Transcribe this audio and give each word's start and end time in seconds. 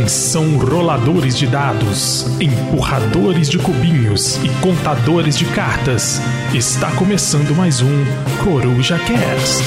Atenção 0.00 0.56
roladores 0.56 1.36
de 1.36 1.46
dados, 1.46 2.24
empurradores 2.40 3.50
de 3.50 3.58
cubinhos 3.58 4.36
e 4.42 4.48
contadores 4.62 5.36
de 5.36 5.44
cartas. 5.44 6.18
Está 6.54 6.90
começando 6.92 7.54
mais 7.54 7.82
um 7.82 8.04
Coruja 8.42 8.98
Cast. 8.98 9.62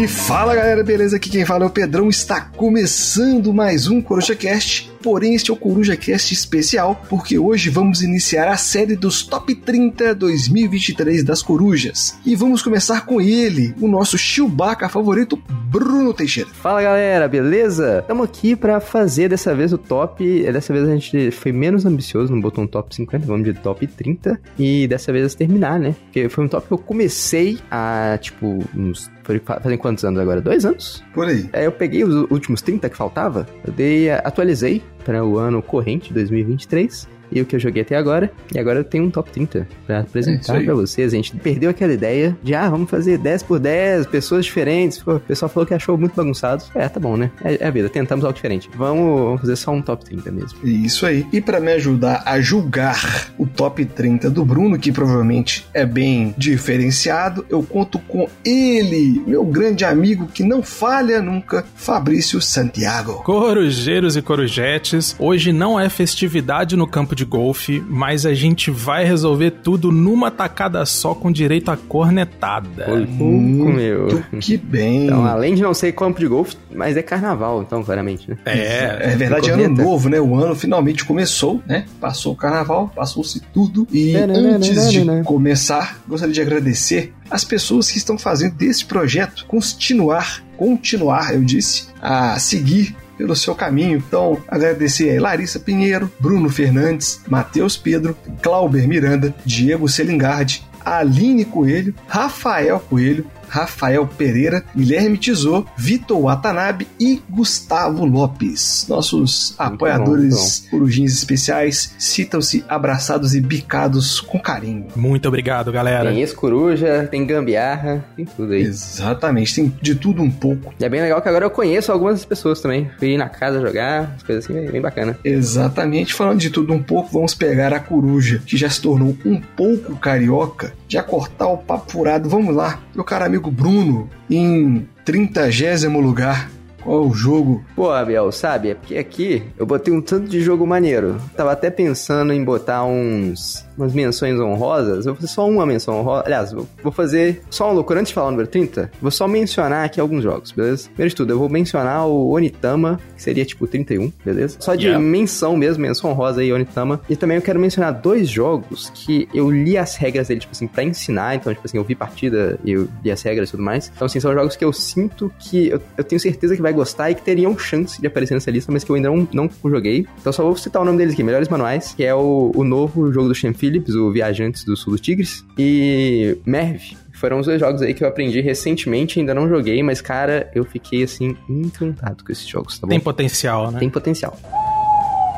E 0.00 0.08
fala 0.08 0.54
galera, 0.54 0.82
beleza? 0.82 1.16
Aqui 1.16 1.28
quem 1.28 1.44
fala 1.44 1.64
é 1.64 1.68
o 1.68 1.70
Pedrão. 1.70 2.08
Está 2.08 2.40
começando 2.40 3.52
mais 3.52 3.88
um 3.88 4.00
Coruja 4.00 4.34
Cast 4.34 4.93
porém 5.04 5.34
este 5.34 5.50
é 5.50 5.54
o 5.54 5.56
Coruja 5.56 5.94
Cast 5.98 6.32
especial, 6.32 7.04
porque 7.10 7.38
hoje 7.38 7.68
vamos 7.68 8.00
iniciar 8.00 8.48
a 8.48 8.56
série 8.56 8.96
dos 8.96 9.22
Top 9.22 9.54
30 9.54 10.14
2023 10.14 11.22
das 11.22 11.42
Corujas. 11.42 12.18
E 12.24 12.34
vamos 12.34 12.62
começar 12.62 13.04
com 13.04 13.20
ele, 13.20 13.74
o 13.82 13.86
nosso 13.86 14.16
Chewbacca 14.16 14.88
favorito, 14.88 15.36
Bruno 15.68 16.14
Teixeira. 16.14 16.48
Fala 16.54 16.80
galera, 16.80 17.28
beleza? 17.28 17.98
Estamos 17.98 18.24
aqui 18.24 18.56
para 18.56 18.80
fazer 18.80 19.28
dessa 19.28 19.54
vez 19.54 19.74
o 19.74 19.78
top. 19.78 20.50
Dessa 20.50 20.72
vez 20.72 20.88
a 20.88 20.96
gente 20.96 21.30
foi 21.32 21.52
menos 21.52 21.84
ambicioso, 21.84 22.32
não 22.32 22.40
botou 22.40 22.64
um 22.64 22.66
top 22.66 22.94
50, 22.94 23.26
vamos 23.26 23.44
de 23.44 23.52
top 23.52 23.86
30. 23.86 24.40
E 24.58 24.86
dessa 24.86 25.12
vez 25.12 25.34
terminar, 25.34 25.78
né? 25.78 25.94
Porque 26.04 26.30
foi 26.30 26.44
um 26.44 26.48
top 26.48 26.66
que 26.66 26.72
eu 26.72 26.78
comecei 26.78 27.58
a, 27.70 28.18
tipo, 28.22 28.64
uns 28.74 29.10
foi 29.24 29.40
fazem 29.40 29.78
quantos 29.78 30.04
anos 30.04 30.20
agora? 30.20 30.40
Dois 30.40 30.64
anos? 30.64 31.02
Por 31.12 31.26
aí. 31.26 31.48
Aí 31.52 31.64
eu 31.64 31.72
peguei 31.72 32.04
os 32.04 32.30
últimos 32.30 32.62
30 32.62 32.88
que 32.88 32.96
faltava, 32.96 33.46
eu 33.66 33.72
dei, 33.72 34.10
atualizei 34.10 34.82
para 35.04 35.24
o 35.24 35.38
ano 35.38 35.62
corrente, 35.62 36.12
2023 36.12 37.13
e 37.30 37.40
o 37.40 37.46
que 37.46 37.56
eu 37.56 37.60
joguei 37.60 37.82
até 37.82 37.96
agora. 37.96 38.30
E 38.54 38.58
agora 38.58 38.80
eu 38.80 38.84
tenho 38.84 39.04
um 39.04 39.10
top 39.10 39.30
30 39.30 39.66
para 39.86 40.00
apresentar 40.00 40.60
é 40.60 40.64
para 40.64 40.74
vocês. 40.74 41.12
A 41.12 41.16
gente 41.16 41.34
perdeu 41.36 41.70
aquela 41.70 41.92
ideia 41.92 42.36
de, 42.42 42.54
ah, 42.54 42.68
vamos 42.68 42.90
fazer 42.90 43.18
10 43.18 43.42
por 43.42 43.58
10, 43.58 44.06
pessoas 44.06 44.44
diferentes. 44.44 44.98
Pô, 44.98 45.16
o 45.16 45.20
pessoal 45.20 45.48
falou 45.48 45.66
que 45.66 45.74
achou 45.74 45.96
muito 45.98 46.14
bagunçado. 46.14 46.64
É, 46.74 46.88
tá 46.88 47.00
bom, 47.00 47.16
né? 47.16 47.30
É, 47.44 47.64
é 47.64 47.66
a 47.66 47.70
vida, 47.70 47.88
tentamos 47.88 48.24
algo 48.24 48.34
diferente. 48.34 48.70
Vamos, 48.74 49.20
vamos, 49.20 49.40
fazer 49.40 49.56
só 49.56 49.72
um 49.72 49.82
top 49.82 50.04
30 50.04 50.30
mesmo. 50.30 50.58
Isso 50.62 51.06
aí. 51.06 51.26
E 51.32 51.40
para 51.40 51.60
me 51.60 51.72
ajudar 51.72 52.22
a 52.24 52.40
julgar 52.40 53.32
o 53.38 53.46
top 53.46 53.84
30 53.84 54.30
do 54.30 54.44
Bruno, 54.44 54.78
que 54.78 54.92
provavelmente 54.92 55.66
é 55.72 55.84
bem 55.84 56.34
diferenciado, 56.36 57.44
eu 57.48 57.62
conto 57.62 57.98
com 57.98 58.28
ele, 58.44 59.22
meu 59.26 59.44
grande 59.44 59.84
amigo 59.84 60.26
que 60.26 60.42
não 60.42 60.62
falha 60.62 61.20
nunca, 61.20 61.64
Fabrício 61.74 62.40
Santiago. 62.40 63.22
Corujeiros 63.22 64.16
e 64.16 64.22
corujetes, 64.22 65.14
hoje 65.18 65.52
não 65.52 65.78
é 65.78 65.88
festividade 65.88 66.76
no 66.76 66.86
campo 66.86 67.13
de 67.14 67.24
de 67.24 67.30
golfe, 67.30 67.82
mas 67.88 68.26
a 68.26 68.34
gente 68.34 68.70
vai 68.70 69.04
resolver 69.04 69.50
tudo 69.50 69.90
numa 69.90 70.30
tacada 70.30 70.84
só 70.84 71.14
com 71.14 71.32
direito 71.32 71.70
à 71.70 71.76
cornetada. 71.76 72.86
Muito 72.88 73.64
meu. 73.64 74.22
Que 74.38 74.56
bem. 74.56 75.06
Então, 75.06 75.24
além 75.24 75.54
de 75.54 75.62
não 75.62 75.72
ser 75.72 75.92
campo 75.92 76.20
de 76.20 76.28
golfe, 76.28 76.56
mas 76.72 76.96
é 76.96 77.02
carnaval, 77.02 77.62
então, 77.62 77.82
claramente, 77.82 78.30
né? 78.30 78.36
É, 78.44 79.12
é 79.12 79.16
verdade, 79.16 79.50
é 79.50 79.54
ano 79.54 79.68
novo, 79.68 80.08
né? 80.08 80.20
O 80.20 80.36
ano 80.36 80.54
finalmente 80.54 81.04
começou, 81.04 81.62
né? 81.66 81.86
Passou 82.00 82.34
o 82.34 82.36
carnaval, 82.36 82.92
passou-se 82.94 83.40
tudo. 83.40 83.88
E 83.90 84.14
antes 84.14 84.90
de 84.90 85.04
começar, 85.24 86.00
gostaria 86.06 86.34
de 86.34 86.40
agradecer 86.40 87.12
as 87.30 87.44
pessoas 87.44 87.90
que 87.90 87.96
estão 87.96 88.18
fazendo 88.18 88.54
desse 88.54 88.84
projeto 88.84 89.46
continuar, 89.46 90.44
continuar, 90.56 91.34
eu 91.34 91.42
disse, 91.42 91.88
a 92.02 92.38
seguir 92.38 92.94
pelo 93.16 93.36
seu 93.36 93.54
caminho. 93.54 93.98
Então, 93.98 94.40
agradecer 94.48 95.16
a 95.16 95.20
Larissa 95.20 95.58
Pinheiro, 95.58 96.10
Bruno 96.18 96.48
Fernandes, 96.48 97.20
Matheus 97.28 97.76
Pedro, 97.76 98.16
Clauber 98.42 98.86
Miranda, 98.86 99.34
Diego 99.44 99.88
Selingardi, 99.88 100.62
Aline 100.84 101.44
Coelho, 101.44 101.94
Rafael 102.06 102.78
Coelho, 102.78 103.26
Rafael 103.54 104.04
Pereira, 104.04 104.64
Guilherme 104.76 105.16
Tizô, 105.16 105.64
Vitor 105.76 106.20
Watanabe 106.20 106.88
e 106.98 107.22
Gustavo 107.30 108.04
Lopes. 108.04 108.84
Nossos 108.88 109.54
Muito 109.56 109.74
apoiadores 109.74 110.64
bom, 110.64 110.70
corujins 110.70 111.12
especiais 111.12 111.94
citam-se 111.96 112.64
abraçados 112.68 113.32
e 113.32 113.40
bicados 113.40 114.20
com 114.20 114.40
carinho. 114.40 114.86
Muito 114.96 115.28
obrigado, 115.28 115.70
galera. 115.70 116.10
Tem 116.10 116.18
ex-coruja, 116.18 117.06
tem 117.08 117.24
gambiarra, 117.24 118.04
tem 118.16 118.24
tudo 118.24 118.54
aí. 118.54 118.62
Exatamente, 118.62 119.54
tem 119.54 119.72
de 119.80 119.94
tudo 119.94 120.20
um 120.20 120.30
pouco. 120.32 120.74
E 120.80 120.84
é 120.84 120.88
bem 120.88 121.00
legal 121.00 121.22
que 121.22 121.28
agora 121.28 121.44
eu 121.44 121.50
conheço 121.50 121.92
algumas 121.92 122.24
pessoas 122.24 122.60
também. 122.60 122.90
Fui 122.98 123.10
ir 123.10 123.18
na 123.18 123.28
casa 123.28 123.60
jogar, 123.60 124.14
as 124.16 124.24
coisas 124.24 124.44
assim, 124.44 124.68
bem 124.68 124.80
bacana. 124.80 125.16
Exatamente, 125.24 126.12
falando 126.12 126.40
de 126.40 126.50
tudo 126.50 126.72
um 126.72 126.82
pouco, 126.82 127.12
vamos 127.12 127.36
pegar 127.36 127.72
a 127.72 127.78
coruja, 127.78 128.42
que 128.44 128.56
já 128.56 128.68
se 128.68 128.80
tornou 128.80 129.16
um 129.24 129.40
pouco 129.40 129.94
carioca, 129.94 130.74
já 130.88 131.04
cortar 131.04 131.46
o 131.46 131.56
papo 131.56 131.92
furado. 131.92 132.28
Vamos 132.28 132.52
lá, 132.52 132.80
meu 132.92 133.04
caro 133.04 133.24
amigo 133.24 133.43
amigo 133.44 133.50
Bruno 133.50 134.10
em 134.30 134.88
trintagésimo 135.04 136.00
lugar. 136.00 136.50
Qual 136.82 137.08
o 137.08 137.14
jogo? 137.14 137.64
Pô, 137.74 137.90
Abel, 137.90 138.30
sabe? 138.30 138.70
É 138.70 138.74
porque 138.74 138.96
aqui 138.96 139.42
eu 139.56 139.64
botei 139.64 139.92
um 139.92 140.02
tanto 140.02 140.28
de 140.28 140.40
jogo 140.40 140.66
maneiro. 140.66 141.20
Tava 141.36 141.52
até 141.52 141.70
pensando 141.70 142.32
em 142.32 142.44
botar 142.44 142.84
uns 142.84 143.63
umas 143.76 143.92
menções 143.92 144.38
honrosas. 144.38 145.06
Eu 145.06 145.14
vou 145.14 145.20
fazer 145.20 145.28
só 145.28 145.48
uma 145.48 145.66
menção 145.66 146.00
honrosa. 146.00 146.22
Aliás, 146.26 146.52
vou 146.52 146.92
fazer 146.92 147.42
só 147.50 147.70
um 147.70 147.74
loucura. 147.74 148.00
Antes 148.00 148.10
de 148.10 148.14
falar 148.14 148.28
o 148.28 148.30
número 148.30 148.48
30, 148.48 148.90
vou 149.00 149.10
só 149.10 149.26
mencionar 149.26 149.84
aqui 149.84 150.00
alguns 150.00 150.22
jogos, 150.22 150.52
beleza? 150.52 150.88
Primeiro 150.88 151.10
de 151.10 151.16
tudo, 151.16 151.32
eu 151.32 151.38
vou 151.38 151.48
mencionar 151.48 152.06
o 152.06 152.30
Onitama, 152.30 153.00
que 153.16 153.22
seria 153.22 153.44
tipo 153.44 153.66
31, 153.66 154.12
beleza? 154.24 154.56
Só 154.60 154.74
de 154.74 154.86
yeah. 154.86 155.04
menção 155.04 155.56
mesmo, 155.56 155.82
menção 155.82 156.10
honrosa 156.10 156.40
aí, 156.40 156.52
Onitama. 156.52 157.00
E 157.08 157.16
também 157.16 157.36
eu 157.36 157.42
quero 157.42 157.58
mencionar 157.58 157.92
dois 157.92 158.28
jogos 158.28 158.90
que 158.94 159.28
eu 159.34 159.50
li 159.50 159.76
as 159.76 159.96
regras 159.96 160.28
dele, 160.28 160.40
tipo 160.40 160.52
assim, 160.52 160.66
pra 160.66 160.82
ensinar. 160.82 161.34
Então, 161.36 161.52
tipo 161.52 161.66
assim, 161.66 161.76
eu 161.76 161.84
vi 161.84 161.94
partida 161.94 162.58
e 162.64 162.72
eu 162.72 162.88
li 163.02 163.10
as 163.10 163.22
regras 163.22 163.48
e 163.48 163.52
tudo 163.52 163.62
mais. 163.62 163.90
Então, 163.94 164.06
assim, 164.06 164.20
são 164.20 164.32
jogos 164.32 164.56
que 164.56 164.64
eu 164.64 164.72
sinto 164.72 165.32
que 165.38 165.68
eu, 165.68 165.80
eu 165.96 166.04
tenho 166.04 166.20
certeza 166.20 166.56
que 166.56 166.62
vai 166.62 166.72
gostar 166.72 167.10
e 167.10 167.14
que 167.14 167.22
teriam 167.22 167.56
chance 167.58 168.00
de 168.00 168.06
aparecer 168.06 168.34
nessa 168.34 168.50
lista, 168.50 168.70
mas 168.72 168.84
que 168.84 168.90
eu 168.90 168.96
ainda 168.96 169.10
não, 169.10 169.28
não 169.32 169.50
joguei. 169.64 170.06
Então, 170.20 170.32
só 170.32 170.42
vou 170.42 170.56
citar 170.56 170.82
o 170.82 170.84
nome 170.84 170.98
deles 170.98 171.14
aqui: 171.14 171.22
Melhores 171.22 171.48
Manuais, 171.48 171.94
que 171.96 172.04
é 172.04 172.14
o, 172.14 172.52
o 172.54 172.64
novo 172.64 173.12
jogo 173.12 173.28
do 173.28 173.34
Shen 173.34 173.52
Phillips, 173.64 173.94
o 173.94 174.10
Viajantes 174.10 174.62
do 174.64 174.76
Sul 174.76 174.92
dos 174.92 175.00
Tigres, 175.00 175.44
e 175.58 176.36
Merv, 176.44 176.82
foram 177.14 177.40
os 177.40 177.46
dois 177.46 177.58
jogos 177.58 177.80
aí 177.80 177.94
que 177.94 178.04
eu 178.04 178.08
aprendi 178.08 178.42
recentemente, 178.42 179.18
ainda 179.18 179.32
não 179.32 179.48
joguei, 179.48 179.82
mas 179.82 180.02
cara, 180.02 180.50
eu 180.54 180.64
fiquei 180.64 181.02
assim 181.02 181.34
encantado 181.48 182.22
com 182.22 182.30
esses 182.30 182.46
jogos, 182.46 182.78
tá 182.78 182.86
bom? 182.86 182.90
Tem 182.90 183.00
potencial, 183.00 183.70
né? 183.70 183.78
Tem 183.78 183.88
potencial. 183.88 184.38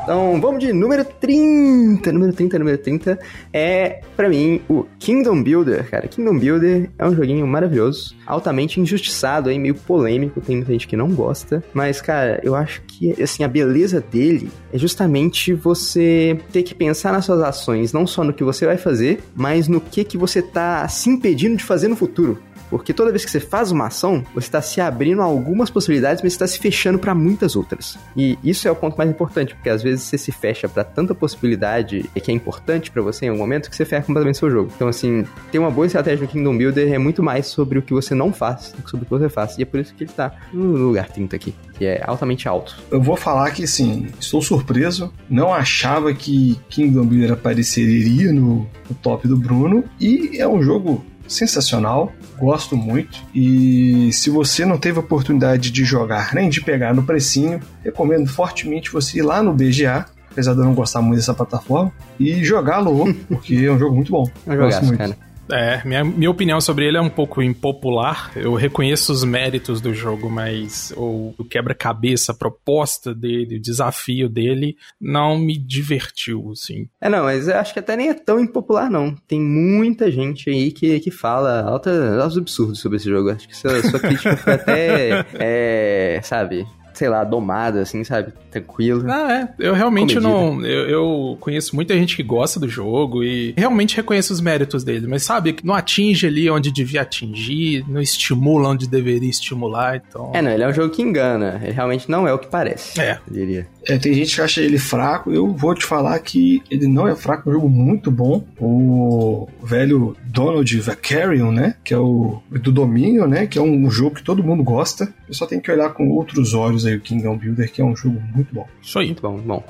Então, 0.07 0.39
vamos 0.39 0.63
de 0.63 0.71
número 0.71 1.03
30. 1.03 2.13
Número 2.13 2.31
30, 2.31 2.57
número 2.57 2.77
30 2.77 3.19
é, 3.51 3.99
para 4.15 4.29
mim, 4.29 4.61
o 4.69 4.85
Kingdom 4.97 5.43
Builder, 5.43 5.89
cara. 5.89 6.07
Kingdom 6.07 6.39
Builder 6.39 6.89
é 6.97 7.05
um 7.05 7.13
joguinho 7.13 7.45
maravilhoso, 7.45 8.15
altamente 8.25 8.79
injustiçado 8.79 9.49
aí, 9.49 9.59
meio 9.59 9.75
polêmico, 9.75 10.39
tem 10.39 10.55
muita 10.55 10.71
gente 10.71 10.87
que 10.87 10.95
não 10.95 11.09
gosta, 11.09 11.61
mas, 11.73 11.99
cara, 11.99 12.39
eu 12.41 12.55
acho 12.55 12.81
que, 12.83 13.21
assim, 13.21 13.43
a 13.43 13.49
beleza 13.49 13.99
dele 13.99 14.49
é 14.71 14.77
justamente 14.77 15.53
você 15.53 16.39
ter 16.53 16.63
que 16.63 16.73
pensar 16.73 17.11
nas 17.11 17.25
suas 17.25 17.41
ações, 17.41 17.91
não 17.91 18.07
só 18.07 18.23
no 18.23 18.31
que 18.31 18.45
você 18.45 18.65
vai 18.65 18.77
fazer, 18.77 19.19
mas 19.35 19.67
no 19.67 19.81
que 19.81 20.05
que 20.05 20.17
você 20.17 20.41
tá 20.41 20.87
se 20.87 21.09
impedindo 21.09 21.57
de 21.57 21.65
fazer 21.65 21.89
no 21.89 21.97
futuro. 21.97 22.39
Porque 22.69 22.93
toda 22.93 23.11
vez 23.11 23.25
que 23.25 23.31
você 23.31 23.39
faz 23.39 23.71
uma 23.71 23.87
ação, 23.87 24.23
você 24.33 24.47
está 24.47 24.61
se 24.61 24.81
abrindo 24.81 25.21
a 25.21 25.25
algumas 25.25 25.69
possibilidades, 25.69 26.21
mas 26.21 26.33
está 26.33 26.47
se 26.47 26.59
fechando 26.59 26.99
para 26.99 27.15
muitas 27.15 27.55
outras. 27.55 27.97
E 28.15 28.37
isso 28.43 28.67
é 28.67 28.71
o 28.71 28.75
ponto 28.75 28.97
mais 28.97 29.09
importante, 29.09 29.55
porque 29.55 29.69
às 29.69 29.81
vezes 29.81 30.03
você 30.03 30.17
se 30.17 30.31
fecha 30.31 30.67
para 30.67 30.83
tanta 30.83 31.15
possibilidade 31.15 32.09
que 32.21 32.31
é 32.31 32.33
importante 32.33 32.91
para 32.91 33.01
você 33.01 33.25
em 33.25 33.29
algum 33.29 33.41
momento 33.41 33.69
que 33.69 33.75
você 33.75 33.85
fecha 33.85 34.05
completamente 34.05 34.37
seu 34.37 34.51
jogo. 34.51 34.71
Então, 34.75 34.87
assim, 34.87 35.25
ter 35.51 35.59
uma 35.59 35.71
boa 35.71 35.85
estratégia 35.85 36.25
no 36.25 36.27
Kingdom 36.27 36.57
Builder 36.57 36.91
é 36.91 36.97
muito 36.97 37.23
mais 37.23 37.47
sobre 37.47 37.79
o 37.79 37.81
que 37.81 37.93
você 37.93 38.13
não 38.13 38.33
faz 38.33 38.73
do 38.75 38.83
que 38.83 38.89
sobre 38.89 39.05
o 39.05 39.07
que 39.07 39.17
você 39.17 39.29
faz. 39.29 39.57
E 39.57 39.61
é 39.61 39.65
por 39.65 39.79
isso 39.79 39.93
que 39.93 40.03
ele 40.03 40.11
está 40.11 40.33
no 40.51 40.75
lugar 40.75 41.07
30 41.09 41.35
aqui, 41.35 41.55
que 41.77 41.85
é 41.85 42.03
altamente 42.05 42.47
alto. 42.47 42.77
Eu 42.91 43.01
vou 43.01 43.15
falar 43.15 43.51
que, 43.51 43.65
sim, 43.65 44.07
estou 44.19 44.41
surpreso. 44.41 45.13
Não 45.29 45.53
achava 45.53 46.13
que 46.13 46.59
Kingdom 46.69 47.05
Builder 47.05 47.31
apareceria 47.31 48.33
no, 48.33 48.67
no 48.89 48.95
top 49.01 49.27
do 49.27 49.37
Bruno. 49.37 49.83
E 49.99 50.37
é 50.37 50.47
um 50.47 50.61
jogo 50.61 51.05
sensacional, 51.27 52.11
gosto 52.37 52.75
muito. 52.75 53.19
E 53.33 54.11
se 54.13 54.29
você 54.29 54.65
não 54.65 54.77
teve 54.77 54.99
oportunidade 54.99 55.71
de 55.71 55.83
jogar 55.83 56.33
nem 56.33 56.49
de 56.49 56.61
pegar 56.61 56.93
no 56.93 57.03
precinho, 57.03 57.59
recomendo 57.83 58.27
fortemente 58.27 58.91
você 58.91 59.19
ir 59.19 59.23
lá 59.23 59.43
no 59.43 59.53
BGA, 59.53 60.05
apesar 60.31 60.53
de 60.53 60.59
eu 60.59 60.65
não 60.65 60.73
gostar 60.73 61.01
muito 61.01 61.17
dessa 61.17 61.33
plataforma, 61.33 61.91
e 62.19 62.43
jogá-lo, 62.43 63.13
porque 63.27 63.55
é 63.55 63.71
um 63.71 63.79
jogo 63.79 63.95
muito 63.95 64.11
bom. 64.11 64.29
É 64.45 64.53
um 64.53 64.57
gosto 64.57 64.85
muito. 64.85 64.97
Cara. 64.97 65.26
É, 65.51 65.81
minha, 65.85 66.03
minha 66.03 66.29
opinião 66.31 66.59
sobre 66.59 66.85
ele 66.85 66.97
é 66.97 67.01
um 67.01 67.09
pouco 67.09 67.41
impopular. 67.41 68.31
Eu 68.35 68.53
reconheço 68.55 69.11
os 69.11 69.23
méritos 69.23 69.81
do 69.81 69.93
jogo, 69.93 70.29
mas 70.29 70.93
o, 70.95 71.33
o 71.37 71.45
quebra-cabeça, 71.45 72.31
a 72.31 72.35
proposta 72.35 73.13
dele, 73.13 73.57
o 73.57 73.61
desafio 73.61 74.29
dele, 74.29 74.75
não 74.99 75.37
me 75.37 75.57
divertiu, 75.57 76.51
assim. 76.51 76.87
É, 77.01 77.09
não, 77.09 77.23
mas 77.23 77.47
eu 77.47 77.57
acho 77.57 77.73
que 77.73 77.79
até 77.79 77.95
nem 77.95 78.09
é 78.09 78.13
tão 78.13 78.39
impopular, 78.39 78.89
não. 78.89 79.15
Tem 79.27 79.39
muita 79.39 80.11
gente 80.11 80.49
aí 80.49 80.71
que, 80.71 80.99
que 80.99 81.11
fala 81.11 81.61
alta, 81.61 82.21
altos 82.21 82.37
absurdos 82.37 82.79
sobre 82.79 82.97
esse 82.97 83.09
jogo. 83.09 83.29
Acho 83.29 83.47
que 83.47 83.55
sua, 83.55 83.81
sua 83.83 83.99
crítica 83.99 84.35
foi 84.37 84.53
até, 84.53 85.25
é, 85.39 86.19
sabe, 86.23 86.65
sei 86.97 87.09
lá, 87.09 87.23
domada, 87.23 87.81
assim, 87.81 88.03
sabe? 88.03 88.33
Tranquilo. 88.49 89.05
Ah, 89.09 89.49
é. 89.59 89.65
Eu 89.67 89.73
realmente 89.73 90.15
Comedida. 90.15 90.27
não. 90.27 90.65
Eu, 90.65 90.89
eu, 90.89 91.37
conheço 91.39 91.75
muita 91.75 91.93
gente 91.93 92.15
que 92.15 92.23
gosta 92.23 92.59
do 92.59 92.67
jogo 92.67 93.23
e 93.23 93.53
realmente 93.55 93.95
reconheço 93.95 94.33
os 94.33 94.41
méritos 94.41 94.83
dele, 94.83 95.05
mas 95.07 95.23
sabe, 95.23 95.53
que 95.53 95.65
não 95.65 95.75
atinge 95.75 96.25
ali 96.25 96.49
onde 96.49 96.71
devia 96.71 97.01
atingir, 97.01 97.85
não 97.87 98.01
estimula 98.01 98.69
onde 98.69 98.87
deveria 98.87 99.29
estimular, 99.29 100.01
então. 100.07 100.31
É, 100.33 100.41
não, 100.41 100.51
ele 100.51 100.63
é 100.63 100.67
um 100.67 100.73
jogo 100.73 100.89
que 100.89 101.01
engana. 101.01 101.59
Ele 101.63 101.71
realmente 101.71 102.09
não 102.09 102.27
é 102.27 102.33
o 102.33 102.39
que 102.39 102.47
parece. 102.47 102.99
É. 102.99 103.19
Eu 103.27 103.33
diria. 103.33 103.67
É, 103.85 103.97
tem 103.97 104.13
gente 104.13 104.35
que 104.35 104.41
acha 104.41 104.61
ele 104.61 104.77
fraco. 104.77 105.31
Eu 105.31 105.53
vou 105.53 105.73
te 105.73 105.85
falar 105.85 106.17
que 106.19 106.61
ele 106.69 106.87
não 106.87 107.07
é 107.07 107.15
fraco, 107.15 107.49
é 107.49 107.51
um 107.51 107.55
jogo 107.55 107.69
muito 107.69 108.11
bom. 108.11 108.43
O 108.59 109.47
velho 109.63 110.15
Donald 110.25 110.79
Vacarion, 110.81 111.51
né? 111.51 111.75
Que 111.83 111.93
é 111.93 111.97
o 111.97 112.41
do 112.51 112.71
domínio, 112.71 113.27
né? 113.27 113.47
Que 113.47 113.57
é 113.57 113.61
um 113.61 113.89
jogo 113.89 114.15
que 114.15 114.23
todo 114.23 114.43
mundo 114.43 114.63
gosta. 114.63 115.13
Eu 115.27 115.33
só 115.33 115.45
tenho 115.45 115.61
que 115.61 115.71
olhar 115.71 115.89
com 115.93 116.09
outros 116.09 116.53
olhos 116.53 116.85
aí 116.87 116.95
o 116.95 117.01
Kingdom 117.01 117.37
Builder, 117.37 117.71
que 117.71 117.81
é 117.81 117.85
um 117.85 117.95
jogo 117.95 118.21
muito 118.33 118.53
bom. 118.53 118.67
Isso 118.81 118.99
aí. 118.99 119.07
Muito 119.07 119.21
bom, 119.21 119.37
bom. 119.37 119.63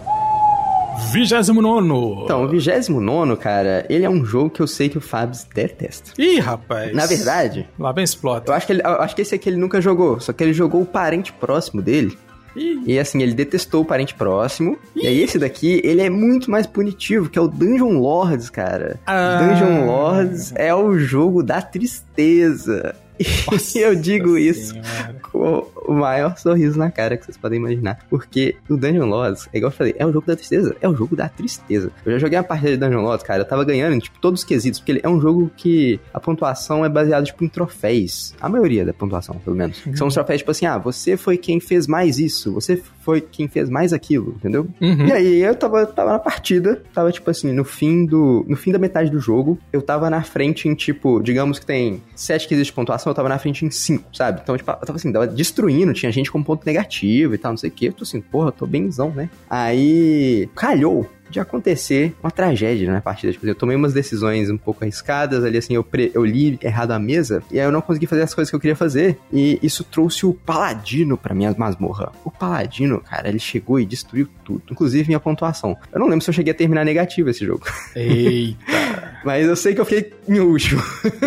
29. 1.11 2.23
Então, 2.23 2.43
o 2.43 2.47
29, 2.47 3.35
cara, 3.37 3.85
ele 3.89 4.03
é 4.03 4.09
um 4.09 4.25
jogo 4.25 4.49
que 4.49 4.61
eu 4.61 4.67
sei 4.67 4.89
que 4.89 4.97
o 4.97 5.01
Fabs 5.01 5.47
detesta. 5.53 6.11
Ih, 6.17 6.39
rapaz. 6.39 6.93
Na 6.93 7.05
verdade. 7.05 7.67
Lá 7.77 7.93
bem 7.93 8.03
explota. 8.03 8.51
Eu 8.51 8.55
acho 8.55 8.65
que, 8.65 8.73
ele, 8.73 8.81
eu 8.83 9.01
acho 9.01 9.15
que 9.15 9.21
esse 9.21 9.35
aqui 9.35 9.49
ele 9.49 9.57
nunca 9.57 9.79
jogou, 9.79 10.19
só 10.19 10.33
que 10.33 10.43
ele 10.43 10.53
jogou 10.53 10.81
o 10.81 10.85
parente 10.85 11.31
próximo 11.31 11.81
dele. 11.81 12.17
E 12.85 12.97
assim, 12.97 13.21
ele 13.21 13.35
detestou 13.35 13.83
o 13.83 13.85
parente 13.85 14.15
próximo. 14.15 14.79
Ih. 14.95 15.03
E 15.03 15.07
aí, 15.07 15.21
esse 15.21 15.37
daqui, 15.37 15.79
ele 15.83 16.01
é 16.01 16.09
muito 16.09 16.49
mais 16.49 16.65
punitivo, 16.65 17.29
que 17.29 17.37
é 17.37 17.41
o 17.41 17.47
Dungeon 17.47 17.99
Lords, 17.99 18.49
cara. 18.49 18.99
Ah. 19.05 19.37
Dungeon 19.41 19.85
Lords 19.85 20.53
é 20.55 20.73
o 20.73 20.97
jogo 20.97 21.43
da 21.43 21.61
tristeza. 21.61 22.95
E 23.75 23.79
eu 23.79 23.95
digo 23.95 24.37
isso 24.37 24.73
com 25.31 25.67
o 25.85 25.93
maior 25.93 26.37
sorriso 26.37 26.77
na 26.79 26.89
cara 26.89 27.17
que 27.17 27.25
vocês 27.25 27.37
podem 27.37 27.59
imaginar. 27.59 27.99
Porque 28.09 28.55
o 28.69 28.75
Dungeon 28.75 29.05
Lords, 29.05 29.47
é 29.53 29.57
igual 29.57 29.71
eu 29.71 29.75
falei, 29.75 29.95
é 29.97 30.05
um 30.05 30.11
jogo 30.11 30.25
da 30.25 30.35
tristeza. 30.35 30.75
É 30.81 30.87
o 30.87 30.91
um 30.91 30.95
jogo 30.95 31.15
da 31.15 31.29
tristeza. 31.29 31.91
Eu 32.05 32.13
já 32.13 32.17
joguei 32.19 32.37
uma 32.37 32.43
partida 32.43 32.71
de 32.71 32.77
Dungeon 32.77 33.01
Lords, 33.01 33.25
cara. 33.25 33.41
Eu 33.41 33.45
tava 33.45 33.63
ganhando 33.63 34.01
tipo, 34.01 34.19
todos 34.19 34.41
os 34.41 34.45
quesitos. 34.45 34.79
Porque 34.79 34.93
ele 34.93 35.01
é 35.03 35.09
um 35.09 35.19
jogo 35.19 35.51
que 35.55 35.99
a 36.13 36.19
pontuação 36.19 36.83
é 36.83 36.89
baseada 36.89 37.25
tipo, 37.25 37.43
em 37.43 37.47
troféus. 37.47 38.33
A 38.39 38.49
maioria 38.49 38.85
da 38.85 38.93
pontuação, 38.93 39.35
pelo 39.37 39.55
menos. 39.55 39.85
Uhum. 39.85 39.95
São 39.95 40.07
os 40.07 40.13
troféus 40.13 40.39
tipo 40.39 40.51
assim: 40.51 40.65
ah, 40.65 40.77
você 40.77 41.17
foi 41.17 41.37
quem 41.37 41.59
fez 41.59 41.87
mais 41.87 42.19
isso. 42.19 42.53
Você 42.53 42.81
foi 43.07 43.21
quem 43.21 43.48
fez 43.48 43.69
mais 43.69 43.94
aquilo, 43.94 44.33
entendeu? 44.36 44.68
Uhum. 44.81 45.07
E 45.07 45.13
aí 45.13 45.42
eu 45.42 45.56
tava, 45.56 45.86
tava 45.86 46.12
na 46.12 46.19
partida, 46.19 46.83
tava 46.94 47.09
tipo 47.09 47.31
assim, 47.31 47.54
no 47.54 47.63
fim 47.63 48.06
do. 48.06 48.45
No 48.45 48.57
fim 48.57 48.74
da 48.74 48.77
metade 48.77 49.09
do 49.09 49.18
jogo, 49.18 49.57
eu 49.71 49.81
tava 49.81 50.09
na 50.09 50.21
frente 50.24 50.68
em 50.68 50.75
tipo, 50.75 51.21
digamos 51.21 51.57
que 51.57 51.65
tem 51.65 52.04
sete 52.13 52.50
quesitos 52.50 52.68
de 52.68 52.74
pontuação, 52.74 53.09
eu 53.12 53.15
tava 53.15 53.30
na 53.30 53.39
frente 53.39 53.63
em 53.63 53.71
cinco, 53.71 54.13
sabe? 54.13 54.42
Então, 54.44 54.57
tipo, 54.57 54.69
eu 54.69 54.75
tava 54.75 54.98
assim, 54.98 55.13
tava 55.13 55.25
destruindo, 55.25 55.94
tinha 55.94 56.12
gente 56.12 56.30
com 56.30 56.44
ponto 56.44 56.65
negativo 56.65 57.33
e 57.33 57.38
tal, 57.38 57.54
não 57.54 57.57
sei 57.57 57.69
o 57.69 57.74
que. 57.74 57.86
Eu 57.86 57.94
tô 57.94 58.04
assim, 58.04 58.19
porra, 58.19 58.50
eu 58.50 58.51
tô 58.51 58.68
benzão, 58.68 59.10
né? 59.12 59.30
Aí 59.50 60.50
calhou 60.53 61.10
de 61.29 61.39
acontecer 61.39 62.15
uma 62.21 62.31
tragédia 62.31 62.91
na 62.91 63.01
partida. 63.01 63.33
Tipo, 63.33 63.47
eu 63.47 63.56
tomei 63.56 63.75
umas 63.75 63.94
decisões 63.94 64.50
um 64.50 64.57
pouco 64.57 64.83
arriscadas 64.83 65.44
ali, 65.44 65.57
assim, 65.57 65.75
eu, 65.75 65.83
pre... 65.83 66.12
eu 66.13 66.25
li 66.25 66.57
errado 66.62 66.91
a 66.91 67.00
mesa, 67.00 67.41
e 67.51 67.59
aí 67.59 67.65
eu 67.65 67.71
não 67.71 67.81
consegui 67.81 68.07
fazer 68.07 68.24
as 68.24 68.33
coisas 68.33 68.50
que 68.50 68.56
eu 68.56 68.59
queria 68.59 68.75
fazer, 68.75 69.18
e 69.31 69.59
isso 69.62 69.83
trouxe 69.83 70.25
o 70.25 70.33
Paladino 70.33 71.18
pra 71.18 71.33
minha 71.33 71.53
masmorra. 71.57 72.12
O 72.24 72.31
Paladino, 72.31 73.01
cara, 73.01 73.29
ele 73.29 73.39
chegou 73.39 73.79
e 73.79 73.85
destruiu 73.85 74.27
tudo, 74.44 74.63
inclusive 74.71 75.07
minha 75.07 75.19
pontuação. 75.19 75.77
Eu 75.91 76.00
não 76.00 76.07
lembro 76.07 76.24
se 76.24 76.29
eu 76.29 76.33
cheguei 76.33 76.53
a 76.53 76.56
terminar 76.56 76.85
negativo 76.85 77.29
esse 77.29 77.45
jogo. 77.45 77.65
Eita! 77.95 79.16
Mas 79.23 79.47
eu 79.47 79.55
sei 79.55 79.73
que 79.73 79.81
eu 79.81 79.85
fiquei 79.85 80.13
em 80.27 80.39
último. 80.39 80.81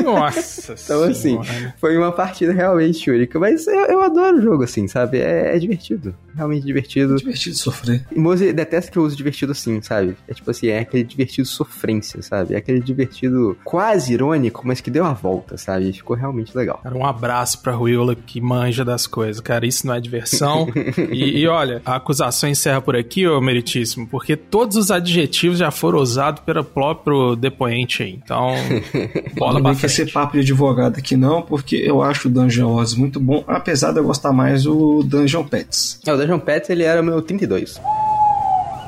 Nossa 0.05 0.75
Então, 0.85 1.03
assim, 1.05 1.39
foi 1.79 1.97
uma 1.97 2.13
partida 2.13 2.53
realmente 2.53 3.11
única, 3.11 3.39
mas 3.39 3.67
eu, 3.67 3.81
eu 3.87 4.03
adoro 4.03 4.39
o 4.39 4.41
jogo, 4.41 4.65
assim, 4.65 4.87
sabe? 4.87 5.19
É, 5.19 5.55
é 5.55 5.59
divertido, 5.59 6.15
realmente 6.35 6.65
divertido. 6.65 7.15
É 7.15 7.19
divertido 7.19 7.57
sofrer. 7.57 8.05
E 8.15 8.19
Mose 8.19 8.53
detesta 8.53 8.91
que 8.91 8.99
eu 8.99 9.03
use 9.03 9.17
divertido 9.17 9.53
assim, 9.53 9.81
sabe? 9.83 10.17
É 10.29 10.35
tipo 10.35 10.51
assim, 10.51 10.69
é 10.69 10.81
aquele 10.81 11.05
divertido 11.05 11.47
sofrência, 11.47 12.23
sabe? 12.23 12.55
É 12.55 12.57
aquele 12.57 12.81
divertido 12.81 13.57
quase 13.65 14.13
irônico, 14.13 14.63
mas 14.65 14.81
que 14.81 14.91
deu 14.91 15.05
a 15.05 15.13
volta, 15.13 15.57
sabe? 15.57 15.93
Ficou 15.93 16.17
realmente 16.17 16.57
legal. 16.57 16.81
Cara, 16.83 16.97
um 16.97 17.07
abraço 17.07 17.61
pra 17.63 17.73
Ruila 17.73 18.15
que 18.15 18.41
manja 18.41 18.85
das 18.85 19.07
coisas, 19.07 19.41
cara. 19.41 19.67
Isso 19.67 19.87
não 19.87 19.95
é 19.95 20.01
diversão. 20.01 20.69
e, 21.11 21.41
e, 21.41 21.47
olha, 21.47 21.83
a 21.85 21.97
acusação 21.97 22.49
encerra 22.49 22.81
por 22.81 22.97
aqui, 22.97 23.27
ô 23.27 23.41
meritíssimo, 23.41 24.07
porque 24.07 24.37
todos 24.37 24.77
os 24.77 24.91
adjetivos 24.91 25.59
já 25.59 25.71
foram 25.71 25.99
usados 25.99 26.43
pelo 26.43 26.65
próprio 26.65 27.37
depoente 27.37 27.90
aí. 27.99 28.19
Então, 28.23 28.55
bola 29.37 29.61
pra 29.61 29.75
frente. 29.75 29.83
Não 29.83 30.07
ser 30.07 30.13
papo 30.13 30.35
de 30.35 30.41
advogado 30.41 30.99
aqui 30.99 31.17
não, 31.17 31.43
porque 31.43 31.77
eu 31.77 32.03
acho 32.03 32.29
o 32.29 32.31
Dungeon 32.31 32.75
Wars 32.75 32.95
muito 32.95 33.19
bom, 33.19 33.45
apesar 33.47 33.93
de 33.93 33.99
eu 33.99 34.05
gostar 34.05 34.33
mais 34.33 34.65
do 34.65 35.03
Dungeon 35.03 35.45
Pets. 35.45 36.01
É, 36.07 36.13
o 36.13 36.17
Dungeon 36.17 36.39
Pets 36.39 36.71
ele 36.71 36.85
era 36.85 37.01
o 37.01 37.05
meu 37.05 37.21
32 37.21 37.81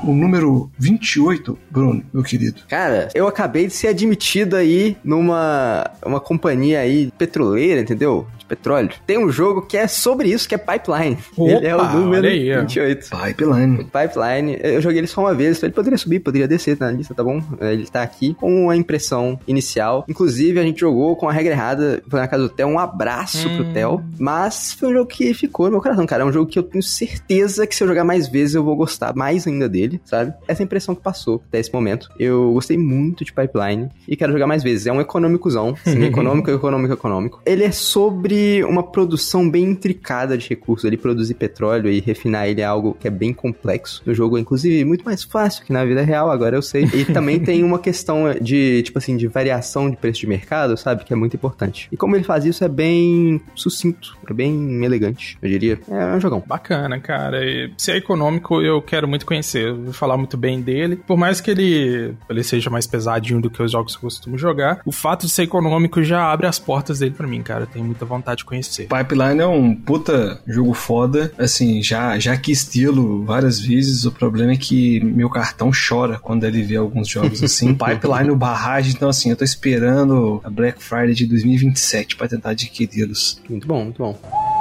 o 0.03 0.13
número 0.13 0.69
28, 0.77 1.57
Bruno, 1.71 2.03
meu 2.13 2.23
querido? 2.23 2.61
Cara, 2.67 3.07
eu 3.15 3.27
acabei 3.27 3.67
de 3.67 3.73
ser 3.73 3.87
admitido 3.87 4.55
aí 4.55 4.97
numa 5.03 5.89
uma 6.05 6.19
companhia 6.19 6.79
aí 6.81 7.09
petroleira, 7.17 7.81
entendeu? 7.81 8.27
Petróleo. 8.55 8.89
Tem 9.05 9.17
um 9.17 9.31
jogo 9.31 9.61
que 9.61 9.77
é 9.77 9.87
sobre 9.87 10.29
isso, 10.29 10.47
que 10.47 10.55
é 10.55 10.57
Pipeline. 10.57 11.17
Opa, 11.37 11.51
ele 11.51 11.67
é 11.67 11.75
o 11.75 11.83
número 11.93 12.27
aí, 12.27 12.55
28. 12.55 13.09
Pipeline. 13.09 13.85
Pipeline. 13.85 14.59
Eu 14.61 14.81
joguei 14.81 14.99
ele 14.99 15.07
só 15.07 15.21
uma 15.21 15.33
vez, 15.33 15.57
então 15.57 15.67
ele 15.67 15.75
poderia 15.75 15.97
subir, 15.97 16.19
poderia 16.19 16.47
descer 16.47 16.77
na 16.79 16.91
lista, 16.91 17.13
tá 17.13 17.23
bom? 17.23 17.41
Ele 17.61 17.85
tá 17.85 18.01
aqui 18.01 18.33
com 18.33 18.69
a 18.69 18.75
impressão 18.75 19.39
inicial. 19.47 20.05
Inclusive, 20.07 20.59
a 20.59 20.63
gente 20.63 20.79
jogou 20.79 21.15
com 21.15 21.29
a 21.29 21.31
regra 21.31 21.53
errada, 21.53 22.01
foi 22.09 22.19
na 22.19 22.27
casa 22.27 22.43
do 22.43 22.49
Theo. 22.49 22.67
Um 22.67 22.79
abraço 22.79 23.47
hum. 23.47 23.55
pro 23.57 23.73
Theo. 23.73 24.03
Mas 24.17 24.73
foi 24.73 24.89
um 24.89 24.93
jogo 24.93 25.07
que 25.07 25.33
ficou 25.33 25.67
no 25.67 25.73
meu 25.73 25.81
coração, 25.81 26.05
cara. 26.05 26.23
É 26.23 26.25
um 26.25 26.33
jogo 26.33 26.49
que 26.49 26.57
eu 26.57 26.63
tenho 26.63 26.83
certeza 26.83 27.67
que 27.67 27.75
se 27.75 27.83
eu 27.83 27.87
jogar 27.87 28.03
mais 28.03 28.27
vezes 28.27 28.55
eu 28.55 28.63
vou 28.63 28.75
gostar 28.75 29.15
mais 29.15 29.47
ainda 29.47 29.69
dele 29.69 29.83
dele, 29.93 30.01
sabe? 30.05 30.33
Essa 30.47 30.63
impressão 30.63 30.95
que 30.95 31.01
passou 31.01 31.41
até 31.47 31.59
esse 31.59 31.73
momento. 31.73 32.09
Eu 32.17 32.53
gostei 32.53 32.77
muito 32.77 33.23
de 33.23 33.33
Pipeline 33.33 33.89
e 34.07 34.15
quero 34.15 34.31
jogar 34.31 34.47
mais 34.47 34.63
vezes. 34.63 34.87
É 34.87 34.91
um 34.91 35.01
econômicozão, 35.01 35.75
sim, 35.83 36.03
econômico, 36.05 36.49
econômico, 36.49 36.93
econômico. 36.93 37.41
Ele 37.45 37.63
é 37.63 37.71
sobre 37.71 38.35
uma 38.67 38.83
produção 38.83 39.49
bem 39.49 39.63
intricada 39.65 40.37
de 40.37 40.47
recursos. 40.49 40.85
Ele 40.85 40.97
produzir 40.97 41.33
petróleo 41.33 41.89
e 41.89 41.99
refinar 41.99 42.47
ele 42.47 42.61
é 42.61 42.65
algo 42.65 42.95
que 42.99 43.07
é 43.07 43.11
bem 43.11 43.33
complexo. 43.33 44.01
No 44.05 44.13
jogo 44.13 44.37
é, 44.37 44.41
inclusive, 44.41 44.83
muito 44.85 45.03
mais 45.03 45.23
fácil 45.23 45.65
que 45.65 45.73
na 45.73 45.83
vida 45.85 46.01
real, 46.01 46.31
agora 46.31 46.55
eu 46.55 46.61
sei. 46.61 46.83
E 46.93 47.05
também 47.05 47.39
tem 47.39 47.63
uma 47.63 47.79
questão 47.79 48.25
de, 48.41 48.81
tipo 48.83 48.97
assim, 48.97 49.17
de 49.17 49.27
variação 49.27 49.89
de 49.89 49.97
preço 49.97 50.21
de 50.21 50.27
mercado, 50.27 50.77
sabe? 50.77 51.03
Que 51.03 51.13
é 51.13 51.15
muito 51.15 51.35
importante. 51.35 51.87
E 51.91 51.97
como 51.97 52.15
ele 52.15 52.23
faz 52.23 52.45
isso 52.45 52.63
é 52.63 52.69
bem 52.69 53.41
sucinto, 53.55 54.17
é 54.29 54.33
bem 54.33 54.83
elegante, 54.83 55.37
eu 55.41 55.49
diria. 55.49 55.79
É 55.89 56.15
um 56.15 56.19
jogão. 56.19 56.43
Bacana, 56.45 56.99
cara. 56.99 57.43
E 57.43 57.71
se 57.77 57.91
é 57.91 57.97
econômico, 57.97 58.61
eu 58.61 58.81
quero 58.81 59.07
muito 59.07 59.25
conhecer 59.25 59.73
ouvi 59.73 59.93
falar 59.93 60.17
muito 60.17 60.37
bem 60.37 60.61
dele. 60.61 60.95
Por 60.95 61.17
mais 61.17 61.41
que 61.41 61.51
ele, 61.51 62.15
ele 62.29 62.43
seja 62.43 62.69
mais 62.69 62.87
pesadinho 62.87 63.41
do 63.41 63.49
que 63.49 63.61
os 63.61 63.71
jogos 63.71 63.95
que 63.95 64.03
eu 64.03 64.09
costumo 64.09 64.37
jogar, 64.37 64.81
o 64.85 64.91
fato 64.91 65.25
de 65.25 65.31
ser 65.31 65.43
econômico 65.43 66.01
já 66.03 66.31
abre 66.31 66.47
as 66.47 66.59
portas 66.59 66.99
dele 66.99 67.13
para 67.15 67.27
mim, 67.27 67.41
cara. 67.41 67.63
Eu 67.63 67.67
tenho 67.67 67.85
muita 67.85 68.05
vontade 68.05 68.22
de 68.35 68.45
conhecer. 68.45 68.87
Pipeline 68.87 69.41
é 69.41 69.47
um 69.47 69.75
puta 69.75 70.39
jogo 70.47 70.73
foda. 70.73 71.31
Assim, 71.37 71.81
já, 71.81 72.17
já 72.19 72.37
que 72.37 72.51
estilo 72.51 73.23
várias 73.25 73.59
vezes, 73.59 74.05
o 74.05 74.11
problema 74.11 74.53
é 74.53 74.57
que 74.57 74.99
meu 75.01 75.29
cartão 75.29 75.71
chora 75.71 76.19
quando 76.19 76.45
ele 76.45 76.63
vê 76.63 76.75
alguns 76.75 77.07
jogos 77.07 77.41
assim. 77.43 77.73
Pipeline 77.73 78.31
o 78.31 78.35
barragem, 78.35 78.93
então 78.93 79.09
assim, 79.09 79.29
eu 79.29 79.35
tô 79.35 79.43
esperando 79.43 80.41
a 80.43 80.49
Black 80.49 80.81
Friday 80.81 81.13
de 81.13 81.25
2027 81.25 82.15
para 82.15 82.27
tentar 82.27 82.51
adquiri-los. 82.51 83.41
Muito 83.49 83.67
bom, 83.67 83.83
muito 83.83 83.97
bom. 83.97 84.52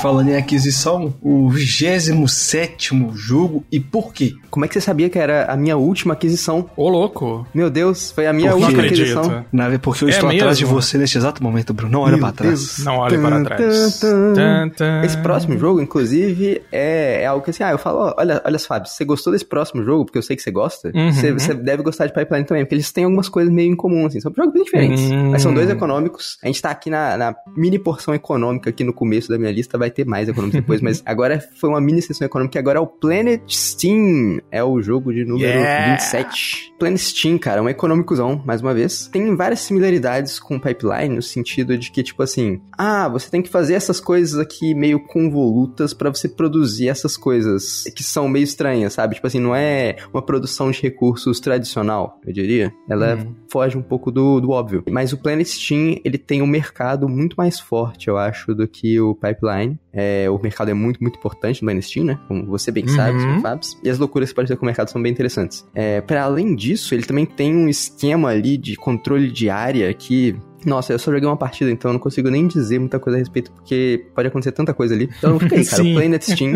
Falando 0.00 0.28
em 0.28 0.36
aquisição, 0.36 1.14
o 1.22 1.48
27 1.48 2.90
jogo 3.14 3.64
e 3.70 3.80
por 3.80 4.12
quê? 4.12 4.34
Como 4.50 4.64
é 4.64 4.68
que 4.68 4.74
você 4.74 4.80
sabia 4.80 5.08
que 5.08 5.18
era 5.18 5.46
a 5.46 5.56
minha 5.56 5.76
última 5.76 6.14
aquisição? 6.14 6.70
Ô, 6.76 6.88
louco. 6.88 7.46
Meu 7.54 7.70
Deus, 7.70 8.12
foi 8.12 8.26
a 8.26 8.32
minha 8.32 8.54
última 8.54 8.82
aquisição. 8.82 9.44
Nave, 9.52 9.78
porque 9.78 10.04
eu 10.04 10.08
é 10.08 10.10
estou 10.12 10.28
mesmo? 10.28 10.42
atrás 10.42 10.58
de 10.58 10.64
você 10.64 10.98
neste 10.98 11.18
exato 11.18 11.42
momento, 11.42 11.72
Bruno. 11.74 11.92
Não 11.92 12.00
olha 12.00 12.18
para 12.18 12.32
trás. 12.32 12.78
Não 12.84 12.98
olha 12.98 13.18
para 13.18 13.44
trás. 13.44 14.00
Tum, 14.00 14.68
tum. 14.76 15.02
Esse 15.02 15.16
próximo 15.18 15.58
jogo, 15.58 15.80
inclusive, 15.80 16.62
é, 16.70 17.22
é 17.22 17.26
algo 17.26 17.44
que 17.44 17.50
assim, 17.50 17.64
ah, 17.64 17.70
eu 17.70 17.78
falo, 17.78 18.14
olha, 18.16 18.42
olha, 18.44 18.58
Fábio, 18.58 18.88
você 18.88 19.04
gostou 19.04 19.32
desse 19.32 19.44
próximo 19.44 19.82
jogo? 19.82 20.04
Porque 20.04 20.18
eu 20.18 20.22
sei 20.22 20.36
que 20.36 20.42
você 20.42 20.50
gosta. 20.50 20.92
Uhum. 20.94 21.12
Você, 21.12 21.32
você, 21.32 21.54
deve 21.54 21.82
gostar 21.82 22.06
de 22.06 22.12
Pipeline 22.12 22.44
também, 22.44 22.64
porque 22.64 22.74
eles 22.74 22.92
têm 22.92 23.04
algumas 23.04 23.28
coisas 23.28 23.52
meio 23.52 23.72
em 23.72 23.76
comum, 23.76 24.06
assim. 24.06 24.20
São 24.20 24.32
jogos 24.34 24.52
bem 24.52 24.62
diferentes. 24.62 25.10
Uhum. 25.10 25.30
Mas 25.30 25.42
são 25.42 25.52
dois 25.52 25.68
econômicos. 25.68 26.38
A 26.42 26.46
gente 26.46 26.60
tá 26.60 26.70
aqui 26.70 26.90
na, 26.90 27.16
na 27.16 27.34
mini 27.56 27.78
porção 27.78 28.14
econômica 28.14 28.70
aqui 28.70 28.84
no 28.84 28.92
começo 28.92 29.28
da 29.28 29.38
minha 29.38 29.50
lista, 29.52 29.76
vai 29.84 29.90
ter 29.90 30.06
mais 30.06 30.28
econômicos 30.28 30.60
depois, 30.60 30.80
mas 30.80 31.02
agora 31.06 31.40
foi 31.56 31.70
uma 31.70 31.80
mini 31.80 32.00
sessão 32.00 32.26
econômica, 32.26 32.58
agora 32.58 32.78
é 32.78 32.82
o 32.82 32.86
Planet 32.86 33.42
Steam. 33.48 34.40
É 34.50 34.62
o 34.64 34.80
jogo 34.80 35.12
de 35.12 35.24
número 35.24 35.58
yeah. 35.58 35.94
27. 35.96 36.74
Planet 36.78 37.00
Steam, 37.00 37.38
cara, 37.38 37.60
é 37.60 37.62
um 37.62 37.68
econômicozão, 37.68 38.42
mais 38.44 38.60
uma 38.60 38.74
vez. 38.74 39.08
Tem 39.08 39.34
várias 39.36 39.60
similaridades 39.60 40.38
com 40.38 40.56
o 40.56 40.60
Pipeline, 40.60 41.14
no 41.14 41.22
sentido 41.22 41.76
de 41.78 41.90
que, 41.90 42.02
tipo 42.02 42.22
assim, 42.22 42.60
ah, 42.76 43.08
você 43.08 43.30
tem 43.30 43.42
que 43.42 43.48
fazer 43.48 43.74
essas 43.74 44.00
coisas 44.00 44.38
aqui 44.38 44.74
meio 44.74 45.00
convolutas 45.00 45.94
para 45.94 46.10
você 46.10 46.28
produzir 46.28 46.88
essas 46.88 47.16
coisas 47.16 47.84
que 47.94 48.02
são 48.02 48.28
meio 48.28 48.44
estranhas, 48.44 48.92
sabe? 48.92 49.14
Tipo 49.14 49.26
assim, 49.26 49.40
não 49.40 49.54
é 49.54 49.96
uma 50.12 50.22
produção 50.22 50.70
de 50.70 50.80
recursos 50.80 51.40
tradicional, 51.40 52.20
eu 52.26 52.32
diria. 52.32 52.72
Ela 52.88 53.16
uhum. 53.16 53.34
foge 53.50 53.76
um 53.76 53.82
pouco 53.82 54.10
do, 54.10 54.40
do 54.40 54.50
óbvio. 54.50 54.84
Mas 54.90 55.12
o 55.12 55.18
Planet 55.18 55.46
Steam, 55.46 55.98
ele 56.04 56.18
tem 56.18 56.42
um 56.42 56.46
mercado 56.46 57.08
muito 57.08 57.34
mais 57.36 57.60
forte, 57.60 58.08
eu 58.08 58.16
acho, 58.16 58.54
do 58.54 58.66
que 58.66 59.00
o 59.00 59.14
Pipeline. 59.14 59.73
É, 59.92 60.28
o 60.30 60.38
mercado 60.38 60.70
é 60.70 60.74
muito, 60.74 61.00
muito 61.00 61.18
importante 61.18 61.64
no 61.64 61.82
Steam, 61.82 62.04
né? 62.04 62.18
Como 62.28 62.46
você 62.46 62.70
bem 62.70 62.84
uhum. 62.84 62.96
sabe, 62.96 63.20
Sr. 63.20 63.40
Fabs. 63.40 63.78
E 63.82 63.90
as 63.90 63.98
loucuras 63.98 64.32
que 64.32 64.44
ter 64.44 64.56
com 64.56 64.62
o 64.62 64.66
mercado 64.66 64.88
são 64.90 65.02
bem 65.02 65.12
interessantes. 65.12 65.66
É, 65.74 66.00
para 66.00 66.22
além 66.22 66.54
disso, 66.54 66.94
ele 66.94 67.04
também 67.04 67.26
tem 67.26 67.54
um 67.54 67.68
esquema 67.68 68.28
ali 68.28 68.56
de 68.56 68.76
controle 68.76 69.30
de 69.30 69.48
área 69.50 69.92
que 69.92 70.36
nossa, 70.64 70.94
eu 70.94 70.98
só 70.98 71.12
joguei 71.12 71.28
uma 71.28 71.36
partida, 71.36 71.70
então 71.70 71.90
eu 71.90 71.92
não 71.92 72.00
consigo 72.00 72.30
nem 72.30 72.46
dizer 72.46 72.78
muita 72.78 72.98
coisa 72.98 73.18
a 73.18 73.20
respeito, 73.20 73.52
porque 73.52 74.06
pode 74.14 74.28
acontecer 74.28 74.52
tanta 74.52 74.72
coisa 74.72 74.94
ali. 74.94 75.10
Então 75.18 75.38
fica 75.38 75.56
aí, 75.56 75.66
cara. 75.66 75.82
o 75.82 75.92
Planet 75.92 76.22
Steam 76.22 76.54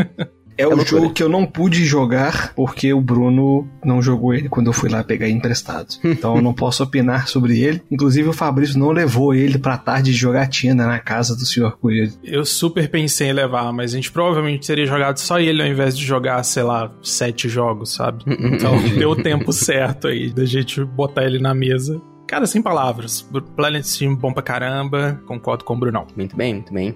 É, 0.58 0.62
é 0.64 0.66
o 0.68 0.84
jogo 0.84 1.10
que 1.10 1.22
eu 1.22 1.28
não 1.28 1.46
pude 1.46 1.84
jogar 1.84 2.52
porque 2.54 2.92
o 2.92 3.00
Bruno 3.00 3.66
não 3.84 4.02
jogou 4.02 4.34
ele 4.34 4.48
quando 4.48 4.66
eu 4.66 4.72
fui 4.72 4.90
lá 4.90 5.04
pegar 5.04 5.28
emprestado. 5.28 5.88
Então 6.18 6.34
eu 6.36 6.42
não 6.42 6.52
posso 6.52 6.82
opinar 6.82 7.28
sobre 7.28 7.60
ele. 7.60 7.80
Inclusive 7.90 8.28
o 8.28 8.32
Fabrício 8.32 8.78
não 8.78 8.90
levou 8.90 9.32
ele 9.32 9.56
pra 9.56 9.76
tarde 9.76 10.10
de 10.10 10.16
jogatina 10.16 10.84
na 10.86 10.98
casa 10.98 11.36
do 11.36 11.46
senhor 11.46 11.78
Coelho. 11.78 12.12
Eu 12.24 12.44
super 12.44 12.88
pensei 12.90 13.28
em 13.28 13.32
levar, 13.32 13.72
mas 13.72 13.92
a 13.92 13.96
gente 13.96 14.10
provavelmente 14.10 14.66
teria 14.66 14.86
jogado 14.86 15.18
só 15.18 15.38
ele 15.38 15.62
ao 15.62 15.68
invés 15.68 15.96
de 15.96 16.04
jogar, 16.04 16.42
sei 16.42 16.64
lá, 16.64 16.90
sete 17.02 17.48
jogos, 17.48 17.92
sabe? 17.92 18.24
Então 18.26 18.82
deu 18.98 19.10
o 19.10 19.22
tempo 19.22 19.52
certo 19.52 20.08
aí 20.08 20.30
da 20.30 20.44
gente 20.44 20.82
botar 20.82 21.24
ele 21.24 21.38
na 21.38 21.54
mesa. 21.54 22.00
Cara, 22.26 22.46
sem 22.46 22.60
palavras. 22.60 23.22
Planet 23.54 23.84
Steam 23.84 24.16
bom 24.16 24.32
pra 24.32 24.42
caramba. 24.42 25.20
Concordo 25.26 25.64
com 25.64 25.74
o 25.74 25.78
Brunão. 25.78 26.06
Muito 26.16 26.36
bem, 26.36 26.54
muito 26.54 26.72
bem. 26.72 26.94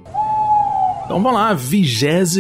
Então 1.04 1.23
vamos 1.23 1.32
lá, 1.35 1.52
26 1.52 2.38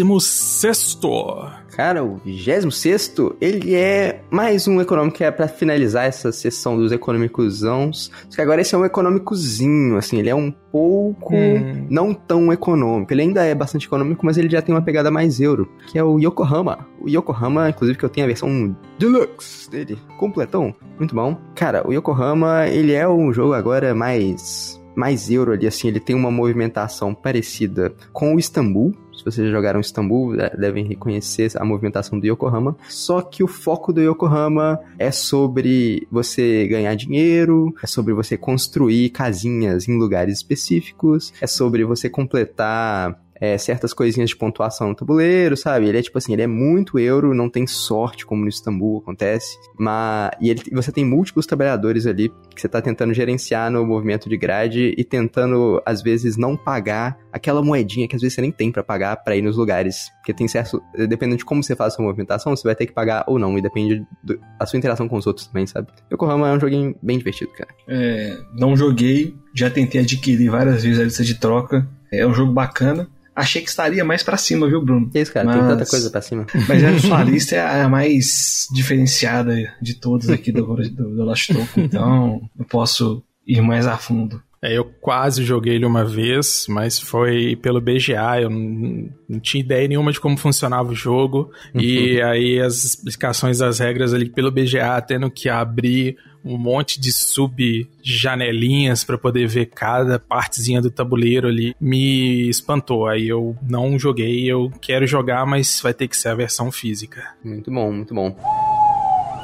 Cara, 1.72 2.04
o 2.04 2.16
26 2.16 3.14
ele 3.40 3.74
é 3.74 4.20
mais 4.30 4.68
um 4.68 4.78
econômico 4.80 5.16
que 5.16 5.24
é 5.24 5.30
para 5.30 5.48
finalizar 5.48 6.04
essa 6.04 6.30
sessão 6.30 6.76
dos 6.76 6.92
econômicosãos. 6.92 8.10
Só 8.28 8.36
que 8.36 8.42
agora 8.42 8.60
esse 8.60 8.74
é 8.74 8.78
um 8.78 8.84
econômicozinho, 8.84 9.96
assim, 9.96 10.18
ele 10.18 10.28
é 10.28 10.34
um 10.34 10.50
pouco 10.50 11.34
hum. 11.34 11.86
não 11.88 12.12
tão 12.12 12.52
econômico. 12.52 13.12
Ele 13.12 13.22
ainda 13.22 13.42
é 13.44 13.54
bastante 13.54 13.86
econômico, 13.86 14.24
mas 14.24 14.36
ele 14.36 14.50
já 14.50 14.60
tem 14.60 14.74
uma 14.74 14.82
pegada 14.82 15.10
mais 15.10 15.40
euro, 15.40 15.66
que 15.86 15.98
é 15.98 16.04
o 16.04 16.18
Yokohama. 16.18 16.86
O 17.00 17.08
Yokohama, 17.08 17.70
inclusive, 17.70 17.98
que 17.98 18.04
eu 18.04 18.10
tenho 18.10 18.26
a 18.26 18.28
versão 18.28 18.76
deluxe 18.98 19.70
dele, 19.70 19.98
completão, 20.18 20.74
muito 20.98 21.14
bom. 21.14 21.38
Cara, 21.54 21.86
o 21.88 21.92
Yokohama, 21.92 22.68
ele 22.68 22.92
é 22.92 23.08
um 23.08 23.32
jogo 23.32 23.54
agora 23.54 23.94
mais 23.94 24.81
mais 24.94 25.30
euro 25.30 25.52
ali, 25.52 25.66
assim, 25.66 25.88
ele 25.88 26.00
tem 26.00 26.14
uma 26.14 26.30
movimentação 26.30 27.14
parecida 27.14 27.94
com 28.12 28.34
o 28.34 28.38
Istambul. 28.38 28.94
Se 29.16 29.24
vocês 29.24 29.50
jogaram 29.50 29.80
Istambul, 29.80 30.40
é, 30.40 30.56
devem 30.56 30.84
reconhecer 30.84 31.50
a 31.56 31.64
movimentação 31.64 32.18
do 32.18 32.26
Yokohama. 32.26 32.76
Só 32.88 33.20
que 33.20 33.44
o 33.44 33.46
foco 33.46 33.92
do 33.92 34.00
Yokohama 34.00 34.80
é 34.98 35.10
sobre 35.10 36.06
você 36.10 36.66
ganhar 36.66 36.94
dinheiro, 36.94 37.74
é 37.82 37.86
sobre 37.86 38.14
você 38.14 38.36
construir 38.36 39.10
casinhas 39.10 39.88
em 39.88 39.98
lugares 39.98 40.38
específicos, 40.38 41.32
é 41.40 41.46
sobre 41.46 41.84
você 41.84 42.08
completar 42.08 43.21
é, 43.42 43.58
certas 43.58 43.92
coisinhas 43.92 44.30
de 44.30 44.36
pontuação 44.36 44.90
no 44.90 44.94
tabuleiro, 44.94 45.56
sabe? 45.56 45.88
Ele 45.88 45.98
é 45.98 46.02
tipo 46.02 46.16
assim, 46.16 46.32
ele 46.32 46.42
é 46.42 46.46
muito 46.46 46.96
euro, 46.96 47.34
não 47.34 47.50
tem 47.50 47.66
sorte, 47.66 48.24
como 48.24 48.42
no 48.42 48.48
Istambul 48.48 48.98
acontece. 48.98 49.58
Mas. 49.76 50.30
E 50.40 50.48
ele, 50.48 50.62
você 50.72 50.92
tem 50.92 51.04
múltiplos 51.04 51.44
trabalhadores 51.44 52.06
ali 52.06 52.28
que 52.54 52.60
você 52.60 52.68
tá 52.68 52.80
tentando 52.80 53.12
gerenciar 53.12 53.68
no 53.68 53.84
movimento 53.84 54.28
de 54.28 54.36
grade 54.36 54.94
e 54.96 55.02
tentando, 55.02 55.82
às 55.84 56.00
vezes, 56.00 56.36
não 56.36 56.56
pagar 56.56 57.18
aquela 57.32 57.60
moedinha 57.60 58.06
que 58.06 58.14
às 58.14 58.22
vezes 58.22 58.36
você 58.36 58.42
nem 58.42 58.52
tem 58.52 58.70
para 58.70 58.84
pagar 58.84 59.16
para 59.16 59.34
ir 59.34 59.42
nos 59.42 59.56
lugares. 59.56 60.08
Porque 60.18 60.32
tem 60.32 60.46
certo. 60.46 60.80
Dependendo 61.08 61.38
de 61.38 61.44
como 61.44 61.64
você 61.64 61.74
faz 61.74 61.94
a 61.94 61.96
sua 61.96 62.04
movimentação, 62.04 62.54
você 62.54 62.62
vai 62.62 62.76
ter 62.76 62.86
que 62.86 62.92
pagar 62.92 63.24
ou 63.26 63.40
não. 63.40 63.58
E 63.58 63.60
depende 63.60 64.06
da 64.22 64.66
sua 64.66 64.76
interação 64.76 65.08
com 65.08 65.16
os 65.16 65.26
outros 65.26 65.48
também, 65.48 65.66
sabe? 65.66 65.88
Yokohama 66.12 66.48
é 66.48 66.52
um 66.52 66.60
joguinho 66.60 66.94
bem 67.02 67.18
divertido, 67.18 67.50
cara. 67.50 67.70
É, 67.88 68.38
não 68.56 68.76
joguei, 68.76 69.34
já 69.52 69.68
tentei 69.68 70.00
adquirir 70.00 70.48
várias 70.48 70.84
vezes 70.84 71.00
a 71.00 71.02
lista 71.02 71.24
de 71.24 71.34
troca. 71.34 71.88
É 72.12 72.24
um 72.24 72.32
jogo 72.32 72.52
bacana 72.52 73.08
achei 73.34 73.62
que 73.62 73.68
estaria 73.68 74.04
mais 74.04 74.22
para 74.22 74.36
cima, 74.36 74.68
viu, 74.68 74.82
Bruno? 74.82 75.10
Isso, 75.14 75.32
cara, 75.32 75.46
mas... 75.46 75.56
tem 75.56 75.66
tanta 75.66 75.86
coisa 75.86 76.10
para 76.10 76.22
cima. 76.22 76.46
Mas 76.68 76.84
a 76.84 76.98
sua 76.98 77.22
lista 77.24 77.56
é 77.56 77.82
a 77.82 77.88
mais 77.88 78.68
diferenciada 78.72 79.54
de 79.80 79.94
todos 79.94 80.28
aqui 80.28 80.52
do, 80.52 80.64
do, 80.64 81.16
do 81.16 81.24
Last 81.24 81.52
Token, 81.52 81.84
então 81.84 82.42
eu 82.58 82.64
posso 82.64 83.22
ir 83.46 83.60
mais 83.60 83.86
a 83.86 83.96
fundo. 83.96 84.42
É, 84.64 84.78
eu 84.78 84.84
quase 84.84 85.42
joguei 85.42 85.74
ele 85.74 85.84
uma 85.84 86.04
vez, 86.04 86.66
mas 86.68 86.96
foi 86.96 87.56
pelo 87.56 87.80
BGA, 87.80 88.42
eu 88.42 88.48
não, 88.48 89.10
não 89.28 89.40
tinha 89.40 89.60
ideia 89.60 89.88
nenhuma 89.88 90.12
de 90.12 90.20
como 90.20 90.36
funcionava 90.36 90.92
o 90.92 90.94
jogo, 90.94 91.50
uhum. 91.74 91.80
e 91.80 92.22
aí 92.22 92.60
as 92.60 92.84
explicações 92.84 93.58
das 93.58 93.80
regras 93.80 94.14
ali 94.14 94.28
pelo 94.28 94.52
BGA, 94.52 95.02
tendo 95.04 95.28
que 95.28 95.48
abrir 95.48 96.16
um 96.44 96.56
monte 96.56 97.00
de 97.00 97.12
sub-janelinhas 97.12 99.04
para 99.04 99.16
poder 99.16 99.46
ver 99.46 99.66
cada 99.66 100.18
partezinha 100.18 100.80
do 100.80 100.90
tabuleiro 100.90 101.48
ali, 101.48 101.74
me 101.80 102.48
espantou. 102.48 103.06
Aí 103.06 103.28
eu 103.28 103.56
não 103.62 103.98
joguei, 103.98 104.50
eu 104.50 104.72
quero 104.80 105.06
jogar, 105.06 105.46
mas 105.46 105.80
vai 105.82 105.94
ter 105.94 106.08
que 106.08 106.16
ser 106.16 106.28
a 106.28 106.34
versão 106.34 106.72
física. 106.72 107.22
Muito 107.44 107.70
bom, 107.70 107.92
muito 107.92 108.14
bom. 108.14 108.36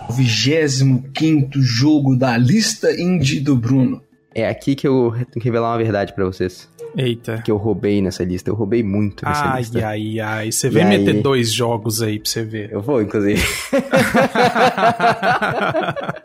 O 0.09 0.13
25 0.13 1.61
jogo 1.61 2.17
da 2.17 2.37
lista 2.37 2.91
indie 2.93 3.41
do 3.41 3.55
Bruno. 3.55 4.03
É 4.35 4.49
aqui 4.49 4.75
que 4.75 4.87
eu 4.87 5.13
tenho 5.13 5.41
que 5.41 5.45
revelar 5.45 5.73
uma 5.73 5.79
verdade 5.79 6.13
para 6.15 6.25
vocês. 6.25 6.69
Eita. 6.97 7.43
Que 7.45 7.51
eu 7.51 7.57
roubei 7.57 8.01
nessa 8.03 8.25
lista. 8.25 8.51
Eu 8.51 8.55
roubei 8.55 8.83
muito 8.83 9.25
nessa 9.25 9.53
ai, 9.53 9.61
lista. 9.61 9.79
Ai, 9.79 9.85
ai, 9.85 10.21
ai. 10.21 10.53
Você 10.53 10.69
vem 10.71 10.85
meter 10.87 11.17
aí... 11.17 11.23
dois 11.23 11.53
jogos 11.53 12.03
aí 12.03 12.19
pra 12.19 12.31
você 12.31 12.43
ver. 12.43 12.73
Eu 12.73 12.81
vou, 12.81 13.01
inclusive. 13.03 13.41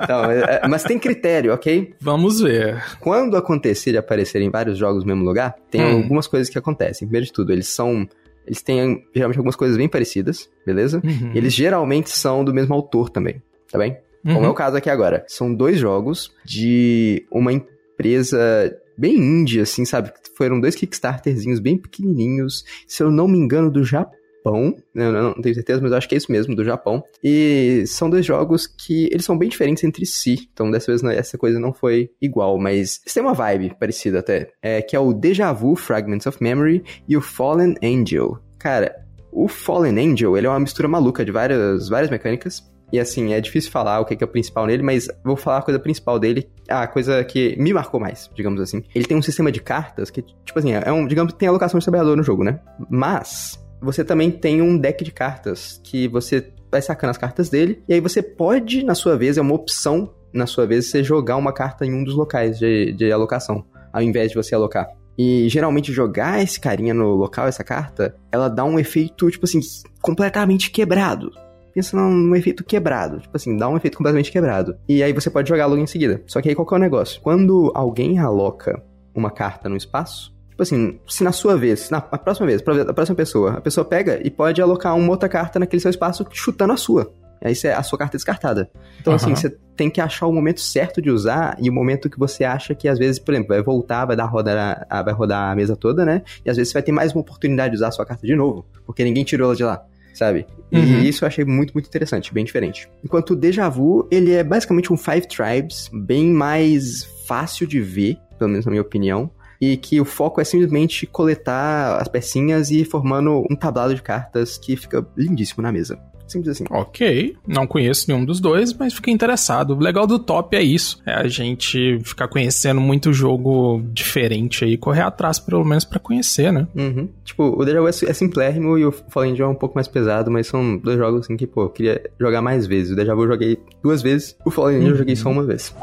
então, 0.02 0.32
é, 0.32 0.68
mas 0.68 0.84
tem 0.84 0.98
critério, 0.98 1.54
ok? 1.54 1.94
Vamos 2.00 2.42
ver. 2.42 2.84
Quando 3.00 3.38
acontecer 3.38 3.92
de 3.92 3.98
aparecerem 3.98 4.50
vários 4.50 4.78
jogos 4.78 5.04
no 5.04 5.08
mesmo 5.08 5.24
lugar, 5.24 5.56
tem 5.70 5.82
hum. 5.82 5.98
algumas 5.98 6.28
coisas 6.28 6.50
que 6.50 6.58
acontecem. 6.58 7.08
Primeiro 7.08 7.26
de 7.26 7.34
tudo, 7.34 7.52
eles 7.52 7.68
são 7.68 8.08
eles 8.46 8.62
têm 8.62 9.06
geralmente 9.14 9.38
algumas 9.38 9.56
coisas 9.56 9.78
bem 9.78 9.88
parecidas, 9.88 10.50
beleza? 10.66 11.02
Uhum. 11.04 11.32
Eles 11.34 11.54
geralmente 11.54 12.10
são 12.10 12.44
do 12.44 12.54
mesmo 12.54 12.74
autor 12.74 13.10
também, 13.10 13.42
tá 13.72 13.78
bem? 13.78 13.98
Uhum. 14.26 14.34
Como 14.36 14.46
é 14.46 14.50
o 14.50 14.54
caso 14.54 14.78
aqui 14.78 14.90
agora. 14.90 15.24
São 15.28 15.54
dois 15.54 15.78
jogos 15.78 16.32
de 16.46 17.26
uma 17.32 17.52
empresa 17.52 18.78
bem 18.98 19.16
indie, 19.16 19.60
assim, 19.60 19.86
sabe? 19.86 20.12
Foram 20.38 20.60
dois 20.60 20.76
Kickstarterzinhos 20.76 21.60
bem 21.60 21.78
pequenininhos, 21.78 22.64
se 22.88 23.04
eu 23.04 23.12
não 23.12 23.28
me 23.28 23.38
engano, 23.38 23.70
do 23.70 23.84
Japão. 23.84 24.76
Não 24.94 25.34
tenho 25.36 25.56
certeza, 25.56 25.82
mas 25.82 25.94
acho 25.94 26.10
que 26.10 26.16
é 26.16 26.18
isso 26.18 26.32
mesmo, 26.32 26.54
do 26.54 26.66
Japão. 26.66 27.02
E 27.24 27.86
são 27.88 28.10
dois 28.10 28.26
jogos 28.26 28.68
que 28.68 29.06
eles 29.06 29.24
são 29.24 29.38
bem 29.38 29.48
diferentes 29.48 29.84
entre 29.86 30.06
si. 30.06 30.50
Então, 30.52 30.70
dessa 30.70 30.92
vez, 30.92 31.02
essa 31.18 31.38
coisa 31.38 31.60
não 31.60 31.74
foi 31.74 32.10
igual, 32.22 32.60
mas 32.60 33.00
eles 33.04 33.14
têm 33.14 33.24
uma 33.24 33.34
vibe 33.34 33.76
parecida 33.80 34.20
até. 34.20 34.52
É, 34.62 34.82
que 34.82 34.96
é 34.96 35.00
o 35.00 35.14
Deja 35.14 35.54
Vu 35.54 35.76
Fragments 35.76 36.28
of 36.28 36.44
Memory 36.44 36.84
e 37.08 37.16
o 37.16 37.22
Fallen 37.22 37.76
Angel. 37.82 38.38
Cara, 38.60 38.94
o 39.32 39.48
Fallen 39.48 40.12
Angel, 40.12 40.38
ele 40.38 40.48
é 40.48 40.50
uma 40.50 40.60
mistura 40.60 40.88
maluca 40.88 41.24
de 41.24 41.32
várias, 41.32 41.88
várias 41.88 42.12
mecânicas. 42.12 42.62
E 42.92 43.00
assim, 43.00 43.34
é 43.34 43.42
difícil 43.42 43.72
falar 43.72 44.00
o 44.00 44.06
que 44.06 44.22
é 44.22 44.26
o 44.26 44.30
principal 44.30 44.68
nele, 44.68 44.84
mas 44.84 45.08
vou 45.26 45.36
falar 45.36 45.58
a 45.58 45.62
coisa 45.64 45.80
principal 45.80 46.20
dele, 46.20 46.48
a 46.70 46.88
coisa 46.88 47.24
que 47.24 47.56
me 47.58 47.74
marcou 47.74 48.00
mais, 48.00 48.30
digamos 48.34 48.62
assim. 48.62 48.84
Ele 48.94 49.06
tem 49.06 49.18
um 49.18 49.22
sistema 49.22 49.52
de 49.52 49.62
cartas 49.62 50.10
que, 50.10 50.22
tipo 50.22 50.58
assim, 50.58 50.74
é 50.74 50.92
um, 50.92 51.06
digamos, 51.08 51.34
tem 51.34 51.48
alocação 51.48 51.80
de 51.80 51.86
trabalhador 51.86 52.16
no 52.16 52.24
jogo, 52.24 52.44
né? 52.44 52.60
Mas 52.90 53.60
você 53.82 54.04
também 54.04 54.32
tem 54.32 54.62
um 54.62 54.78
deck 54.78 55.04
de 55.04 55.12
cartas 55.12 55.80
que 55.84 56.08
você 56.08 56.52
vai 56.72 56.82
sacando 56.82 57.12
as 57.12 57.18
cartas 57.18 57.50
dele, 57.50 57.84
e 57.88 57.94
aí 57.94 58.00
você 58.00 58.24
pode, 58.24 58.84
na 58.84 58.96
sua 58.96 59.16
vez, 59.16 59.38
é 59.38 59.42
uma 59.42 59.54
opção, 59.54 60.14
na 60.34 60.48
sua 60.48 60.66
vez, 60.66 60.88
você 60.90 61.04
jogar 61.04 61.38
uma 61.38 61.54
carta 61.54 61.86
em 61.86 61.94
um 61.94 62.04
dos 62.04 62.16
locais 62.16 62.58
de, 62.58 62.94
de 62.94 63.12
alocação, 63.12 63.66
ao 63.92 64.02
invés 64.02 64.32
de 64.32 64.36
você 64.36 64.56
alocar. 64.56 64.88
E 65.16 65.48
geralmente 65.48 65.94
jogar 65.94 66.42
esse 66.42 66.60
carinha 66.60 66.94
no 66.94 67.14
local, 67.14 67.48
essa 67.48 67.64
carta, 67.64 68.16
ela 68.32 68.50
dá 68.50 68.64
um 68.64 68.80
efeito, 68.80 69.30
tipo 69.30 69.46
assim, 69.46 69.60
completamente 70.02 70.72
quebrado 70.72 71.32
pensa 71.74 71.98
num 71.98 72.36
efeito 72.36 72.64
quebrado. 72.64 73.20
Tipo 73.20 73.36
assim, 73.36 73.58
dá 73.58 73.68
um 73.68 73.76
efeito 73.76 73.98
completamente 73.98 74.32
quebrado. 74.32 74.76
E 74.88 75.02
aí 75.02 75.12
você 75.12 75.30
pode 75.30 75.50
jogar 75.50 75.66
logo 75.66 75.82
em 75.82 75.88
seguida. 75.88 76.22
Só 76.28 76.42
que 76.42 76.50
aí 76.50 76.56
qual 76.56 76.68
que 76.68 76.74
é 76.74 76.78
o 76.78 76.80
negócio? 76.80 77.22
Quando 77.22 77.72
alguém 77.74 78.20
aloca 78.20 78.82
uma 79.14 79.32
carta 79.32 79.68
no 79.68 79.76
espaço, 79.76 80.34
Tipo 80.54 80.62
assim, 80.62 81.00
se 81.08 81.24
na 81.24 81.32
sua 81.32 81.58
vez, 81.58 81.90
na 81.90 81.98
a 81.98 82.18
próxima 82.18 82.46
vez, 82.46 82.62
a 82.62 82.94
próxima 82.94 83.16
pessoa, 83.16 83.54
a 83.54 83.62
pessoa 83.62 83.84
pega 83.84 84.22
e 84.24 84.30
pode 84.30 84.62
alocar 84.62 84.96
uma 84.96 85.10
outra 85.10 85.28
carta 85.28 85.58
naquele 85.58 85.80
seu 85.80 85.90
espaço 85.90 86.24
chutando 86.32 86.74
a 86.74 86.78
sua. 86.78 87.12
Aí 87.44 87.54
a 87.72 87.82
sua 87.82 87.98
carta 87.98 88.16
é 88.16 88.18
descartada. 88.18 88.70
Então, 89.02 89.12
uhum. 89.12 89.16
assim, 89.16 89.36
você 89.36 89.50
tem 89.76 89.90
que 89.90 90.00
achar 90.00 90.28
o 90.28 90.32
momento 90.32 90.62
certo 90.62 91.02
de 91.02 91.10
usar 91.10 91.58
e 91.60 91.72
o 91.72 91.74
momento 91.74 92.08
que 92.08 92.20
você 92.20 92.44
acha 92.44 92.76
que, 92.76 92.88
às 92.88 93.00
vezes, 93.00 93.18
por 93.18 93.34
exemplo, 93.34 93.50
vai 93.50 93.64
voltar, 93.64 94.06
vai 94.06 94.16
dar 94.16 94.26
roda, 94.26 94.86
vai 95.04 95.14
rodar 95.14 95.52
a 95.52 95.56
mesa 95.56 95.76
toda, 95.76 96.06
né? 96.06 96.22
E 96.46 96.50
às 96.52 96.56
vezes 96.56 96.72
você 96.72 96.74
vai 96.76 96.84
ter 96.84 96.92
mais 96.92 97.14
uma 97.14 97.22
oportunidade 97.22 97.72
de 97.72 97.78
usar 97.78 97.88
a 97.88 97.92
sua 97.92 98.06
carta 98.06 98.26
de 98.26 98.36
novo, 98.36 98.64
porque 98.86 99.04
ninguém 99.04 99.24
tirou 99.24 99.48
ela 99.48 99.56
de 99.56 99.64
lá 99.64 99.84
sabe? 100.14 100.46
Uhum. 100.72 101.02
E 101.02 101.08
isso 101.08 101.24
eu 101.24 101.28
achei 101.28 101.46
muito, 101.46 101.74
muito 101.74 101.88
interessante, 101.88 102.34
bem 102.34 102.44
diferente. 102.44 102.90
Enquanto 103.04 103.32
o 103.32 103.36
Deja 103.36 103.70
Vu, 103.70 104.08
ele 104.12 104.34
é 104.34 104.44
basicamente 104.44 104.92
um 104.92 104.98
Five 104.98 105.28
Tribes, 105.28 105.90
bem 105.94 106.32
mais 106.32 107.04
fácil 107.28 107.68
de 107.68 107.80
ver, 107.80 108.18
pelo 108.38 108.50
menos 108.50 108.66
na 108.66 108.72
minha 108.72 108.82
opinião, 108.82 109.30
e 109.62 109.78
que 109.78 110.02
o 110.02 110.06
foco 110.06 110.42
é 110.42 110.44
simplesmente 110.44 111.08
coletar 111.08 112.02
as 112.02 112.08
pecinhas 112.08 112.70
e 112.70 112.80
ir 112.82 112.86
formando 112.86 113.46
um 113.50 113.56
tablado 113.56 113.96
de 113.96 114.02
cartas 114.02 114.58
que 114.58 114.76
fica 114.76 115.06
lindíssimo 115.16 115.62
na 115.62 115.72
mesa. 115.72 115.98
Simples 116.28 116.56
assim. 116.56 116.66
Ok, 116.70 117.36
não 117.48 117.68
conheço 117.68 118.06
nenhum 118.08 118.26
dos 118.26 118.40
dois, 118.40 118.74
mas 118.74 118.94
fiquei 118.94 119.14
interessado. 119.14 119.76
O 119.76 119.80
legal 119.80 120.08
do 120.08 120.20
top 120.20 120.56
é 120.56 120.62
isso, 120.62 121.02
é 121.06 121.14
a 121.14 121.28
gente 121.28 122.00
ficar 122.04 122.28
conhecendo 122.28 122.82
muito 122.82 123.14
jogo 123.14 123.82
diferente 123.92 124.66
aí, 124.66 124.78
correr 124.78 125.02
atrás 125.02 125.40
pelo 125.40 125.64
menos 125.64 125.86
para 125.86 126.00
conhecer, 126.00 126.52
né? 126.52 126.68
Uhum. 126.76 127.10
Tipo, 127.24 127.60
o 127.60 127.66
Deja 127.66 127.82
Vu 127.82 127.88
é, 127.88 127.90
é 127.90 128.14
simplérrimo 128.14 128.78
e 128.78 128.86
o 128.86 128.92
Fallen 128.92 129.34
John 129.34 129.44
é 129.44 129.48
um 129.48 129.56
pouco 129.56 129.76
mais 129.76 129.88
pesado, 129.88 130.32
mas 130.32 130.48
são 130.48 130.78
dois 130.78 130.98
jogos 130.98 131.22
assim 131.22 131.38
que, 131.38 131.46
pô, 131.46 131.64
eu 131.64 131.70
queria 131.70 132.02
jogar 132.20 132.42
mais 132.42 132.66
vezes. 132.66 132.92
O 132.92 132.96
Deja 132.96 133.14
Vu 133.14 133.24
eu 133.24 133.28
joguei 133.30 133.60
duas 133.82 134.02
vezes, 134.02 134.36
o 134.46 134.52
Fallen 134.52 134.80
John 134.80 134.86
uhum. 134.86 134.92
eu 134.92 134.98
joguei 134.98 135.16
só 135.16 135.30
uma 135.30 135.44
vez 135.44 135.74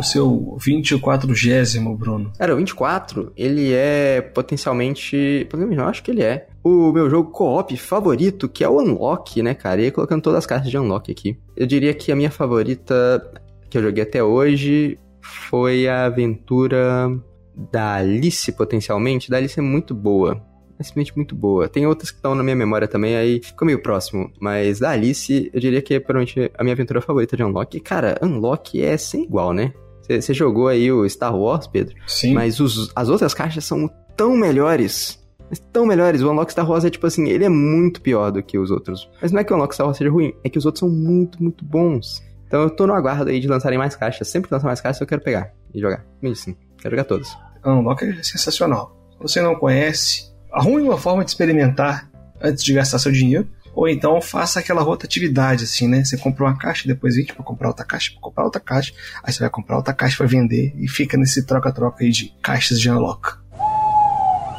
o 0.00 0.02
seu 0.02 0.56
24 0.58 1.32
gésimo, 1.34 1.96
Bruno? 1.96 2.32
Cara, 2.38 2.54
o 2.54 2.56
24, 2.56 3.32
ele 3.36 3.72
é 3.72 4.20
potencialmente. 4.20 5.46
Eu 5.52 5.84
acho 5.84 6.02
que 6.02 6.10
ele 6.10 6.22
é. 6.22 6.48
O 6.62 6.92
meu 6.92 7.08
jogo 7.08 7.30
co-op 7.30 7.74
favorito, 7.76 8.48
que 8.48 8.64
é 8.64 8.68
o 8.68 8.78
Unlock, 8.80 9.42
né, 9.42 9.54
cara? 9.54 9.80
E 9.80 9.84
aí, 9.84 9.90
colocando 9.90 10.22
todas 10.22 10.38
as 10.38 10.46
cartas 10.46 10.70
de 10.70 10.76
Unlock 10.76 11.10
aqui. 11.10 11.38
Eu 11.56 11.66
diria 11.66 11.94
que 11.94 12.10
a 12.10 12.16
minha 12.16 12.30
favorita 12.30 13.32
que 13.68 13.78
eu 13.78 13.82
joguei 13.82 14.02
até 14.02 14.22
hoje 14.22 14.98
foi 15.22 15.86
a 15.86 16.06
aventura 16.06 17.10
da 17.70 17.94
Alice, 17.94 18.50
potencialmente. 18.52 19.30
Da 19.30 19.36
Alice 19.36 19.58
é 19.58 19.62
muito 19.62 19.94
boa. 19.94 20.42
É 20.78 20.82
simplesmente 20.82 21.14
muito 21.14 21.34
boa. 21.34 21.68
Tem 21.68 21.86
outras 21.86 22.10
que 22.10 22.16
estão 22.16 22.34
na 22.34 22.42
minha 22.42 22.56
memória 22.56 22.88
também, 22.88 23.14
aí 23.14 23.40
ficou 23.42 23.66
meio 23.66 23.82
próximo. 23.82 24.32
Mas 24.40 24.80
da 24.80 24.90
Alice, 24.90 25.50
eu 25.52 25.60
diria 25.60 25.82
que 25.82 25.94
é 25.94 26.00
provavelmente 26.00 26.50
a 26.56 26.64
minha 26.64 26.72
aventura 26.72 27.02
favorita 27.02 27.36
de 27.36 27.44
Unlock. 27.44 27.76
E, 27.76 27.80
cara, 27.80 28.18
Unlock 28.22 28.82
é 28.82 28.96
sem 28.96 29.24
igual, 29.24 29.52
né? 29.52 29.74
Você 30.18 30.34
jogou 30.34 30.68
aí 30.68 30.90
o 30.90 31.08
Star 31.08 31.36
Wars, 31.36 31.66
Pedro? 31.66 31.94
Sim. 32.06 32.32
Mas 32.32 32.58
os, 32.60 32.90
as 32.96 33.08
outras 33.08 33.34
caixas 33.34 33.64
são 33.64 33.88
tão 34.16 34.36
melhores. 34.36 35.18
Tão 35.72 35.84
melhores. 35.84 36.22
O 36.22 36.30
Unlock 36.30 36.52
Star 36.52 36.68
Wars 36.68 36.84
é 36.84 36.90
tipo 36.90 37.06
assim, 37.06 37.28
ele 37.28 37.44
é 37.44 37.48
muito 37.48 38.00
pior 38.00 38.30
do 38.30 38.42
que 38.42 38.58
os 38.58 38.70
outros. 38.70 39.08
Mas 39.20 39.32
não 39.32 39.40
é 39.40 39.44
que 39.44 39.52
o 39.52 39.56
Unlock 39.56 39.74
Star 39.74 39.86
Wars 39.86 39.98
seja 39.98 40.10
ruim, 40.10 40.32
é 40.44 40.48
que 40.48 40.58
os 40.58 40.64
outros 40.64 40.80
são 40.80 40.88
muito, 40.88 41.42
muito 41.42 41.64
bons. 41.64 42.22
Então 42.46 42.62
eu 42.62 42.70
tô 42.70 42.86
no 42.86 42.94
aguardo 42.94 43.30
aí 43.30 43.38
de 43.38 43.46
lançarem 43.46 43.78
mais 43.78 43.94
caixas. 43.94 44.28
Sempre 44.28 44.48
que 44.48 44.54
lançar 44.54 44.66
mais 44.66 44.80
caixas 44.80 45.00
eu 45.00 45.06
quero 45.06 45.22
pegar 45.22 45.52
e 45.74 45.80
jogar. 45.80 46.04
Assim, 46.24 46.56
quero 46.78 46.96
jogar 46.96 47.04
todas. 47.04 47.36
Unlock 47.64 48.04
é 48.04 48.22
sensacional. 48.22 48.96
Se 49.12 49.18
você 49.20 49.42
não 49.42 49.54
conhece, 49.54 50.32
arrume 50.52 50.82
uma 50.82 50.98
forma 50.98 51.24
de 51.24 51.30
experimentar 51.30 52.10
antes 52.40 52.64
de 52.64 52.72
gastar 52.72 52.98
seu 52.98 53.12
dinheiro. 53.12 53.46
Ou 53.74 53.88
então 53.88 54.20
faça 54.20 54.60
aquela 54.60 54.82
rotatividade, 54.82 55.64
assim, 55.64 55.88
né? 55.88 56.04
Você 56.04 56.16
compra 56.16 56.44
uma 56.44 56.56
caixa, 56.56 56.88
depois 56.88 57.16
vende 57.16 57.32
para 57.32 57.44
comprar 57.44 57.68
outra 57.68 57.84
caixa, 57.84 58.10
para 58.12 58.20
comprar 58.20 58.44
outra 58.44 58.60
caixa, 58.60 58.92
aí 59.22 59.32
você 59.32 59.40
vai 59.40 59.50
comprar 59.50 59.76
outra 59.76 59.94
caixa 59.94 60.16
para 60.16 60.26
vender 60.26 60.74
e 60.76 60.88
fica 60.88 61.16
nesse 61.16 61.46
troca-troca 61.46 62.04
aí 62.04 62.10
de 62.10 62.34
caixas 62.42 62.80
de 62.80 62.90
unlock. 62.90 63.40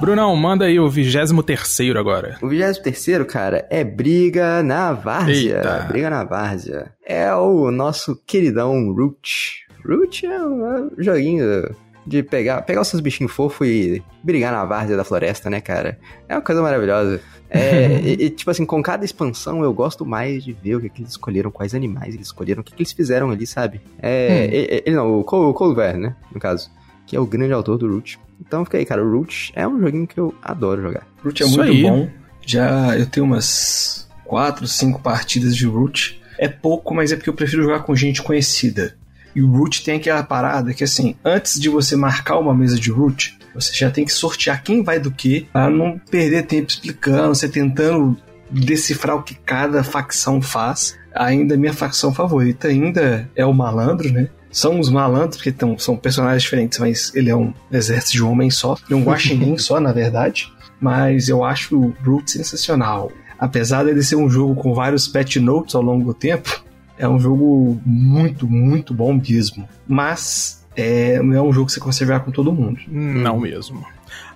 Brunão, 0.01 0.35
manda 0.35 0.65
aí 0.65 0.79
o 0.79 0.89
23 0.89 1.95
agora. 1.95 2.37
O 2.41 2.47
23, 2.47 3.23
cara, 3.27 3.67
é 3.69 3.83
Briga 3.83 4.63
na 4.63 4.93
Várzea. 4.93 5.57
Eita. 5.57 5.85
Briga 5.89 6.09
na 6.09 6.23
Várzea. 6.23 6.91
É 7.05 7.31
o 7.35 7.69
nosso 7.69 8.19
queridão 8.25 8.91
Root. 8.93 9.67
Root 9.85 10.25
é 10.25 10.43
um 10.43 10.89
joguinho 10.97 11.75
de 12.11 12.21
pegar, 12.21 12.61
pegar 12.63 12.81
os 12.81 12.87
seus 12.89 13.01
bichinhos 13.01 13.31
fofos 13.31 13.65
e 13.65 14.03
brigar 14.21 14.51
na 14.51 14.65
várzea 14.65 14.97
da 14.97 15.03
floresta, 15.05 15.49
né, 15.49 15.61
cara? 15.61 15.97
É 16.27 16.35
uma 16.35 16.41
coisa 16.41 16.61
maravilhosa. 16.61 17.21
É, 17.49 17.99
e, 18.03 18.25
e, 18.25 18.29
tipo 18.29 18.51
assim, 18.51 18.65
com 18.65 18.83
cada 18.83 19.05
expansão 19.05 19.63
eu 19.63 19.73
gosto 19.73 20.05
mais 20.05 20.43
de 20.43 20.51
ver 20.51 20.75
o 20.75 20.81
que, 20.81 20.89
que 20.89 21.01
eles 21.01 21.11
escolheram, 21.11 21.49
quais 21.49 21.73
animais 21.73 22.13
eles 22.13 22.27
escolheram, 22.27 22.61
o 22.61 22.63
que, 22.63 22.73
que 22.73 22.81
eles 22.81 22.91
fizeram 22.91 23.31
ali, 23.31 23.47
sabe? 23.47 23.79
É, 24.01 24.49
hum. 24.51 24.81
ele 24.85 24.95
não, 24.95 25.19
o 25.19 25.23
Cole, 25.23 25.53
Cole 25.53 25.97
né, 25.97 26.15
no 26.33 26.39
caso, 26.39 26.69
que 27.07 27.15
é 27.15 27.19
o 27.19 27.25
grande 27.25 27.53
autor 27.53 27.77
do 27.77 27.89
Root. 27.89 28.19
Então 28.39 28.65
fica 28.65 28.77
aí, 28.77 28.85
cara, 28.85 29.03
o 29.03 29.09
Root 29.09 29.53
é 29.55 29.65
um 29.65 29.79
joguinho 29.79 30.05
que 30.05 30.19
eu 30.19 30.35
adoro 30.41 30.81
jogar. 30.81 31.07
Root 31.23 31.41
é 31.41 31.45
Isso 31.45 31.57
muito 31.57 31.71
aí. 31.71 31.81
bom. 31.83 32.09
Já 32.45 32.97
eu 32.97 33.05
tenho 33.05 33.25
umas 33.25 34.09
4, 34.25 34.67
5 34.67 35.01
partidas 35.01 35.55
de 35.55 35.65
Root. 35.65 36.21
É 36.37 36.49
pouco, 36.49 36.93
mas 36.93 37.11
é 37.11 37.15
porque 37.15 37.29
eu 37.29 37.33
prefiro 37.33 37.63
jogar 37.63 37.83
com 37.83 37.95
gente 37.95 38.21
conhecida. 38.21 38.97
E 39.35 39.41
o 39.41 39.51
root 39.51 39.83
tem 39.83 39.95
aquela 39.95 40.23
parada 40.23 40.73
que, 40.73 40.83
assim, 40.83 41.15
antes 41.23 41.59
de 41.59 41.69
você 41.69 41.95
marcar 41.95 42.37
uma 42.37 42.53
mesa 42.53 42.79
de 42.79 42.91
root, 42.91 43.37
você 43.53 43.73
já 43.73 43.89
tem 43.89 44.05
que 44.05 44.13
sortear 44.13 44.63
quem 44.63 44.83
vai 44.83 44.99
do 44.99 45.11
que, 45.11 45.47
para 45.51 45.69
não 45.69 45.97
perder 45.97 46.43
tempo 46.43 46.69
explicando, 46.69 47.35
você 47.35 47.47
tentando 47.47 48.17
decifrar 48.49 49.15
o 49.15 49.23
que 49.23 49.35
cada 49.35 49.83
facção 49.83 50.41
faz. 50.41 50.97
Ainda 51.13 51.57
minha 51.57 51.73
facção 51.73 52.13
favorita 52.13 52.67
ainda 52.67 53.29
é 53.35 53.45
o 53.45 53.53
malandro, 53.53 54.11
né? 54.11 54.29
São 54.51 54.79
os 54.79 54.89
malandros, 54.89 55.37
porque 55.37 55.51
tão, 55.51 55.77
são 55.77 55.95
personagens 55.95 56.43
diferentes, 56.43 56.77
mas 56.77 57.13
ele 57.15 57.29
é 57.29 57.35
um 57.35 57.53
exército 57.71 58.13
de 58.13 58.23
um 58.23 58.31
homem 58.31 58.49
só, 58.49 58.75
é 58.89 58.95
um 58.95 59.03
guaxinim 59.03 59.55
só, 59.59 59.79
na 59.79 59.93
verdade. 59.93 60.51
Mas 60.79 61.29
eu 61.29 61.43
acho 61.43 61.77
o 61.79 61.95
Brute 62.01 62.31
sensacional. 62.31 63.11
Apesar 63.39 63.83
dele 63.83 64.03
ser 64.03 64.15
um 64.15 64.29
jogo 64.29 64.55
com 64.55 64.73
vários 64.73 65.07
patch 65.07 65.37
notes 65.37 65.73
ao 65.73 65.81
longo 65.81 66.05
do 66.05 66.13
tempo, 66.13 66.63
é 67.01 67.09
um 67.09 67.19
jogo 67.19 67.81
muito, 67.83 68.47
muito 68.47 68.93
bom 68.93 69.13
mesmo. 69.13 69.67
Mas 69.87 70.63
é, 70.75 71.19
não 71.21 71.35
é 71.35 71.41
um 71.41 71.51
jogo 71.51 71.65
que 71.65 71.73
você 71.73 71.79
consegue 71.79 72.11
jogar 72.11 72.23
com 72.23 72.31
todo 72.31 72.53
mundo. 72.53 72.79
Não 72.87 73.39
mesmo. 73.39 73.83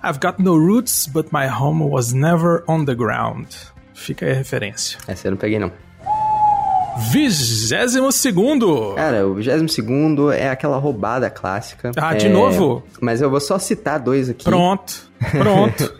I've 0.04 0.18
got 0.18 0.42
no 0.42 0.56
roots, 0.58 1.06
but 1.06 1.28
my 1.32 1.46
home 1.48 1.84
was 1.84 2.12
never 2.12 2.64
on 2.66 2.84
the 2.84 2.94
ground. 2.94 3.46
Fica 3.94 4.26
aí 4.26 4.32
a 4.32 4.34
referência. 4.34 4.98
Essa 5.06 5.28
eu 5.28 5.30
não 5.30 5.38
peguei, 5.38 5.60
não. 5.60 5.70
Vigésimo 7.10 8.10
segundo. 8.10 8.94
Cara, 8.96 9.26
o 9.26 9.34
vigésimo 9.34 9.68
segundo 9.68 10.32
é 10.32 10.48
aquela 10.48 10.78
roubada 10.78 11.30
clássica. 11.30 11.92
Ah, 11.96 12.14
é... 12.14 12.16
de 12.16 12.28
novo? 12.28 12.82
Mas 13.00 13.20
eu 13.20 13.30
vou 13.30 13.40
só 13.40 13.58
citar 13.58 14.00
dois 14.00 14.28
aqui. 14.28 14.44
Pronto. 14.44 15.08
Pronto. 15.30 15.94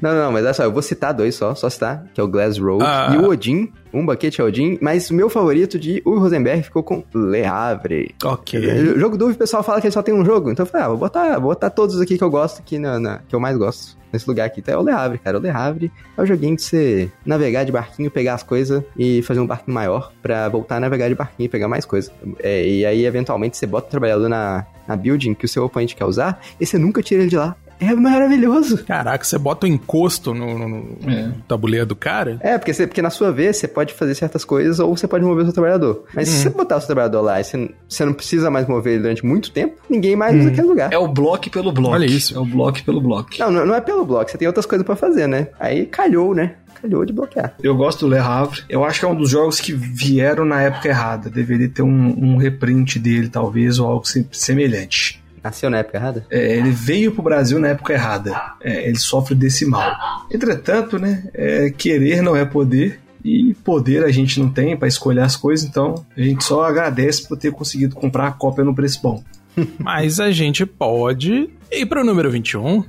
não, 0.00 0.14
não, 0.14 0.32
mas 0.32 0.44
olha 0.44 0.54
só, 0.54 0.64
eu 0.64 0.72
vou 0.72 0.82
citar 0.82 1.12
dois 1.12 1.34
só, 1.34 1.54
só 1.54 1.68
citar, 1.68 2.04
que 2.14 2.20
é 2.20 2.24
o 2.24 2.28
Glass 2.28 2.58
Road 2.58 2.84
ah. 2.84 3.12
e 3.14 3.18
o 3.18 3.28
Odin. 3.28 3.72
Um 3.92 4.06
baquete 4.06 4.40
é 4.40 4.44
Odin, 4.44 4.78
mas 4.80 5.10
o 5.10 5.14
meu 5.14 5.28
favorito 5.28 5.78
de 5.78 6.00
Uwe 6.06 6.18
Rosenberg 6.18 6.62
ficou 6.62 6.82
com 6.82 7.04
Le 7.14 7.44
Havre. 7.44 8.14
Ok. 8.24 8.92
O 8.94 8.98
jogo 8.98 9.16
do 9.18 9.30
o 9.30 9.34
pessoal 9.34 9.62
fala 9.62 9.80
que 9.80 9.86
ele 9.86 9.92
só 9.92 10.02
tem 10.02 10.14
um 10.14 10.24
jogo, 10.24 10.50
então 10.50 10.64
eu 10.64 10.70
falei, 10.70 10.86
ah, 10.86 10.88
vou 10.88 10.98
botar, 10.98 11.32
vou 11.38 11.50
botar 11.50 11.70
todos 11.70 12.00
aqui 12.00 12.16
que 12.16 12.24
eu 12.24 12.30
gosto, 12.30 12.60
aqui 12.60 12.78
na, 12.78 13.00
na 13.00 13.18
que 13.28 13.34
eu 13.34 13.40
mais 13.40 13.56
gosto 13.56 13.98
nesse 14.12 14.28
lugar 14.28 14.46
aqui. 14.46 14.60
Então 14.60 14.74
é 14.74 14.78
o 14.78 14.82
Le 14.82 14.92
Havre, 14.92 15.18
cara. 15.18 15.38
O 15.38 15.40
Le 15.40 15.50
Havre 15.50 15.92
é 16.16 16.22
o 16.22 16.26
joguinho 16.26 16.56
de 16.56 16.62
você 16.62 17.10
navegar 17.24 17.64
de 17.64 17.72
barquinho, 17.72 18.10
pegar 18.10 18.34
as 18.34 18.42
coisas 18.42 18.82
e 18.96 19.22
fazer 19.22 19.40
um 19.40 19.46
barquinho 19.46 19.74
maior 19.74 20.12
pra 20.22 20.48
voltar 20.48 20.76
a 20.76 20.80
navegar 20.80 21.08
de 21.08 21.14
barquinho 21.14 21.46
e 21.46 21.48
pegar 21.48 21.68
mais 21.68 21.84
coisas. 21.84 22.12
É, 22.40 22.66
e 22.66 22.84
aí, 22.84 23.04
eventualmente, 23.04 23.56
você 23.56 23.66
bota 23.66 23.86
o 23.86 23.90
trabalhador 23.90 24.28
na, 24.28 24.66
na 24.86 24.96
building 24.96 25.34
que 25.34 25.44
o 25.44 25.48
seu 25.48 25.64
oponente 25.64 25.94
quer 25.94 26.04
usar 26.04 26.40
e 26.60 26.66
você 26.66 26.78
nunca 26.78 27.02
tira 27.02 27.22
ele 27.22 27.30
de 27.30 27.36
lá. 27.36 27.56
É 27.80 27.94
maravilhoso. 27.94 28.84
Caraca, 28.84 29.24
você 29.24 29.38
bota 29.38 29.66
o 29.66 29.68
encosto 29.68 30.34
no, 30.34 30.58
no, 30.58 30.68
no 30.68 31.10
é. 31.10 31.32
tabuleiro 31.48 31.86
do 31.86 31.96
cara? 31.96 32.38
É, 32.40 32.58
porque, 32.58 32.74
você, 32.74 32.86
porque 32.86 33.00
na 33.00 33.10
sua 33.10 33.32
vez 33.32 33.56
você 33.56 33.66
pode 33.66 33.94
fazer 33.94 34.14
certas 34.14 34.44
coisas 34.44 34.78
ou 34.78 34.94
você 34.94 35.08
pode 35.08 35.24
mover 35.24 35.42
o 35.42 35.46
seu 35.46 35.54
trabalhador. 35.54 36.04
Mas 36.14 36.28
se 36.28 36.36
uhum. 36.36 36.42
você 36.42 36.50
botar 36.50 36.76
o 36.76 36.80
seu 36.80 36.88
trabalhador 36.88 37.22
lá 37.22 37.40
e 37.40 37.44
você, 37.44 37.74
você 37.88 38.04
não 38.04 38.12
precisa 38.12 38.50
mais 38.50 38.66
mover 38.66 38.94
ele 38.94 39.02
durante 39.02 39.24
muito 39.24 39.50
tempo, 39.50 39.76
ninguém 39.88 40.14
mais 40.14 40.34
usa 40.34 40.44
uhum. 40.44 40.52
aquele 40.52 40.66
lugar. 40.66 40.92
É 40.92 40.98
o 40.98 41.08
bloco 41.08 41.50
pelo 41.50 41.72
bloco. 41.72 41.94
Olha 41.94 42.06
isso. 42.06 42.36
É 42.36 42.38
o 42.38 42.44
bloco 42.44 42.82
pelo 42.84 43.00
bloco. 43.00 43.30
Não, 43.38 43.50
não, 43.50 43.64
não 43.64 43.74
é 43.74 43.80
pelo 43.80 44.04
bloco, 44.04 44.30
você 44.30 44.36
tem 44.36 44.46
outras 44.46 44.66
coisas 44.66 44.84
para 44.84 44.96
fazer, 44.96 45.26
né? 45.26 45.48
Aí 45.58 45.86
calhou, 45.86 46.34
né? 46.34 46.56
calhou 46.80 47.04
de 47.04 47.12
bloquear. 47.12 47.54
Eu 47.62 47.76
gosto 47.76 48.06
do 48.06 48.14
Le 48.14 48.18
Havre. 48.18 48.62
Eu 48.68 48.84
acho 48.84 49.00
que 49.00 49.04
é 49.04 49.08
um 49.08 49.14
dos 49.14 49.30
jogos 49.30 49.60
que 49.60 49.72
vieram 49.72 50.44
na 50.44 50.62
época 50.62 50.88
errada. 50.88 51.28
Deveria 51.28 51.68
ter 51.68 51.82
um, 51.82 51.88
um 51.88 52.36
reprint 52.36 52.98
dele, 52.98 53.28
talvez, 53.28 53.78
ou 53.78 53.86
algo 53.86 54.04
semelhante. 54.32 55.19
Nasceu 55.42 55.70
na 55.70 55.78
época 55.78 55.98
errada? 55.98 56.26
É, 56.30 56.56
ele 56.56 56.70
veio 56.70 57.12
pro 57.12 57.22
Brasil 57.22 57.58
na 57.58 57.68
época 57.68 57.92
errada. 57.92 58.38
É, 58.60 58.86
ele 58.86 58.98
sofre 58.98 59.34
desse 59.34 59.64
mal. 59.64 59.92
Entretanto, 60.30 60.98
né, 60.98 61.24
é, 61.34 61.70
querer 61.70 62.22
não 62.22 62.36
é 62.36 62.44
poder. 62.44 63.00
E 63.22 63.52
poder 63.62 64.02
a 64.02 64.10
gente 64.10 64.40
não 64.40 64.48
tem 64.48 64.74
para 64.76 64.88
escolher 64.88 65.20
as 65.20 65.36
coisas, 65.36 65.68
então 65.68 66.06
a 66.16 66.20
gente 66.22 66.42
só 66.42 66.64
agradece 66.64 67.28
por 67.28 67.36
ter 67.36 67.52
conseguido 67.52 67.94
comprar 67.94 68.28
a 68.28 68.32
cópia 68.32 68.64
no 68.64 68.74
preço 68.74 68.98
bom. 69.02 69.22
Mas 69.78 70.18
a 70.18 70.30
gente 70.30 70.64
pode 70.64 71.50
ir 71.70 71.86
para 71.86 72.00
o 72.00 72.04
número 72.04 72.30
21. 72.30 72.82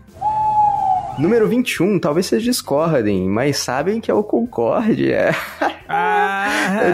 Número 1.20 1.48
21, 1.48 2.00
talvez 2.00 2.26
vocês 2.26 2.42
discordem, 2.42 3.28
mas 3.28 3.58
sabem 3.58 4.00
que 4.00 4.10
é 4.10 4.14
o 4.14 4.24
Concórdia. 4.24 5.36
Ah, 5.88 6.11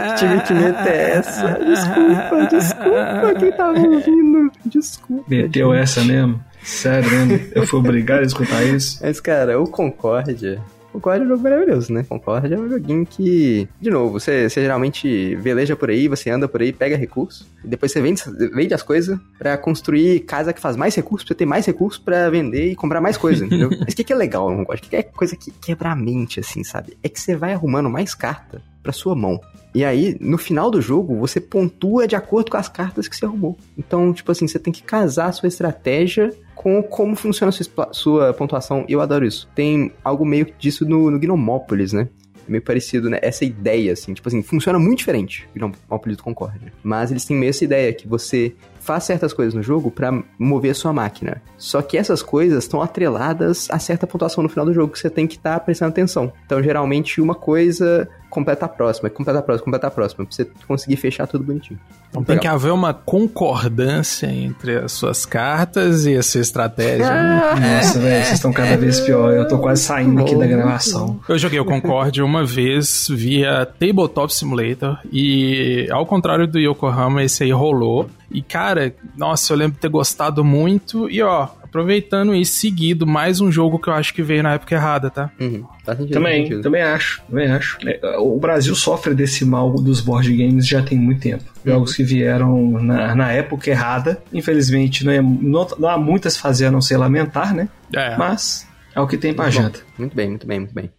eu 0.10 0.15
tive 0.15 0.41
que 0.41 0.54
meter 0.54 1.17
essa. 1.17 1.60
Desculpa, 1.60 2.48
desculpa, 2.50 3.36
quem 3.39 3.52
tava 3.52 3.80
ouvindo. 3.80 4.52
Desculpa. 4.65 5.24
Meteu 5.28 5.74
gente. 5.74 5.84
essa 5.84 6.04
mesmo? 6.04 6.41
Sério 6.63 7.10
mesmo? 7.10 7.52
Eu 7.54 7.65
fui 7.65 7.80
obrigado 7.80 8.20
a 8.20 8.24
escutar 8.24 8.63
isso? 8.63 9.00
Mas, 9.02 9.20
cara, 9.20 9.60
o 9.60 9.67
Concórdia 9.67 10.62
Concorde 10.98 11.22
é 11.22 11.26
um 11.26 11.30
jogo 11.30 11.43
maravilhoso, 11.43 11.93
né? 11.93 12.04
Concorde 12.04 12.54
é 12.54 12.60
um 12.60 12.70
joguinho 12.70 13.06
que, 13.06 13.67
de 13.80 13.89
novo, 13.89 14.20
você, 14.20 14.50
você 14.50 14.62
geralmente 14.62 15.36
veleja 15.36 15.76
por 15.76 15.89
aí, 15.89 16.08
você 16.08 16.30
anda 16.30 16.48
por 16.48 16.62
aí, 16.62 16.74
pega 16.74 16.98
recursos, 16.98 17.48
e 17.63 17.67
depois 17.67 17.91
você 17.91 18.02
vende, 18.02 18.24
vende 18.54 18.74
as 18.74 18.82
coisas 18.82 19.20
para 19.38 19.58
construir 19.58 20.22
casa 20.22 20.52
que 20.52 20.60
faz 20.60 20.76
mais 20.76 20.96
recursos, 20.96 21.24
pra 21.24 21.34
você 21.34 21.38
ter 21.38 21.46
mais 21.46 21.65
recursos 21.65 22.02
para 22.02 22.30
vender 22.30 22.72
e 22.72 22.76
comprar 22.76 23.00
mais 23.00 23.15
coisa, 23.15 23.46
entendeu? 23.46 23.70
Mas 23.80 23.93
o 23.93 23.96
que, 23.96 24.04
que 24.04 24.13
é 24.13 24.15
legal 24.15 24.50
no 24.50 24.58
Concorde? 24.58 24.82
O 24.82 24.84
que, 24.84 24.89
que 24.89 24.96
é 24.96 25.04
coisa 25.04 25.36
que 25.36 25.52
quebra 25.52 25.91
a 25.91 25.96
mente, 25.96 26.39
assim, 26.39 26.63
sabe? 26.63 26.98
É 27.04 27.10
que 27.10 27.22
você 27.22 27.36
vai 27.36 27.54
arrumando 27.54 27.89
mais 27.89 28.15
carta 28.15 28.62
pra 28.88 28.93
sua 28.93 29.13
mão. 29.13 29.41
E 29.76 29.84
aí, 29.84 30.15
no 30.21 30.38
final 30.38 30.71
do 30.71 30.82
jogo, 30.82 31.17
você 31.17 31.41
pontua 31.41 32.08
de 32.08 32.15
acordo 32.15 32.50
com 32.50 32.58
as 32.58 32.69
cartas 32.69 33.08
que 33.08 33.15
você 33.15 33.26
arrumou. 33.26 33.58
Então, 33.78 34.13
tipo 34.13 34.32
assim, 34.32 34.47
você 34.47 34.58
tem 34.58 34.71
que 34.71 34.82
casar 34.82 35.28
a 35.28 35.32
sua 35.34 35.47
estratégia 35.47 36.34
com 36.56 36.82
como 36.82 37.15
funciona 37.15 37.50
a 37.50 37.52
sua, 37.52 37.89
sua 37.91 38.34
pontuação. 38.34 38.86
Eu 38.88 39.02
adoro 39.02 39.26
isso. 39.26 39.47
Tem 39.54 39.91
algo 40.04 40.26
meio 40.26 40.47
disso 40.58 40.86
no, 40.88 41.12
no 41.12 41.19
Gnomópolis, 41.19 41.91
né? 41.91 42.08
É 42.47 42.50
meio 42.50 42.63
parecido, 42.63 43.10
né? 43.10 43.19
Essa 43.21 43.43
ideia, 43.43 43.91
assim, 43.91 44.13
tipo 44.13 44.30
assim, 44.30 44.41
funciona 44.41 44.80
muito 44.80 45.00
diferente 45.00 45.50
que 45.54 45.62
o 45.62 45.71
Malpolito 45.89 46.23
Concórdia. 46.23 46.71
Mas 46.82 47.12
eles 47.12 47.26
têm 47.26 47.36
meio 47.36 47.50
essa 47.50 47.65
ideia 47.65 47.93
que 47.93 48.08
você 48.08 48.56
faz 48.88 49.04
certas 49.04 49.34
coisas 49.34 49.54
no 49.54 49.62
jogo 49.62 49.91
para 49.91 50.23
mover 50.39 50.71
a 50.71 50.73
sua 50.73 50.93
máquina. 50.93 51.41
Só 51.58 51.82
que 51.82 51.97
essas 51.97 52.23
coisas 52.23 52.63
estão 52.63 52.82
atreladas 52.82 53.67
a 53.69 53.78
certa 53.78 54.08
pontuação 54.08 54.41
no 54.41 54.47
final 54.47 54.65
do 54.65 54.73
jogo 54.73 54.93
que 54.93 55.00
você 55.00 55.10
tem 55.10 55.28
que 55.28 55.36
estar 55.36 55.56
tá 55.56 55.60
prestando 55.60 55.89
atenção. 55.89 56.32
Então, 56.45 56.63
geralmente, 56.63 57.19
uma 57.19 57.36
coisa 57.36 58.08
completa 58.30 58.65
a 58.65 58.69
próxima, 58.69 59.10
completa 59.10 59.39
a 59.39 59.41
próxima, 59.41 59.65
completa 59.65 59.88
a 59.88 59.91
próxima, 59.91 60.26
pra 60.26 60.34
você 60.34 60.47
conseguir 60.65 60.95
fechar 60.95 61.28
tudo 61.28 61.43
bonitinho. 61.43 61.80
Então 62.10 62.23
tem 62.23 62.39
que 62.39 62.47
haver 62.47 62.71
uma 62.71 62.93
concordância 62.93 64.28
entre 64.28 64.78
as 64.78 64.93
suas 64.93 65.26
cartas 65.26 66.06
e 66.06 66.15
a 66.15 66.23
sua 66.23 66.41
estratégia. 66.41 67.08
Ah, 67.08 67.56
Nossa, 67.60 68.00
velho, 68.00 68.23
vocês 68.23 68.36
estão 68.36 68.54
cada 68.54 68.78
vez 68.78 69.00
pior. 69.02 69.34
Eu 69.34 69.47
tô 69.47 69.60
quase 69.60 69.84
saindo 69.84 70.21
aqui 70.21 70.36
da 70.36 70.47
gravação. 70.47 71.19
Eu 71.28 71.38
joguei 71.38 71.60
o 71.60 71.65
Concorde 71.65 72.21
uma 72.21 72.45
vez 72.45 73.08
via 73.10 73.65
Tabletop 73.65 74.34
Simulator 74.34 75.00
e, 75.12 75.88
ao 75.91 76.06
contrário 76.06 76.47
do 76.47 76.60
Yokohama, 76.60 77.23
esse 77.23 77.43
aí 77.43 77.52
rolou. 77.52 78.10
E, 78.30 78.42
cara, 78.42 78.94
nossa, 79.16 79.54
eu 79.54 79.58
lembro 79.58 79.76
de 79.76 79.80
ter 79.80 79.90
gostado 79.90 80.44
muito. 80.44 81.10
E, 81.10 81.22
ó, 81.22 81.48
aproveitando 81.63 82.34
e 82.34 82.46
seguido, 82.46 83.06
mais 83.06 83.40
um 83.40 83.52
jogo 83.52 83.80
que 83.80 83.90
eu 83.90 83.94
acho 83.94 84.13
que 84.13 84.22
veio 84.22 84.44
na 84.44 84.54
época 84.54 84.76
errada, 84.76 85.10
tá? 85.10 85.32
Uhum. 85.40 85.63
também, 86.12 86.62
também 86.62 86.82
acho, 86.82 87.22
também 87.30 87.52
acho. 87.52 87.78
É, 87.88 88.18
o 88.18 88.38
Brasil 88.38 88.76
sofre 88.76 89.13
desse 89.13 89.46
mal 89.46 89.74
dos 89.74 90.02
board 90.02 90.36
games 90.36 90.68
já 90.68 90.82
tem 90.82 90.98
muito 90.98 91.22
tempo. 91.22 91.44
Uhum. 91.66 91.74
Jogos 91.74 91.96
que 91.96 92.04
vieram 92.04 92.72
na, 92.82 93.16
na 93.16 93.32
época 93.32 93.70
errada. 93.70 94.22
Infelizmente, 94.34 95.06
não, 95.06 95.12
é, 95.12 95.22
não, 95.22 95.68
não, 95.78 95.90
há 95.90 95.98
muitas 95.98 96.36
fazer 96.36 96.66
a 96.66 96.72
não 96.72 96.82
ser 96.82 96.98
lamentar, 96.98 97.54
né? 97.54 97.70
É. 97.94 98.18
Mas 98.18 98.68
é 98.96 99.00
o 99.00 99.08
que 99.08 99.18
tem 99.18 99.34
pra 99.34 99.46
muito 99.46 99.56
janta. 99.56 99.80
Muito 99.98 100.16
bem, 100.16 100.30
muito 100.30 100.48
bem, 100.48 100.60
muito 100.60 100.74
bem. 100.74 100.90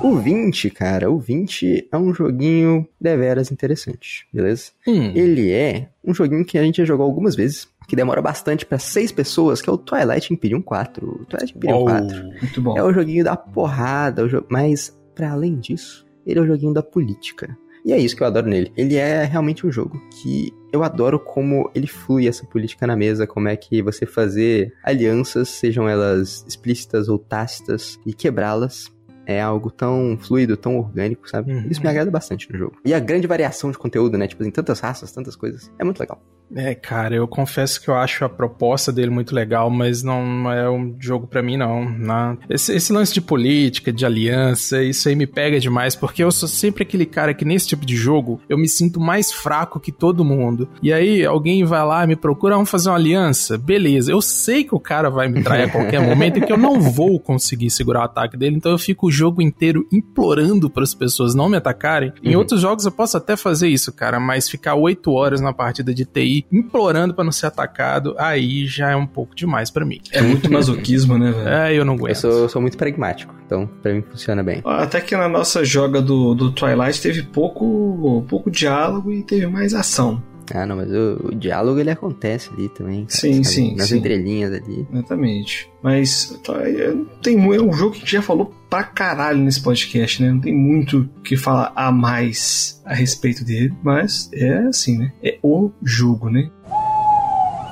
O 0.00 0.16
20, 0.16 0.70
cara, 0.70 1.10
o 1.10 1.18
20 1.18 1.88
é 1.90 1.96
um 1.96 2.14
joguinho 2.14 2.86
deveras 3.00 3.50
interessante, 3.50 4.26
beleza? 4.32 4.70
Hum. 4.86 5.12
Ele 5.12 5.50
é 5.50 5.88
um 6.08 6.14
joguinho 6.14 6.44
que 6.44 6.56
a 6.56 6.62
gente 6.62 6.78
já 6.78 6.84
jogou 6.86 7.04
algumas 7.04 7.36
vezes, 7.36 7.68
que 7.86 7.94
demora 7.94 8.22
bastante 8.22 8.64
para 8.64 8.78
seis 8.78 9.12
pessoas, 9.12 9.60
que 9.60 9.68
é 9.68 9.72
o 9.72 9.76
Twilight 9.76 10.32
Imperium 10.32 10.62
4. 10.62 11.06
O 11.06 11.24
Twilight 11.26 11.54
Imperium 11.54 11.82
oh, 11.82 11.84
4 11.84 12.24
muito 12.40 12.62
bom. 12.62 12.78
é 12.78 12.82
o 12.82 12.92
joguinho 12.92 13.22
da 13.22 13.36
porrada, 13.36 14.24
o 14.24 14.28
jo... 14.28 14.44
mas 14.48 14.98
para 15.14 15.32
além 15.32 15.58
disso, 15.58 16.06
ele 16.26 16.38
é 16.38 16.42
o 16.42 16.46
joguinho 16.46 16.72
da 16.72 16.82
política. 16.82 17.56
E 17.84 17.92
é 17.92 17.98
isso 17.98 18.16
que 18.16 18.22
eu 18.22 18.26
adoro 18.26 18.48
nele. 18.48 18.72
Ele 18.76 18.96
é 18.96 19.24
realmente 19.24 19.66
um 19.66 19.70
jogo 19.70 20.00
que 20.10 20.52
eu 20.72 20.82
adoro 20.82 21.18
como 21.18 21.70
ele 21.74 21.86
flui 21.86 22.26
essa 22.26 22.44
política 22.44 22.86
na 22.86 22.96
mesa, 22.96 23.26
como 23.26 23.48
é 23.48 23.56
que 23.56 23.82
você 23.82 24.04
fazer 24.04 24.74
alianças, 24.82 25.48
sejam 25.48 25.88
elas 25.88 26.44
explícitas 26.46 27.08
ou 27.08 27.18
tácitas, 27.18 27.98
e 28.04 28.12
quebrá-las 28.12 28.90
é 29.28 29.42
algo 29.42 29.70
tão 29.70 30.16
fluido, 30.18 30.56
tão 30.56 30.78
orgânico, 30.78 31.28
sabe? 31.28 31.52
Uhum. 31.52 31.68
Isso 31.70 31.82
me 31.82 31.88
agrada 31.88 32.10
bastante 32.10 32.50
no 32.50 32.58
jogo. 32.58 32.78
E 32.82 32.94
a 32.94 32.98
grande 32.98 33.26
variação 33.26 33.70
de 33.70 33.76
conteúdo, 33.76 34.16
né? 34.16 34.26
Tipo, 34.26 34.42
em 34.42 34.50
tantas 34.50 34.80
raças, 34.80 35.12
tantas 35.12 35.36
coisas. 35.36 35.70
É 35.78 35.84
muito 35.84 36.00
legal. 36.00 36.18
É, 36.54 36.74
cara, 36.74 37.14
eu 37.14 37.28
confesso 37.28 37.80
que 37.80 37.88
eu 37.88 37.94
acho 37.94 38.24
a 38.24 38.28
proposta 38.28 38.92
dele 38.92 39.10
muito 39.10 39.34
legal, 39.34 39.70
mas 39.70 40.02
não 40.02 40.50
é 40.50 40.68
um 40.68 40.96
jogo 40.98 41.26
para 41.26 41.42
mim, 41.42 41.56
não. 41.56 41.88
não. 41.88 42.38
Esse, 42.48 42.74
esse, 42.74 42.92
lance 42.92 43.12
de 43.12 43.20
política, 43.20 43.92
de 43.92 44.04
aliança, 44.06 44.82
isso 44.82 45.08
aí 45.08 45.14
me 45.14 45.26
pega 45.26 45.60
demais, 45.60 45.94
porque 45.94 46.22
eu 46.22 46.30
sou 46.30 46.48
sempre 46.48 46.82
aquele 46.82 47.04
cara 47.04 47.34
que 47.34 47.44
nesse 47.44 47.68
tipo 47.68 47.84
de 47.84 47.96
jogo 47.96 48.40
eu 48.48 48.56
me 48.56 48.68
sinto 48.68 48.98
mais 48.98 49.32
fraco 49.32 49.78
que 49.78 49.92
todo 49.92 50.24
mundo. 50.24 50.68
E 50.82 50.92
aí 50.92 51.24
alguém 51.24 51.64
vai 51.64 51.84
lá, 51.84 52.06
me 52.06 52.16
procura, 52.16 52.54
vamos 52.54 52.70
fazer 52.70 52.88
uma 52.88 52.96
aliança. 52.96 53.58
Beleza, 53.58 54.10
eu 54.10 54.20
sei 54.20 54.64
que 54.64 54.74
o 54.74 54.80
cara 54.80 55.10
vai 55.10 55.28
me 55.28 55.42
trair 55.42 55.64
a 55.64 55.70
qualquer 55.70 56.00
momento 56.06 56.38
e 56.38 56.40
que 56.40 56.52
eu 56.52 56.58
não 56.58 56.80
vou 56.80 57.20
conseguir 57.20 57.70
segurar 57.70 58.00
o 58.00 58.04
ataque 58.04 58.36
dele, 58.36 58.56
então 58.56 58.72
eu 58.72 58.78
fico 58.78 59.08
o 59.08 59.10
jogo 59.10 59.42
inteiro 59.42 59.86
implorando 59.92 60.70
para 60.70 60.82
as 60.82 60.94
pessoas 60.94 61.34
não 61.34 61.48
me 61.48 61.56
atacarem. 61.56 62.12
Em 62.22 62.32
uhum. 62.32 62.38
outros 62.38 62.60
jogos 62.60 62.84
eu 62.84 62.92
posso 62.92 63.16
até 63.16 63.36
fazer 63.36 63.68
isso, 63.68 63.92
cara, 63.92 64.18
mas 64.18 64.48
ficar 64.48 64.74
oito 64.74 65.12
horas 65.12 65.40
na 65.40 65.52
partida 65.52 65.92
de 65.92 66.04
TI 66.04 66.37
implorando 66.50 67.14
para 67.14 67.24
não 67.24 67.32
ser 67.32 67.46
atacado, 67.46 68.14
aí 68.18 68.66
já 68.66 68.90
é 68.90 68.96
um 68.96 69.06
pouco 69.06 69.34
demais 69.34 69.70
para 69.70 69.84
mim. 69.84 70.00
É 70.12 70.22
muito 70.22 70.50
masoquismo, 70.50 71.18
né, 71.18 71.30
velho? 71.30 71.48
É, 71.48 71.74
eu 71.74 71.84
não 71.84 71.94
aguento. 71.94 72.10
Eu 72.10 72.14
sou, 72.14 72.30
eu 72.30 72.48
sou, 72.48 72.62
muito 72.62 72.76
pragmático, 72.76 73.34
então 73.46 73.68
pra 73.82 73.92
mim 73.92 74.02
funciona 74.02 74.42
bem. 74.42 74.62
Até 74.64 75.00
que 75.00 75.16
na 75.16 75.28
nossa 75.28 75.64
joga 75.64 76.00
do, 76.00 76.34
do 76.34 76.50
Twilight 76.52 77.00
teve 77.00 77.22
pouco, 77.22 78.24
pouco 78.28 78.50
diálogo 78.50 79.12
e 79.12 79.22
teve 79.22 79.46
mais 79.46 79.74
ação. 79.74 80.22
Ah, 80.54 80.66
não, 80.66 80.76
mas 80.76 80.90
o, 80.90 81.28
o, 81.28 81.34
diálogo 81.34 81.78
ele 81.78 81.90
acontece 81.90 82.50
ali 82.52 82.68
também. 82.68 83.04
Cara, 83.04 83.10
sim, 83.10 83.44
sabe? 83.44 83.54
sim. 83.54 83.76
Nas 83.76 83.88
sim. 83.88 83.98
entrelinhas 83.98 84.52
ali. 84.52 84.86
Exatamente. 84.92 85.70
Mas 85.82 86.38
tá, 86.44 86.54
é, 86.68 86.94
tem, 87.22 87.36
é 87.36 87.60
um 87.60 87.72
jogo 87.72 87.92
que 87.92 87.98
a 87.98 88.00
gente 88.00 88.12
já 88.12 88.22
falou 88.22 88.52
pra 88.68 88.82
caralho 88.82 89.38
nesse 89.38 89.60
podcast, 89.60 90.22
né? 90.22 90.30
Não 90.30 90.40
tem 90.40 90.54
muito 90.54 91.08
o 91.18 91.20
que 91.22 91.36
falar 91.36 91.72
a 91.74 91.90
mais 91.90 92.80
a 92.84 92.94
respeito 92.94 93.44
dele, 93.44 93.72
mas 93.82 94.30
é 94.32 94.58
assim, 94.60 94.98
né? 94.98 95.12
É 95.22 95.38
o 95.42 95.70
jogo, 95.82 96.30
né? 96.30 96.50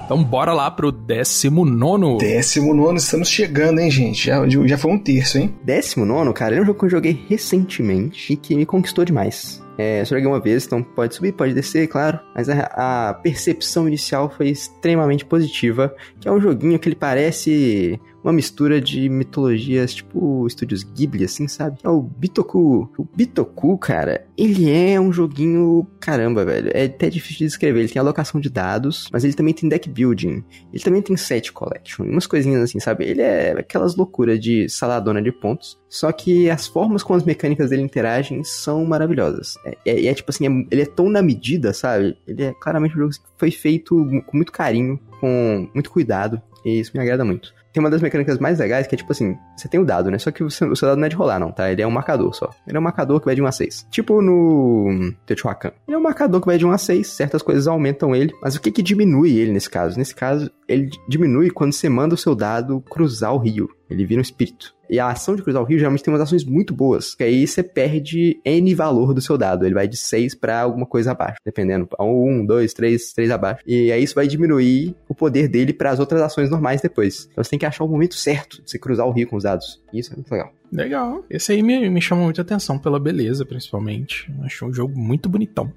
Então 0.06 0.22
bora 0.22 0.52
lá 0.52 0.70
pro 0.70 0.92
19. 0.92 2.18
19, 2.18 2.96
estamos 2.96 3.28
chegando, 3.28 3.80
hein, 3.80 3.90
gente? 3.90 4.26
Já, 4.26 4.48
já 4.48 4.78
foi 4.78 4.92
um 4.92 4.98
terço, 4.98 5.36
hein? 5.36 5.52
19, 5.64 6.32
cara, 6.32 6.54
é 6.54 6.62
um 6.62 6.64
jogo 6.64 6.78
que 6.78 6.84
eu 6.84 6.90
joguei 6.90 7.26
recentemente 7.28 8.32
e 8.32 8.36
que 8.36 8.54
me 8.54 8.64
conquistou 8.64 9.04
demais. 9.04 9.60
É, 9.78 10.04
só 10.04 10.14
joguei 10.14 10.26
uma 10.26 10.40
vez, 10.40 10.66
então 10.66 10.82
pode 10.82 11.14
subir, 11.14 11.32
pode 11.32 11.52
descer, 11.52 11.86
claro. 11.86 12.18
Mas 12.34 12.48
a, 12.48 13.08
a, 13.08 13.14
percepção 13.14 13.86
inicial 13.86 14.30
foi 14.30 14.48
extremamente 14.48 15.24
positiva. 15.24 15.94
Que 16.20 16.28
é 16.28 16.32
um 16.32 16.40
joguinho 16.40 16.78
que 16.78 16.88
ele 16.88 16.96
parece 16.96 18.00
uma 18.26 18.32
mistura 18.32 18.80
de 18.80 19.08
mitologias 19.08 19.94
tipo 19.94 20.46
estúdios 20.48 20.82
Ghibli, 20.82 21.24
assim, 21.24 21.46
sabe? 21.46 21.78
É 21.84 21.88
o 21.88 22.02
Bitoku. 22.02 22.90
O 22.98 23.06
Bitoku, 23.14 23.78
cara, 23.78 24.26
ele 24.36 24.68
é 24.68 25.00
um 25.00 25.12
joguinho. 25.12 25.86
Caramba, 26.00 26.44
velho. 26.44 26.70
É 26.74 26.86
até 26.86 27.08
difícil 27.08 27.38
de 27.38 27.44
descrever. 27.44 27.80
Ele 27.80 27.88
tem 27.88 28.00
alocação 28.00 28.40
de 28.40 28.50
dados, 28.50 29.08
mas 29.12 29.22
ele 29.22 29.32
também 29.32 29.54
tem 29.54 29.68
deck 29.68 29.88
building. 29.88 30.44
Ele 30.72 30.82
também 30.82 31.00
tem 31.02 31.16
set 31.16 31.52
collection. 31.52 32.04
Umas 32.04 32.26
coisinhas 32.26 32.62
assim, 32.62 32.80
sabe? 32.80 33.04
Ele 33.04 33.22
é 33.22 33.52
aquelas 33.52 33.94
loucuras 33.94 34.40
de 34.40 34.68
saladona 34.68 35.22
de 35.22 35.30
pontos. 35.30 35.78
Só 35.88 36.10
que 36.10 36.50
as 36.50 36.66
formas 36.66 37.04
como 37.04 37.16
as 37.16 37.24
mecânicas 37.24 37.70
dele 37.70 37.82
interagem 37.82 38.42
são 38.42 38.84
maravilhosas. 38.84 39.54
É, 39.64 39.78
é, 39.86 40.06
é 40.06 40.14
tipo 40.14 40.32
assim, 40.32 40.46
é, 40.46 40.66
ele 40.72 40.82
é 40.82 40.86
tão 40.86 41.08
na 41.08 41.22
medida, 41.22 41.72
sabe? 41.72 42.16
Ele 42.26 42.42
é 42.42 42.52
claramente 42.60 42.96
um 42.96 43.02
jogo 43.02 43.12
que 43.12 43.20
foi 43.38 43.52
feito 43.52 43.94
com 44.26 44.36
muito 44.36 44.50
carinho, 44.50 44.98
com 45.20 45.68
muito 45.72 45.90
cuidado. 45.90 46.42
E 46.64 46.80
isso 46.80 46.90
me 46.92 47.00
agrada 47.00 47.24
muito 47.24 47.54
tem 47.76 47.84
uma 47.84 47.90
das 47.90 48.00
mecânicas 48.00 48.38
mais 48.38 48.58
legais 48.58 48.86
que 48.86 48.94
é 48.94 48.98
tipo 48.98 49.12
assim: 49.12 49.36
você 49.54 49.68
tem 49.68 49.78
o 49.78 49.84
dado, 49.84 50.10
né? 50.10 50.18
Só 50.18 50.30
que 50.30 50.42
o 50.42 50.50
seu, 50.50 50.72
o 50.72 50.74
seu 50.74 50.88
dado 50.88 50.98
não 50.98 51.04
é 51.04 51.10
de 51.10 51.14
rolar, 51.14 51.38
não, 51.38 51.52
tá? 51.52 51.70
Ele 51.70 51.82
é 51.82 51.86
um 51.86 51.90
marcador 51.90 52.34
só. 52.34 52.48
Ele 52.66 52.74
é 52.74 52.80
um 52.80 52.82
marcador 52.82 53.20
que 53.20 53.26
vai 53.26 53.34
de 53.34 53.42
1 53.42 53.46
a 53.46 53.52
6. 53.52 53.86
Tipo 53.90 54.22
no 54.22 55.12
Teotihuacan. 55.26 55.72
Ele 55.86 55.94
é 55.94 55.98
um 55.98 56.02
marcador 56.02 56.40
que 56.40 56.46
vai 56.46 56.56
de 56.56 56.64
1 56.64 56.70
a 56.70 56.78
6, 56.78 57.06
certas 57.06 57.42
coisas 57.42 57.66
aumentam 57.66 58.16
ele. 58.16 58.34
Mas 58.40 58.56
o 58.56 58.62
que 58.62 58.72
que 58.72 58.82
diminui 58.82 59.36
ele 59.36 59.52
nesse 59.52 59.68
caso? 59.68 59.98
Nesse 59.98 60.14
caso, 60.14 60.50
ele 60.66 60.88
diminui 61.06 61.50
quando 61.50 61.74
você 61.74 61.86
manda 61.86 62.14
o 62.14 62.18
seu 62.18 62.34
dado 62.34 62.80
cruzar 62.88 63.34
o 63.34 63.38
rio. 63.38 63.68
Ele 63.88 64.04
vira 64.04 64.20
um 64.20 64.22
espírito. 64.22 64.74
E 64.88 65.00
a 65.00 65.08
ação 65.08 65.34
de 65.34 65.42
cruzar 65.42 65.62
o 65.62 65.64
rio 65.64 65.78
geralmente 65.78 66.02
tem 66.02 66.12
umas 66.12 66.22
ações 66.22 66.44
muito 66.44 66.74
boas. 66.74 67.14
Que 67.14 67.24
aí 67.24 67.46
você 67.46 67.62
perde 67.62 68.40
N 68.44 68.74
valor 68.74 69.12
do 69.12 69.20
seu 69.20 69.36
dado. 69.36 69.64
Ele 69.64 69.74
vai 69.74 69.88
de 69.88 69.96
6 69.96 70.34
para 70.34 70.60
alguma 70.60 70.86
coisa 70.86 71.12
abaixo. 71.12 71.38
Dependendo. 71.44 71.88
1, 71.98 72.46
2, 72.46 72.74
3, 72.74 73.12
3 73.12 73.30
abaixo. 73.30 73.62
E 73.66 73.90
aí 73.90 74.02
isso 74.02 74.14
vai 74.14 74.26
diminuir 74.26 74.94
o 75.08 75.14
poder 75.14 75.48
dele 75.48 75.72
para 75.72 75.90
as 75.90 75.98
outras 75.98 76.20
ações 76.20 76.50
normais 76.50 76.80
depois. 76.80 77.28
Então 77.30 77.42
você 77.42 77.50
tem 77.50 77.58
que 77.58 77.66
achar 77.66 77.84
o 77.84 77.88
momento 77.88 78.14
certo 78.14 78.62
de 78.62 78.70
você 78.70 78.78
cruzar 78.78 79.06
o 79.06 79.10
rio 79.10 79.26
com 79.28 79.36
os 79.36 79.44
dados. 79.44 79.82
Isso 79.92 80.12
é 80.12 80.16
muito 80.16 80.30
legal. 80.30 80.52
Legal. 80.72 81.24
Esse 81.30 81.52
aí 81.52 81.62
me, 81.62 81.88
me 81.88 82.00
chamou 82.00 82.24
muita 82.24 82.42
atenção 82.42 82.78
pela 82.78 82.98
beleza, 82.98 83.44
principalmente. 83.44 84.30
Achei 84.42 84.66
um 84.66 84.72
jogo 84.72 84.98
muito 84.98 85.28
bonitão. 85.28 85.72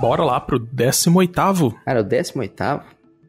Bora 0.00 0.24
lá 0.24 0.40
pro 0.40 0.58
18 0.58 1.32
Cara, 1.84 2.00
o 2.00 2.04
18 2.04 2.82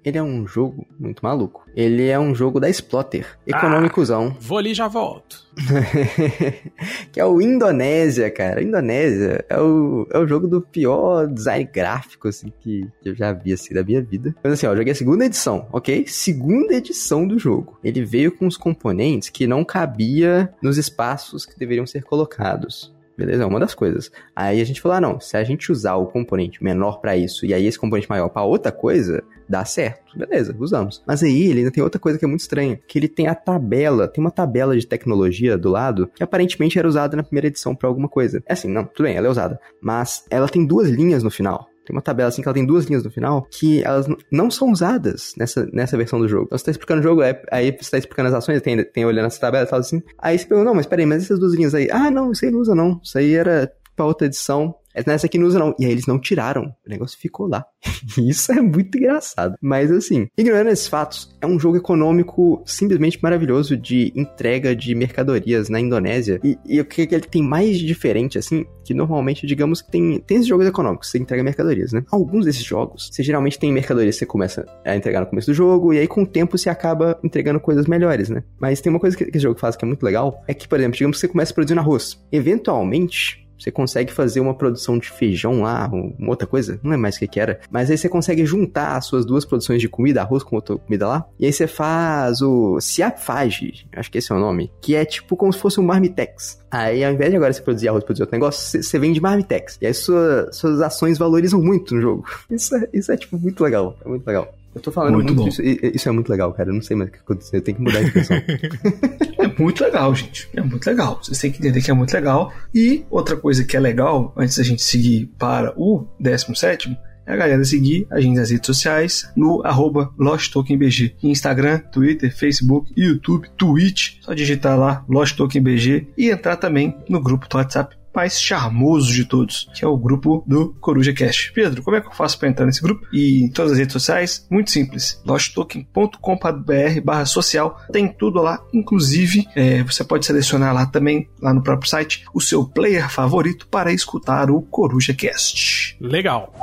ele 0.03 0.17
é 0.17 0.23
um 0.23 0.45
jogo 0.45 0.85
muito 0.99 1.21
maluco. 1.23 1.65
Ele 1.75 2.07
é 2.07 2.19
um 2.19 2.35
jogo 2.35 2.59
da 2.59 2.69
Splotter, 2.69 3.25
econômicozão. 3.47 4.35
Ah, 4.35 4.37
vou 4.39 4.57
ali 4.57 4.71
e 4.71 4.73
já 4.73 4.87
volto. 4.87 5.43
que 7.11 7.19
é 7.19 7.25
o 7.25 7.41
Indonésia, 7.41 8.29
cara. 8.29 8.61
Indonésia 8.61 9.43
é 9.49 9.59
o, 9.59 10.07
é 10.11 10.19
o 10.19 10.27
jogo 10.27 10.47
do 10.47 10.61
pior 10.61 11.27
design 11.27 11.69
gráfico, 11.71 12.27
assim, 12.27 12.51
que, 12.59 12.87
que 13.01 13.09
eu 13.09 13.15
já 13.15 13.31
vi, 13.31 13.53
assim, 13.53 13.73
da 13.73 13.83
minha 13.83 14.01
vida. 14.01 14.35
Mas 14.43 14.53
assim, 14.53 14.67
ó, 14.67 14.71
eu 14.71 14.77
joguei 14.77 14.91
a 14.93 14.95
segunda 14.95 15.25
edição, 15.25 15.67
ok? 15.71 16.05
Segunda 16.07 16.75
edição 16.75 17.27
do 17.27 17.39
jogo. 17.39 17.79
Ele 17.83 18.03
veio 18.03 18.31
com 18.31 18.45
os 18.45 18.57
componentes 18.57 19.29
que 19.29 19.47
não 19.47 19.63
cabia 19.63 20.53
nos 20.61 20.77
espaços 20.77 21.45
que 21.45 21.57
deveriam 21.57 21.85
ser 21.85 22.03
colocados. 22.03 22.92
Beleza? 23.17 23.43
É 23.43 23.45
uma 23.45 23.60
das 23.60 23.76
coisas. 23.76 24.12
Aí 24.36 24.60
a 24.60 24.63
gente 24.63 24.82
falou: 24.82 24.97
ah, 24.97 25.02
não, 25.02 25.19
se 25.19 25.38
a 25.38 25.43
gente 25.43 25.71
usar 25.71 25.95
o 25.95 26.08
componente 26.08 26.63
menor 26.63 26.99
para 26.99 27.15
isso 27.15 27.45
e 27.45 27.54
aí 27.54 27.65
esse 27.65 27.78
componente 27.78 28.10
maior 28.10 28.30
para 28.30 28.43
outra 28.43 28.71
coisa, 28.71 29.23
dá 29.47 29.63
certo. 29.65 30.17
Beleza, 30.17 30.56
usamos. 30.58 31.04
Mas 31.06 31.23
aí 31.23 31.43
ele 31.43 31.60
ainda 31.60 31.71
tem 31.71 31.84
outra 31.84 31.99
coisa 31.99 32.17
que 32.17 32.26
é 32.26 32.28
muito 32.28 32.41
estranha, 32.41 32.80
que 32.88 32.97
ele 32.97 33.08
tem 33.08 33.28
a 33.28 33.36
tabela, 33.36 34.08
tem 34.08 34.23
uma 34.23 34.32
tabela 34.32 34.78
de 34.78 34.86
tecnologia 34.86 35.58
do 35.58 35.69
lado 35.69 36.10
que 36.15 36.23
aparentemente 36.23 36.78
era 36.78 36.88
usada 36.88 37.15
na 37.15 37.23
primeira 37.23 37.47
edição 37.47 37.76
para 37.76 37.88
alguma 37.88 38.10
coisa. 38.10 38.43
É 38.45 38.54
assim, 38.54 38.67
não, 38.67 38.86
tudo 38.86 39.06
bem, 39.06 39.15
ela 39.15 39.28
é 39.28 39.30
usada, 39.30 39.60
mas 39.82 40.26
ela 40.30 40.47
tem 40.47 40.65
duas 40.65 40.89
linhas 40.89 41.23
no 41.23 41.32
final. 41.32 41.67
Tem 41.85 41.95
uma 41.95 42.01
tabela 42.01 42.29
assim 42.29 42.41
que 42.41 42.47
ela 42.47 42.55
tem 42.55 42.65
duas 42.65 42.85
linhas 42.85 43.03
no 43.03 43.11
final 43.11 43.47
que 43.51 43.83
elas 43.83 44.07
não 44.31 44.49
são 44.49 44.71
usadas 44.71 45.33
nessa, 45.37 45.67
nessa 45.73 45.97
versão 45.97 46.19
do 46.19 46.27
jogo. 46.27 46.45
Então 46.45 46.57
você 46.57 46.65
tá 46.65 46.71
explicando 46.71 47.01
o 47.01 47.03
jogo, 47.03 47.21
aí 47.51 47.75
você 47.79 47.91
tá 47.91 47.97
explicando 47.97 48.29
as 48.29 48.35
ações, 48.35 48.61
tem, 48.61 48.83
tem 48.83 49.05
olhando 49.05 49.27
essa 49.27 49.39
tabela 49.39 49.65
e 49.65 49.69
tal 49.69 49.79
assim. 49.79 50.01
Aí 50.17 50.37
você 50.37 50.45
pergunta, 50.45 50.69
não, 50.69 50.75
mas 50.75 50.85
peraí, 50.85 51.05
mas 51.05 51.23
essas 51.23 51.39
duas 51.39 51.53
linhas 51.53 51.75
aí? 51.75 51.89
Ah, 51.91 52.09
não, 52.09 52.31
isso 52.31 52.45
aí 52.45 52.51
não 52.51 52.59
usa 52.59 52.73
não. 52.73 52.99
Isso 53.03 53.17
aí 53.17 53.33
era 53.33 53.71
pra 53.95 54.05
outra 54.05 54.27
edição. 54.27 54.75
Nessa 55.06 55.25
aqui 55.25 55.38
não 55.38 55.47
usa 55.47 55.60
não. 55.60 55.75
E 55.79 55.86
aí 55.86 55.91
eles 55.91 56.06
não 56.06 56.19
tiraram. 56.19 56.73
O 56.86 56.89
negócio 56.89 57.17
ficou 57.17 57.47
lá. 57.47 57.65
Isso 58.17 58.51
é 58.51 58.62
muito 58.62 58.97
engraçado. 58.97 59.56
Mas 59.62 59.91
assim, 59.91 60.27
ignorando 60.38 60.69
esses 60.69 60.88
fatos, 60.88 61.36
é 61.41 61.47
um 61.47 61.60
jogo 61.60 61.77
econômico 61.77 62.62
simplesmente 62.65 63.19
maravilhoso 63.21 63.75
de 63.75 64.12
entrega 64.15 64.75
de 64.75 64.93
mercadorias 64.95 65.69
na 65.69 65.79
Indonésia. 65.79 66.39
E, 66.43 66.58
e 66.65 66.79
o 66.79 66.86
que 66.86 67.01
ele 67.01 67.21
tem 67.21 67.43
mais 67.43 67.77
diferente, 67.77 68.38
assim, 68.38 68.65
que 68.84 68.93
normalmente, 68.93 69.47
digamos 69.47 69.82
que 69.82 69.91
tem, 69.91 70.19
tem 70.19 70.38
esses 70.38 70.47
jogos 70.47 70.67
econômicos, 70.67 71.10
você 71.10 71.17
entrega 71.17 71.43
mercadorias, 71.43 71.91
né? 71.91 72.03
Alguns 72.12 72.45
desses 72.45 72.63
jogos, 72.63 73.10
você 73.12 73.23
geralmente 73.23 73.58
tem 73.58 73.71
mercadorias 73.71 74.15
que 74.15 74.19
você 74.19 74.25
começa 74.25 74.65
a 74.86 74.95
entregar 74.95 75.21
no 75.21 75.27
começo 75.27 75.51
do 75.51 75.53
jogo, 75.53 75.93
e 75.93 75.99
aí 75.99 76.08
com 76.08 76.23
o 76.23 76.27
tempo 76.27 76.58
você 76.58 76.69
acaba 76.69 77.19
entregando 77.23 77.60
coisas 77.60 77.88
melhores, 77.88 78.29
né? 78.29 78.43
Mas 78.60 78.82
tem 78.82 78.89
uma 78.89 78.99
coisa 78.99 79.15
que, 79.15 79.25
que 79.25 79.38
esse 79.38 79.43
jogo 79.43 79.60
faz 79.60 79.75
que 79.75 79.86
é 79.86 79.88
muito 79.88 80.03
legal, 80.03 80.43
é 80.47 80.53
que, 80.53 80.67
por 80.67 80.79
exemplo, 80.79 80.97
digamos 80.97 81.17
que 81.17 81.21
você 81.21 81.27
começa 81.27 81.53
produzindo 81.53 81.79
arroz. 81.79 82.21
Eventualmente, 82.32 83.42
você 83.63 83.71
consegue 83.71 84.12
fazer 84.12 84.41
uma 84.41 84.54
produção 84.54 84.97
de 84.97 85.10
feijão 85.10 85.62
lá, 85.62 85.89
uma 85.91 86.30
outra 86.30 86.45
coisa, 86.45 86.80
não 86.84 86.93
é 86.93 86.97
mais 86.97 87.15
o 87.15 87.19
que, 87.19 87.28
que 87.28 87.39
era. 87.39 87.60
Mas 87.71 87.89
aí 87.89 87.97
você 87.97 88.10
consegue 88.10 88.45
juntar 88.45 88.97
as 88.97 89.06
suas 89.06 89.26
duas 89.26 89.45
produções 89.45 89.82
de 89.82 89.88
comida, 89.88 90.21
arroz 90.21 90.43
com 90.43 90.56
outra 90.56 90.78
comida 90.78 91.08
lá. 91.08 91.26
E 91.39 91.45
aí 91.45 91.54
você 91.54 91.67
faz 91.67 92.41
o 92.41 92.80
Siapfage, 92.80 93.88
acho 93.95 94.12
que 94.12 94.17
esse 94.17 94.32
é 94.32 94.36
o 94.36 94.39
nome, 94.39 94.71
que 94.82 94.95
é 94.95 95.06
tipo 95.06 95.38
como 95.38 95.54
se 95.54 95.60
fosse 95.60 95.80
um 95.80 95.84
marmitex. 95.84 96.60
Aí 96.69 97.04
ao 97.04 97.13
invés 97.13 97.30
de 97.30 97.38
agora 97.38 97.54
você 97.54 97.62
produzir 97.62 97.88
arroz, 97.88 98.04
produzir 98.04 98.23
outro 98.23 98.36
negócio, 98.36 98.82
você, 98.82 98.99
vende 98.99 99.21
marmitex. 99.21 99.78
E 99.82 99.88
aí 99.88 99.93
sua, 99.93 100.52
suas 100.52 100.82
ações 100.82 101.17
valorizam 101.17 101.62
muito 101.62 101.95
no 101.95 102.02
jogo. 102.02 102.26
Isso 102.49 102.76
é, 102.76 102.88
isso 102.93 103.12
é 103.12 103.17
tipo 103.17 103.38
muito 103.38 103.63
legal, 103.63 103.97
é 104.06 104.08
muito 104.08 104.26
legal. 104.26 104.54
Eu 104.75 104.81
tô 104.81 104.91
falando 104.91 105.15
muito, 105.15 105.36
muito 105.36 105.49
isso, 105.49 105.62
isso, 105.62 106.09
é 106.09 106.12
muito 106.12 106.29
legal, 106.29 106.51
cara. 106.53 106.69
Eu 106.69 106.73
não 106.73 106.81
sei 106.81 106.95
mais 106.95 107.09
o 107.09 107.13
que 107.13 107.19
aconteceu. 107.19 107.59
Eu 107.59 107.63
tenho 107.63 107.77
que 107.77 107.83
mudar 107.83 107.99
de 107.99 108.07
expressão. 108.07 108.38
é 109.39 109.62
muito 109.62 109.83
legal, 109.83 110.15
gente. 110.15 110.49
É 110.55 110.62
muito 110.62 110.86
legal. 110.86 111.19
Vocês 111.21 111.39
têm 111.39 111.51
que 111.51 111.59
entender 111.59 111.81
que 111.81 111.91
é 111.91 111.93
muito 111.93 112.13
legal. 112.13 112.51
E 112.73 113.05
outra 113.09 113.36
coisa 113.36 113.63
que 113.63 113.77
é 113.77 113.79
legal, 113.79 114.33
antes 114.36 114.57
da 114.57 114.63
gente 114.63 114.81
seguir 114.81 115.31
para 115.38 115.73
o 115.77 116.07
17 116.19 116.97
é 117.25 117.33
a 117.33 117.38
galera 117.38 117.63
seguir 117.63 118.05
a 118.12 118.19
gente 118.19 118.36
nas 118.36 118.49
redes 118.49 118.67
sociais 118.67 119.31
no 119.36 119.65
arroba 119.65 120.13
LostTokenBG. 120.19 121.15
Instagram, 121.23 121.79
Twitter, 121.79 122.36
Facebook, 122.36 122.91
YouTube, 122.97 123.49
Twitch. 123.55 124.17
Só 124.21 124.33
digitar 124.33 124.77
lá 124.77 125.05
LostTokenBG 125.07 126.09
e 126.17 126.29
entrar 126.29 126.57
também 126.57 126.97
no 127.07 127.21
grupo 127.21 127.47
do 127.47 127.57
WhatsApp 127.57 127.95
mais 128.15 128.41
charmoso 128.41 129.13
de 129.13 129.26
todos, 129.26 129.69
que 129.73 129.84
é 129.84 129.88
o 129.88 129.97
grupo 129.97 130.43
do 130.47 130.73
Coruja 130.80 131.13
Cash. 131.13 131.52
Pedro, 131.54 131.84
como 131.84 131.97
é 131.97 132.02
que 132.02 132.08
eu 132.08 132.13
faço 132.13 132.38
para 132.38 132.49
entrar 132.49 132.65
nesse 132.65 132.82
grupo? 132.82 133.06
E 133.12 133.43
em 133.43 133.49
todas 133.49 133.73
as 133.73 133.78
redes 133.78 133.93
sociais? 133.93 134.47
Muito 134.49 134.71
simples. 134.71 135.21
losttoken.com.br 135.26 137.26
social. 137.26 137.80
Tem 137.91 138.08
tudo 138.08 138.41
lá, 138.41 138.62
inclusive 138.73 139.47
é, 139.56 139.84
você 139.84 140.04
pode 140.04 140.26
selecionar 140.26 140.73
lá 140.73 140.86
também, 140.86 141.30
lá 141.41 141.54
no 141.54 141.63
próprio 141.63 141.89
site, 141.89 142.26
o 142.34 142.41
seu 142.41 142.65
player 142.65 143.10
favorito 143.10 143.67
para 143.67 143.91
escutar 143.91 144.49
o 144.49 144.62
Coruja 144.62 145.13
Cast. 145.13 145.97
Legal. 145.99 146.54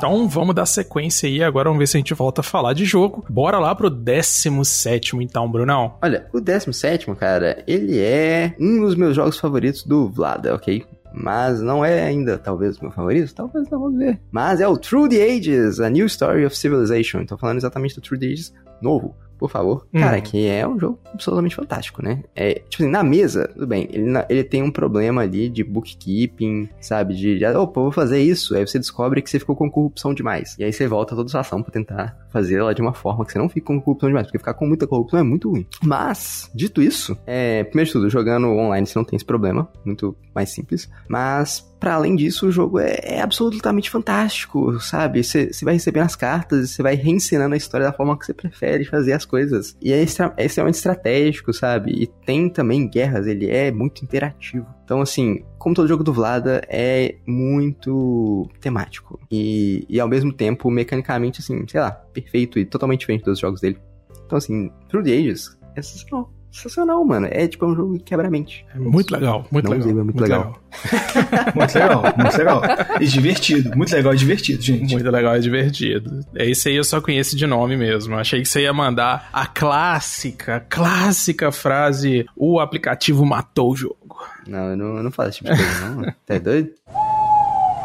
Então 0.00 0.26
vamos 0.26 0.54
dar 0.54 0.64
sequência 0.64 1.28
aí, 1.28 1.42
agora 1.42 1.68
vamos 1.68 1.78
ver 1.78 1.86
se 1.86 1.94
a 1.94 2.00
gente 2.00 2.14
volta 2.14 2.40
a 2.40 2.42
falar 2.42 2.72
de 2.72 2.86
jogo. 2.86 3.22
Bora 3.28 3.58
lá 3.58 3.74
pro 3.74 3.90
17 3.90 5.14
então, 5.16 5.46
Brunão. 5.46 5.98
Olha, 6.00 6.26
o 6.32 6.40
17, 6.40 7.14
cara, 7.16 7.62
ele 7.66 8.00
é 8.00 8.56
um 8.58 8.80
dos 8.80 8.94
meus 8.94 9.14
jogos 9.14 9.38
favoritos 9.38 9.84
do 9.84 10.08
Vlada, 10.08 10.54
ok? 10.54 10.86
mas 11.12 11.60
não 11.60 11.84
é 11.84 12.04
ainda, 12.04 12.38
talvez, 12.38 12.78
meu 12.78 12.92
favorito, 12.92 13.34
talvez 13.34 13.68
não, 13.68 13.80
vamos 13.80 13.98
ver. 13.98 14.18
Mas 14.30 14.60
é 14.60 14.68
o 14.68 14.76
Through 14.76 15.08
the 15.08 15.22
Ages, 15.22 15.80
A 15.80 15.90
New 15.90 16.06
Story 16.06 16.46
of 16.46 16.56
Civilization. 16.56 17.26
Tô 17.26 17.36
falando 17.36 17.58
exatamente 17.58 17.96
do 17.96 18.00
Through 18.00 18.20
the 18.20 18.26
Ages 18.26 18.54
novo, 18.80 19.14
por 19.40 19.50
favor. 19.50 19.86
Hum. 19.92 20.00
Cara, 20.00 20.20
que 20.20 20.46
é 20.46 20.68
um 20.68 20.78
jogo 20.78 20.98
absolutamente 21.12 21.56
fantástico, 21.56 22.02
né? 22.02 22.22
É, 22.36 22.62
tipo 22.68 22.82
assim, 22.82 22.92
na 22.92 23.02
mesa, 23.02 23.48
tudo 23.48 23.66
bem, 23.66 23.88
ele, 23.90 24.06
ele 24.28 24.44
tem 24.44 24.62
um 24.62 24.70
problema 24.70 25.22
ali 25.22 25.48
de 25.48 25.64
bookkeeping, 25.64 26.68
sabe? 26.78 27.14
De, 27.14 27.38
de, 27.38 27.46
opa, 27.46 27.80
vou 27.80 27.90
fazer 27.90 28.20
isso. 28.20 28.54
Aí 28.54 28.66
você 28.66 28.78
descobre 28.78 29.22
que 29.22 29.30
você 29.30 29.38
ficou 29.38 29.56
com 29.56 29.70
corrupção 29.70 30.12
demais. 30.12 30.54
E 30.58 30.64
aí 30.64 30.72
você 30.72 30.86
volta 30.86 31.16
toda 31.16 31.26
a 31.26 31.30
sua 31.30 31.40
ação 31.40 31.62
pra 31.62 31.72
tentar 31.72 32.16
fazer 32.30 32.56
ela 32.56 32.74
de 32.74 32.82
uma 32.82 32.92
forma 32.92 33.24
que 33.24 33.32
você 33.32 33.38
não 33.38 33.48
fique 33.48 33.62
com 33.62 33.80
corrupção 33.80 34.10
demais, 34.10 34.26
porque 34.26 34.38
ficar 34.38 34.52
com 34.52 34.66
muita 34.66 34.86
corrupção 34.86 35.18
é 35.18 35.22
muito 35.22 35.48
ruim. 35.50 35.66
Mas, 35.82 36.50
dito 36.54 36.82
isso, 36.82 37.16
é, 37.26 37.64
primeiro 37.64 37.86
de 37.86 37.92
tudo, 37.92 38.10
jogando 38.10 38.48
online 38.48 38.86
você 38.86 38.98
não 38.98 39.04
tem 39.04 39.16
esse 39.16 39.24
problema, 39.24 39.66
muito 39.86 40.14
mais 40.34 40.50
simples. 40.50 40.90
Mas 41.08 41.69
para 41.80 41.94
além 41.94 42.14
disso, 42.14 42.46
o 42.46 42.52
jogo 42.52 42.78
é, 42.78 43.00
é 43.02 43.20
absolutamente 43.22 43.88
fantástico, 43.88 44.78
sabe? 44.80 45.24
Você 45.24 45.50
vai 45.64 45.74
recebendo 45.74 46.04
as 46.04 46.14
cartas, 46.14 46.70
você 46.70 46.82
vai 46.82 46.94
reensinando 46.94 47.54
a 47.54 47.56
história 47.56 47.86
da 47.86 47.92
forma 47.92 48.18
que 48.18 48.26
você 48.26 48.34
prefere 48.34 48.84
fazer 48.84 49.14
as 49.14 49.24
coisas. 49.24 49.74
E 49.80 49.90
é, 49.90 50.02
extra, 50.02 50.32
é 50.36 50.44
extremamente 50.44 50.74
estratégico, 50.74 51.52
sabe? 51.54 51.92
E 51.92 52.06
tem 52.06 52.50
também 52.50 52.86
guerras, 52.86 53.26
ele 53.26 53.50
é 53.50 53.72
muito 53.72 54.04
interativo. 54.04 54.66
Então, 54.84 55.00
assim, 55.00 55.42
como 55.58 55.74
todo 55.74 55.88
jogo 55.88 56.04
do 56.04 56.12
Vlada, 56.12 56.60
é 56.68 57.16
muito 57.26 58.46
temático. 58.60 59.18
E, 59.30 59.86
e 59.88 59.98
ao 59.98 60.08
mesmo 60.08 60.32
tempo, 60.32 60.70
mecanicamente, 60.70 61.40
assim, 61.40 61.64
sei 61.66 61.80
lá, 61.80 61.92
perfeito 61.92 62.58
e 62.58 62.66
totalmente 62.66 63.00
diferente 63.00 63.24
dos 63.24 63.38
jogos 63.38 63.60
dele. 63.60 63.78
Então, 64.26 64.36
assim, 64.36 64.70
Through 64.88 65.04
the 65.04 65.12
Ages 65.16 65.56
é 65.74 65.80
sensacional 65.80 66.30
sensacional, 66.52 67.04
mano. 67.04 67.28
É 67.30 67.46
tipo 67.46 67.64
é 67.64 67.68
um 67.68 67.74
jogo 67.74 67.98
que 67.98 68.04
quebra 68.04 68.28
a 68.28 68.30
mente. 68.30 68.64
É 68.74 68.78
muito 68.78 69.12
legal, 69.12 69.46
muito 69.50 69.64
Não, 69.64 69.72
legal. 69.72 69.88
É 69.88 69.92
muito, 69.92 70.04
muito 70.04 70.20
legal. 70.22 70.40
legal. 70.40 70.60
muito 71.54 71.74
legal, 71.74 72.02
muito 72.16 72.38
legal. 72.38 72.62
E 73.00 73.06
divertido. 73.06 73.76
Muito 73.76 73.94
legal 73.94 74.14
e 74.14 74.16
divertido, 74.16 74.62
gente. 74.62 74.92
Muito 74.92 75.10
legal 75.10 75.36
e 75.36 75.40
divertido. 75.40 76.20
É 76.34 76.44
isso 76.44 76.68
aí 76.68 76.76
eu 76.76 76.84
só 76.84 77.00
conheço 77.00 77.36
de 77.36 77.46
nome 77.46 77.76
mesmo. 77.76 78.16
Achei 78.16 78.40
que 78.40 78.48
você 78.48 78.62
ia 78.62 78.72
mandar 78.72 79.28
a 79.32 79.46
clássica, 79.46 80.64
clássica 80.68 81.52
frase: 81.52 82.26
o 82.36 82.60
aplicativo 82.60 83.24
matou 83.24 83.72
o 83.72 83.76
jogo. 83.76 84.00
Não, 84.46 84.70
eu 84.70 84.76
não, 84.76 84.96
eu 84.96 85.02
não 85.02 85.10
faço 85.10 85.30
esse 85.30 85.38
tipo 85.38 85.54
de 85.54 85.56
coisa, 85.56 85.88
não. 85.88 86.14
tá 86.26 86.38
doido? 86.38 86.70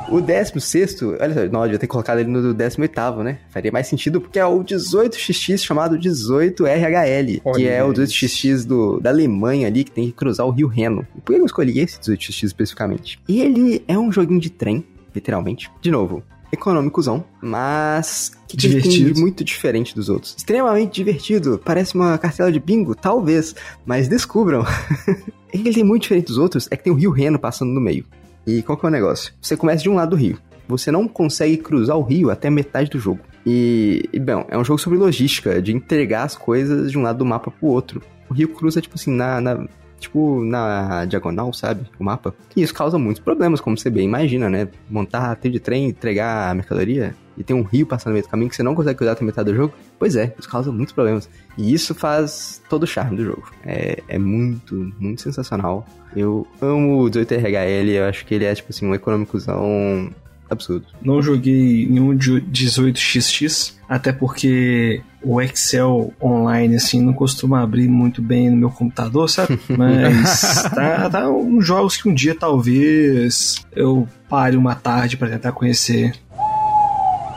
O 0.10 0.22
16, 0.22 1.02
olha 1.20 1.34
só, 1.34 1.52
não, 1.52 1.62
eu 1.62 1.66
devia 1.66 1.80
ter 1.80 1.88
colocado 1.88 2.20
ele 2.20 2.30
no 2.30 2.54
18, 2.54 3.24
né? 3.24 3.40
Faria 3.50 3.72
mais 3.72 3.88
sentido 3.88 4.22
porque 4.22 4.38
é 4.38 4.46
o 4.46 4.64
18XX 4.64 5.58
chamado 5.58 5.98
18RHL, 5.98 7.42
olha 7.44 7.56
que 7.56 7.68
é 7.68 7.84
o 7.84 7.92
18XX 7.92 8.66
do, 8.66 9.00
da 9.00 9.10
Alemanha 9.10 9.68
ali, 9.68 9.84
que 9.84 9.92
tem 9.92 10.08
que 10.08 10.14
cruzar 10.14 10.46
o 10.46 10.52
Rio 10.52 10.68
Reno. 10.68 11.06
por 11.24 11.34
que 11.34 11.42
eu 11.42 11.46
escolhi 11.46 11.80
esse 11.80 12.00
18XX 12.00 12.44
especificamente? 12.44 13.20
Ele 13.28 13.84
é 13.88 13.98
um 13.98 14.12
joguinho 14.12 14.40
de 14.40 14.50
trem, 14.50 14.86
literalmente. 15.14 15.72
De 15.82 15.90
novo, 15.90 16.24
econômicozão, 16.52 17.24
mas 17.42 18.32
que 18.48 18.56
divertido. 18.56 19.20
muito 19.20 19.44
diferente 19.44 19.96
dos 19.96 20.10
outros. 20.10 20.36
Extremamente 20.38 20.94
divertido. 20.94 21.60
Parece 21.64 21.96
uma 21.96 22.18
cartela 22.18 22.52
de 22.52 22.60
bingo, 22.60 22.96
talvez, 22.96 23.56
mas 23.86 24.08
descubram. 24.08 24.64
ele 25.54 25.74
tem 25.74 25.84
muito 25.84 26.04
diferente 26.04 26.28
dos 26.28 26.38
outros, 26.38 26.68
é 26.70 26.78
que 26.78 26.84
tem 26.84 26.94
o 26.94 26.96
Rio 26.96 27.12
Reno 27.12 27.40
passando 27.40 27.72
no 27.72 27.82
meio. 27.82 28.06
E 28.46 28.62
qual 28.62 28.78
que 28.78 28.86
é 28.86 28.90
o 28.90 28.92
negócio? 28.92 29.34
Você 29.42 29.58
começa 29.58 29.84
de 29.84 29.90
um 29.90 29.96
lado 29.96 30.12
do 30.12 30.16
rio. 30.16 30.38
Você 30.68 30.92
não 30.92 31.08
consegue 31.08 31.58
cruzar 31.58 31.98
o 31.98 32.02
rio 32.02 32.30
até 32.30 32.50
metade 32.50 32.90
do 32.90 33.00
jogo. 33.00 33.20
E, 33.46 34.10
e 34.12 34.20
bom, 34.20 34.46
é 34.50 34.58
um 34.58 34.64
jogo 34.64 34.80
sobre 34.80 34.98
logística, 34.98 35.62
de 35.62 35.72
entregar 35.72 36.24
as 36.24 36.36
coisas 36.36 36.92
de 36.92 36.98
um 36.98 37.04
lado 37.04 37.20
do 37.20 37.26
mapa 37.26 37.52
pro 37.52 37.68
outro. 37.68 38.02
O 38.30 38.34
rio 38.34 38.50
cruza, 38.50 38.82
tipo 38.82 38.96
assim, 38.96 39.12
na, 39.12 39.40
na 39.40 39.68
tipo, 40.00 40.44
na 40.44 41.06
diagonal, 41.06 41.54
sabe? 41.54 41.88
O 42.00 42.04
mapa. 42.04 42.34
E 42.56 42.62
isso 42.62 42.74
causa 42.74 42.98
muitos 42.98 43.22
problemas, 43.24 43.62
como 43.62 43.78
você 43.78 43.90
bem 43.90 44.06
imagina, 44.06 44.50
né? 44.50 44.68
Montar 44.90 45.36
trilho 45.36 45.54
de 45.54 45.60
trem, 45.60 45.90
entregar 45.90 46.50
a 46.50 46.54
mercadoria 46.54 47.16
e 47.38 47.44
tem 47.44 47.56
um 47.56 47.64
rio 47.64 47.86
passando 47.86 48.12
no 48.12 48.14
meio 48.14 48.26
do 48.26 48.30
caminho 48.30 48.50
que 48.50 48.56
você 48.56 48.64
não 48.64 48.76
consegue 48.76 48.98
cruzar 48.98 49.14
até 49.14 49.24
metade 49.26 49.52
do 49.52 49.56
jogo. 49.56 49.74
Pois 50.00 50.16
é, 50.16 50.34
isso 50.40 50.50
causa 50.50 50.72
muitos 50.72 50.94
problemas. 50.94 51.30
E 51.58 51.74
isso 51.74 51.94
faz 51.94 52.62
todo 52.70 52.84
o 52.84 52.88
charme 52.88 53.18
do 53.18 53.26
jogo. 53.26 53.52
É, 53.64 54.02
é 54.08 54.18
muito, 54.18 54.94
muito 55.00 55.22
sensacional. 55.22 55.86
Eu 56.16 56.48
amo 56.62 57.04
o 57.04 57.10
18RHL, 57.10 57.90
eu 57.90 58.06
acho 58.06 58.26
que 58.26 58.34
ele 58.34 58.46
é, 58.46 58.56
tipo 58.56 58.72
assim, 58.72 58.86
um 58.86 58.96
econômicozão 58.96 60.10
absurdo. 60.50 60.86
Não 61.02 61.22
joguei 61.22 61.88
nenhum 61.88 62.16
18xx, 62.16 63.74
até 63.90 64.12
porque 64.12 65.02
o 65.22 65.42
Excel 65.42 66.14
online, 66.22 66.76
assim, 66.76 67.02
não 67.02 67.14
costuma 67.14 67.62
abrir 67.62 67.88
muito 67.88 68.22
bem 68.22 68.50
no 68.50 68.58
meu 68.58 68.70
computador, 68.70 69.30
sabe? 69.30 69.60
Mas 69.68 70.64
tá, 70.74 71.10
tá 71.10 71.30
uns 71.30 71.66
jogos 71.66 71.98
que 71.98 72.08
um 72.08 72.14
dia 72.14 72.36
talvez 72.36 73.66
eu 73.76 74.08
pare 74.30 74.56
uma 74.56 74.76
tarde 74.76 75.18
para 75.18 75.30
tentar 75.30 75.52
conhecer. 75.52 76.14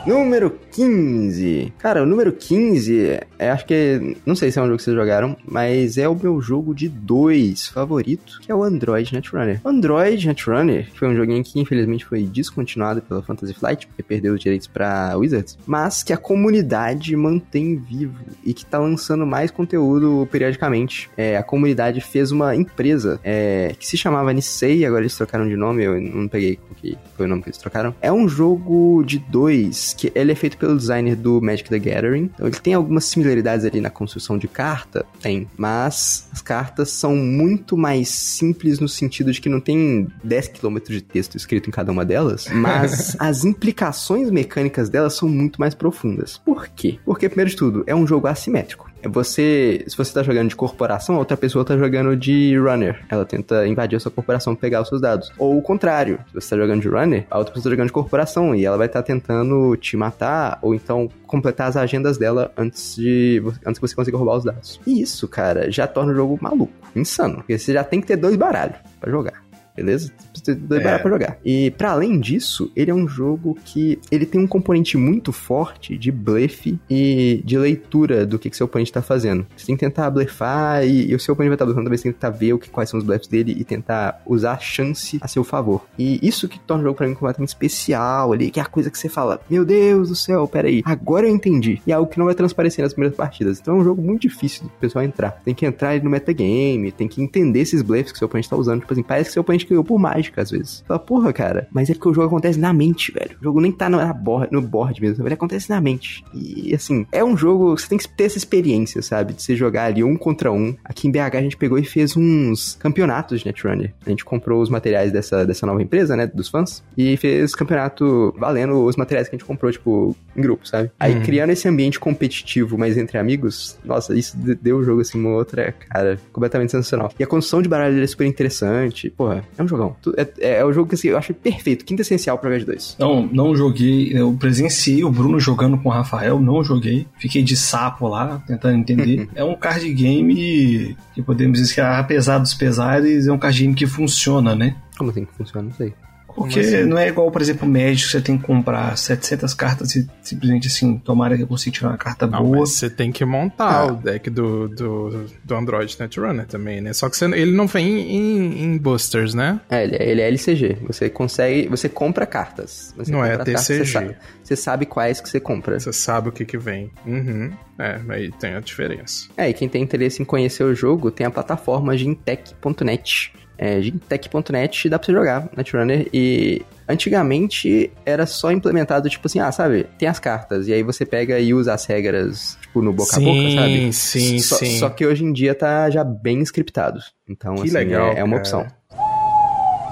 Número 0.05 0.57
15. 0.79 1.73
Cara, 1.77 2.03
o 2.03 2.05
número 2.05 2.31
15, 2.31 3.19
é, 3.37 3.51
acho 3.51 3.65
que. 3.65 4.15
Não 4.25 4.33
sei 4.33 4.49
se 4.49 4.57
é 4.57 4.61
um 4.61 4.65
jogo 4.65 4.77
que 4.77 4.83
vocês 4.83 4.95
jogaram, 4.95 5.35
mas 5.45 5.97
é 5.97 6.07
o 6.07 6.15
meu 6.15 6.39
jogo 6.39 6.73
de 6.73 6.87
dois 6.87 7.67
favorito, 7.67 8.39
que 8.41 8.49
é 8.49 8.55
o 8.55 8.63
Android 8.63 9.13
Netrunner. 9.13 9.59
Android 9.65 10.25
Netrunner 10.25 10.89
foi 10.95 11.09
um 11.09 11.15
joguinho 11.15 11.43
que 11.43 11.59
infelizmente 11.59 12.05
foi 12.05 12.23
descontinuado 12.23 13.01
pela 13.01 13.21
Fantasy 13.21 13.53
Flight, 13.53 13.87
porque 13.87 14.01
perdeu 14.01 14.33
os 14.33 14.39
direitos 14.39 14.67
pra 14.67 15.17
Wizards, 15.17 15.57
mas 15.67 16.01
que 16.01 16.13
a 16.13 16.17
comunidade 16.17 17.13
mantém 17.15 17.75
vivo 17.75 18.15
e 18.45 18.53
que 18.53 18.65
tá 18.65 18.77
lançando 18.77 19.25
mais 19.25 19.51
conteúdo 19.51 20.27
periodicamente. 20.31 21.09
É, 21.17 21.35
a 21.35 21.43
comunidade 21.43 21.99
fez 21.99 22.31
uma 22.31 22.55
empresa 22.55 23.19
é, 23.21 23.75
que 23.77 23.85
se 23.85 23.97
chamava 23.97 24.31
Nisei, 24.31 24.85
agora 24.85 25.01
eles 25.01 25.15
trocaram 25.15 25.47
de 25.47 25.57
nome, 25.57 25.83
eu 25.83 25.99
não 25.99 26.27
peguei 26.29 26.57
o 26.71 26.75
que 26.75 26.97
foi 27.17 27.25
o 27.25 27.29
nome 27.29 27.41
que 27.41 27.49
eles 27.49 27.57
trocaram. 27.57 27.93
É 28.01 28.11
um 28.11 28.29
jogo 28.29 29.03
de 29.03 29.19
dois, 29.19 29.93
que 29.97 30.09
ele 30.15 30.31
é 30.31 30.35
feito 30.35 30.57
pelo 30.57 30.68
designer 30.75 31.15
do 31.15 31.41
Magic 31.41 31.69
the 31.69 31.79
Gathering, 31.79 32.29
então 32.33 32.47
ele 32.47 32.59
tem 32.59 32.73
algumas 32.73 33.05
similaridades 33.05 33.65
ali 33.65 33.81
na 33.81 33.89
construção 33.89 34.37
de 34.37 34.47
carta, 34.47 35.05
tem, 35.21 35.47
mas 35.57 36.27
as 36.31 36.41
cartas 36.41 36.89
são 36.89 37.15
muito 37.15 37.77
mais 37.77 38.09
simples 38.09 38.79
no 38.79 38.87
sentido 38.87 39.31
de 39.31 39.41
que 39.41 39.49
não 39.49 39.59
tem 39.59 40.07
10 40.23 40.49
km 40.49 40.77
de 40.87 41.01
texto 41.01 41.35
escrito 41.35 41.69
em 41.69 41.71
cada 41.71 41.91
uma 41.91 42.05
delas, 42.05 42.47
mas 42.51 43.15
as 43.19 43.45
implicações 43.45 44.29
mecânicas 44.29 44.89
delas 44.89 45.13
são 45.13 45.29
muito 45.29 45.59
mais 45.59 45.73
profundas. 45.73 46.37
Por 46.37 46.67
quê? 46.67 46.99
Porque, 47.05 47.29
primeiro 47.29 47.49
de 47.49 47.55
tudo, 47.55 47.83
é 47.85 47.95
um 47.95 48.05
jogo 48.05 48.27
assimétrico. 48.27 48.88
É 49.01 49.07
você, 49.07 49.83
se 49.87 49.95
você 49.95 50.13
tá 50.13 50.23
jogando 50.23 50.49
de 50.49 50.55
corporação, 50.55 51.15
a 51.15 51.19
outra 51.19 51.37
pessoa 51.37 51.63
tá 51.63 51.77
jogando 51.77 52.15
de 52.15 52.57
runner. 52.57 53.03
Ela 53.09 53.25
tenta 53.25 53.67
invadir 53.67 53.95
a 53.95 53.99
sua 53.99 54.11
corporação 54.11 54.55
pegar 54.55 54.81
os 54.81 54.89
seus 54.89 55.01
dados. 55.01 55.31
Ou 55.37 55.57
o 55.57 55.61
contrário, 55.61 56.19
se 56.27 56.33
você 56.33 56.49
tá 56.49 56.61
jogando 56.61 56.81
de 56.81 56.89
runner, 56.89 57.25
a 57.29 57.37
outra 57.37 57.53
pessoa 57.53 57.71
tá 57.71 57.75
jogando 57.75 57.87
de 57.87 57.93
corporação 57.93 58.53
e 58.53 58.65
ela 58.65 58.77
vai 58.77 58.87
estar 58.87 59.01
tá 59.01 59.05
tentando 59.05 59.75
te 59.77 59.95
matar 59.95 60.59
ou 60.61 60.75
então 60.75 61.09
completar 61.25 61.67
as 61.67 61.77
agendas 61.77 62.17
dela 62.17 62.51
antes 62.57 62.95
de 62.95 63.41
antes 63.65 63.79
que 63.79 63.87
você 63.87 63.95
consiga 63.95 64.17
roubar 64.17 64.37
os 64.37 64.43
dados. 64.43 64.79
E 64.85 65.01
isso, 65.01 65.27
cara, 65.27 65.71
já 65.71 65.87
torna 65.87 66.11
o 66.11 66.15
jogo 66.15 66.37
maluco, 66.41 66.73
insano, 66.95 67.37
porque 67.37 67.57
você 67.57 67.73
já 67.73 67.83
tem 67.83 68.01
que 68.01 68.07
ter 68.07 68.17
dois 68.17 68.35
baralhos 68.35 68.77
para 68.99 69.11
jogar 69.11 69.48
beleza? 69.79 70.11
Precisa 70.31 70.55
ter 70.55 70.85
é. 70.85 70.97
pra 70.97 71.11
jogar. 71.11 71.37
E 71.43 71.71
para 71.71 71.91
além 71.91 72.19
disso, 72.19 72.71
ele 72.75 72.91
é 72.91 72.93
um 72.93 73.07
jogo 73.07 73.57
que 73.65 73.99
ele 74.11 74.25
tem 74.25 74.41
um 74.41 74.47
componente 74.47 74.97
muito 74.97 75.31
forte 75.31 75.97
de 75.97 76.11
blefe 76.11 76.79
e 76.89 77.41
de 77.45 77.57
leitura 77.57 78.25
do 78.25 78.37
que, 78.37 78.49
que 78.49 78.57
seu 78.57 78.65
oponente 78.65 78.91
tá 78.91 79.01
fazendo. 79.01 79.45
Você 79.55 79.65
tem 79.65 79.75
que 79.75 79.85
tentar 79.85 80.09
blefar 80.09 80.85
e, 80.85 81.11
e 81.11 81.15
o 81.15 81.19
seu 81.19 81.33
oponente 81.33 81.49
vai 81.49 81.55
estar 81.55 81.65
tá 81.65 81.67
blefando, 81.67 81.85
também 81.85 81.97
você 81.97 82.03
tem 82.03 82.11
que 82.11 82.19
tentar 82.19 82.29
ver 82.29 82.53
o 82.53 82.59
que, 82.59 82.69
quais 82.69 82.89
são 82.89 82.99
os 82.99 83.05
blefs 83.05 83.27
dele 83.27 83.55
e 83.57 83.63
tentar 83.63 84.21
usar 84.25 84.53
a 84.53 84.59
chance 84.59 85.17
a 85.21 85.27
seu 85.27 85.43
favor. 85.43 85.85
E 85.97 86.19
isso 86.25 86.47
que 86.47 86.59
torna 86.59 86.83
o 86.83 86.87
jogo 86.87 86.97
pra 86.97 87.07
mim 87.07 87.13
completamente 87.13 87.49
especial 87.49 88.33
ali, 88.33 88.51
que 88.51 88.59
é 88.59 88.63
a 88.63 88.65
coisa 88.65 88.89
que 88.89 88.97
você 88.97 89.09
fala, 89.09 89.41
meu 89.49 89.65
Deus 89.65 90.09
do 90.09 90.15
céu, 90.15 90.47
peraí, 90.47 90.81
agora 90.85 91.27
eu 91.27 91.33
entendi. 91.33 91.81
E 91.85 91.91
é 91.91 91.95
algo 91.95 92.09
que 92.09 92.17
não 92.17 92.25
vai 92.25 92.35
transparecer 92.35 92.83
nas 92.83 92.93
primeiras 92.93 93.17
partidas. 93.17 93.59
Então 93.59 93.75
é 93.75 93.79
um 93.79 93.83
jogo 93.83 94.01
muito 94.01 94.21
difícil 94.21 94.63
do 94.63 94.69
pessoal 94.79 95.03
entrar. 95.03 95.31
Tem 95.43 95.53
que 95.53 95.65
entrar 95.65 96.01
no 96.03 96.09
metagame, 96.09 96.91
tem 96.91 97.07
que 97.07 97.21
entender 97.21 97.59
esses 97.59 97.81
blefs 97.81 98.11
que 98.11 98.17
seu 98.17 98.25
oponente 98.25 98.49
tá 98.49 98.55
usando. 98.55 98.81
Tipo 98.81 98.93
assim, 98.93 99.03
parece 99.03 99.29
que 99.29 99.33
seu 99.33 99.41
oponente 99.41 99.65
ganhou 99.69 99.83
por 99.83 99.99
mágica 99.99 100.41
às 100.41 100.51
vezes. 100.51 100.83
Fala, 100.87 100.99
porra, 100.99 101.33
cara, 101.33 101.67
mas 101.71 101.89
é 101.89 101.93
porque 101.93 102.09
o 102.09 102.13
jogo 102.13 102.27
acontece 102.27 102.59
na 102.59 102.73
mente, 102.73 103.11
velho. 103.11 103.37
O 103.39 103.43
jogo 103.43 103.61
nem 103.61 103.71
tá 103.71 103.89
no, 103.89 103.99
board, 104.13 104.49
no 104.51 104.61
board 104.61 105.01
mesmo, 105.01 105.25
ele 105.25 105.33
acontece 105.33 105.69
na 105.69 105.79
mente. 105.79 106.23
E 106.33 106.73
assim, 106.73 107.05
é 107.11 107.23
um 107.23 107.35
jogo, 107.35 107.77
você 107.77 107.87
tem 107.87 107.97
que 107.97 108.07
ter 108.07 108.25
essa 108.25 108.37
experiência, 108.37 109.01
sabe? 109.01 109.33
De 109.33 109.41
você 109.41 109.55
jogar 109.55 109.85
ali 109.85 110.03
um 110.03 110.15
contra 110.15 110.51
um. 110.51 110.75
Aqui 110.83 111.07
em 111.07 111.11
BH 111.11 111.35
a 111.35 111.41
gente 111.41 111.57
pegou 111.57 111.77
e 111.77 111.83
fez 111.83 112.15
uns 112.15 112.75
campeonatos 112.75 113.39
de 113.39 113.45
Netrunner. 113.45 113.93
A 114.05 114.09
gente 114.09 114.25
comprou 114.25 114.61
os 114.61 114.69
materiais 114.69 115.11
dessa, 115.11 115.45
dessa 115.45 115.65
nova 115.65 115.81
empresa, 115.81 116.15
né? 116.15 116.27
Dos 116.27 116.49
fãs. 116.49 116.83
E 116.97 117.17
fez 117.17 117.55
campeonato 117.55 118.33
valendo 118.37 118.85
os 118.85 118.95
materiais 118.95 119.27
que 119.27 119.35
a 119.35 119.37
gente 119.37 119.45
comprou, 119.47 119.71
tipo, 119.71 120.15
em 120.35 120.41
grupo, 120.41 120.67
sabe? 120.67 120.91
Aí 120.99 121.15
uhum. 121.15 121.23
criando 121.23 121.51
esse 121.51 121.67
ambiente 121.67 121.99
competitivo, 121.99 122.77
mas 122.77 122.97
entre 122.97 123.17
amigos, 123.17 123.77
nossa, 123.83 124.17
isso 124.17 124.37
deu 124.37 124.77
o 124.77 124.83
jogo 124.83 125.01
assim 125.01 125.19
uma 125.19 125.31
outra 125.31 125.71
cara 125.71 126.19
completamente 126.31 126.71
sensacional. 126.71 127.11
E 127.19 127.23
a 127.23 127.27
construção 127.27 127.61
de 127.61 127.69
baralho 127.69 128.01
é 128.01 128.07
super 128.07 128.25
interessante. 128.25 129.09
Porra, 129.09 129.43
é 129.57 129.63
um 129.63 129.67
jogão. 129.67 129.95
É, 130.17 130.27
é, 130.39 130.59
é 130.59 130.65
o 130.65 130.71
jogo 130.71 130.89
que 130.89 130.95
assim, 130.95 131.09
eu 131.09 131.17
acho 131.17 131.33
perfeito, 131.33 131.85
quinta 131.85 132.01
essencial 132.01 132.37
pra 132.37 132.49
VS2. 132.49 132.95
Não, 132.99 133.27
não 133.27 133.55
joguei. 133.55 134.11
Eu 134.13 134.33
presenciei 134.33 135.03
o 135.03 135.11
Bruno 135.11 135.39
jogando 135.39 135.77
com 135.77 135.89
o 135.89 135.91
Rafael, 135.91 136.39
não 136.39 136.63
joguei. 136.63 137.07
Fiquei 137.17 137.43
de 137.43 137.55
sapo 137.55 138.07
lá, 138.07 138.41
tentando 138.47 138.77
entender. 138.77 139.29
é 139.35 139.43
um 139.43 139.55
card 139.55 139.91
game 139.93 140.95
que 141.13 141.21
podemos 141.21 141.59
dizer 141.59 141.75
que, 141.75 141.81
apesar 141.81 142.39
dos 142.39 142.53
pesares, 142.53 143.27
é 143.27 143.31
um 143.31 143.37
card 143.37 143.59
game 143.59 143.75
que 143.75 143.85
funciona, 143.85 144.55
né? 144.55 144.75
Como 144.97 145.11
assim 145.11 145.25
que 145.25 145.33
funciona? 145.33 145.67
Não 145.67 145.75
sei. 145.75 145.93
Porque 146.39 146.59
assim? 146.61 146.83
não 146.85 146.97
é 146.97 147.09
igual, 147.09 147.29
por 147.29 147.41
exemplo, 147.41 147.67
o 147.67 147.71
Magic, 147.71 148.09
você 148.09 148.21
tem 148.21 148.37
que 148.37 148.45
comprar 148.45 148.97
700 148.97 149.53
cartas 149.53 149.95
e 149.95 150.07
simplesmente 150.21 150.67
assim, 150.67 150.97
tomara 150.97 151.35
que 151.35 151.43
eu 151.43 151.47
consiga 151.47 151.75
tirar 151.75 151.89
uma 151.89 151.97
carta 151.97 152.25
não, 152.25 152.43
boa. 152.43 152.59
Mas 152.59 152.71
você 152.71 152.89
tem 152.89 153.11
que 153.11 153.25
montar 153.25 153.81
ah. 153.81 153.85
o 153.87 153.95
deck 153.95 154.29
do, 154.29 154.69
do, 154.69 155.25
do 155.43 155.55
Android 155.55 155.95
Netrunner 155.99 156.47
também, 156.47 156.79
né? 156.79 156.93
Só 156.93 157.09
que 157.09 157.17
você, 157.17 157.25
ele 157.25 157.51
não 157.51 157.67
vem 157.67 157.99
em, 157.99 158.63
em, 158.63 158.77
boosters, 158.77 159.33
né? 159.33 159.59
É, 159.69 159.83
ele, 159.83 159.95
é, 159.97 160.09
ele 160.09 160.21
é 160.21 160.27
LCG. 160.27 160.77
Você 160.87 161.09
consegue, 161.09 161.67
você 161.67 161.89
compra 161.89 162.25
cartas. 162.25 162.93
Você 162.97 163.11
não 163.11 163.23
é 163.23 163.35
compra 163.35 163.51
é 163.51 163.55
TCG. 163.55 163.55
Cartas, 163.55 163.67
você, 163.67 163.85
sabe, 163.85 164.17
você, 164.41 164.55
sabe, 164.55 164.85
quais 164.85 165.19
que 165.19 165.29
você 165.29 165.39
compra. 165.39 165.79
Você 165.79 165.91
sabe 165.91 166.29
o 166.29 166.31
que 166.31 166.45
que 166.45 166.57
vem. 166.57 166.89
Uhum. 167.05 167.51
É, 167.77 167.99
aí 168.09 168.31
tem 168.31 168.55
a 168.55 168.59
diferença. 168.59 169.27
É, 169.35 169.49
e 169.49 169.53
quem 169.53 169.67
tem 169.67 169.83
interesse 169.83 170.21
em 170.21 170.25
conhecer 170.25 170.63
o 170.63 170.73
jogo, 170.73 171.11
tem 171.11 171.25
a 171.25 171.31
plataforma 171.31 171.97
gintech.net 171.97 173.33
é, 173.59 173.81
gintech.net 173.81 174.87
dá 174.89 174.97
pra 174.97 175.05
você 175.05 175.11
jogar 175.11 175.49
Netrunner 175.55 176.07
e 176.13 176.61
antigamente 176.87 177.91
era 178.05 178.25
só 178.25 178.51
implementado 178.51 179.09
tipo 179.09 179.27
assim, 179.27 179.39
ah, 179.39 179.51
sabe, 179.51 179.85
tem 179.97 180.07
as 180.07 180.17
cartas 180.17 180.67
e 180.69 180.73
aí 180.73 180.81
você 180.81 181.05
pega 181.05 181.37
e 181.37 181.53
usa 181.53 181.73
as 181.73 181.85
regras 181.85 182.57
tipo 182.61 182.81
no 182.81 182.93
boca 182.93 183.13
sim, 183.13 183.21
a 183.21 183.33
boca, 183.33 183.61
sabe? 183.61 183.93
Sim, 183.93 184.39
só, 184.39 184.55
sim. 184.55 184.79
Só 184.79 184.89
que 184.89 185.05
hoje 185.05 185.25
em 185.25 185.33
dia 185.33 185.53
tá 185.53 185.89
já 185.89 186.03
bem 186.05 186.41
scriptado. 186.41 186.99
Então, 187.27 187.55
que 187.55 187.63
assim, 187.63 187.71
legal, 187.71 188.13
é, 188.13 188.19
é 188.19 188.23
uma 188.23 188.37
opção. 188.37 188.65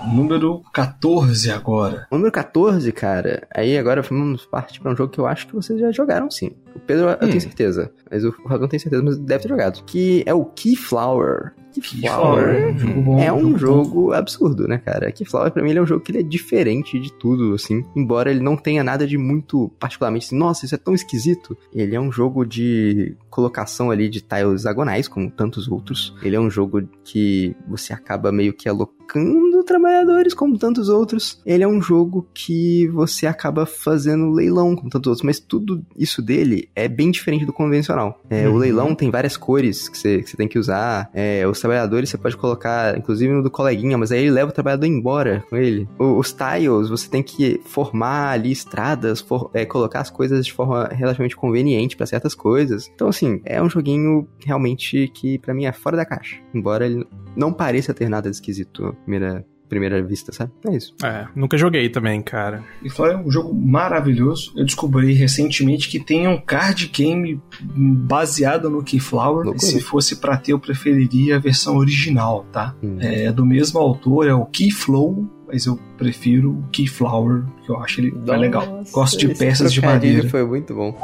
Número 0.06 0.62
14 0.74 1.52
agora. 1.52 2.08
Número 2.12 2.32
14, 2.32 2.92
cara. 2.92 3.48
Aí 3.54 3.78
agora 3.78 4.02
vamos 4.02 4.46
partir 4.46 4.80
para 4.80 4.92
um 4.92 4.96
jogo 4.96 5.12
que 5.12 5.20
eu 5.20 5.28
acho 5.28 5.48
que 5.48 5.56
vocês 5.56 5.80
já 5.80 5.92
jogaram 5.92 6.30
sim. 6.30 6.52
O 6.76 6.80
Pedro, 6.80 7.08
hum. 7.08 7.12
eu 7.12 7.18
tenho 7.18 7.38
hum. 7.38 7.42
certeza. 7.42 7.92
Mas 8.10 8.24
o 8.24 8.34
Rodão 8.46 8.68
tem 8.68 8.80
certeza, 8.80 9.04
mas 9.04 9.18
deve 9.18 9.44
ter 9.44 9.50
jogado. 9.50 9.84
Que 9.86 10.24
é 10.26 10.34
o 10.34 10.46
Keyflower. 10.46 11.54
Keyflower 11.74 12.76
Keyflower 12.76 13.24
é 13.24 13.32
um 13.32 13.58
jogo 13.58 14.14
absurdo, 14.14 14.68
né, 14.68 14.80
cara? 14.80 15.12
Keyflower 15.12 15.52
pra 15.52 15.62
mim 15.62 15.70
ele 15.70 15.80
é 15.80 15.82
um 15.82 15.86
jogo 15.86 16.04
que 16.04 16.12
ele 16.12 16.20
é 16.20 16.24
diferente 16.24 17.00
de 17.00 17.12
tudo, 17.14 17.54
assim. 17.54 17.84
Embora 17.96 18.32
ele 18.32 18.42
não 18.42 18.56
tenha 18.56 18.84
nada 18.84 19.06
de 19.06 19.18
muito 19.18 19.70
particularmente 19.80 20.28
assim, 20.28 20.38
nossa, 20.38 20.66
isso 20.66 20.76
é 20.76 20.78
tão 20.78 20.94
esquisito. 20.94 21.58
Ele 21.74 21.96
é 21.96 22.00
um 22.00 22.12
jogo 22.12 22.46
de 22.46 23.16
colocação 23.30 23.92
ali 23.92 24.10
de 24.10 24.22
tiles 24.22 24.62
hexagonais, 24.62 25.08
como 25.08 25.30
tantos 25.30 25.68
outros. 25.68 26.16
Ele 26.24 26.36
é 26.36 26.40
um 26.40 26.50
jogo 26.50 26.82
que 27.04 27.56
você 27.68 27.94
acaba 27.94 28.32
meio 28.32 28.54
que 28.54 28.68
alocando 28.68 29.47
trabalhadores, 29.68 30.34
como 30.34 30.58
tantos 30.58 30.90
outros. 30.90 31.42
Ele 31.46 31.64
é 31.64 31.68
um 31.68 31.82
jogo 31.82 32.28
que 32.34 32.88
você 32.88 33.28
acaba 33.28 33.66
fazendo 33.66 34.32
leilão, 34.32 34.76
como 34.76 34.90
tantos 34.90 35.08
outros, 35.08 35.26
mas 35.26 35.40
tudo 35.40 35.86
isso 35.98 36.22
dele 36.22 36.70
é 36.76 36.88
bem 36.88 37.12
diferente 37.12 37.46
do 37.46 37.54
convencional. 37.54 38.20
É, 38.30 38.48
uhum. 38.48 38.56
O 38.56 38.58
leilão 38.58 38.96
tem 38.96 39.12
várias 39.12 39.38
cores 39.38 39.88
que 39.90 39.98
você, 39.98 40.22
que 40.22 40.30
você 40.30 40.38
tem 40.38 40.48
que 40.48 40.58
usar. 40.58 41.10
É, 41.14 41.46
os 41.48 41.60
trabalhadores 41.60 42.10
você 42.10 42.18
pode 42.18 42.38
colocar, 42.38 42.98
inclusive 42.98 43.32
no 43.32 43.44
do 43.44 43.52
coleguinha, 43.52 43.98
mas 43.98 44.12
aí 44.12 44.22
ele 44.22 44.32
leva 44.32 44.50
o 44.50 44.54
trabalhador 44.54 44.86
embora 44.86 45.44
com 45.50 45.56
ele. 45.56 45.88
O, 46.00 46.18
os 46.18 46.32
tiles, 46.34 46.90
você 46.90 47.10
tem 47.10 47.22
que 47.22 47.60
formar 47.66 48.32
ali 48.32 48.52
estradas, 48.52 49.22
for, 49.22 49.52
é, 49.54 49.66
colocar 49.66 50.00
as 50.00 50.10
coisas 50.10 50.46
de 50.46 50.54
forma 50.54 50.88
relativamente 50.92 51.36
conveniente 51.36 51.96
para 51.98 52.06
certas 52.06 52.34
coisas. 52.34 52.90
Então, 52.94 53.08
assim, 53.08 53.42
é 53.44 53.62
um 53.62 53.70
joguinho 53.70 54.28
realmente 54.46 55.08
que 55.14 55.38
para 55.40 55.54
mim 55.54 55.66
é 55.66 55.72
fora 55.72 55.98
da 55.98 56.06
caixa. 56.06 56.38
Embora 56.54 56.86
ele 56.86 57.06
não 57.36 57.52
pareça 57.52 57.94
ter 57.94 58.10
nada 58.10 58.30
de 58.30 58.36
esquisito 58.36 58.86
à 58.86 58.94
primeira 58.94 59.46
primeira 59.68 60.02
vista, 60.02 60.32
sabe? 60.32 60.52
É 60.68 60.76
isso. 60.76 60.94
É, 61.04 61.28
nunca 61.36 61.58
joguei 61.58 61.90
também, 61.90 62.22
cara. 62.22 62.64
E 62.84 62.90
foi 62.90 63.16
um 63.16 63.30
jogo 63.30 63.54
maravilhoso. 63.54 64.54
Eu 64.56 64.66
descobri 64.66 65.14
recentemente 65.14 65.90
que 65.90 66.00
tem 66.00 66.28
um 66.28 66.40
card 66.40 66.88
game 66.88 67.42
baseado 67.62 68.70
no 68.70 68.84
Keyflower. 68.84 69.46
Loucura. 69.46 69.60
Se 69.60 69.80
fosse 69.82 70.18
para 70.18 70.38
ter, 70.38 70.54
eu 70.54 70.60
preferiria 70.60 71.36
a 71.36 71.40
versão 71.40 71.78
original, 71.78 72.46
tá? 72.52 72.76
Hum. 72.82 72.98
É 73.00 73.32
do 73.32 73.46
mesmo 73.46 73.80
autor, 73.80 74.28
é 74.28 74.34
o 74.34 74.46
Keyflow, 74.46 75.28
mas 75.48 75.66
eu 75.66 75.80
prefiro 75.98 76.52
o 76.52 76.64
Keyflower, 76.72 77.44
que 77.66 77.72
eu 77.72 77.78
acho 77.78 78.02
ele 78.02 78.12
Nossa, 78.12 78.36
legal. 78.36 78.84
Gosto 78.92 79.18
de 79.18 79.34
peças 79.34 79.72
de 79.72 79.82
madeira. 79.82 80.28
Foi 80.30 80.46
muito 80.46 80.74
bom. 80.74 80.98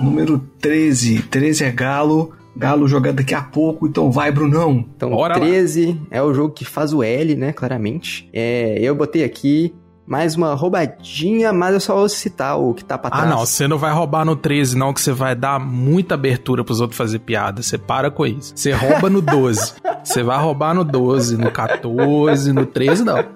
Número 0.00 0.38
13. 0.60 1.22
13 1.22 1.64
é 1.64 1.70
Galo. 1.70 2.32
Galo 2.58 2.88
jogar 2.88 3.12
daqui 3.12 3.34
a 3.34 3.40
pouco, 3.40 3.86
então 3.86 4.10
vai, 4.10 4.32
Brunão. 4.32 4.84
Então, 4.96 5.10
Bora 5.10 5.34
13 5.34 5.86
lá. 5.86 5.94
é 6.10 6.20
o 6.20 6.34
jogo 6.34 6.52
que 6.52 6.64
faz 6.64 6.92
o 6.92 7.04
L, 7.04 7.36
né, 7.36 7.52
claramente. 7.52 8.28
É, 8.32 8.76
eu 8.80 8.96
botei 8.96 9.22
aqui 9.22 9.72
mais 10.04 10.34
uma 10.34 10.54
roubadinha, 10.54 11.52
mas 11.52 11.74
eu 11.74 11.80
só 11.80 11.94
vou 11.94 12.08
citar 12.08 12.58
o 12.58 12.74
que 12.74 12.84
tá 12.84 12.98
pra 12.98 13.08
ah, 13.08 13.16
trás. 13.16 13.26
Ah, 13.26 13.36
não, 13.36 13.46
você 13.46 13.68
não 13.68 13.78
vai 13.78 13.92
roubar 13.92 14.24
no 14.24 14.34
13, 14.34 14.76
não, 14.76 14.92
que 14.92 15.00
você 15.00 15.12
vai 15.12 15.36
dar 15.36 15.60
muita 15.60 16.14
abertura 16.14 16.64
pros 16.64 16.80
outros 16.80 16.98
fazer 16.98 17.20
piada. 17.20 17.62
Você 17.62 17.78
para 17.78 18.10
com 18.10 18.26
isso. 18.26 18.52
Você 18.56 18.72
rouba 18.72 19.08
no 19.08 19.20
12. 19.22 19.74
Você 20.02 20.22
vai 20.22 20.40
roubar 20.40 20.74
no 20.74 20.84
12, 20.84 21.36
no 21.36 21.50
14, 21.50 22.52
no 22.52 22.64
13, 22.64 23.04
não. 23.04 23.16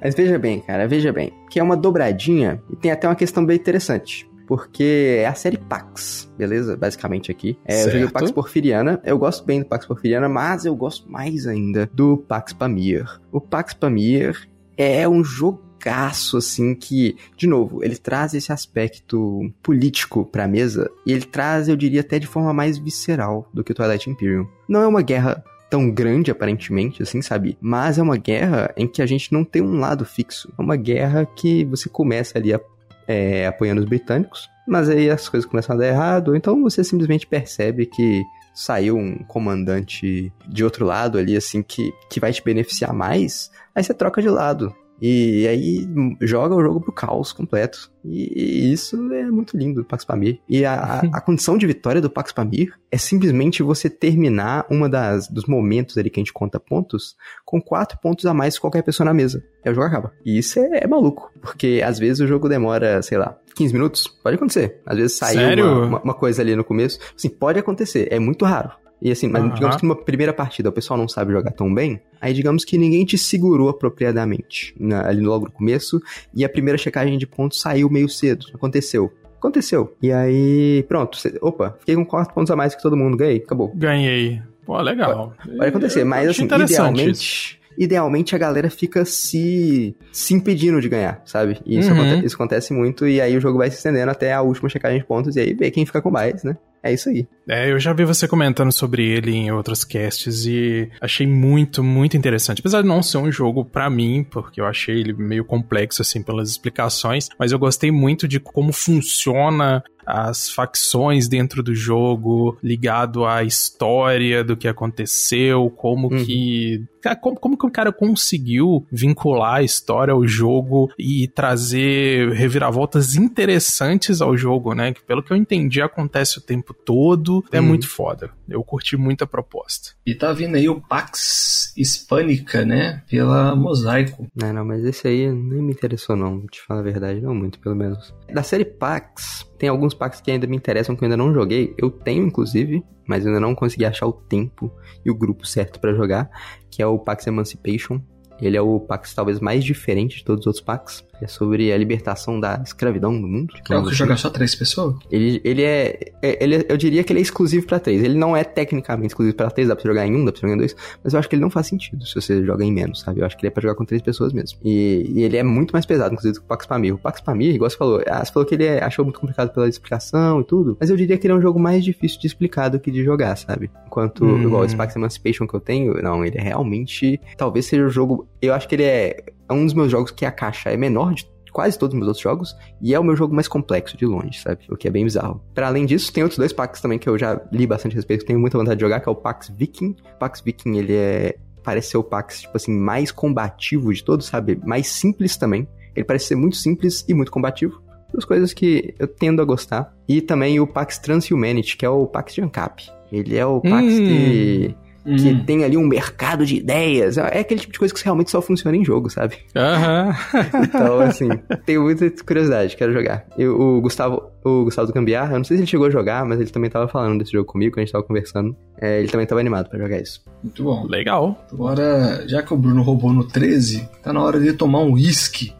Mas 0.00 0.14
veja 0.14 0.38
bem, 0.38 0.60
cara, 0.60 0.86
veja 0.86 1.12
bem. 1.12 1.32
Que 1.50 1.58
é 1.58 1.62
uma 1.62 1.76
dobradinha 1.76 2.62
e 2.70 2.76
tem 2.76 2.92
até 2.92 3.08
uma 3.08 3.16
questão 3.16 3.44
bem 3.44 3.56
interessante 3.56 4.27
porque 4.48 5.18
é 5.18 5.26
a 5.26 5.34
série 5.34 5.58
Pax, 5.58 6.32
beleza? 6.38 6.74
Basicamente 6.74 7.30
aqui. 7.30 7.58
É, 7.66 7.82
eu 7.84 7.90
joguei 7.90 8.04
o 8.04 8.10
Pax 8.10 8.30
Porfiriana, 8.30 8.98
eu 9.04 9.18
gosto 9.18 9.44
bem 9.44 9.60
do 9.60 9.66
Pax 9.66 9.84
Porfiriana, 9.84 10.26
mas 10.26 10.64
eu 10.64 10.74
gosto 10.74 11.08
mais 11.12 11.46
ainda 11.46 11.88
do 11.92 12.16
Pax 12.16 12.54
Pamir. 12.54 13.20
O 13.30 13.42
Pax 13.42 13.74
Pamir 13.74 14.48
é 14.74 15.06
um 15.06 15.22
jogaço, 15.22 16.38
assim, 16.38 16.74
que, 16.74 17.14
de 17.36 17.46
novo, 17.46 17.84
ele 17.84 17.96
traz 17.96 18.32
esse 18.32 18.50
aspecto 18.50 19.52
político 19.62 20.24
pra 20.24 20.48
mesa, 20.48 20.90
e 21.04 21.12
ele 21.12 21.26
traz, 21.26 21.68
eu 21.68 21.76
diria, 21.76 22.00
até 22.00 22.18
de 22.18 22.26
forma 22.26 22.54
mais 22.54 22.78
visceral 22.78 23.46
do 23.52 23.62
que 23.62 23.72
o 23.72 23.74
Twilight 23.74 24.08
Imperium. 24.08 24.46
Não 24.66 24.80
é 24.80 24.86
uma 24.86 25.02
guerra 25.02 25.44
tão 25.68 25.90
grande, 25.90 26.30
aparentemente, 26.30 27.02
assim, 27.02 27.20
sabe? 27.20 27.58
Mas 27.60 27.98
é 27.98 28.02
uma 28.02 28.16
guerra 28.16 28.72
em 28.78 28.88
que 28.88 29.02
a 29.02 29.06
gente 29.06 29.30
não 29.30 29.44
tem 29.44 29.60
um 29.60 29.78
lado 29.78 30.06
fixo. 30.06 30.50
É 30.58 30.62
uma 30.62 30.76
guerra 30.76 31.26
que 31.26 31.66
você 31.66 31.90
começa 31.90 32.38
ali 32.38 32.54
a 32.54 32.60
é, 33.08 33.46
apoiando 33.46 33.80
os 33.80 33.88
britânicos, 33.88 34.50
mas 34.66 34.88
aí 34.90 35.08
as 35.08 35.28
coisas 35.28 35.48
começam 35.48 35.74
a 35.74 35.78
dar 35.78 35.88
errado, 35.88 36.36
então 36.36 36.62
você 36.62 36.84
simplesmente 36.84 37.26
percebe 37.26 37.86
que 37.86 38.22
saiu 38.54 38.96
um 38.96 39.16
comandante 39.24 40.30
de 40.46 40.64
outro 40.64 40.84
lado 40.84 41.16
ali, 41.16 41.36
assim, 41.36 41.62
que, 41.62 41.92
que 42.10 42.20
vai 42.20 42.32
te 42.32 42.44
beneficiar 42.44 42.92
mais, 42.92 43.50
aí 43.74 43.82
você 43.82 43.94
troca 43.94 44.20
de 44.20 44.28
lado. 44.28 44.74
E 45.00 45.46
aí 45.46 45.88
joga 46.20 46.54
o 46.54 46.62
jogo 46.62 46.80
pro 46.80 46.92
caos 46.92 47.32
completo. 47.32 47.90
E 48.04 48.72
isso 48.72 48.96
é 49.12 49.30
muito 49.30 49.56
lindo 49.56 49.82
do 49.82 49.86
Pax 49.86 50.04
Pamir. 50.04 50.40
E 50.48 50.64
a, 50.64 51.00
a 51.12 51.20
condição 51.20 51.58
de 51.58 51.66
vitória 51.66 52.00
do 52.00 52.10
Pax 52.10 52.32
Pamir 52.32 52.72
é 52.90 52.98
simplesmente 52.98 53.62
você 53.62 53.90
terminar 53.90 54.66
uma 54.70 54.88
das 54.88 55.28
dos 55.28 55.44
momentos 55.44 55.96
ali 55.98 56.10
que 56.10 56.18
a 56.18 56.22
gente 56.22 56.32
conta 56.32 56.58
pontos 56.58 57.16
com 57.44 57.60
quatro 57.60 57.98
pontos 57.98 58.24
a 58.26 58.34
mais 58.34 58.54
que 58.54 58.60
qualquer 58.60 58.82
pessoa 58.82 59.04
na 59.04 59.14
mesa. 59.14 59.44
E 59.64 59.70
o 59.70 59.74
jogo 59.74 59.86
acaba. 59.86 60.12
E 60.24 60.38
isso 60.38 60.58
é, 60.58 60.84
é 60.84 60.86
maluco. 60.86 61.30
Porque 61.40 61.82
às 61.84 61.98
vezes 61.98 62.20
o 62.20 62.26
jogo 62.26 62.48
demora, 62.48 63.02
sei 63.02 63.18
lá, 63.18 63.36
15 63.54 63.72
minutos. 63.72 64.08
Pode 64.22 64.36
acontecer. 64.36 64.80
Às 64.86 64.96
vezes 64.96 65.16
saiu 65.16 65.64
uma, 65.64 65.86
uma, 65.86 66.02
uma, 66.02 66.14
coisa 66.14 66.42
ali 66.42 66.56
no 66.56 66.64
começo. 66.64 66.98
Sim, 67.16 67.28
pode 67.28 67.58
acontecer. 67.58 68.08
É 68.10 68.18
muito 68.18 68.44
raro. 68.44 68.70
E 69.00 69.10
assim, 69.10 69.28
mas 69.28 69.42
uhum. 69.42 69.50
digamos 69.50 69.76
que 69.76 69.82
numa 69.84 69.96
primeira 69.96 70.32
partida 70.32 70.68
o 70.68 70.72
pessoal 70.72 70.98
não 70.98 71.08
sabe 71.08 71.32
jogar 71.32 71.52
tão 71.52 71.72
bem, 71.72 72.00
aí 72.20 72.32
digamos 72.32 72.64
que 72.64 72.76
ninguém 72.76 73.04
te 73.04 73.16
segurou 73.16 73.68
apropriadamente 73.68 74.74
na, 74.78 75.06
ali 75.06 75.20
logo 75.20 75.46
no 75.46 75.52
começo, 75.52 76.00
e 76.34 76.44
a 76.44 76.48
primeira 76.48 76.76
checagem 76.76 77.16
de 77.16 77.26
pontos 77.26 77.60
saiu 77.60 77.88
meio 77.88 78.08
cedo. 78.08 78.46
Aconteceu. 78.52 79.12
Aconteceu. 79.36 79.96
E 80.02 80.10
aí, 80.10 80.84
pronto. 80.88 81.16
Cê, 81.16 81.38
opa, 81.40 81.76
fiquei 81.78 81.94
com 81.94 82.04
4 82.04 82.34
pontos 82.34 82.50
a 82.50 82.56
mais 82.56 82.74
que 82.74 82.82
todo 82.82 82.96
mundo. 82.96 83.16
Ganhei, 83.16 83.36
acabou. 83.36 83.72
Ganhei. 83.74 84.42
Pô, 84.66 84.80
legal. 84.80 85.32
Pode, 85.36 85.56
pode 85.56 85.68
acontecer, 85.68 86.04
mas 86.04 86.28
assim, 86.28 86.44
idealmente. 86.44 87.10
Isso 87.10 87.58
idealmente 87.78 88.34
a 88.34 88.38
galera 88.38 88.68
fica 88.68 89.04
se, 89.04 89.94
se 90.10 90.34
impedindo 90.34 90.80
de 90.80 90.88
ganhar, 90.88 91.22
sabe? 91.24 91.60
E 91.64 91.78
isso, 91.78 91.90
uhum. 91.90 92.00
acontece, 92.00 92.26
isso 92.26 92.34
acontece 92.34 92.74
muito, 92.74 93.06
e 93.06 93.20
aí 93.20 93.36
o 93.36 93.40
jogo 93.40 93.56
vai 93.56 93.70
se 93.70 93.76
estendendo 93.76 94.10
até 94.10 94.32
a 94.32 94.42
última 94.42 94.68
checagem 94.68 94.98
de 94.98 95.06
pontos, 95.06 95.36
e 95.36 95.40
aí 95.40 95.54
vê 95.54 95.70
quem 95.70 95.86
fica 95.86 96.02
com 96.02 96.10
mais, 96.10 96.42
né? 96.42 96.56
É 96.82 96.92
isso 96.92 97.08
aí. 97.08 97.26
É, 97.48 97.70
eu 97.70 97.80
já 97.80 97.92
vi 97.92 98.04
você 98.04 98.28
comentando 98.28 98.70
sobre 98.70 99.08
ele 99.08 99.32
em 99.34 99.50
outros 99.50 99.84
casts 99.84 100.44
e 100.46 100.88
achei 101.00 101.26
muito, 101.26 101.82
muito 101.82 102.16
interessante. 102.16 102.60
Apesar 102.60 102.82
de 102.82 102.88
não 102.88 103.02
ser 103.02 103.18
um 103.18 103.32
jogo 103.32 103.64
para 103.64 103.88
mim, 103.88 104.22
porque 104.22 104.60
eu 104.60 104.66
achei 104.66 105.00
ele 105.00 105.12
meio 105.12 105.44
complexo, 105.44 106.02
assim, 106.02 106.22
pelas 106.22 106.50
explicações, 106.50 107.28
mas 107.38 107.50
eu 107.50 107.58
gostei 107.58 107.90
muito 107.90 108.28
de 108.28 108.38
como 108.38 108.72
funciona 108.72 109.82
as 110.08 110.48
facções 110.50 111.28
dentro 111.28 111.62
do 111.62 111.74
jogo, 111.74 112.56
ligado 112.62 113.26
à 113.26 113.44
história 113.44 114.42
do 114.42 114.56
que 114.56 114.66
aconteceu, 114.66 115.68
como 115.76 116.10
uhum. 116.10 116.24
que. 116.24 116.82
Como, 117.20 117.38
como 117.38 117.58
que 117.58 117.66
o 117.66 117.70
cara 117.70 117.92
conseguiu 117.92 118.86
vincular 118.90 119.56
a 119.56 119.62
história 119.62 120.12
ao 120.12 120.26
jogo 120.26 120.90
e 120.98 121.28
trazer 121.28 122.32
reviravoltas 122.32 123.16
interessantes 123.16 124.20
ao 124.20 124.36
jogo, 124.36 124.74
né? 124.74 124.92
Que 124.92 125.02
pelo 125.02 125.22
que 125.22 125.32
eu 125.32 125.36
entendi 125.36 125.80
acontece 125.80 126.38
o 126.38 126.42
tempo 126.42 126.67
todo. 126.74 127.44
É 127.52 127.60
uhum. 127.60 127.66
muito 127.66 127.88
foda. 127.88 128.30
Eu 128.48 128.62
curti 128.62 128.96
muito 128.96 129.24
a 129.24 129.26
proposta. 129.26 129.90
E 130.06 130.14
tá 130.14 130.32
vindo 130.32 130.56
aí 130.56 130.68
o 130.68 130.80
Pax 130.80 131.72
Hispânica, 131.76 132.64
né? 132.64 133.02
Pela 133.08 133.54
Mosaico. 133.54 134.26
Não, 134.34 134.52
não, 134.52 134.64
mas 134.64 134.84
esse 134.84 135.06
aí 135.06 135.30
nem 135.30 135.62
me 135.62 135.72
interessou, 135.72 136.16
não. 136.16 136.38
Vou 136.40 136.48
te 136.48 136.60
falar 136.62 136.80
a 136.80 136.84
verdade, 136.84 137.20
não 137.20 137.34
muito, 137.34 137.58
pelo 137.58 137.76
menos. 137.76 138.14
Da 138.32 138.42
série 138.42 138.64
Pax, 138.64 139.46
tem 139.58 139.68
alguns 139.68 139.94
packs 139.94 140.20
que 140.20 140.30
ainda 140.30 140.46
me 140.46 140.56
interessam 140.56 140.94
que 140.94 141.02
eu 141.02 141.06
ainda 141.06 141.16
não 141.16 141.32
joguei. 141.32 141.74
Eu 141.76 141.90
tenho, 141.90 142.26
inclusive, 142.26 142.82
mas 143.06 143.26
ainda 143.26 143.40
não 143.40 143.54
consegui 143.54 143.84
achar 143.84 144.06
o 144.06 144.12
tempo 144.12 144.72
e 145.04 145.10
o 145.10 145.14
grupo 145.14 145.46
certo 145.46 145.80
para 145.80 145.94
jogar, 145.94 146.30
que 146.70 146.82
é 146.82 146.86
o 146.86 146.98
Pax 146.98 147.26
Emancipation. 147.26 148.00
Ele 148.40 148.56
é 148.56 148.62
o 148.62 148.78
Pax 148.78 149.14
talvez 149.14 149.40
mais 149.40 149.64
diferente 149.64 150.18
de 150.18 150.24
todos 150.24 150.42
os 150.42 150.46
outros 150.46 150.64
Pax 150.64 151.04
é 151.24 151.28
sobre 151.28 151.72
a 151.72 151.76
libertação 151.76 152.38
da 152.38 152.60
escravidão 152.64 153.12
no 153.12 153.26
mundo. 153.26 153.54
É 153.70 153.76
o 153.76 153.84
que 153.84 153.94
joga 153.94 154.16
só 154.16 154.30
três 154.30 154.54
pessoas? 154.54 154.96
Ele, 155.10 155.40
ele 155.44 155.62
é, 155.62 156.12
é 156.22 156.42
ele, 156.42 156.66
eu 156.68 156.76
diria 156.76 157.02
que 157.02 157.12
ele 157.12 157.20
é 157.20 157.22
exclusivo 157.22 157.66
para 157.66 157.78
três. 157.78 158.02
Ele 158.02 158.16
não 158.16 158.36
é 158.36 158.44
tecnicamente 158.44 159.08
exclusivo 159.08 159.36
para 159.36 159.50
três, 159.50 159.68
dá 159.68 159.76
pra 159.76 159.84
jogar 159.84 160.06
em 160.06 160.14
um, 160.14 160.24
dá 160.24 160.32
pra 160.32 160.40
jogar 160.40 160.54
em 160.54 160.58
dois, 160.58 160.76
mas 161.02 161.12
eu 161.12 161.18
acho 161.18 161.28
que 161.28 161.34
ele 161.34 161.42
não 161.42 161.50
faz 161.50 161.66
sentido 161.66 162.06
se 162.06 162.14
você 162.14 162.44
joga 162.44 162.64
em 162.64 162.72
menos, 162.72 163.00
sabe? 163.00 163.20
Eu 163.20 163.26
acho 163.26 163.36
que 163.36 163.42
ele 163.42 163.48
é 163.48 163.50
pra 163.50 163.62
jogar 163.62 163.74
com 163.74 163.84
três 163.84 164.02
pessoas 164.02 164.32
mesmo. 164.32 164.58
E, 164.64 165.10
e 165.14 165.22
ele 165.22 165.36
é 165.36 165.42
muito 165.42 165.72
mais 165.72 165.86
pesado, 165.86 166.12
inclusive, 166.12 166.34
do 166.34 166.40
que 166.40 166.46
o 166.46 166.48
Pax 166.48 166.66
Pamir. 166.66 166.94
O 166.94 166.98
Pax 166.98 167.20
Pamir, 167.20 167.54
igual 167.54 167.70
você 167.70 167.76
falou, 167.76 168.02
ah, 168.06 168.24
você 168.24 168.32
falou 168.32 168.46
que 168.46 168.54
ele 168.54 168.64
é, 168.64 168.82
achou 168.82 169.04
muito 169.04 169.20
complicado 169.20 169.52
pela 169.52 169.68
explicação 169.68 170.40
e 170.40 170.44
tudo, 170.44 170.76
mas 170.80 170.90
eu 170.90 170.96
diria 170.96 171.16
que 171.16 171.26
ele 171.26 171.34
é 171.34 171.36
um 171.36 171.42
jogo 171.42 171.58
mais 171.58 171.84
difícil 171.84 172.20
de 172.20 172.26
explicar 172.26 172.68
do 172.68 172.78
que 172.78 172.90
de 172.90 173.02
jogar, 173.04 173.36
sabe? 173.36 173.70
Enquanto, 173.86 174.24
hum. 174.24 174.42
igual 174.42 174.64
esse 174.64 174.76
Pax 174.76 174.94
Emancipation 174.96 175.46
que 175.46 175.54
eu 175.54 175.60
tenho, 175.60 176.00
não, 176.02 176.24
ele 176.24 176.38
é 176.38 176.42
realmente, 176.42 177.20
talvez 177.36 177.66
seja 177.66 177.84
o 177.84 177.90
jogo, 177.90 178.26
eu 178.40 178.54
acho 178.54 178.68
que 178.68 178.74
ele 178.74 178.84
é, 178.84 179.24
é 179.48 179.52
um 179.52 179.64
dos 179.64 179.74
meus 179.74 179.90
jogos 179.90 180.10
que 180.10 180.24
a 180.24 180.30
caixa 180.30 180.70
é 180.70 180.76
menor 180.76 181.14
de 181.14 181.28
quase 181.52 181.78
todos 181.78 181.94
os 181.94 181.98
meus 181.98 182.08
outros 182.08 182.22
jogos, 182.22 182.56
e 182.80 182.94
é 182.94 183.00
o 183.00 183.04
meu 183.04 183.16
jogo 183.16 183.34
mais 183.34 183.48
complexo 183.48 183.96
de 183.96 184.06
longe, 184.06 184.38
sabe? 184.40 184.60
O 184.70 184.76
que 184.76 184.86
é 184.86 184.90
bem 184.90 185.04
bizarro. 185.04 185.42
Para 185.54 185.66
além 185.66 185.86
disso, 185.86 186.12
tem 186.12 186.22
outros 186.22 186.38
dois 186.38 186.52
packs 186.52 186.80
também 186.80 186.98
que 186.98 187.08
eu 187.08 187.18
já 187.18 187.40
li 187.50 187.66
bastante 187.66 187.94
a 187.94 187.96
respeito, 187.96 188.20
que 188.20 188.26
tenho 188.26 188.38
muita 188.38 188.58
vontade 188.58 188.76
de 188.76 188.82
jogar, 188.82 189.00
que 189.00 189.08
é 189.08 189.12
o 189.12 189.16
Pax 189.16 189.48
Viking. 189.48 189.96
O 190.14 190.18
Pax 190.18 190.40
Viking, 190.40 190.76
ele 190.76 190.94
é 190.94 191.36
parece 191.64 191.90
ser 191.90 191.98
o 191.98 192.02
Pax, 192.02 192.42
tipo 192.42 192.56
assim, 192.56 192.72
mais 192.72 193.10
combativo 193.10 193.92
de 193.92 194.02
todos, 194.02 194.26
sabe? 194.26 194.58
Mais 194.64 194.86
simples 194.88 195.36
também. 195.36 195.68
Ele 195.94 196.04
parece 196.04 196.26
ser 196.26 196.34
muito 196.34 196.56
simples 196.56 197.04
e 197.06 197.12
muito 197.12 197.30
combativo. 197.30 197.82
Duas 198.10 198.24
coisas 198.24 198.54
que 198.54 198.94
eu 198.98 199.06
tendo 199.06 199.42
a 199.42 199.44
gostar. 199.44 199.94
E 200.08 200.22
também 200.22 200.58
o 200.60 200.66
Pax 200.66 200.96
Transhumanity, 200.98 201.76
que 201.76 201.84
é 201.84 201.90
o 201.90 202.06
Pax 202.06 202.34
de 202.34 202.40
Ancap. 202.40 202.88
Ele 203.12 203.36
é 203.36 203.44
o 203.44 203.60
Pax 203.60 203.84
hum. 203.84 203.98
que 203.98 204.74
que 205.16 205.30
hum. 205.30 205.44
tem 205.44 205.64
ali 205.64 205.76
um 205.76 205.86
mercado 205.86 206.44
de 206.44 206.56
ideias. 206.56 207.16
É 207.16 207.40
aquele 207.40 207.60
tipo 207.60 207.72
de 207.72 207.78
coisa 207.78 207.94
que 207.94 208.04
realmente 208.04 208.30
só 208.30 208.42
funciona 208.42 208.76
em 208.76 208.84
jogo, 208.84 209.08
sabe? 209.08 209.38
Aham. 209.56 210.14
então, 210.64 211.00
assim, 211.00 211.28
tenho 211.64 211.82
muita 211.82 212.10
curiosidade, 212.24 212.76
quero 212.76 212.92
jogar. 212.92 213.26
Eu, 213.38 213.58
o 213.58 213.80
Gustavo, 213.80 214.30
o 214.44 214.64
Gustavo 214.64 214.88
do 214.88 214.92
Cambiar, 214.92 215.30
eu 215.30 215.38
não 215.38 215.44
sei 215.44 215.56
se 215.56 215.62
ele 215.62 215.70
chegou 215.70 215.86
a 215.86 215.90
jogar, 215.90 216.24
mas 216.24 216.40
ele 216.40 216.50
também 216.50 216.70
tava 216.70 216.88
falando 216.88 217.18
desse 217.18 217.32
jogo 217.32 217.46
comigo, 217.46 217.72
quando 217.72 217.82
a 217.82 217.84
gente 217.84 217.92
tava 217.92 218.04
conversando. 218.04 218.54
É, 218.80 218.98
ele 218.98 219.08
também 219.08 219.26
tava 219.26 219.40
animado 219.40 219.68
para 219.68 219.78
jogar 219.78 220.00
isso. 220.00 220.22
Muito 220.42 220.62
bom. 220.62 220.86
Legal. 220.86 221.46
Agora, 221.50 222.28
já 222.28 222.42
que 222.42 222.52
o 222.52 222.56
Bruno 222.56 222.82
roubou 222.82 223.12
no 223.12 223.24
13, 223.24 223.88
tá 224.02 224.12
na 224.12 224.22
hora 224.22 224.38
de 224.38 224.52
tomar 224.52 224.80
um 224.80 224.92
whisky. 224.92 225.54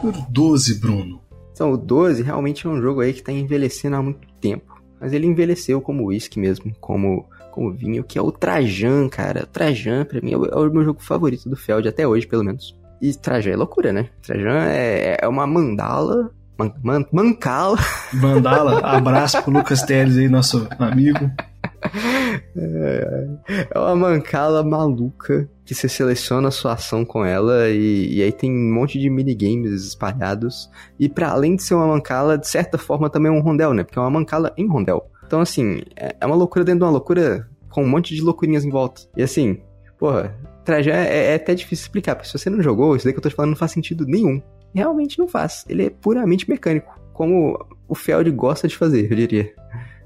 Por 0.00 0.12
12, 0.30 0.80
Bruno. 0.80 1.20
Então, 1.52 1.72
o 1.72 1.76
12 1.76 2.22
realmente 2.22 2.66
é 2.66 2.70
um 2.70 2.80
jogo 2.80 3.00
aí 3.00 3.12
que 3.12 3.22
tá 3.22 3.32
envelhecendo 3.32 3.96
há 3.96 4.02
muito 4.02 4.26
tempo. 4.40 4.80
Mas 5.00 5.12
ele 5.12 5.26
envelheceu 5.26 5.80
como 5.80 6.06
whisky 6.06 6.38
mesmo, 6.38 6.72
como 6.80 7.26
com 7.50 7.72
vinho, 7.72 8.04
que 8.04 8.18
é 8.18 8.22
o 8.22 8.32
Trajan, 8.32 9.08
cara. 9.08 9.46
Trajan, 9.52 10.04
pra 10.04 10.20
mim, 10.20 10.32
é 10.32 10.36
o, 10.36 10.44
é 10.46 10.56
o 10.56 10.72
meu 10.72 10.84
jogo 10.84 11.02
favorito 11.02 11.48
do 11.48 11.56
Feld, 11.56 11.88
até 11.88 12.06
hoje, 12.06 12.26
pelo 12.26 12.44
menos. 12.44 12.76
E 13.00 13.14
Trajan 13.14 13.50
é 13.50 13.56
loucura, 13.56 13.92
né? 13.92 14.08
Trajan 14.22 14.64
é, 14.64 15.18
é 15.20 15.28
uma 15.28 15.46
mandala. 15.46 16.30
Man, 16.58 16.72
man, 16.82 17.04
mancala. 17.10 17.78
Mandala, 18.12 18.80
abraço 18.80 19.42
pro 19.42 19.52
Lucas 19.52 19.82
Teles 19.82 20.18
aí, 20.18 20.28
nosso 20.28 20.68
amigo. 20.78 21.30
É, 22.56 23.28
é 23.70 23.78
uma 23.78 23.96
mancala 23.96 24.62
maluca 24.62 25.48
que 25.64 25.74
você 25.74 25.88
seleciona 25.88 26.48
a 26.48 26.50
sua 26.50 26.74
ação 26.74 27.04
com 27.04 27.24
ela 27.24 27.68
e, 27.68 28.16
e 28.16 28.22
aí 28.22 28.32
tem 28.32 28.50
um 28.50 28.74
monte 28.74 28.98
de 28.98 29.08
minigames 29.08 29.86
espalhados. 29.86 30.68
E 30.98 31.08
para 31.08 31.30
além 31.30 31.56
de 31.56 31.62
ser 31.62 31.74
uma 31.74 31.86
mancala, 31.86 32.36
de 32.36 32.48
certa 32.48 32.76
forma 32.76 33.08
também 33.08 33.32
é 33.32 33.34
um 33.34 33.40
rondel, 33.40 33.72
né? 33.72 33.82
Porque 33.82 33.98
é 33.98 34.02
uma 34.02 34.10
mancala 34.10 34.52
em 34.56 34.68
rondel. 34.68 35.10
Então, 35.30 35.40
assim, 35.40 35.82
é, 35.94 36.16
é 36.20 36.26
uma 36.26 36.34
loucura 36.34 36.64
dentro 36.64 36.80
de 36.80 36.84
uma 36.86 36.90
loucura 36.90 37.48
com 37.68 37.84
um 37.84 37.88
monte 37.88 38.16
de 38.16 38.20
loucurinhas 38.20 38.64
em 38.64 38.68
volta. 38.68 39.02
E 39.16 39.22
assim, 39.22 39.62
porra, 39.96 40.36
Trajan 40.64 40.90
é, 40.90 41.26
é 41.30 41.34
até 41.36 41.54
difícil 41.54 41.84
explicar, 41.84 42.16
porque 42.16 42.28
se 42.28 42.36
você 42.36 42.50
não 42.50 42.60
jogou, 42.60 42.96
isso 42.96 43.04
daí 43.04 43.12
que 43.12 43.20
eu 43.20 43.22
tô 43.22 43.28
te 43.28 43.36
falando 43.36 43.50
não 43.50 43.56
faz 43.56 43.70
sentido 43.70 44.04
nenhum. 44.04 44.42
Realmente 44.74 45.20
não 45.20 45.28
faz. 45.28 45.64
Ele 45.68 45.86
é 45.86 45.90
puramente 45.90 46.50
mecânico, 46.50 47.00
como 47.12 47.64
o 47.86 47.94
Feld 47.94 48.28
gosta 48.32 48.66
de 48.66 48.76
fazer, 48.76 49.08
eu 49.08 49.16
diria. 49.16 49.54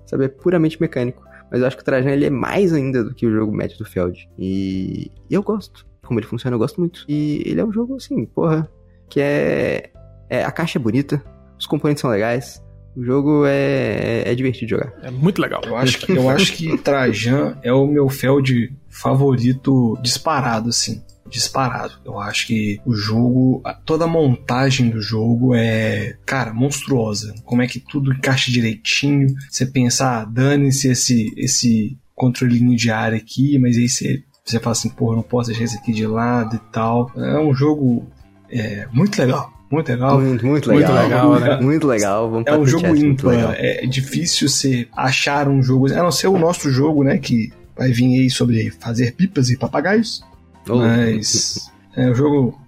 Sabe, 0.05 0.27
é 0.27 0.29
puramente 0.29 0.79
mecânico. 0.79 1.25
Mas 1.51 1.63
eu 1.63 1.69
acho 1.69 1.77
que 1.79 1.83
o 1.83 1.87
Trajan 1.87 2.11
ele 2.11 2.27
é 2.27 2.31
mais 2.31 2.75
ainda 2.75 3.03
do 3.03 3.15
que 3.15 3.27
o 3.27 3.33
jogo 3.33 3.51
médio 3.51 3.79
do 3.79 3.87
Feld. 3.87 4.29
E, 4.39 5.11
eu 5.31 5.43
gosto. 5.43 5.87
Como 6.05 6.21
ele 6.21 6.27
funciona, 6.27 6.55
eu 6.55 6.59
gosto 6.59 6.79
muito. 6.79 7.03
E 7.09 7.43
ele 7.47 7.63
é 7.63 7.65
um 7.65 7.73
jogo 7.73 7.97
assim, 7.97 8.27
porra, 8.27 8.71
que 9.09 9.23
é, 9.23 9.91
é 10.29 10.45
a 10.45 10.53
caixa 10.53 10.79
é 10.79 10.83
bonita, 10.83 11.25
os 11.59 11.67
componentes 11.67 12.03
são 12.03 12.11
legais, 12.11 12.63
o 12.97 13.05
jogo 13.05 13.45
é, 13.47 14.25
é, 14.25 14.31
é, 14.31 14.35
divertido 14.35 14.67
de 14.67 14.71
jogar. 14.71 14.93
É 15.03 15.11
muito 15.11 15.41
legal. 15.41 15.61
Eu 15.65 15.77
acho 15.77 15.99
que, 15.99 16.13
eu 16.13 16.29
acho 16.29 16.53
que 16.53 16.79
Trajan 16.79 17.59
é 17.63 17.73
o 17.73 17.87
meu 17.87 18.09
Feld 18.09 18.73
favorito 18.89 19.99
disparado, 20.03 20.69
assim. 20.69 21.03
disparado. 21.29 21.95
Eu 22.05 22.21
acho 22.21 22.47
que 22.47 22.81
o 22.87 22.95
jogo, 22.95 23.63
toda 23.85 24.05
a 24.05 24.09
montagem 24.09 24.91
do 24.91 25.01
jogo 25.01 25.55
é, 25.55 26.17
cara, 26.25 26.53
monstruosa. 26.53 27.35
Como 27.45 27.63
é 27.63 27.67
que 27.67 27.81
tudo 27.81 28.13
encaixa 28.13 28.51
direitinho. 28.51 29.35
Você 29.51 29.67
pensar, 29.67 30.23
ah, 30.23 30.25
dane-se 30.25 30.89
esse, 30.89 31.33
esse 31.37 31.99
controlinho 32.15 32.77
de 32.77 32.91
área 32.91 33.19
aqui, 33.19 33.59
mas 33.59 33.77
aí 33.77 33.89
você, 33.89 34.23
você 34.45 34.61
fala 34.61 34.73
assim, 34.73 34.89
porra, 34.91 35.17
não 35.17 35.23
posso 35.23 35.49
deixar 35.49 35.65
isso 35.65 35.77
aqui 35.77 35.93
de 35.93 36.07
lado 36.07 36.57
e 36.57 36.73
tal. 36.73 37.11
É 37.17 37.39
um 37.39 37.53
jogo 37.53 38.07
é, 38.49 38.87
muito 38.93 39.19
legal. 39.19 39.54
Muito 39.75 39.89
legal. 39.89 40.21
Muito, 40.21 40.47
muito 40.47 40.69
legal. 40.71 40.93
Muito 40.93 41.03
legal, 41.03 41.41
né? 41.41 41.59
Muito 41.61 41.87
legal. 41.87 42.31
Vamos 42.31 42.47
é 42.47 42.57
um 42.57 42.67
jogo 42.67 42.95
ímpar. 42.95 43.55
É 43.59 43.87
difícil 43.87 44.49
você 44.49 44.87
achar 44.97 45.49
um 45.49 45.63
jogo. 45.63 45.93
A 45.93 46.03
não 46.03 46.13
ser 46.13 46.29
o 46.29 46.39
nosso 46.39 46.71
jogo, 46.71 47.03
né? 47.03 47.19
Que 47.19 47.53
vai 47.77 47.91
vir 47.91 48.21
aí 48.21 48.31
sobre 48.31 48.71
fazer 48.79 49.13
pipas 49.13 49.51
e 49.51 49.57
papagaios. 49.57 50.25
Oh. 50.69 50.77
Mas 50.77 51.71
é 51.97 52.09
um 52.09 52.15
jogo 52.15 52.59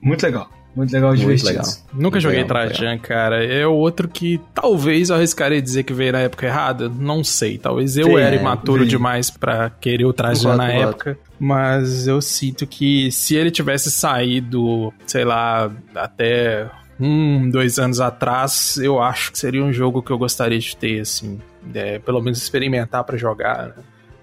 muito 0.00 0.22
legal. 0.22 0.48
Muito 0.74 0.92
legal 0.92 1.14
e 1.14 1.18
divertido. 1.18 1.48
Legal. 1.50 1.64
Nunca 1.92 2.18
joguei 2.18 2.44
Trajan, 2.44 2.98
cara. 2.98 3.44
É 3.44 3.66
outro 3.66 4.08
que 4.08 4.40
talvez 4.52 5.08
eu 5.08 5.16
arriscaria 5.16 5.62
dizer 5.62 5.84
que 5.84 5.92
veio 5.92 6.12
na 6.12 6.20
época 6.20 6.46
errada. 6.46 6.88
Não 6.88 7.22
sei. 7.22 7.58
Talvez 7.58 7.96
eu 7.96 8.06
Sim, 8.06 8.18
era 8.18 8.34
é, 8.34 8.40
imaturo 8.40 8.84
demais 8.84 9.30
para 9.30 9.70
querer 9.70 10.04
o 10.04 10.12
Trajan 10.12 10.56
na 10.56 10.72
época. 10.72 11.16
Mas 11.38 12.08
eu 12.08 12.20
sinto 12.20 12.66
que 12.66 13.10
se 13.12 13.36
ele 13.36 13.50
tivesse 13.50 13.90
saído, 13.90 14.92
sei 15.06 15.24
lá, 15.24 15.70
até 15.94 16.68
um, 16.98 17.48
dois 17.48 17.78
anos 17.78 18.00
atrás, 18.00 18.76
eu 18.78 19.00
acho 19.00 19.30
que 19.32 19.38
seria 19.38 19.62
um 19.62 19.72
jogo 19.72 20.02
que 20.02 20.10
eu 20.10 20.18
gostaria 20.18 20.58
de 20.58 20.76
ter, 20.76 21.00
assim. 21.00 21.38
É, 21.72 21.98
pelo 22.00 22.20
menos 22.20 22.42
experimentar 22.42 23.04
para 23.04 23.16
jogar. 23.16 23.68
Né? 23.68 23.74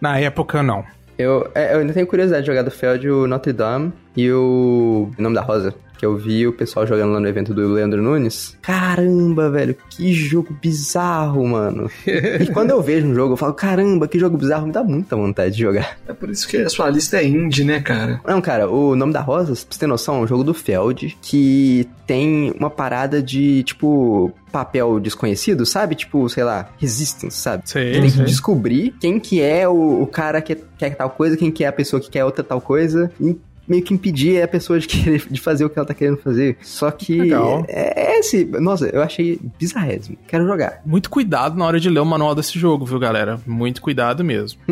Na 0.02 0.20
época, 0.20 0.62
não. 0.62 0.84
Eu, 1.18 1.49
é, 1.54 1.76
eu 1.76 1.80
ainda 1.80 1.93
tenho 1.93 2.08
curiosidade 2.08 2.43
de 2.43 2.47
jogar 2.47 2.64
do 2.64 2.72
Feld 2.72 3.08
o 3.10 3.28
Notre 3.28 3.54
Dame 3.54 3.93
e 4.18 4.32
o 4.32 5.12
Nome 5.18 5.36
da 5.36 5.41
Rosa 5.41 5.74
que 6.02 6.06
eu 6.08 6.18
vi 6.18 6.47
o 6.47 6.52
pessoal 6.52 6.88
jogando 6.88 7.14
lá 7.14 7.20
no 7.20 7.28
evento 7.28 7.54
do 7.54 7.68
Leandro 7.74 8.02
Nunes. 8.02 8.58
Caramba, 8.60 9.52
velho, 9.52 9.78
que 9.88 10.12
jogo 10.12 10.52
bizarro, 10.60 11.47
mano. 11.47 11.91
e 12.08 12.47
quando 12.52 12.72
eu 12.72 12.82
vejo 12.82 13.06
um 13.06 13.14
jogo, 13.14 13.34
eu 13.34 13.38
falo, 13.38 13.54
caramba, 13.54 14.08
que 14.08 14.18
jogo 14.18 14.36
bizarro, 14.36 14.66
me 14.66 14.74
dá 14.74 14.84
muita 14.84 15.16
vontade 15.16 15.54
de 15.54 15.62
jogar. 15.62 15.99
É 16.08 16.14
por 16.14 16.32
isso 16.32 16.47
que 16.47 16.58
a 16.58 16.70
sua 16.70 16.89
lista 16.89 17.18
é 17.18 17.28
indie, 17.28 17.64
né, 17.64 17.82
cara? 17.82 18.20
Não, 18.26 18.41
cara, 18.41 18.68
o 18.68 18.95
Nome 18.95 19.14
da 19.14 19.22
Rosa, 19.22 19.54
pra 19.54 19.56
você 19.56 19.80
ter 19.80 19.86
noção, 19.86 20.16
é 20.16 20.20
um 20.22 20.28
jogo 20.28 20.43
do 20.43 20.56
Feld 20.56 21.16
que 21.22 21.88
tem 22.08 22.52
uma 22.60 22.72
parada 22.72 23.22
de, 23.22 23.62
tipo, 23.62 24.34
papel 24.52 24.99
desconhecido, 24.99 25.68
sabe? 25.68 25.93
Tipo, 25.93 26.28
sei 26.30 26.43
lá, 26.43 26.70
Resistance, 26.80 27.38
sabe? 27.38 27.62
Sim, 27.66 27.80
tem 27.80 28.10
que 28.10 28.24
descobrir 28.24 28.95
quem 28.99 29.20
que 29.20 29.39
é 29.39 29.68
o, 29.68 30.02
o 30.02 30.08
cara 30.08 30.41
que 30.41 30.58
quer 30.80 30.95
tal 30.95 31.12
coisa, 31.12 31.38
quem 31.38 31.52
que 31.52 31.64
é 31.64 31.68
a 31.68 31.72
pessoa 31.72 32.02
que 32.02 32.10
quer 32.10 32.26
outra 32.26 32.43
tal 32.43 32.60
coisa. 32.60 33.12
E 33.22 33.38
meio 33.72 33.82
que 33.82 33.93
impedir 33.93 34.41
a 34.41 34.47
pessoa 34.47 34.78
de, 34.78 34.88
querer, 34.89 35.26
de 35.30 35.39
fazer 35.39 35.63
o 35.63 35.69
que 35.69 35.80
ela 35.80 35.86
tá 35.86 35.93
querendo 35.93 36.17
fazer. 36.17 36.57
Só 36.61 36.91
que 36.91 37.17
Legal. 37.17 37.65
é, 37.69 38.15
é 38.15 38.19
esse. 38.19 38.43
Nossa, 38.45 38.88
eu 38.88 39.01
achei 39.01 39.39
bizarrésimo. 39.57 40.17
Quero 40.28 40.45
jogar. 40.45 40.82
Muito 40.86 41.09
cuidado 41.09 41.57
na 41.57 41.65
hora 41.65 41.80
de 41.80 41.89
ler 41.89 42.01
o 42.01 42.05
manual 42.05 42.36
desse 42.36 42.59
jogo, 42.59 42.86
viu, 42.86 42.99
galera? 42.99 43.39
Muito 43.47 43.82
cuidado 43.82 44.24
mesmo. 44.24 44.59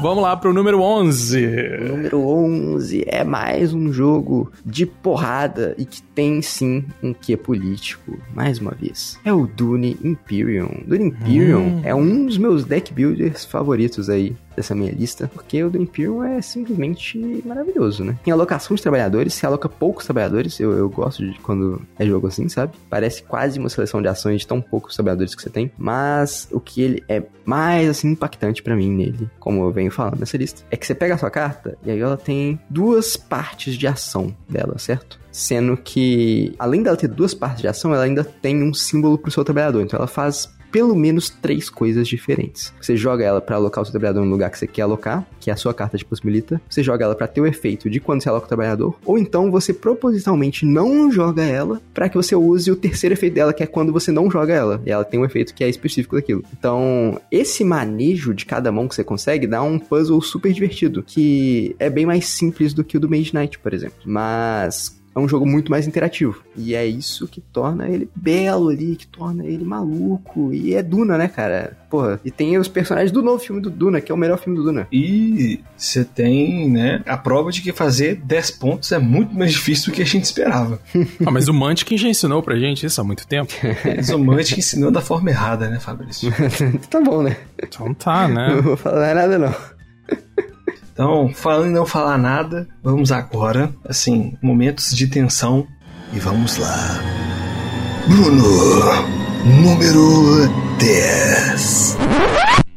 Vamos 0.00 0.22
lá 0.22 0.34
pro 0.34 0.54
número 0.54 0.80
11. 0.80 1.46
O 1.46 1.88
número 1.88 2.26
11 2.26 3.04
é 3.06 3.22
mais 3.22 3.74
um 3.74 3.92
jogo 3.92 4.50
de 4.64 4.86
porrada 4.86 5.74
e 5.76 5.84
que 5.84 6.00
tem 6.02 6.40
sim 6.40 6.86
um 7.02 7.12
quê 7.12 7.36
político, 7.36 8.18
mais 8.34 8.58
uma 8.58 8.70
vez. 8.70 9.20
É 9.22 9.30
o 9.30 9.46
Dune 9.46 9.98
Imperium. 10.02 10.70
Dune 10.86 11.04
Imperium 11.04 11.60
hum. 11.60 11.80
é 11.84 11.94
um 11.94 12.24
dos 12.24 12.38
meus 12.38 12.64
deck 12.64 12.94
builders 12.94 13.44
favoritos 13.44 14.08
aí 14.08 14.34
dessa 14.54 14.74
minha 14.74 14.92
lista, 14.92 15.30
porque 15.32 15.62
o 15.62 15.70
do 15.70 15.80
Imperium 15.80 16.22
é 16.22 16.40
simplesmente 16.42 17.42
maravilhoso, 17.44 18.04
né? 18.04 18.18
Tem 18.24 18.32
alocação 18.32 18.74
de 18.74 18.82
trabalhadores, 18.82 19.34
se 19.34 19.46
aloca 19.46 19.68
poucos 19.68 20.04
trabalhadores, 20.04 20.58
eu, 20.60 20.72
eu 20.72 20.88
gosto 20.88 21.24
de 21.24 21.38
quando 21.40 21.80
é 21.98 22.06
jogo 22.06 22.26
assim, 22.26 22.48
sabe? 22.48 22.72
Parece 22.88 23.22
quase 23.22 23.58
uma 23.58 23.68
seleção 23.68 24.02
de 24.02 24.08
ações 24.08 24.40
de 24.40 24.46
tão 24.46 24.60
poucos 24.60 24.94
trabalhadores 24.94 25.34
que 25.34 25.42
você 25.42 25.50
tem, 25.50 25.70
mas 25.78 26.48
o 26.50 26.60
que 26.60 26.82
ele 26.82 27.04
é 27.08 27.22
mais, 27.44 27.88
assim, 27.88 28.10
impactante 28.10 28.62
para 28.62 28.76
mim 28.76 28.90
nele, 28.90 29.28
como 29.38 29.64
eu 29.64 29.72
venho 29.72 29.90
falando 29.90 30.20
nessa 30.20 30.36
lista, 30.36 30.62
é 30.70 30.76
que 30.76 30.86
você 30.86 30.94
pega 30.94 31.14
a 31.14 31.18
sua 31.18 31.30
carta 31.30 31.76
e 31.84 31.90
aí 31.90 31.98
ela 31.98 32.16
tem 32.16 32.60
duas 32.68 33.16
partes 33.16 33.74
de 33.74 33.86
ação 33.86 34.34
dela, 34.48 34.78
certo? 34.78 35.18
Sendo 35.32 35.76
que, 35.76 36.54
além 36.58 36.82
dela 36.82 36.96
ter 36.96 37.08
duas 37.08 37.34
partes 37.34 37.60
de 37.60 37.68
ação, 37.68 37.94
ela 37.94 38.04
ainda 38.04 38.24
tem 38.24 38.62
um 38.62 38.74
símbolo 38.74 39.16
pro 39.16 39.30
seu 39.30 39.44
trabalhador. 39.44 39.82
Então 39.82 39.96
ela 39.96 40.06
faz 40.06 40.48
pelo 40.70 40.94
menos 40.94 41.30
três 41.30 41.68
coisas 41.68 42.06
diferentes. 42.08 42.72
Você 42.80 42.96
joga 42.96 43.24
ela 43.24 43.40
para 43.40 43.56
alocar 43.56 43.82
o 43.82 43.84
seu 43.84 43.92
trabalhador 43.92 44.24
no 44.24 44.30
lugar 44.30 44.50
que 44.50 44.58
você 44.58 44.66
quer 44.66 44.82
alocar, 44.82 45.26
que 45.38 45.50
é 45.50 45.52
a 45.52 45.56
sua 45.56 45.74
carta 45.74 45.96
de 45.96 46.04
possibilita. 46.04 46.60
Você 46.68 46.82
joga 46.82 47.04
ela 47.04 47.14
para 47.14 47.26
ter 47.26 47.40
o 47.40 47.46
efeito 47.46 47.88
de 47.90 48.00
quando 48.00 48.22
você 48.22 48.28
aloca 48.28 48.46
o 48.46 48.48
trabalhador, 48.48 48.98
ou 49.04 49.18
então 49.18 49.50
você 49.50 49.72
propositalmente 49.72 50.64
não 50.64 51.10
joga 51.10 51.42
ela 51.42 51.80
para 51.92 52.08
que 52.08 52.16
você 52.16 52.34
use 52.34 52.70
o 52.70 52.76
terceiro 52.76 53.14
efeito 53.14 53.34
dela, 53.34 53.52
que 53.52 53.62
é 53.62 53.66
quando 53.66 53.92
você 53.92 54.12
não 54.12 54.30
joga 54.30 54.54
ela. 54.54 54.82
E 54.84 54.90
ela 54.90 55.04
tem 55.04 55.18
um 55.18 55.24
efeito 55.24 55.54
que 55.54 55.64
é 55.64 55.68
específico 55.68 56.16
daquilo. 56.16 56.44
Então, 56.56 57.20
esse 57.30 57.64
manejo 57.64 58.34
de 58.34 58.46
cada 58.46 58.72
mão 58.72 58.88
que 58.88 58.94
você 58.94 59.04
consegue 59.04 59.46
dá 59.46 59.62
um 59.62 59.78
puzzle 59.78 60.20
super 60.20 60.52
divertido, 60.52 61.02
que 61.02 61.74
é 61.78 61.90
bem 61.90 62.06
mais 62.06 62.26
simples 62.26 62.72
do 62.72 62.84
que 62.84 62.96
o 62.96 63.00
do 63.00 63.08
Mage 63.08 63.34
Knight, 63.34 63.58
por 63.58 63.74
exemplo. 63.74 63.98
Mas 64.04 64.99
é 65.14 65.18
um 65.18 65.28
jogo 65.28 65.46
muito 65.46 65.70
mais 65.70 65.86
interativo. 65.86 66.42
E 66.56 66.74
é 66.74 66.86
isso 66.86 67.26
que 67.26 67.40
torna 67.40 67.88
ele 67.88 68.08
belo 68.14 68.68
ali, 68.68 68.96
que 68.96 69.06
torna 69.06 69.44
ele 69.44 69.64
maluco. 69.64 70.52
E 70.52 70.74
é 70.74 70.82
Duna, 70.82 71.18
né, 71.18 71.28
cara? 71.28 71.76
Porra. 71.90 72.20
E 72.24 72.30
tem 72.30 72.56
os 72.56 72.68
personagens 72.68 73.10
do 73.10 73.22
novo 73.22 73.42
filme 73.42 73.60
do 73.60 73.70
Duna, 73.70 74.00
que 74.00 74.12
é 74.12 74.14
o 74.14 74.18
melhor 74.18 74.38
filme 74.38 74.56
do 74.56 74.64
Duna. 74.64 74.86
E 74.92 75.60
você 75.76 76.04
tem, 76.04 76.70
né, 76.70 77.02
a 77.06 77.16
prova 77.16 77.50
de 77.50 77.60
que 77.60 77.72
fazer 77.72 78.16
10 78.16 78.50
pontos 78.52 78.92
é 78.92 78.98
muito 78.98 79.34
mais 79.34 79.52
difícil 79.52 79.90
do 79.90 79.96
que 79.96 80.02
a 80.02 80.06
gente 80.06 80.24
esperava. 80.24 80.80
ah, 81.26 81.30
mas 81.30 81.48
o 81.48 81.54
Mantic 81.54 81.96
já 81.96 82.08
ensinou 82.08 82.42
pra 82.42 82.56
gente 82.56 82.86
isso 82.86 83.00
há 83.00 83.04
muito 83.04 83.26
tempo. 83.26 83.52
mas 83.94 84.10
o 84.10 84.18
Mantic 84.18 84.58
ensinou 84.58 84.90
da 84.90 85.00
forma 85.00 85.30
errada, 85.30 85.68
né, 85.68 85.80
Fabrício? 85.80 86.32
tá 86.88 87.00
bom, 87.00 87.22
né? 87.22 87.36
Então 87.60 87.92
tá, 87.94 88.28
né? 88.28 88.54
Não 88.54 88.62
vou 88.62 88.76
falar 88.76 89.14
nada, 89.14 89.38
não. 89.38 89.54
Então, 91.00 91.32
falando 91.32 91.68
em 91.68 91.72
não 91.72 91.86
falar 91.86 92.18
nada, 92.18 92.68
vamos 92.82 93.10
agora, 93.10 93.74
assim, 93.86 94.36
momentos 94.42 94.94
de 94.94 95.06
tensão. 95.06 95.66
E 96.12 96.18
vamos 96.18 96.58
lá. 96.58 97.00
Bruno, 98.06 98.42
número 99.42 100.46
10. 100.78 101.96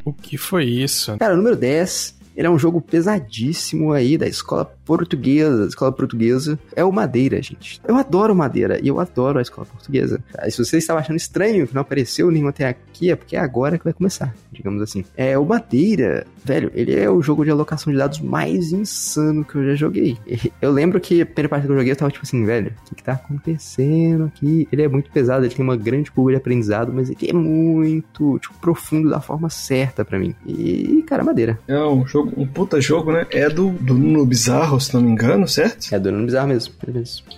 O 0.05 0.13
que 0.13 0.37
foi 0.37 0.63
isso? 0.63 1.17
Cara, 1.17 1.33
o 1.33 1.35
número 1.35 1.57
10 1.57 2.15
ele 2.35 2.47
é 2.47 2.49
um 2.49 2.59
jogo 2.59 2.81
pesadíssimo 2.81 3.91
aí 3.91 4.17
da 4.17 4.27
escola 4.27 4.65
portuguesa. 4.85 5.65
escola 5.65 5.91
portuguesa 5.91 6.59
é 6.75 6.83
o 6.83 6.91
Madeira, 6.91 7.41
gente. 7.41 7.81
Eu 7.87 7.95
adoro 7.95 8.35
Madeira 8.35 8.79
e 8.81 8.87
eu 8.87 8.99
adoro 8.99 9.39
a 9.39 9.41
escola 9.41 9.65
portuguesa. 9.65 10.21
Aí, 10.37 10.51
se 10.51 10.63
você 10.63 10.77
estava 10.77 10.99
achando 10.99 11.17
estranho 11.17 11.67
que 11.67 11.73
não 11.73 11.81
apareceu 11.81 12.29
nenhum 12.31 12.47
até 12.47 12.67
aqui, 12.67 13.11
é 13.11 13.15
porque 13.15 13.35
é 13.35 13.39
agora 13.39 13.77
que 13.77 13.83
vai 13.83 13.93
começar, 13.93 14.33
digamos 14.51 14.81
assim. 14.81 15.05
É 15.15 15.37
o 15.37 15.45
Madeira, 15.45 16.25
velho, 16.43 16.71
ele 16.73 16.93
é 16.93 17.09
o 17.09 17.21
jogo 17.21 17.43
de 17.43 17.51
alocação 17.51 17.91
de 17.91 17.99
dados 17.99 18.19
mais 18.19 18.71
insano 18.71 19.45
que 19.45 19.55
eu 19.55 19.65
já 19.67 19.75
joguei. 19.75 20.17
Eu 20.61 20.71
lembro 20.71 20.99
que 20.99 21.21
a 21.21 21.25
primeira 21.25 21.49
parte 21.49 21.65
que 21.65 21.71
eu 21.71 21.75
joguei 21.75 21.91
eu 21.91 21.95
tava 21.95 22.11
tipo 22.11 22.25
assim, 22.25 22.45
velho, 22.45 22.73
o 22.81 22.89
que, 22.89 22.95
que 22.95 23.03
tá 23.03 23.13
acontecendo 23.13 24.25
aqui? 24.25 24.67
Ele 24.71 24.81
é 24.81 24.87
muito 24.87 25.11
pesado, 25.11 25.45
ele 25.45 25.53
tem 25.53 25.63
uma 25.63 25.75
grande 25.75 26.09
curva 26.11 26.31
de 26.31 26.37
aprendizado, 26.37 26.91
mas 26.93 27.09
ele 27.09 27.29
é 27.29 27.33
muito, 27.33 28.39
tipo, 28.39 28.53
profundo 28.59 29.09
da 29.09 29.19
forma 29.19 29.49
certa 29.49 30.05
para 30.05 30.17
mim. 30.17 30.33
E, 30.45 31.03
cara, 31.05 31.23
Madeira. 31.23 31.59
É 31.67 31.77
um 31.83 32.05
jogo 32.07 32.22
jogo, 32.23 32.41
um 32.41 32.47
puta 32.47 32.81
jogo, 32.81 33.11
né? 33.11 33.25
É 33.31 33.49
do, 33.49 33.69
do 33.71 33.93
Nuno 33.93 34.25
Bizarro, 34.25 34.79
se 34.79 34.93
não 34.93 35.01
me 35.01 35.11
engano, 35.11 35.47
certo? 35.47 35.93
É 35.93 35.99
do 35.99 36.11
Nuno 36.11 36.25
Bizarro 36.25 36.47
mesmo, 36.47 36.73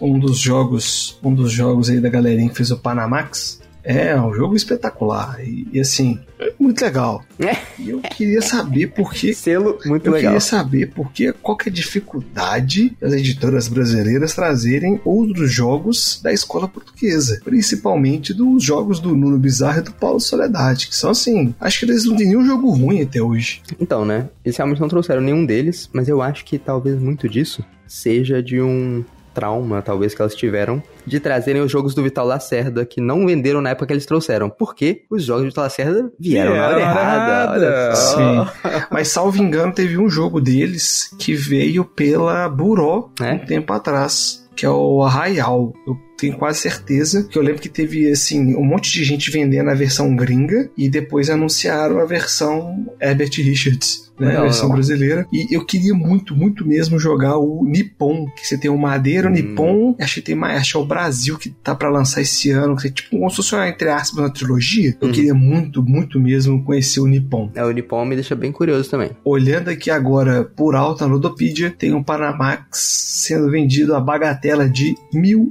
Um 0.02 0.20
dos 0.20 0.38
jogos, 0.38 1.20
um 1.24 1.34
dos 1.34 1.52
jogos 1.52 1.90
aí 1.90 2.00
da 2.00 2.10
galerinha 2.10 2.50
que 2.50 2.56
fez 2.56 2.72
o 2.72 2.78
Panamax. 2.78 3.62
É, 3.86 4.20
um 4.20 4.34
jogo 4.34 4.56
espetacular. 4.56 5.40
E, 5.42 5.68
e 5.72 5.80
assim, 5.80 6.20
é 6.40 6.52
muito 6.60 6.84
legal. 6.84 7.24
É. 7.40 7.56
E 7.80 7.92
eu 7.92 8.02
queria 8.02 8.42
saber 8.42 8.88
por 8.88 9.14
que. 9.14 9.34
Selo 9.36 9.78
muito 9.86 10.08
eu 10.08 10.14
legal. 10.14 10.34
Eu 10.34 10.40
queria 10.40 10.40
saber 10.40 10.88
por 10.88 11.12
que, 11.12 11.32
qual 11.34 11.56
que 11.56 11.70
é 11.70 11.72
a 11.72 11.74
dificuldade 11.74 12.96
das 13.00 13.14
editoras 13.14 13.68
brasileiras 13.68 14.34
trazerem 14.34 15.00
outros 15.06 15.52
jogos 15.52 16.20
da 16.22 16.34
escola 16.34 16.68
portuguesa. 16.68 17.40
Principalmente 17.44 18.34
dos 18.34 18.64
jogos 18.64 19.00
do 19.00 19.16
Nuno 19.16 19.38
Bizarro 19.38 19.80
e 19.80 19.84
do 19.84 19.94
Paulo 19.94 20.20
Soledade. 20.20 20.88
Que 20.88 20.96
são 20.96 21.12
assim. 21.12 21.54
Acho 21.60 21.80
que 21.80 21.86
eles 21.86 22.06
não 22.06 22.16
têm 22.16 22.28
nenhum 22.28 22.46
jogo 22.46 22.72
ruim 22.72 23.04
até 23.04 23.22
hoje. 23.22 23.62
Então, 23.80 24.04
né? 24.04 24.28
Eles 24.44 24.58
realmente 24.58 24.82
não 24.82 24.90
trouxeram 24.90 25.22
nenhum 25.22 25.46
deles, 25.46 25.90
mas 25.94 26.10
eu 26.10 26.22
acho 26.22 26.44
que 26.44 26.58
talvez 26.58 27.00
muito 27.00 27.30
disso 27.30 27.64
seja 27.88 28.42
de 28.42 28.60
um 28.60 29.06
trauma, 29.36 29.82
talvez, 29.82 30.16
que 30.16 30.22
elas 30.22 30.34
tiveram 30.34 30.82
de 31.06 31.20
trazerem 31.20 31.62
os 31.62 31.72
jogos 31.72 31.94
do 31.94 32.02
Vital 32.02 32.26
Lacerda, 32.26 32.86
que 32.86 33.00
não 33.00 33.28
venderam 33.28 33.62
na 33.62 33.72
época 33.72 33.88
que 33.88 33.94
eles 33.94 34.06
trouxeram. 34.06 34.50
Porque 34.50 35.04
os 35.12 35.24
jogos 35.24 35.44
do 35.44 35.50
Vital 35.50 35.66
Lacerda 35.66 36.12
vieram, 36.20 36.54
vieram 36.54 36.56
na 36.56 36.68
hora 36.68 36.80
errada. 36.80 37.52
Olha 37.52 37.96
só. 37.96 38.16
Sim. 38.16 38.52
Mas, 38.90 39.10
salvo 39.10 39.38
engano, 39.38 39.74
teve 39.74 39.98
um 39.98 40.10
jogo 40.10 40.42
deles 40.42 41.14
que 41.20 41.36
veio 41.36 41.84
pela 41.84 42.48
Buró 42.50 43.12
é? 43.22 43.34
um 43.34 43.40
tempo 43.40 43.74
atrás 43.74 44.46
que 44.56 44.66
é 44.66 44.70
o 44.70 45.04
Arraial. 45.04 45.74
Eu 45.86 45.98
tenho 46.18 46.38
quase 46.38 46.60
certeza 46.60 47.24
que 47.24 47.38
eu 47.38 47.42
lembro 47.42 47.62
que 47.62 47.70
teve 47.70 48.10
assim 48.10 48.56
um 48.56 48.64
monte 48.64 48.92
de 48.92 49.04
gente 49.04 49.32
vendendo 49.32 49.70
a 49.70 49.76
versão 49.76 50.16
gringa 50.16 50.70
e 50.78 50.90
depois 50.90 51.30
anunciaram 51.30 52.00
a 52.00 52.06
versão 52.06 52.86
Herbert 53.00 53.32
Richards 53.38 54.06
né, 54.20 54.38
a 54.38 54.42
versão 54.42 54.70
brasileira. 54.70 55.28
E 55.32 55.54
eu 55.56 55.66
queria 55.66 55.94
muito, 55.94 56.36
muito 56.36 56.66
mesmo 56.66 57.00
jogar 57.00 57.38
o 57.38 57.66
Nippon, 57.66 58.26
que 58.36 58.48
você 58.48 58.58
tem 58.58 58.72
o 58.72 58.78
Madeira, 58.78 59.28
o 59.28 59.32
hum. 59.32 59.34
Nippon, 59.34 59.96
acho 60.00 60.16
que 60.16 60.22
tem 60.22 60.36
mais, 60.36 60.62
acho 60.62 60.72
que 60.72 60.78
é 60.78 60.80
o 60.80 60.86
Brasil 60.86 61.38
que 61.38 61.50
tá 61.50 61.76
para 61.76 61.90
lançar 61.90 62.22
esse 62.22 62.50
ano, 62.52 62.76
que 62.76 62.88
é 62.88 62.92
tipo 62.92 63.12
como 63.12 63.30
se 63.30 63.38
fosse 63.38 63.56
entre 63.68 63.90
aspas 63.90 64.20
uma 64.20 64.34
trilogia. 64.34 64.96
Eu 65.00 65.10
hum. 65.10 65.12
queria 65.12 65.34
muito, 65.34 65.84
muito 65.84 66.20
mesmo 66.20 66.64
conhecer 66.64 67.00
o 67.00 67.08
Nippon. 67.08 67.52
É, 67.56 67.64
o 67.64 67.72
Nippon 67.72 68.06
me 68.06 68.16
deixa 68.16 68.36
bem 68.36 68.52
curioso 68.52 68.90
também. 68.90 69.12
Olhando 69.24 69.70
aqui 69.70 69.90
agora 69.90 70.44
por 70.44 70.76
alta 70.76 71.06
no 71.08 71.16
Ludopedia, 71.16 71.72
tem 71.72 71.94
um 71.94 72.04
Panamax 72.04 73.06
sendo 73.26 73.50
vendido 73.50 73.96
a 73.96 74.00
bagatela 74.00 74.68
de 74.70 74.96
R$ 75.14 75.48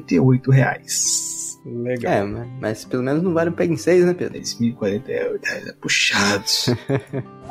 1.048 0.00 0.50
reais. 0.50 1.60
Legal. 1.64 2.12
É, 2.12 2.24
mas, 2.24 2.48
mas, 2.60 2.84
pelo 2.84 3.02
menos 3.02 3.22
não 3.22 3.32
vale 3.32 3.50
um 3.50 3.52
Peg 3.52 3.76
6, 3.76 4.04
né, 4.04 4.14
Pedro? 4.14 4.38
10.048 4.40 5.40
reais 5.44 5.68
é 5.68 5.72
puxado. 5.72 6.44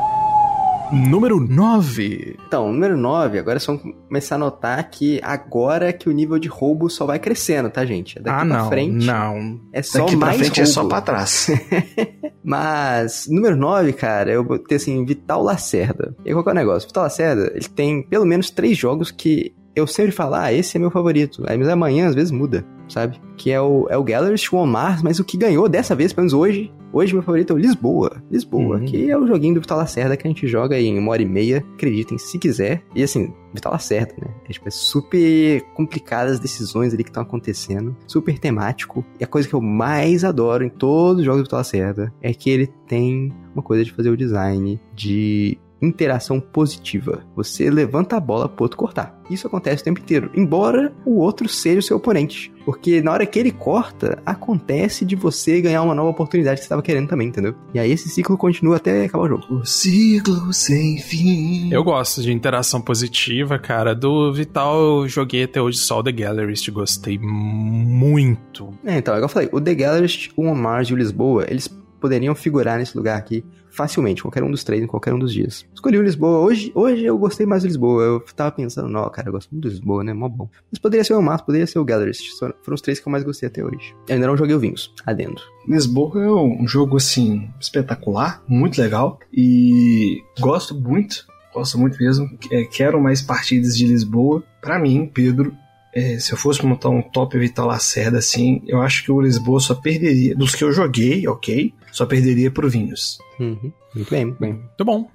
Número 0.92 1.40
9. 1.40 2.38
Então, 2.48 2.72
número 2.72 2.98
9, 2.98 3.40
agora 3.40 3.56
é 3.56 3.60
só 3.60 3.78
começar 3.78 4.36
a 4.36 4.38
notar 4.38 4.90
que 4.90 5.22
agora 5.24 5.94
que 5.94 6.10
o 6.10 6.12
nível 6.12 6.38
de 6.38 6.50
roubo 6.50 6.90
só 6.90 7.06
vai 7.06 7.18
crescendo, 7.18 7.70
tá, 7.70 7.86
gente? 7.86 8.20
Daqui 8.20 8.30
ah, 8.30 8.46
pra 8.46 8.58
não, 8.58 8.70
frente. 8.70 9.06
Não. 9.06 9.62
É 9.72 9.82
só 9.82 10.00
Daqui 10.00 10.18
mais 10.18 10.36
pra 10.36 10.46
frente 10.46 10.58
roubo. 10.58 10.70
é 10.70 10.74
só 10.74 10.88
pra 10.88 11.02
trás. 11.02 11.48
Mas, 12.44 13.28
número 13.30 13.56
9, 13.56 13.94
cara, 13.94 14.32
eu 14.32 14.44
botei 14.44 14.76
assim, 14.76 15.06
Vital 15.06 15.42
Lacerda. 15.42 16.14
E 16.26 16.34
qual 16.34 16.44
que 16.44 16.50
é 16.50 16.52
o 16.52 16.56
negócio? 16.56 16.90
Vital 16.90 17.04
Lacerda, 17.04 17.52
ele 17.56 17.70
tem 17.70 18.04
pelo 18.04 18.26
menos 18.26 18.50
três 18.50 18.78
jogos 18.78 19.12
que 19.12 19.54
eu 19.76 19.88
sempre 19.88 20.12
falo, 20.12 20.36
ah, 20.36 20.52
esse 20.52 20.78
é 20.78 20.80
meu 20.80 20.92
favorito. 20.92 21.44
Aí, 21.48 21.58
mas 21.58 21.70
amanhã, 21.70 22.08
às 22.08 22.16
vezes, 22.16 22.32
muda, 22.32 22.66
sabe? 22.88 23.20
Que 23.38 23.52
é 23.52 23.62
o, 23.62 23.88
é 23.90 23.98
o 23.98 24.04
Gallerist, 24.04 24.54
o 24.54 24.58
Omar, 24.58 25.04
mas 25.04 25.20
o 25.20 25.24
que 25.24 25.38
ganhou 25.38 25.68
dessa 25.70 25.96
vez, 25.96 26.12
pelo 26.12 26.24
menos 26.24 26.34
hoje, 26.34 26.72
hoje 26.92 27.14
meu 27.14 27.24
favorito 27.24 27.52
é 27.52 27.56
o 27.56 27.60
Lisboa. 27.60 28.22
Lisboa, 28.30 28.78
uhum. 28.78 28.86
que 28.86 29.10
é 29.10 29.18
o 29.18 29.26
joguinho 29.26 29.56
do 29.56 29.62
Vital 29.62 29.78
Lacerda 29.78 30.18
que 30.18 30.28
a 30.28 30.30
gente 30.30 30.48
joga 30.48 30.80
em 30.80 30.98
uma 31.00 31.12
hora 31.12 31.22
e 31.22 31.26
meia, 31.26 31.66
acreditem 31.74 32.18
se 32.18 32.38
quiser. 32.38 32.84
E 32.94 33.02
assim, 33.02 33.34
Vital 33.54 33.72
Lacerda, 33.72 34.14
né? 34.22 34.34
É, 34.48 34.52
tipo, 34.52 34.68
é 34.68 34.72
super 34.72 35.62
complicadas 35.74 36.34
as 36.34 36.40
decisões 36.40 36.94
ali 36.94 37.04
que 37.04 37.10
estão 37.10 37.24
acontecendo, 37.24 37.96
super 38.08 38.38
temático. 38.38 39.06
E 39.20 39.24
a 39.24 39.28
coisa 39.28 39.48
que 39.48 39.54
eu 39.54 39.62
mais 39.62 40.24
adoro 40.24 40.64
em 40.64 40.70
todos 40.70 41.20
os 41.20 41.26
jogos 41.26 41.42
do 41.42 41.46
Vital 41.46 41.60
Lacerda 41.60 42.14
é 42.22 42.34
que 42.34 42.50
ele 42.50 42.68
tem 42.88 43.34
uma 43.54 43.64
coisa 43.64 43.84
de 43.84 43.92
fazer 43.92 44.10
o 44.10 44.18
design 44.18 44.80
de 44.94 45.58
interação 45.82 46.40
positiva. 46.40 47.24
Você 47.36 47.70
levanta 47.70 48.16
a 48.16 48.20
bola 48.20 48.48
pro 48.48 48.64
outro 48.64 48.78
cortar. 48.78 49.20
Isso 49.30 49.48
acontece 49.48 49.82
o 49.82 49.86
tempo 49.86 50.00
inteiro, 50.00 50.30
embora 50.36 50.94
o 51.06 51.18
outro 51.18 51.48
seja 51.48 51.80
o 51.80 51.82
seu 51.82 51.98
oponente. 51.98 52.52
Porque 52.66 53.02
na 53.02 53.12
hora 53.12 53.26
que 53.26 53.40
ele 53.40 53.52
corta, 53.52 54.22
acontece 54.26 55.04
de 55.06 55.16
você 55.16 55.60
ganhar 55.62 55.82
uma 55.82 55.96
nova 55.96 56.10
oportunidade 56.10 56.56
que 56.56 56.62
você 56.62 56.66
estava 56.66 56.82
querendo 56.82 57.08
também, 57.08 57.30
entendeu? 57.30 57.56
E 57.74 57.80
aí 57.80 57.92
esse 57.92 58.10
ciclo 58.10 58.38
continua 58.38 58.76
até 58.76 59.06
acabar 59.06 59.24
o 59.24 59.28
jogo. 59.30 59.46
O 59.50 59.66
ciclo 59.66 60.54
sem 60.54 61.00
fim. 61.00 61.72
Eu 61.72 61.84
gosto 61.84 62.22
de 62.22 62.32
interação 62.32 62.82
positiva, 62.82 63.58
cara. 63.58 63.96
Do 63.96 64.32
Vital 64.34 64.80
eu 64.80 65.08
joguei 65.08 65.44
até 65.44 65.62
hoje 65.62 65.80
só 65.80 66.00
o 66.00 66.04
The 66.04 66.12
Gallerist, 66.12 66.70
gostei 66.70 67.18
muito. 67.18 68.74
É, 68.86 68.98
então, 68.98 69.14
igual 69.16 69.26
eu 69.26 69.30
falei, 69.30 69.50
o 69.52 69.60
The 69.60 69.74
Gallerist, 69.74 70.32
o 70.36 70.44
Omar 70.44 70.84
e 70.88 70.94
o 70.94 70.98
Lisboa, 70.98 71.46
eles 71.50 71.68
poderiam 72.00 72.36
figurar 72.36 72.78
nesse 72.78 72.98
lugar 72.98 73.18
aqui 73.18 73.44
facilmente, 73.72 74.22
qualquer 74.22 74.44
um 74.44 74.52
dos 74.52 74.64
três, 74.64 74.84
em 74.84 74.88
qualquer 74.88 75.14
um 75.14 75.20
dos 75.20 75.34
dias. 75.34 75.66
Escolhi 75.74 75.98
o 75.98 76.04
Lisboa. 76.04 76.40
Hoje, 76.40 76.72
hoje 76.76 77.04
eu 77.04 77.18
gostei 77.18 77.46
mais 77.46 77.64
do 77.64 77.68
Lisboa. 77.68 78.04
Eu 78.04 78.20
tava 78.36 78.52
pensando, 78.52 78.88
não, 78.90 79.10
cara, 79.10 79.30
eu 79.30 79.32
gosto 79.32 79.50
muito 79.52 79.64
do 79.64 79.70
Lisboa, 79.70 80.04
né? 80.04 80.14
Mó 80.14 80.30
bom. 80.30 80.50
Mas 80.72 80.80
poderia 80.80 81.04
ser 81.04 81.14
o 81.14 81.22
Massa, 81.22 81.44
poderia 81.44 81.66
ser 81.66 81.80
o 81.80 81.86
Gallerist. 81.86 82.38
Foram 82.38 82.76
os 82.76 82.82
três 82.82 83.00
que 83.00 83.08
eu 83.08 83.12
mais 83.12 83.24
gostei 83.24 83.48
até 83.48 83.64
hoje. 83.64 83.96
Eu 84.08 84.16
ainda 84.16 84.28
não 84.28 84.38
joguei 84.38 84.56
o 84.56 84.60
Vinhos, 84.60 84.94
adendo. 85.06 85.42
Lisboa 85.68 86.24
é 86.24 86.30
um 86.30 86.68
jogo, 86.68 86.98
assim, 86.98 87.50
espetacular, 87.60 88.44
muito 88.48 88.82
legal. 88.82 89.20
E 89.34 90.22
gosto 90.40 90.76
muito, 90.76 91.26
gosto 91.54 91.78
muito 91.80 91.98
mesmo. 91.98 92.30
É, 92.52 92.64
quero 92.66 93.02
mais 93.02 93.22
partidas 93.22 93.78
de 93.78 93.88
Lisboa. 93.88 94.44
Para 94.62 94.80
mim, 94.80 95.10
Pedro, 95.12 95.56
é, 95.94 96.20
se 96.20 96.32
eu 96.32 96.38
fosse 96.38 96.66
montar 96.66 96.90
um 96.90 97.02
top 97.02 97.38
Vital 97.38 97.68
Lacerda, 97.68 98.18
assim, 98.18 98.62
eu 98.68 98.82
acho 98.82 99.04
que 99.04 99.12
o 99.12 99.22
Lisboa 99.22 99.60
só 99.60 99.76
perderia. 99.76 100.36
Dos 100.36 100.56
que 100.56 100.64
eu 100.64 100.72
joguei, 100.72 101.28
ok, 101.28 101.74
só 101.92 102.06
perderia 102.06 102.50
pro 102.50 102.70
Vinhos. 102.70 103.20
Uhum. 103.40 103.72
Muito 103.94 104.10
bem, 104.10 104.26
muito 104.26 104.40
bem. 104.40 104.54
Muito 104.54 104.86
bom. 104.86 105.10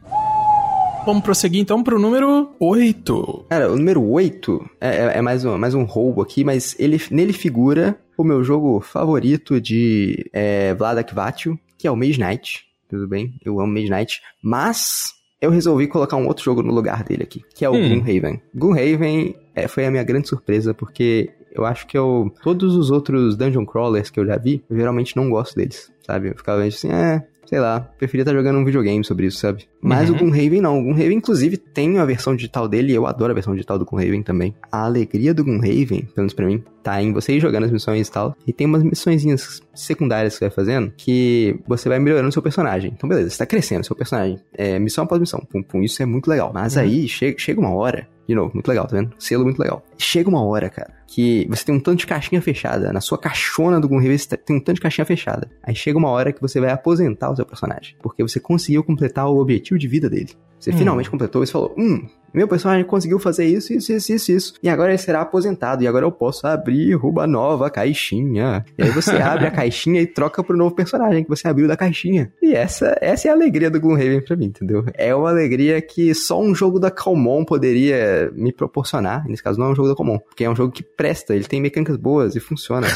Vamos 1.07 1.23
prosseguir 1.23 1.61
então 1.61 1.85
pro 1.85 1.99
número 1.99 2.51
8. 2.59 3.47
Cara, 3.49 3.73
o 3.73 3.77
número 3.77 4.03
8 4.03 4.71
é, 4.81 4.89
é, 4.89 5.19
é, 5.19 5.23
mais, 5.23 5.45
um, 5.45 5.57
mais 5.57 5.73
um 5.73 5.85
roubo 5.85 6.21
aqui, 6.21 6.43
mas 6.43 6.75
ele, 6.79 7.01
nele 7.11 7.33
figura 7.33 7.97
o 8.19 8.25
meu 8.25 8.43
jogo 8.43 8.81
favorito 8.81 9.61
de 9.61 10.29
é, 10.33 10.75
Vladak 10.75 11.15
Vatio, 11.15 11.59
que 11.79 11.87
é 11.87 11.91
o 11.91 11.97
Mage 11.97 12.19
Knight. 12.19 12.65
Tudo 12.89 13.07
bem? 13.07 13.35
Eu 13.45 13.61
amo 13.61 13.73
Mage 13.73 13.89
Knight. 13.89 14.21
Mas 14.43 15.13
eu 15.41 15.51
resolvi 15.51 15.87
colocar 15.87 16.17
um 16.17 16.27
outro 16.27 16.45
jogo 16.45 16.63
no 16.63 16.73
lugar 16.73 17.05
dele 17.05 17.23
aqui, 17.23 17.43
que 17.55 17.65
é 17.65 17.71
o 17.71 17.75
hum. 17.75 17.89
Gloomhaven. 17.89 18.43
Gloomhaven 18.55 19.37
é, 19.57 19.67
foi 19.67 19.87
a 19.87 19.91
minha 19.91 20.05
grande 20.05 20.29
surpresa, 20.29 20.75
porque 20.75 21.31
eu 21.51 21.65
acho 21.65 21.87
que 21.87 21.97
eu. 21.97 22.31
Todos 22.43 22.77
os 22.77 22.91
outros 22.91 23.35
dungeon 23.35 23.65
crawlers 23.65 24.11
que 24.11 24.21
eu 24.21 24.27
já 24.27 24.37
vi, 24.37 24.63
eu 24.69 24.77
geralmente 24.77 25.17
não 25.17 25.31
gosto 25.31 25.57
deles, 25.57 25.91
sabe? 26.07 26.29
Eu 26.29 26.37
ficava 26.37 26.63
assim, 26.63 26.93
é, 26.93 27.27
sei 27.47 27.59
lá, 27.59 27.81
preferia 27.81 28.23
estar 28.23 28.35
jogando 28.35 28.59
um 28.59 28.65
videogame 28.65 29.03
sobre 29.03 29.27
isso, 29.27 29.39
sabe? 29.39 29.67
Mas 29.87 30.11
uhum. 30.11 30.17
o 30.17 30.19
Gloomhaven 30.19 30.61
não. 30.61 30.79
O 30.79 30.83
Gloomhaven, 30.83 31.19
inclusive, 31.19 31.57
tem 31.57 31.99
a 31.99 32.05
versão 32.05 32.35
digital 32.35 32.69
dele 32.69 32.93
e 32.93 32.95
eu 32.95 33.07
adoro 33.07 33.31
a 33.31 33.35
versão 33.35 33.55
digital 33.55 33.79
do 33.79 33.85
Gloomhaven 33.85 34.23
também. 34.23 34.55
A 34.71 34.85
alegria 34.85 35.33
do 35.33 35.45
Gloomhaven, 35.45 36.03
pelo 36.03 36.13
menos 36.17 36.35
pra 36.35 36.47
mim, 36.47 36.63
tá 36.83 37.03
em 37.03 37.13
você 37.13 37.35
ir 37.35 37.41
jogando 37.41 37.65
as 37.65 37.71
missões 37.71 38.09
e 38.09 38.11
tal. 38.11 38.37
E 38.47 38.53
tem 38.53 38.67
umas 38.67 38.83
missõezinhas 38.83 39.63
secundárias 39.75 40.35
que 40.35 40.39
você 40.39 40.45
vai 40.47 40.55
fazendo 40.55 40.93
que 40.97 41.59
você 41.67 41.89
vai 41.89 41.99
melhorando 41.99 42.29
o 42.29 42.33
seu 42.33 42.43
personagem. 42.43 42.93
Então, 42.95 43.09
beleza, 43.09 43.31
você 43.31 43.39
tá 43.39 43.47
crescendo 43.47 43.85
seu 43.85 43.97
personagem. 43.97 44.39
É, 44.53 44.79
missão 44.79 45.05
após 45.05 45.21
missão. 45.21 45.41
Pum, 45.51 45.63
pum, 45.63 45.83
isso 45.83 46.03
é 46.03 46.07
muito 46.07 46.29
legal. 46.29 46.51
Mas 46.53 46.77
uhum. 46.77 46.83
aí 46.83 47.09
chega, 47.09 47.39
chega 47.39 47.61
uma 47.61 47.75
hora 47.75 48.09
de 48.27 48.35
novo, 48.35 48.51
muito 48.53 48.67
legal, 48.69 48.87
tá 48.87 48.97
vendo? 48.97 49.13
Selo 49.19 49.45
muito 49.45 49.59
legal. 49.59 49.85
Chega 49.97 50.29
uma 50.29 50.43
hora, 50.45 50.69
cara, 50.69 50.93
que 51.07 51.47
você 51.49 51.65
tem 51.65 51.75
um 51.75 51.81
tanto 51.81 52.01
de 52.01 52.07
caixinha 52.07 52.43
fechada. 52.43 52.93
Na 52.93 53.01
sua 53.01 53.17
caixona 53.17 53.81
do 53.81 53.89
Gloomhaven 53.89 54.19
você 54.19 54.37
tem 54.37 54.57
um 54.57 54.61
tanto 54.61 54.77
de 54.77 54.81
caixinha 54.81 55.05
fechada. 55.05 55.49
Aí 55.63 55.75
chega 55.75 55.97
uma 55.97 56.11
hora 56.11 56.33
que 56.33 56.41
você 56.41 56.61
vai 56.61 56.71
aposentar 56.71 57.31
o 57.31 57.37
seu 57.37 57.47
personagem. 57.47 57.95
Porque 58.03 58.23
você 58.23 58.41
conseguiu 58.41 58.83
completar 58.83 59.29
o 59.29 59.39
objetivo 59.39 59.76
de 59.79 59.89
vida 59.89 60.09
dele. 60.09 60.31
Você 60.59 60.71
hum. 60.71 60.79
finalmente 60.79 61.11
completou 61.11 61.43
e 61.43 61.47
falou: 61.47 61.75
Hum, 61.79 62.07
meu 62.37 62.47
personagem 62.47 62.85
conseguiu 62.85 63.19
fazer 63.19 63.47
isso, 63.47 63.73
isso, 63.73 63.95
isso, 63.95 64.13
isso, 64.13 64.33
isso. 64.33 64.55
E 64.63 64.69
agora 64.69 64.91
ele 64.91 64.99
será 64.99 65.23
aposentado. 65.23 65.83
E 65.83 65.87
agora 65.87 66.05
eu 66.05 66.13
posso 66.13 66.47
abrir 66.47 66.95
uma 66.97 67.27
nova 67.27 67.71
caixinha. 67.71 68.63
E 68.77 68.83
aí 68.83 68.91
você 68.91 69.17
abre 69.17 69.47
a 69.47 69.51
caixinha 69.51 70.03
e 70.03 70.07
troca 70.07 70.45
pro 70.45 70.55
novo 70.55 70.75
personagem 70.75 71.25
que 71.25 71.31
você 71.31 71.49
abriu 71.49 71.67
da 71.67 71.79
caixinha. 71.79 72.31
E 72.43 72.53
essa, 72.53 72.95
essa 73.01 73.29
é 73.29 73.31
a 73.31 73.35
alegria 73.35 73.71
do 73.71 73.81
Gloomhaven 73.81 74.21
pra 74.21 74.37
mim, 74.37 74.47
entendeu? 74.47 74.85
É 74.93 75.15
uma 75.15 75.31
alegria 75.31 75.81
que 75.81 76.15
só 76.15 76.39
um 76.39 76.55
jogo 76.55 76.79
da 76.79 76.91
Calmon 76.91 77.43
poderia 77.43 78.31
me 78.35 78.53
proporcionar. 78.53 79.27
Nesse 79.27 79.43
caso, 79.43 79.59
não 79.59 79.69
é 79.69 79.71
um 79.71 79.75
jogo 79.75 79.89
da 79.89 79.97
Calmon, 79.97 80.19
porque 80.19 80.45
é 80.45 80.51
um 80.51 80.55
jogo 80.55 80.71
que 80.71 80.83
presta, 80.83 81.35
ele 81.35 81.45
tem 81.45 81.63
mecânicas 81.63 81.97
boas 81.97 82.37
e 82.37 82.41
funciona. 82.41 82.87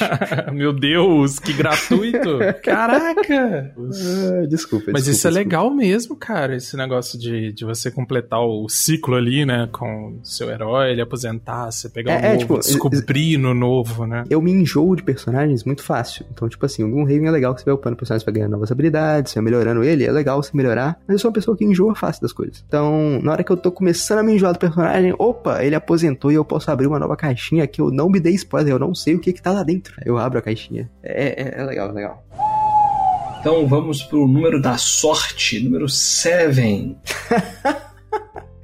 Meu 0.54 0.72
Deus, 0.72 1.38
que 1.38 1.52
gratuito! 1.52 2.38
Caraca! 2.64 3.74
Ah, 3.76 4.46
desculpa. 4.48 4.92
Mas 4.92 5.04
desculpa, 5.04 5.10
isso 5.10 5.28
é 5.28 5.30
legal 5.30 5.70
mesmo, 5.70 6.16
cara, 6.16 6.56
esse 6.56 6.78
negócio 6.78 7.05
de, 7.12 7.52
de 7.52 7.64
você 7.64 7.90
completar 7.90 8.40
o 8.40 8.68
ciclo 8.68 9.14
ali, 9.14 9.44
né? 9.44 9.68
Com 9.70 10.18
seu 10.22 10.50
herói, 10.50 10.92
ele 10.92 11.00
aposentar, 11.00 11.70
você 11.70 11.88
pegar 11.88 12.12
é, 12.12 12.16
um 12.16 12.18
é, 12.18 12.28
novo, 12.28 12.38
tipo, 12.38 12.58
descobrir 12.58 13.36
no 13.38 13.54
novo, 13.54 14.06
né? 14.06 14.24
Eu 14.30 14.40
me 14.40 14.50
enjoo 14.50 14.96
de 14.96 15.02
personagens 15.02 15.64
muito 15.64 15.82
fácil. 15.82 16.24
Então, 16.30 16.48
tipo 16.48 16.64
assim, 16.64 16.82
o 16.82 16.90
Gloomhaven 16.90 17.28
é 17.28 17.30
legal 17.30 17.54
que 17.54 17.60
você 17.60 17.66
vai 17.66 17.74
upando 17.74 17.96
personagens 17.96 18.24
pra 18.24 18.32
ganhar 18.32 18.48
novas 18.48 18.72
habilidades, 18.72 19.32
você 19.32 19.38
vai 19.38 19.44
melhorando 19.44 19.84
ele, 19.84 20.04
é 20.04 20.10
legal 20.10 20.42
você 20.42 20.50
melhorar. 20.54 20.98
Mas 21.06 21.14
eu 21.14 21.18
sou 21.18 21.28
uma 21.28 21.34
pessoa 21.34 21.56
que 21.56 21.64
enjoa 21.64 21.94
fácil 21.94 22.22
das 22.22 22.32
coisas. 22.32 22.64
Então, 22.66 23.20
na 23.22 23.32
hora 23.32 23.44
que 23.44 23.52
eu 23.52 23.56
tô 23.56 23.70
começando 23.70 24.18
a 24.18 24.22
me 24.22 24.34
enjoar 24.34 24.52
do 24.52 24.58
personagem, 24.58 25.14
opa, 25.18 25.62
ele 25.64 25.74
aposentou 25.74 26.32
e 26.32 26.34
eu 26.34 26.44
posso 26.44 26.70
abrir 26.70 26.86
uma 26.86 26.98
nova 26.98 27.16
caixinha 27.16 27.66
que 27.66 27.80
eu 27.80 27.90
não 27.90 28.08
me 28.08 28.20
dei 28.20 28.34
spoiler, 28.34 28.72
eu 28.72 28.78
não 28.78 28.94
sei 28.94 29.14
o 29.14 29.20
que 29.20 29.32
que 29.32 29.42
tá 29.42 29.52
lá 29.52 29.62
dentro. 29.62 29.94
Eu 30.04 30.18
abro 30.18 30.38
a 30.38 30.42
caixinha. 30.42 30.90
É, 31.02 31.42
é, 31.42 31.60
é 31.60 31.64
legal, 31.64 31.90
é 31.90 31.92
legal. 31.92 32.24
Então 33.46 33.64
vamos 33.64 34.02
pro 34.02 34.26
número 34.26 34.60
da 34.60 34.76
sorte, 34.76 35.60
número 35.60 35.88
7. 35.88 36.96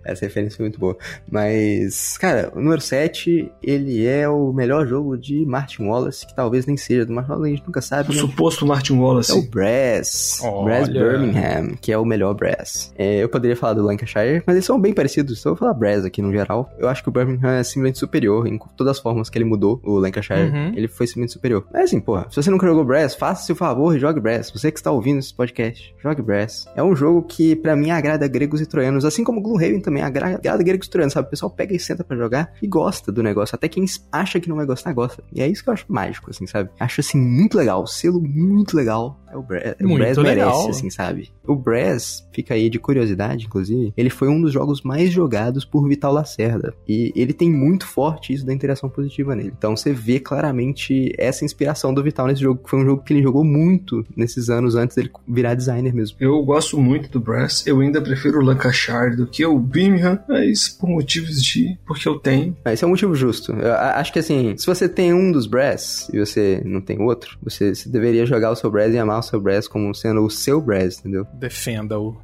Essa 0.05 0.27
referência 0.27 0.57
foi 0.57 0.65
muito 0.65 0.79
boa. 0.79 0.97
Mas, 1.31 2.17
cara, 2.19 2.53
o 2.55 2.61
número 2.61 2.81
7, 2.81 3.51
ele 3.63 4.07
é 4.07 4.29
o 4.29 4.53
melhor 4.53 4.87
jogo 4.87 5.17
de 5.17 5.45
Martin 5.47 5.85
Wallace, 5.85 6.27
que 6.27 6.35
talvez 6.35 6.67
nem 6.67 6.77
seja 6.77 7.07
do 7.07 7.13
Martin 7.13 7.31
Wallace, 7.33 7.53
a 7.53 7.57
gente 7.57 7.67
nunca 7.67 7.81
sabe. 7.81 8.11
O 8.11 8.15
né? 8.15 8.21
suposto 8.21 8.67
Martin 8.67 8.95
Wallace. 8.95 9.33
É 9.33 9.35
o 9.35 9.43
Brass. 9.43 10.41
Olha. 10.43 10.65
Brass 10.65 10.89
Birmingham, 10.89 11.77
que 11.81 11.93
é 11.93 11.99
o 11.99 12.05
melhor 12.05 12.35
Brass. 12.35 12.93
É, 12.97 13.23
eu 13.23 13.29
poderia 13.29 13.57
falar 13.57 13.75
do 13.75 13.83
Lancashire, 13.83 14.43
mas 14.47 14.57
eles 14.57 14.67
são 14.67 14.81
bem 14.81 14.93
parecidos, 14.93 15.39
então 15.39 15.53
eu 15.53 15.57
vou 15.57 15.61
falar 15.61 15.75
Brass 15.75 16.05
aqui 16.05 16.21
no 16.23 16.33
geral. 16.33 16.71
Eu 16.79 16.89
acho 16.89 17.03
que 17.03 17.09
o 17.09 17.13
Birmingham 17.13 17.53
é 17.53 17.63
simplesmente 17.63 17.99
superior 17.99 18.47
em 18.47 18.59
todas 18.77 18.93
as 18.93 18.99
formas 18.99 19.29
que 19.29 19.39
ele 19.39 19.45
mudou, 19.45 19.81
o 19.85 19.99
Lancashire. 19.99 20.51
Uhum. 20.51 20.73
Ele 20.75 20.89
foi 20.89 21.07
simplesmente 21.07 21.33
superior. 21.33 21.67
Mas 21.73 21.85
assim, 21.85 22.01
porra, 22.01 22.27
se 22.31 22.37
você 22.37 22.51
nunca 22.51 22.67
jogou 22.67 22.85
Brass, 22.85 23.15
faça-se 23.15 23.53
o 23.53 23.57
favor 23.57 23.97
e 23.97 23.99
jogue 23.99 24.21
Brass. 24.21 24.51
Você 24.51 24.71
que 24.71 24.79
está 24.79 24.91
ouvindo 24.91 25.19
esse 25.19 25.35
podcast, 25.35 25.95
jogue 26.03 26.23
Brass. 26.23 26.67
É 26.75 26.83
um 26.83 26.95
jogo 26.95 27.23
que, 27.23 27.55
para 27.57 27.77
mim, 27.77 27.91
agrada 27.91 28.27
gregos 28.27 28.61
e 28.61 28.67
troianos, 28.67 29.05
assim 29.05 29.25
como 29.25 29.41
Gloomhaven 29.41 29.81
também 29.81 29.92
a 30.01 30.09
gradagueira 30.09 30.79
costurando, 30.79 31.13
sabe? 31.13 31.27
O 31.27 31.31
pessoal 31.31 31.51
pega 31.51 31.75
e 31.75 31.79
senta 31.79 32.05
para 32.05 32.17
jogar 32.17 32.53
e 32.63 32.67
gosta 32.67 33.13
do 33.13 33.23
negócio. 33.23 33.55
Até 33.55 33.69
quem 33.69 33.85
acha 34.11 34.41
que 34.41 34.49
não 34.49 34.57
vai 34.57 34.67
gostar, 34.67 34.93
gosta. 34.93 35.23
E 35.33 35.43
é 35.43 35.49
isso 35.49 35.63
que 35.63 35.69
eu 35.69 35.75
acho 35.75 35.85
mágico, 35.89 36.31
assim, 36.31 36.47
sabe? 36.47 36.71
Acho, 36.79 37.01
assim, 37.01 37.19
muito 37.19 37.57
legal. 37.57 37.83
O 37.83 37.87
selo 37.87 38.21
muito 38.21 38.77
legal. 38.77 39.21
É 39.33 39.37
o, 39.37 39.43
Bra 39.43 39.59
é 39.59 39.77
o 39.81 39.95
Brass 39.95 40.17
legal. 40.19 40.25
merece, 40.25 40.71
assim, 40.71 40.91
sabe? 40.91 41.33
O 41.47 41.57
Brass, 41.57 42.27
fica 42.33 42.53
aí 42.53 42.69
de 42.69 42.79
curiosidade, 42.79 43.47
inclusive, 43.47 43.93
ele 43.97 44.11
foi 44.11 44.29
um 44.29 44.41
dos 44.41 44.53
jogos 44.53 44.83
mais 44.83 45.11
jogados 45.11 45.65
por 45.65 45.89
Vital 45.89 46.13
Lacerda. 46.13 46.75
E 46.87 47.13
ele 47.17 47.33
tem 47.33 47.51
muito 47.51 47.87
forte 47.87 48.33
isso 48.33 48.45
da 48.45 48.53
interação 48.53 48.91
positiva 48.91 49.35
nele. 49.35 49.53
Então 49.57 49.75
você 49.75 49.93
vê 49.93 50.21
claramente 50.21 51.13
essa 51.19 51.45
inspiração 51.45 51.95
do 51.95 52.03
Vital 52.03 52.27
nesse 52.27 52.43
jogo, 52.43 52.63
que 52.63 52.69
foi 52.69 52.81
um 52.81 52.85
jogo 52.85 53.03
que 53.03 53.13
ele 53.13 53.23
jogou 53.23 53.43
muito 53.43 54.05
nesses 54.15 54.51
anos 54.51 54.77
antes 54.77 54.97
dele 54.97 55.11
virar 55.27 55.55
designer 55.55 55.95
mesmo. 55.95 56.17
Eu 56.21 56.43
gosto 56.43 56.79
muito 56.79 57.09
do 57.11 57.21
Brass, 57.21 57.67
eu 57.67 57.81
ainda 57.81 58.03
prefiro 58.03 58.39
o 58.39 58.45
Lancashire 58.45 59.17
do 59.17 59.27
que 59.27 59.45
o 59.47 59.59
Birmingham, 59.83 60.19
mas 60.29 60.69
por 60.69 60.89
motivos 60.89 61.43
de. 61.43 61.77
porque 61.87 62.09
eu 62.09 62.19
tenho. 62.19 62.57
Ah, 62.65 62.73
esse 62.73 62.85
é 62.85 62.87
um 62.87 62.91
motivo 62.91 63.15
justo. 63.15 63.53
Eu 63.53 63.75
acho 63.75 64.13
que 64.13 64.19
assim, 64.19 64.57
se 64.57 64.67
você 64.67 64.89
tem 64.89 65.13
um 65.13 65.33
dos 65.33 65.47
Brass 65.47 66.09
e 66.13 66.19
você 66.19 66.63
não 66.65 66.81
tem 66.81 67.01
outro, 67.01 67.39
você, 67.43 67.75
você 67.75 67.89
deveria 67.89 68.27
jogar 68.27 68.51
o 68.51 68.57
seu 68.57 68.71
Brass 68.71 68.93
e 68.93 68.99
amar 68.99 69.19
o 69.19 69.23
seu 69.23 69.41
Brass 69.41 69.67
como 69.67 69.95
sendo 69.95 70.25
o 70.25 70.31
seu 70.31 70.61
Brass, 70.61 70.99
entendeu? 70.99 71.27
Defenda-o. 71.35 72.17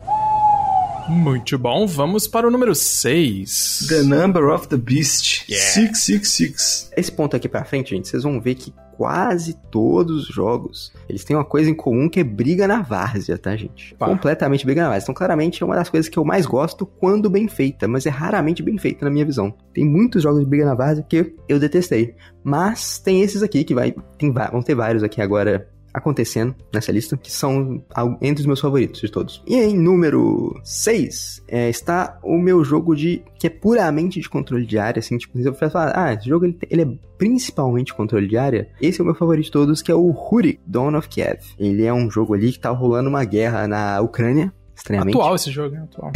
Muito 1.09 1.59
bom, 1.59 1.87
vamos 1.87 2.29
para 2.29 2.47
o 2.47 2.51
número 2.51 2.75
6. 2.75 3.87
The 3.89 4.03
Number 4.03 4.49
of 4.51 4.69
the 4.69 4.77
Beast. 4.77 5.49
Yeah. 5.49 5.71
666. 5.71 6.91
Esse 6.95 7.11
ponto 7.11 7.35
aqui 7.35 7.49
pra 7.49 7.65
frente, 7.65 7.91
gente, 7.91 8.09
vocês 8.09 8.23
vão 8.23 8.39
ver 8.39 8.57
que 8.57 8.75
quase 8.99 9.55
todos 9.71 10.29
os 10.29 10.35
jogos, 10.35 10.93
eles 11.09 11.25
têm 11.25 11.37
uma 11.37 11.45
coisa 11.45 11.71
em 11.71 11.75
comum 11.75 12.09
que 12.09 12.21
é 12.21 12.25
briga 12.25 12.67
na 12.67 12.83
várzea, 12.83 13.39
tá, 13.39 13.57
gente? 13.57 13.95
Pá. 13.95 14.07
Completamente 14.07 14.67
briga 14.67 14.83
na 14.83 14.89
várzea. 14.89 15.05
Então, 15.05 15.15
claramente, 15.15 15.63
é 15.63 15.67
uma 15.67 15.77
das 15.77 15.89
coisas 15.89 16.11
que 16.11 16.19
eu 16.19 16.25
mais 16.25 16.45
gosto 16.45 16.85
quando 16.85 17.31
bem 17.31 17.49
feita, 17.49 17.89
mas 17.89 18.05
é 18.05 18.11
raramente 18.11 18.63
bem 18.63 18.77
feita 18.77 19.05
na 19.05 19.11
minha 19.11 19.25
visão. 19.25 19.55
Tem 19.73 19.85
muitos 19.85 20.23
jogos 20.23 20.41
de 20.41 20.47
briga 20.47 20.67
na 20.67 20.75
várzea 20.75 21.07
que 21.09 21.33
eu 21.49 21.59
detestei, 21.59 22.17
mas 22.45 22.99
tem 22.99 23.23
esses 23.23 23.43
aqui 23.43 23.65
que 23.65 23.75
vai, 23.75 23.95
tem, 24.19 24.33
vão 24.33 24.63
ter 24.63 24.75
vários 24.75 25.03
aqui 25.03 25.23
agora 25.23 25.69
acontecendo 25.99 26.55
nessa 26.73 26.93
lista, 26.93 27.17
que 27.17 27.31
são 27.31 27.83
entre 28.21 28.41
os 28.41 28.47
meus 28.47 28.61
favoritos 28.61 29.01
de 29.01 29.11
todos. 29.11 29.43
E 29.47 29.57
em 29.57 29.77
número 29.77 30.59
6 30.65 31.43
é, 31.49 31.69
está 31.69 32.19
o 32.23 32.39
meu 32.39 32.65
jogo 32.65 32.95
de 32.95 33.23
que 33.39 33.47
é 33.47 33.51
puramente 33.51 34.21
de 34.21 34.29
controle 34.29 34.67
de 34.67 34.79
área, 34.79 34.99
assim, 34.99 35.17
tipo, 35.17 35.39
eu 35.39 35.55
falar, 35.55 35.93
ah, 35.97 36.13
esse 36.13 36.29
jogo 36.29 36.45
ele, 36.45 36.59
ele, 36.69 36.83
é 36.83 36.89
principalmente 37.17 37.95
controle 37.95 38.27
de 38.27 38.37
área. 38.37 38.69
Esse 38.81 39.01
é 39.01 39.03
o 39.03 39.07
meu 39.07 39.15
favorito 39.15 39.47
de 39.47 39.53
todos, 39.53 39.81
que 39.81 39.93
é 39.93 39.95
o 39.95 40.11
Hurik 40.11 40.61
Dawn 40.67 40.97
of 40.97 41.09
Kiev. 41.09 41.41
Ele 41.59 41.85
é 41.85 41.93
um 41.93 42.11
jogo 42.11 42.35
ali 42.35 42.53
que 42.53 42.59
tá 42.59 42.71
rolando 42.71 43.09
uma 43.09 43.25
guerra 43.25 43.69
na 43.69 44.01
Ucrânia, 44.01 44.53
estranhamente. 44.79 45.17
Atual 45.17 45.35
esse 45.35 45.51
jogo, 45.51 45.75
é 45.77 45.79
atual. 45.79 46.13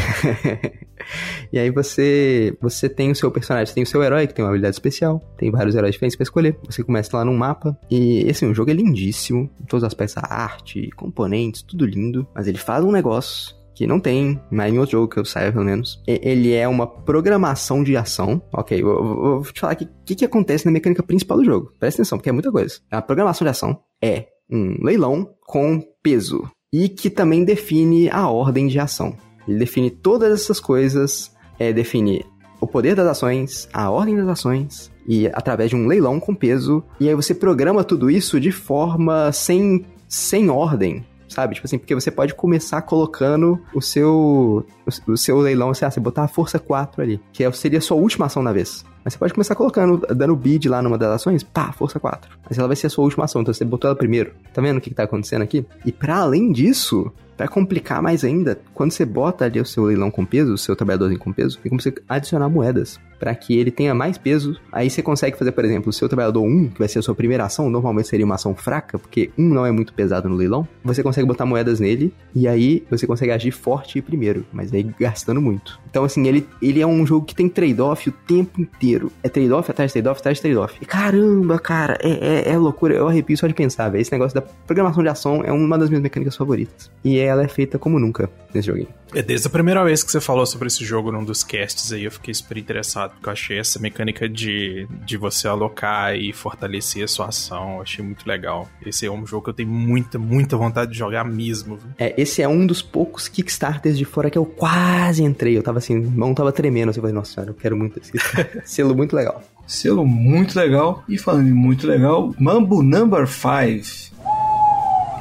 e 1.52 1.58
aí 1.58 1.70
você 1.70 2.56
você 2.60 2.88
tem 2.88 3.10
o 3.10 3.14
seu 3.14 3.30
personagem, 3.30 3.66
você 3.66 3.74
tem 3.74 3.82
o 3.82 3.86
seu 3.86 4.02
herói 4.02 4.26
que 4.26 4.34
tem 4.34 4.44
uma 4.44 4.50
habilidade 4.50 4.76
especial, 4.76 5.20
tem 5.36 5.50
vários 5.50 5.74
heróis 5.74 5.92
diferentes 5.92 6.16
para 6.16 6.24
escolher. 6.24 6.58
Você 6.66 6.82
começa 6.82 7.16
lá 7.16 7.24
num 7.24 7.36
mapa 7.36 7.76
e 7.90 8.28
assim, 8.30 8.46
o 8.46 8.54
jogo 8.54 8.70
é 8.70 8.74
lindíssimo, 8.74 9.50
todas 9.68 9.84
as 9.84 9.94
peças, 9.94 10.22
arte, 10.24 10.90
componentes, 10.96 11.62
tudo 11.62 11.84
lindo, 11.84 12.26
mas 12.34 12.46
ele 12.46 12.58
faz 12.58 12.84
um 12.84 12.92
negócio 12.92 13.54
que 13.74 13.86
não 13.86 13.98
tem 13.98 14.40
mais 14.50 14.72
em 14.72 14.78
outro 14.78 14.92
jogo 14.92 15.08
que 15.08 15.18
eu 15.18 15.24
saiba, 15.24 15.52
pelo 15.52 15.64
menos. 15.64 16.02
Ele 16.06 16.52
é 16.52 16.68
uma 16.68 16.86
programação 16.86 17.82
de 17.82 17.96
ação. 17.96 18.40
Ok, 18.52 18.80
eu 18.80 19.40
vou 19.40 19.44
te 19.44 19.60
falar 19.60 19.72
aqui 19.72 19.84
o 19.84 20.04
que, 20.04 20.14
que 20.14 20.24
acontece 20.24 20.66
na 20.66 20.70
mecânica 20.70 21.02
principal 21.02 21.38
do 21.38 21.44
jogo. 21.44 21.72
Presta 21.78 22.02
atenção, 22.02 22.18
porque 22.18 22.28
é 22.28 22.32
muita 22.32 22.52
coisa. 22.52 22.78
A 22.90 23.00
programação 23.00 23.44
de 23.44 23.50
ação 23.50 23.80
é 24.00 24.26
um 24.50 24.76
leilão 24.84 25.34
com 25.46 25.82
peso 26.02 26.48
e 26.72 26.88
que 26.88 27.10
também 27.10 27.44
define 27.44 28.08
a 28.10 28.28
ordem 28.28 28.66
de 28.66 28.78
ação. 28.78 29.14
Ele 29.46 29.58
define 29.58 29.90
todas 29.90 30.32
essas 30.32 30.58
coisas, 30.58 31.32
é, 31.58 31.72
define 31.72 32.24
o 32.60 32.66
poder 32.66 32.94
das 32.94 33.06
ações, 33.06 33.68
a 33.72 33.90
ordem 33.90 34.16
das 34.16 34.28
ações, 34.28 34.90
e 35.06 35.26
através 35.26 35.70
de 35.70 35.76
um 35.76 35.86
leilão 35.86 36.20
com 36.20 36.34
peso, 36.34 36.82
e 37.00 37.08
aí 37.08 37.14
você 37.14 37.34
programa 37.34 37.82
tudo 37.82 38.08
isso 38.10 38.38
de 38.38 38.52
forma 38.52 39.32
sem, 39.32 39.84
sem 40.08 40.48
ordem, 40.48 41.04
sabe? 41.32 41.54
Tipo 41.54 41.66
assim, 41.66 41.78
porque 41.78 41.94
você 41.94 42.10
pode 42.10 42.34
começar 42.34 42.82
colocando 42.82 43.60
o 43.74 43.80
seu 43.80 44.64
o, 44.86 45.12
o 45.12 45.16
seu 45.16 45.38
leilão, 45.38 45.72
você 45.72 46.00
botar 46.00 46.24
a 46.24 46.28
força 46.28 46.58
4 46.58 47.02
ali, 47.02 47.20
que 47.32 47.44
é, 47.44 47.52
seria 47.52 47.78
a 47.78 47.82
sua 47.82 47.96
última 47.96 48.26
ação 48.26 48.42
na 48.42 48.52
vez. 48.52 48.84
Mas 49.04 49.14
você 49.14 49.18
pode 49.18 49.34
começar 49.34 49.54
colocando, 49.54 49.98
dando 50.14 50.36
bid 50.36 50.68
lá 50.68 50.80
numa 50.80 50.96
das 50.96 51.10
ações, 51.10 51.42
pá, 51.42 51.72
força 51.72 51.98
4. 51.98 52.30
Mas 52.48 52.58
ela 52.58 52.68
vai 52.68 52.76
ser 52.76 52.86
a 52.86 52.90
sua 52.90 53.04
última 53.04 53.24
ação, 53.24 53.42
então 53.42 53.52
você 53.52 53.64
botou 53.64 53.88
ela 53.88 53.96
primeiro. 53.96 54.32
Tá 54.54 54.62
vendo 54.62 54.76
o 54.76 54.80
que, 54.80 54.90
que 54.90 54.96
tá 54.96 55.02
acontecendo 55.02 55.42
aqui? 55.42 55.66
E 55.84 55.90
para 55.90 56.18
além 56.18 56.52
disso, 56.52 57.10
para 57.42 57.48
complicar 57.48 58.00
mais 58.00 58.22
ainda, 58.22 58.60
quando 58.72 58.92
você 58.92 59.04
bota 59.04 59.46
ali 59.46 59.60
o 59.60 59.66
seu 59.66 59.82
leilão 59.82 60.12
com 60.12 60.24
peso, 60.24 60.52
o 60.52 60.58
seu 60.58 60.76
trabalhadorzinho 60.76 61.18
com 61.18 61.32
peso, 61.32 61.58
tem 61.58 61.68
como 61.68 61.82
você 61.82 61.92
adicionar 62.08 62.48
moedas 62.48 63.00
para 63.22 63.36
que 63.36 63.56
ele 63.56 63.70
tenha 63.70 63.94
mais 63.94 64.18
peso. 64.18 64.60
Aí 64.72 64.90
você 64.90 65.00
consegue 65.00 65.38
fazer, 65.38 65.52
por 65.52 65.64
exemplo, 65.64 65.90
o 65.90 65.92
seu 65.92 66.08
trabalhador 66.08 66.42
1, 66.42 66.70
que 66.70 66.78
vai 66.80 66.88
ser 66.88 66.98
a 66.98 67.02
sua 67.02 67.14
primeira 67.14 67.44
ação, 67.44 67.70
normalmente 67.70 68.08
seria 68.08 68.26
uma 68.26 68.34
ação 68.34 68.52
fraca, 68.52 68.98
porque 68.98 69.30
1 69.38 69.48
não 69.48 69.64
é 69.64 69.70
muito 69.70 69.94
pesado 69.94 70.28
no 70.28 70.34
leilão. 70.34 70.66
Você 70.82 71.04
consegue 71.04 71.24
botar 71.24 71.46
moedas 71.46 71.78
nele 71.78 72.12
e 72.34 72.48
aí 72.48 72.84
você 72.90 73.06
consegue 73.06 73.30
agir 73.30 73.52
forte 73.52 74.02
primeiro, 74.02 74.44
mas 74.52 74.74
aí 74.74 74.82
gastando 74.98 75.40
muito. 75.40 75.78
Então, 75.88 76.02
assim, 76.02 76.26
ele, 76.26 76.48
ele 76.60 76.80
é 76.80 76.86
um 76.86 77.06
jogo 77.06 77.24
que 77.24 77.32
tem 77.32 77.48
trade-off 77.48 78.08
o 78.08 78.12
tempo 78.26 78.60
inteiro. 78.60 79.12
É 79.22 79.28
trade-off 79.28 79.70
atrás 79.70 79.90
de 79.90 79.92
trade-off 79.92 80.18
atrás 80.18 80.38
de 80.38 80.42
trade-off. 80.42 80.76
E 80.82 80.84
caramba, 80.84 81.60
cara, 81.60 81.96
é, 82.02 82.48
é, 82.48 82.52
é, 82.52 82.58
loucura. 82.58 82.92
Eu 82.92 83.06
arrepio 83.06 83.38
só 83.38 83.46
de 83.46 83.54
pensar, 83.54 83.88
velho. 83.88 84.02
Esse 84.02 84.10
negócio 84.10 84.34
da 84.34 84.42
programação 84.42 85.00
de 85.00 85.08
ação 85.08 85.44
é 85.44 85.52
uma 85.52 85.78
das 85.78 85.88
minhas 85.88 86.02
mecânicas 86.02 86.34
favoritas. 86.34 86.90
E 87.04 87.20
ela 87.32 87.44
é 87.44 87.48
feita 87.48 87.78
como 87.78 87.98
nunca 87.98 88.30
nesse 88.54 88.66
joguinho. 88.66 88.88
É 89.14 89.22
desde 89.22 89.46
a 89.46 89.50
primeira 89.50 89.84
vez 89.84 90.02
que 90.02 90.10
você 90.10 90.20
falou 90.20 90.46
sobre 90.46 90.68
esse 90.68 90.84
jogo 90.84 91.12
num 91.12 91.22
dos 91.22 91.44
casts 91.44 91.92
aí, 91.92 92.04
eu 92.04 92.10
fiquei 92.10 92.32
super 92.32 92.56
interessado, 92.56 93.12
porque 93.12 93.28
eu 93.28 93.32
achei 93.32 93.58
essa 93.58 93.78
mecânica 93.78 94.26
de, 94.26 94.86
de 95.04 95.16
você 95.18 95.46
alocar 95.46 96.14
e 96.16 96.32
fortalecer 96.32 97.04
a 97.04 97.08
sua 97.08 97.26
ação, 97.28 97.76
eu 97.76 97.82
achei 97.82 98.02
muito 98.02 98.26
legal. 98.26 98.68
Esse 98.84 99.04
é 99.04 99.10
um 99.10 99.26
jogo 99.26 99.44
que 99.44 99.50
eu 99.50 99.54
tenho 99.54 99.68
muita, 99.68 100.18
muita 100.18 100.56
vontade 100.56 100.92
de 100.92 100.98
jogar 100.98 101.24
mesmo. 101.24 101.76
Viu? 101.76 101.90
É, 101.98 102.14
esse 102.20 102.40
é 102.40 102.48
um 102.48 102.66
dos 102.66 102.80
poucos 102.80 103.28
Kickstarters 103.28 103.98
de 103.98 104.04
fora 104.06 104.30
que 104.30 104.38
eu 104.38 104.46
quase 104.46 105.22
entrei. 105.22 105.58
Eu 105.58 105.62
tava 105.62 105.78
assim, 105.78 106.00
mão 106.00 106.34
tava 106.34 106.50
tremendo, 106.50 106.88
assim, 106.88 106.98
eu 106.98 107.02
falei, 107.02 107.14
nossa 107.14 107.34
senhora, 107.34 107.50
eu 107.50 107.54
quero 107.54 107.76
muito 107.76 108.00
esse 108.00 108.12
selo 108.64 108.94
muito 108.94 109.14
legal. 109.14 109.42
Selo 109.66 110.06
muito 110.06 110.58
legal. 110.58 111.04
E 111.08 111.18
falando 111.18 111.48
em 111.48 111.52
muito 111.52 111.86
legal, 111.86 112.34
Mambo 112.38 112.82
Number 112.82 113.26
5. 113.26 114.11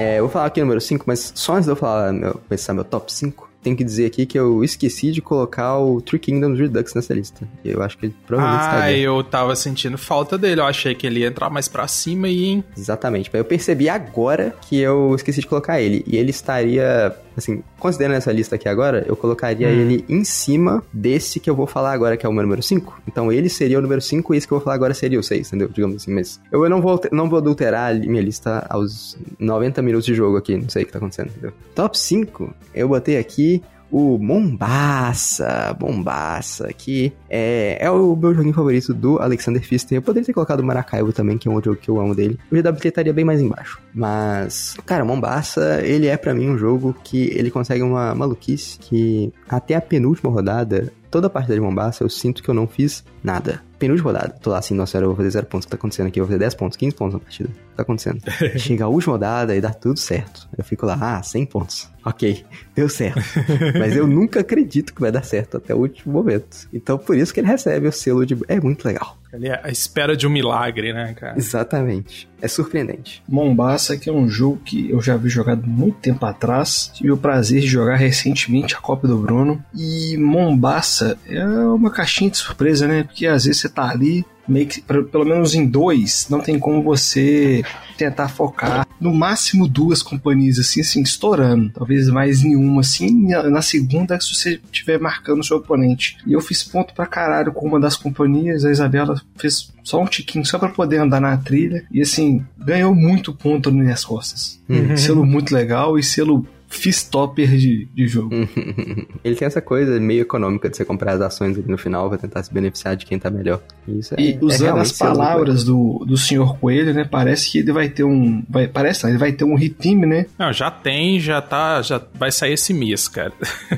É, 0.01 0.17
eu 0.17 0.23
vou 0.23 0.31
falar 0.31 0.47
aqui 0.47 0.59
o 0.59 0.63
número 0.63 0.81
5, 0.81 1.03
mas 1.05 1.31
só 1.35 1.53
antes 1.53 1.65
de 1.65 1.71
eu 1.71 1.75
falar, 1.75 2.11
meu, 2.11 2.41
pensar 2.49 2.73
meu 2.73 2.83
top 2.83 3.13
5, 3.13 3.51
tem 3.61 3.75
que 3.75 3.83
dizer 3.83 4.07
aqui 4.07 4.25
que 4.25 4.37
eu 4.39 4.63
esqueci 4.63 5.11
de 5.11 5.21
colocar 5.21 5.77
o 5.77 6.01
Three 6.01 6.19
Kingdoms 6.19 6.59
Redux 6.59 6.95
nessa 6.95 7.13
lista. 7.13 7.47
Eu 7.63 7.83
acho 7.83 7.97
que 7.97 8.07
ele 8.07 8.15
provavelmente 8.25 8.65
ah, 8.65 8.81
Ah, 8.81 8.91
eu 8.91 9.23
tava 9.23 9.55
sentindo 9.55 9.97
falta 9.97 10.37
dele. 10.37 10.61
Eu 10.61 10.65
achei 10.65 10.95
que 10.95 11.05
ele 11.05 11.19
ia 11.19 11.27
entrar 11.27 11.49
mais 11.49 11.67
pra 11.67 11.87
cima 11.87 12.27
e... 12.27 12.45
Hein? 12.45 12.63
Exatamente. 12.75 13.29
Eu 13.31 13.45
percebi 13.45 13.87
agora 13.87 14.55
que 14.61 14.79
eu 14.79 15.13
esqueci 15.15 15.41
de 15.41 15.47
colocar 15.47 15.79
ele. 15.79 16.03
E 16.07 16.17
ele 16.17 16.31
estaria 16.31 17.15
assim, 17.37 17.63
considerando 17.79 18.17
essa 18.17 18.31
lista 18.31 18.55
aqui 18.55 18.67
agora, 18.67 19.03
eu 19.07 19.15
colocaria 19.15 19.67
hum. 19.67 19.71
ele 19.71 20.05
em 20.07 20.23
cima 20.23 20.83
desse 20.91 21.39
que 21.39 21.49
eu 21.49 21.55
vou 21.55 21.67
falar 21.67 21.93
agora, 21.93 22.17
que 22.17 22.25
é 22.25 22.29
o 22.29 22.33
meu 22.33 22.43
número 22.43 22.61
5. 22.61 23.01
Então 23.07 23.31
ele 23.31 23.49
seria 23.49 23.79
o 23.79 23.81
número 23.81 24.01
5 24.01 24.33
e 24.33 24.37
esse 24.37 24.47
que 24.47 24.53
eu 24.53 24.57
vou 24.57 24.63
falar 24.63 24.75
agora 24.75 24.93
seria 24.93 25.19
o 25.19 25.23
6, 25.23 25.47
entendeu? 25.47 25.69
Digamos 25.69 25.97
assim, 25.97 26.13
mas 26.13 26.39
eu 26.51 26.67
não 26.69 26.81
vou, 26.81 26.99
não 27.11 27.29
vou 27.29 27.39
adulterar 27.39 27.93
minha 27.95 28.21
lista 28.21 28.65
aos 28.69 29.17
90 29.39 29.81
minutos 29.81 30.05
de 30.05 30.13
jogo 30.13 30.37
aqui, 30.37 30.57
não 30.57 30.69
sei 30.69 30.83
o 30.83 30.85
que 30.85 30.91
tá 30.91 30.97
acontecendo, 30.97 31.29
entendeu? 31.29 31.53
Top 31.75 31.97
5, 31.97 32.53
eu 32.73 32.87
botei 32.87 33.17
aqui 33.17 33.61
o 33.91 34.17
Mombasa, 34.17 35.75
Mombasa, 35.79 36.71
que 36.73 37.11
é, 37.29 37.77
é 37.79 37.91
o 37.91 38.15
meu 38.15 38.33
joguinho 38.33 38.53
favorito 38.53 38.93
do 38.93 39.19
Alexander 39.19 39.61
Pfister. 39.61 39.97
Eu 39.97 40.01
poderia 40.01 40.25
ter 40.25 40.33
colocado 40.33 40.61
o 40.61 40.63
Maracaibo 40.63 41.11
também, 41.11 41.37
que 41.37 41.47
é 41.47 41.51
um 41.51 41.61
jogo 41.61 41.75
que 41.75 41.89
eu 41.89 41.99
amo 41.99 42.15
dele. 42.15 42.39
O 42.51 42.55
GW 42.55 42.87
estaria 42.87 43.13
bem 43.13 43.25
mais 43.25 43.41
embaixo. 43.41 43.79
Mas, 43.93 44.75
cara, 44.85 45.03
Mombasa, 45.03 45.81
ele 45.83 46.07
é 46.07 46.15
para 46.15 46.33
mim 46.33 46.49
um 46.49 46.57
jogo 46.57 46.95
que 47.03 47.29
ele 47.35 47.51
consegue 47.51 47.83
uma 47.83 48.15
maluquice 48.15 48.79
que 48.79 49.33
até 49.49 49.75
a 49.75 49.81
penúltima 49.81 50.31
rodada 50.31 50.91
toda 51.11 51.27
a 51.27 51.29
partida 51.29 51.53
de 51.53 51.61
Mombasa 51.61 52.03
eu 52.03 52.09
sinto 52.09 52.41
que 52.41 52.49
eu 52.49 52.53
não 52.53 52.65
fiz 52.65 53.03
nada. 53.23 53.61
Penúltima 53.77 54.11
rodada, 54.11 54.35
tô 54.41 54.49
lá 54.51 54.59
assim, 54.59 54.73
nossa, 54.73 54.97
eu 54.97 55.07
vou 55.07 55.15
fazer 55.15 55.31
zero 55.31 55.45
pontos, 55.45 55.65
o 55.65 55.67
que 55.67 55.71
tá 55.71 55.75
acontecendo 55.75 56.07
aqui? 56.07 56.19
Eu 56.19 56.23
vou 56.23 56.29
fazer 56.29 56.39
10 56.39 56.55
pontos, 56.55 56.77
15 56.77 56.95
pontos 56.95 57.13
na 57.15 57.19
partida. 57.19 57.49
O 57.49 57.51
que 57.51 57.75
tá 57.75 57.81
acontecendo? 57.81 58.21
Chega 58.57 58.85
a 58.85 58.87
última 58.87 59.13
rodada 59.13 59.55
e 59.55 59.61
dá 59.61 59.71
tudo 59.71 59.99
certo. 59.99 60.47
Eu 60.57 60.63
fico 60.63 60.85
lá, 60.85 60.97
ah, 61.01 61.21
100 61.21 61.45
pontos. 61.47 61.89
Ok, 62.05 62.45
deu 62.75 62.87
certo. 62.87 63.21
Mas 63.77 63.95
eu 63.95 64.07
nunca 64.07 64.39
acredito 64.41 64.93
que 64.93 65.01
vai 65.01 65.11
dar 65.11 65.23
certo 65.23 65.57
até 65.57 65.73
o 65.73 65.79
último 65.79 66.13
momento. 66.13 66.69
Então 66.71 66.97
por 66.97 67.17
isso 67.17 67.33
que 67.33 67.39
ele 67.39 67.47
recebe 67.47 67.87
o 67.87 67.91
selo 67.91 68.25
de. 68.25 68.37
É 68.47 68.59
muito 68.59 68.85
legal. 68.85 69.17
Ele 69.33 69.47
é 69.47 69.59
a 69.63 69.69
espera 69.69 70.15
de 70.15 70.27
um 70.27 70.29
milagre, 70.29 70.93
né, 70.93 71.13
cara? 71.13 71.37
Exatamente. 71.37 72.29
É 72.41 72.47
surpreendente. 72.47 73.23
Mombasa, 73.27 73.97
que 73.97 74.09
é 74.09 74.13
um 74.13 74.27
jogo 74.27 74.61
que 74.65 74.89
eu 74.89 75.01
já 75.01 75.15
vi 75.15 75.29
jogado 75.29 75.67
muito 75.67 75.99
tempo 75.99 76.25
atrás. 76.25 76.91
Tive 76.93 77.11
o 77.11 77.17
prazer 77.17 77.61
de 77.61 77.67
jogar 77.67 77.95
recentemente 77.95 78.75
a 78.75 78.79
cópia 78.79 79.07
do 79.07 79.17
Bruno. 79.17 79.63
E 79.75 80.17
Mombasa 80.17 81.17
é 81.27 81.45
uma 81.45 81.91
caixinha 81.91 82.29
de 82.29 82.37
surpresa, 82.37 82.87
né? 82.87 83.03
Porque 83.03 83.27
às 83.27 83.45
vezes 83.45 83.61
você 83.61 83.69
tá 83.69 83.89
ali 83.89 84.25
meio 84.47 84.67
que, 84.67 84.81
pelo 84.81 85.25
menos 85.25 85.55
em 85.55 85.65
dois, 85.65 86.27
não 86.29 86.39
tem 86.39 86.59
como 86.59 86.81
você 86.81 87.63
tentar 87.97 88.27
focar 88.29 88.87
no 88.99 89.13
máximo 89.13 89.67
duas 89.67 90.03
companhias 90.03 90.59
assim, 90.59 90.81
assim, 90.81 91.01
estourando. 91.01 91.71
Talvez 91.71 92.07
mais 92.09 92.43
nenhuma, 92.43 92.81
assim. 92.81 93.27
Na 93.27 93.61
segunda, 93.61 94.19
se 94.19 94.33
você 94.33 94.59
estiver 94.71 94.99
marcando 94.99 95.39
o 95.39 95.43
seu 95.43 95.57
oponente. 95.57 96.17
E 96.25 96.33
eu 96.33 96.41
fiz 96.41 96.63
ponto 96.63 96.93
pra 96.93 97.05
caralho 97.05 97.51
com 97.51 97.67
uma 97.67 97.79
das 97.79 97.95
companhias, 97.95 98.65
a 98.65 98.71
Isabela 98.71 99.19
fez 99.37 99.71
só 99.83 100.01
um 100.01 100.05
tiquinho 100.05 100.45
só 100.45 100.59
para 100.59 100.69
poder 100.69 100.97
andar 100.97 101.19
na 101.19 101.35
trilha. 101.37 101.83
E 101.91 102.01
assim, 102.01 102.45
ganhou 102.57 102.93
muito 102.93 103.33
ponto 103.33 103.71
nas 103.71 103.83
minhas 103.83 104.05
costas. 104.05 104.61
Uhum. 104.69 104.95
Selo 104.95 105.25
muito 105.25 105.53
legal 105.53 105.97
e 105.97 106.03
selo 106.03 106.45
fistopper 106.71 107.47
de, 107.57 107.85
de 107.93 108.07
jogo. 108.07 108.33
Ele 109.23 109.35
tem 109.35 109.45
essa 109.45 109.61
coisa 109.61 109.99
meio 109.99 110.21
econômica 110.21 110.69
de 110.69 110.77
você 110.77 110.85
comprar 110.85 111.13
as 111.13 111.21
ações 111.21 111.57
ali 111.57 111.67
no 111.67 111.77
final 111.77 112.09
pra 112.09 112.17
tentar 112.17 112.41
se 112.41 112.51
beneficiar 112.51 112.95
de 112.95 113.05
quem 113.05 113.19
tá 113.19 113.29
melhor. 113.29 113.61
Isso 113.87 114.15
é, 114.17 114.21
e 114.21 114.39
usando 114.41 114.77
é 114.77 114.81
as 114.81 114.91
palavras 114.93 115.63
do, 115.63 116.03
do 116.07 116.17
senhor 116.17 116.57
Coelho, 116.57 116.93
né? 116.93 117.03
Parece 117.03 117.51
que 117.51 117.59
ele 117.59 117.71
vai 117.71 117.89
ter 117.89 118.03
um. 118.03 118.43
Vai, 118.49 118.67
parece, 118.67 119.03
não, 119.03 119.11
ele 119.11 119.19
vai 119.19 119.31
ter 119.31 119.43
um 119.43 119.55
ritme, 119.55 120.05
né? 120.05 120.25
Não, 120.39 120.51
já 120.53 120.71
tem, 120.71 121.19
já 121.19 121.41
tá. 121.41 121.81
Já 121.81 122.01
vai 122.13 122.31
sair 122.31 122.53
esse 122.53 122.73
mês, 122.73 123.07
cara. 123.07 123.33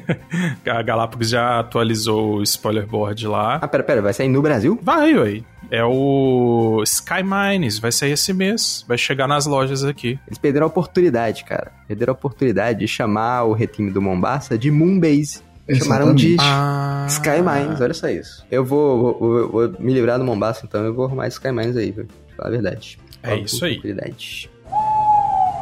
a 0.65 0.81
Galápagos 0.81 1.29
já 1.29 1.59
atualizou 1.59 2.37
o 2.37 2.43
spoiler 2.43 2.85
board 2.85 3.27
lá. 3.27 3.55
Ah, 3.55 3.67
pera, 3.67 3.83
pera, 3.83 4.01
vai 4.01 4.13
sair 4.13 4.29
no 4.29 4.41
Brasil? 4.41 4.79
Vai, 4.81 5.15
ué. 5.15 5.41
É 5.74 5.84
o 5.84 6.84
Sky 6.84 7.24
Mines, 7.24 7.80
vai 7.80 7.91
sair 7.91 8.11
esse 8.11 8.32
mês, 8.32 8.86
vai 8.88 8.95
chegar 8.95 9.28
nas 9.28 9.47
lojas 9.47 9.84
aqui. 9.84 10.19
Eles 10.28 10.38
perderam 10.38 10.67
a 10.67 10.69
oportunidade, 10.69 11.43
cara. 11.43 11.71
Perderam 11.88 12.11
a 12.11 12.15
oportunidade 12.15 12.78
de 12.78 12.88
chamar 12.88 13.45
o 13.45 13.53
retime 13.53 13.89
do 13.89 13.99
Mombasa 13.99 14.55
de 14.55 14.69
Moonbase. 14.69 15.41
Chamaram 15.74 16.13
de 16.13 16.38
ah. 16.39 17.07
Sky 17.09 17.41
Mines, 17.41 17.82
olha 17.82 17.95
só 17.95 18.07
isso. 18.07 18.45
Eu 18.51 18.63
vou, 18.63 19.17
vou, 19.17 19.49
vou, 19.49 19.76
me 19.80 19.91
livrar 19.95 20.19
do 20.19 20.24
Mombasa, 20.24 20.61
então 20.63 20.86
eu 20.86 20.93
vou 20.93 21.05
arrumar 21.05 21.28
Sky 21.30 21.51
Mines 21.51 21.76
aí, 21.76 21.91
pra 21.91 22.05
falar 22.38 22.49
a 22.49 22.51
verdade. 22.51 22.99
É 23.24 23.36
isso 23.38 23.65
aí. 23.65 23.82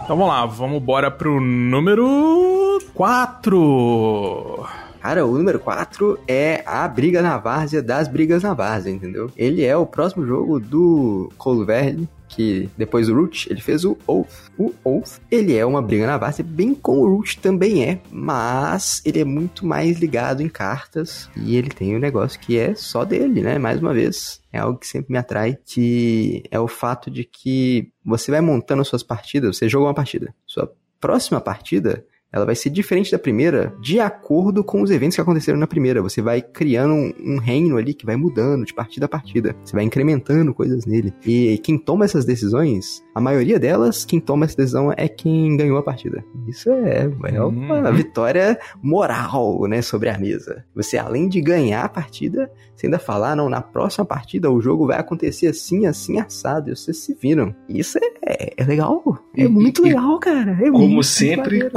Então 0.04 0.18
vamos 0.18 0.28
lá, 0.28 0.46
vamos 0.46 0.82
embora 0.82 1.10
pro 1.10 1.40
número 1.40 2.82
4. 2.94 4.68
Cara, 5.02 5.26
o 5.26 5.36
número 5.36 5.60
4 5.60 6.20
é 6.28 6.64
a 6.64 6.88
Briga 6.88 7.24
na 7.24 7.36
Várzea 7.38 7.82
das 7.82 8.08
Brigas 8.08 8.44
na 8.44 8.54
Várzea, 8.54 8.92
entendeu? 8.92 9.32
Ele 9.36 9.64
é 9.66 9.76
o 9.76 9.86
próximo 9.86 10.28
jogo 10.28 10.60
do 10.60 11.32
Cole 11.40 11.66
Verne, 11.66 12.08
que 12.28 12.70
depois 12.78 13.08
do 13.08 13.16
Root, 13.16 13.52
ele 13.52 13.60
fez 13.62 13.84
o 13.84 13.98
Oath. 14.06 14.52
O 14.60 14.72
Oath, 14.84 15.20
ele 15.32 15.56
é 15.56 15.66
uma 15.66 15.82
briga 15.82 16.06
na 16.06 16.20
várzea, 16.20 16.46
bem 16.48 16.76
como 16.76 17.02
o 17.02 17.16
Root 17.16 17.40
também 17.40 17.84
é, 17.84 18.00
mas 18.12 19.02
ele 19.04 19.20
é 19.20 19.26
muito 19.26 19.66
mais 19.66 20.00
ligado 20.00 20.44
em 20.44 20.48
cartas 20.48 21.28
e 21.36 21.56
ele 21.58 21.70
tem 21.70 21.96
um 21.96 22.00
negócio 22.00 22.40
que 22.40 22.60
é 22.60 22.76
só 22.76 23.04
dele, 23.04 23.42
né? 23.42 23.58
Mais 23.58 23.80
uma 23.80 23.96
vez, 23.96 24.40
é 24.54 24.60
algo 24.60 24.78
que 24.78 24.88
sempre 24.88 25.12
me 25.12 25.18
atrai, 25.18 25.58
que 25.66 26.44
é 26.52 26.60
o 26.60 26.68
fato 26.68 27.10
de 27.10 27.24
que 27.24 27.92
você 28.06 28.30
vai 28.30 28.40
montando 28.40 28.86
suas 28.86 29.02
partidas, 29.02 29.58
você 29.58 29.68
joga 29.68 29.88
uma 29.88 29.96
partida, 29.96 30.32
sua 30.46 30.72
próxima 31.00 31.42
partida 31.42 32.06
ela 32.32 32.46
vai 32.46 32.56
ser 32.56 32.70
diferente 32.70 33.12
da 33.12 33.20
primeira 33.20 33.74
de 33.82 34.00
acordo 34.00 34.64
com 34.64 34.82
os 34.82 34.92
eventos 34.92 35.16
que 35.16 35.22
aconteceram 35.22 35.60
na 35.60 35.68
primeira. 35.68 36.02
Você 36.02 36.22
vai 36.22 36.42
criando 36.42 36.94
um, 36.94 37.14
um, 37.20 37.38
reino 37.38 37.78
ali 37.78 37.94
que 37.94 38.06
vai 38.06 38.16
mudando 38.16 38.66
de 38.66 38.74
partida 38.74 39.06
a 39.06 39.10
partida. 39.10 39.56
Você 39.64 39.76
vai 39.76 39.84
incrementando 39.84 40.54
coisas 40.54 40.86
nele. 40.86 41.14
E 41.26 41.58
quem 41.60 41.78
toma 41.78 42.06
essas 42.06 42.26
decisões, 42.26 43.04
a 43.14 43.20
maioria 43.20 43.60
delas, 43.60 44.06
quem 44.06 44.20
toma 44.20 44.46
essa 44.46 44.56
decisão 44.56 44.94
é 44.96 45.08
quem 45.08 45.58
ganhou 45.58 45.78
a 45.78 45.84
partida. 45.84 46.24
Isso 46.48 46.70
é, 46.72 47.10
é 47.26 47.42
uma 47.44 47.90
uhum. 47.90 47.94
vitória 47.94 48.58
moral, 48.82 49.68
né, 49.68 49.82
sobre 49.82 50.10
a 50.10 50.18
mesa. 50.18 50.64
Você, 50.76 50.98
além 50.98 51.28
de 51.28 51.42
ganhar 51.42 51.84
a 51.84 51.90
partida, 51.90 52.50
você 52.76 52.88
ainda 52.88 53.00
falar, 53.00 53.32
ah, 53.32 53.36
não, 53.36 53.50
na 53.50 53.62
próxima 53.62 54.04
partida 54.04 54.50
o 54.50 54.60
jogo 54.60 54.88
vai 54.88 55.00
acontecer 55.00 55.48
assim, 55.48 55.86
assim, 55.86 56.20
assado. 56.20 56.70
E 56.70 56.76
vocês 56.76 56.98
se 56.98 57.14
viram. 57.14 57.54
Isso 57.70 58.00
é, 58.00 58.54
é 58.58 58.64
legal. 58.64 59.20
É 59.38 59.44
e, 59.44 59.48
muito 59.48 59.86
e, 59.86 59.90
legal, 59.90 60.20
cara. 60.20 60.58
É 60.60 60.72
como 60.72 61.04
sempre, 61.04 61.70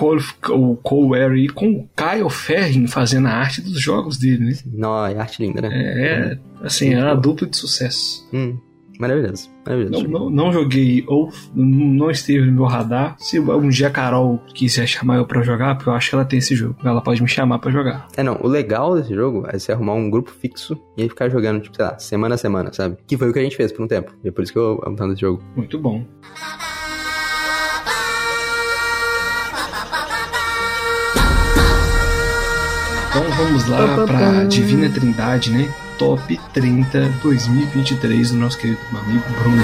o 0.49 0.76
Cole 0.76 1.49
com 1.49 1.70
o 1.70 1.88
Kyle 1.97 2.30
Ferrin 2.30 2.86
fazendo 2.86 3.28
a 3.28 3.32
arte 3.32 3.61
dos 3.61 3.80
jogos 3.80 4.18
dele, 4.18 4.45
né? 4.45 4.53
Não, 4.66 5.07
é 5.07 5.18
arte 5.18 5.42
linda, 5.42 5.62
né? 5.62 5.68
É, 5.72 6.38
assim, 6.62 6.95
é 6.95 7.03
uma 7.03 7.14
dupla 7.14 7.47
de 7.47 7.57
sucesso. 7.57 8.28
Hum. 8.32 8.57
Maravilhoso. 8.99 9.51
Maravilhoso. 9.66 10.09
Não, 10.09 10.20
não, 10.20 10.30
não, 10.30 10.53
joguei 10.53 11.05
ou 11.07 11.32
não 11.55 12.11
esteve 12.11 12.47
no 12.47 12.53
meu 12.53 12.64
radar. 12.64 13.16
Se 13.18 13.38
um 13.38 13.68
dia 13.68 13.88
a 13.88 13.90
Carol 13.90 14.40
quiser 14.55 14.86
chamar 14.86 15.16
eu 15.16 15.26
pra 15.26 15.42
jogar, 15.42 15.74
porque 15.74 15.88
eu 15.88 15.95
acho 15.95 16.11
que 16.11 16.14
ela 16.14 16.24
tem 16.24 16.38
esse 16.38 16.55
jogo. 16.55 16.76
Ela 16.84 17.01
pode 17.01 17.22
me 17.22 17.28
chamar 17.28 17.59
pra 17.59 17.70
jogar. 17.70 18.09
É, 18.16 18.22
não. 18.22 18.38
O 18.40 18.49
legal 18.49 18.95
desse 18.95 19.14
jogo 19.14 19.45
é 19.49 19.59
você 19.59 19.72
arrumar 19.72 19.95
um 19.95 20.11
grupo 20.11 20.30
fixo 20.30 20.78
e 20.97 21.03
aí 21.03 21.09
ficar 21.09 21.28
jogando, 21.28 21.61
tipo, 21.61 21.76
sei 21.76 21.84
lá, 21.84 21.99
semana 21.99 22.34
a 22.34 22.38
semana, 22.38 22.72
sabe? 22.72 22.97
Que 23.07 23.16
foi 23.16 23.30
o 23.30 23.32
que 23.32 23.38
a 23.38 23.42
gente 23.42 23.57
fez 23.57 23.72
por 23.72 23.84
um 23.84 23.88
tempo. 23.88 24.12
E 24.22 24.28
é 24.28 24.30
por 24.30 24.45
isso 24.45 24.53
que 24.53 24.59
eu 24.59 24.80
amo 24.84 24.97
tanto 24.97 25.12
esse 25.12 25.20
jogo. 25.20 25.42
Muito 25.57 25.78
bom. 25.78 26.05
Então 33.14 33.30
vamos 33.30 33.68
lá 33.68 34.04
para 34.04 34.42
Divina 34.42 34.90
Trindade, 34.90 35.52
né? 35.52 35.72
Top 35.96 36.36
30 36.52 37.10
2023 37.22 38.32
do 38.32 38.38
nosso 38.38 38.58
querido 38.58 38.80
amigo 38.90 39.22
Bruno. 39.38 39.62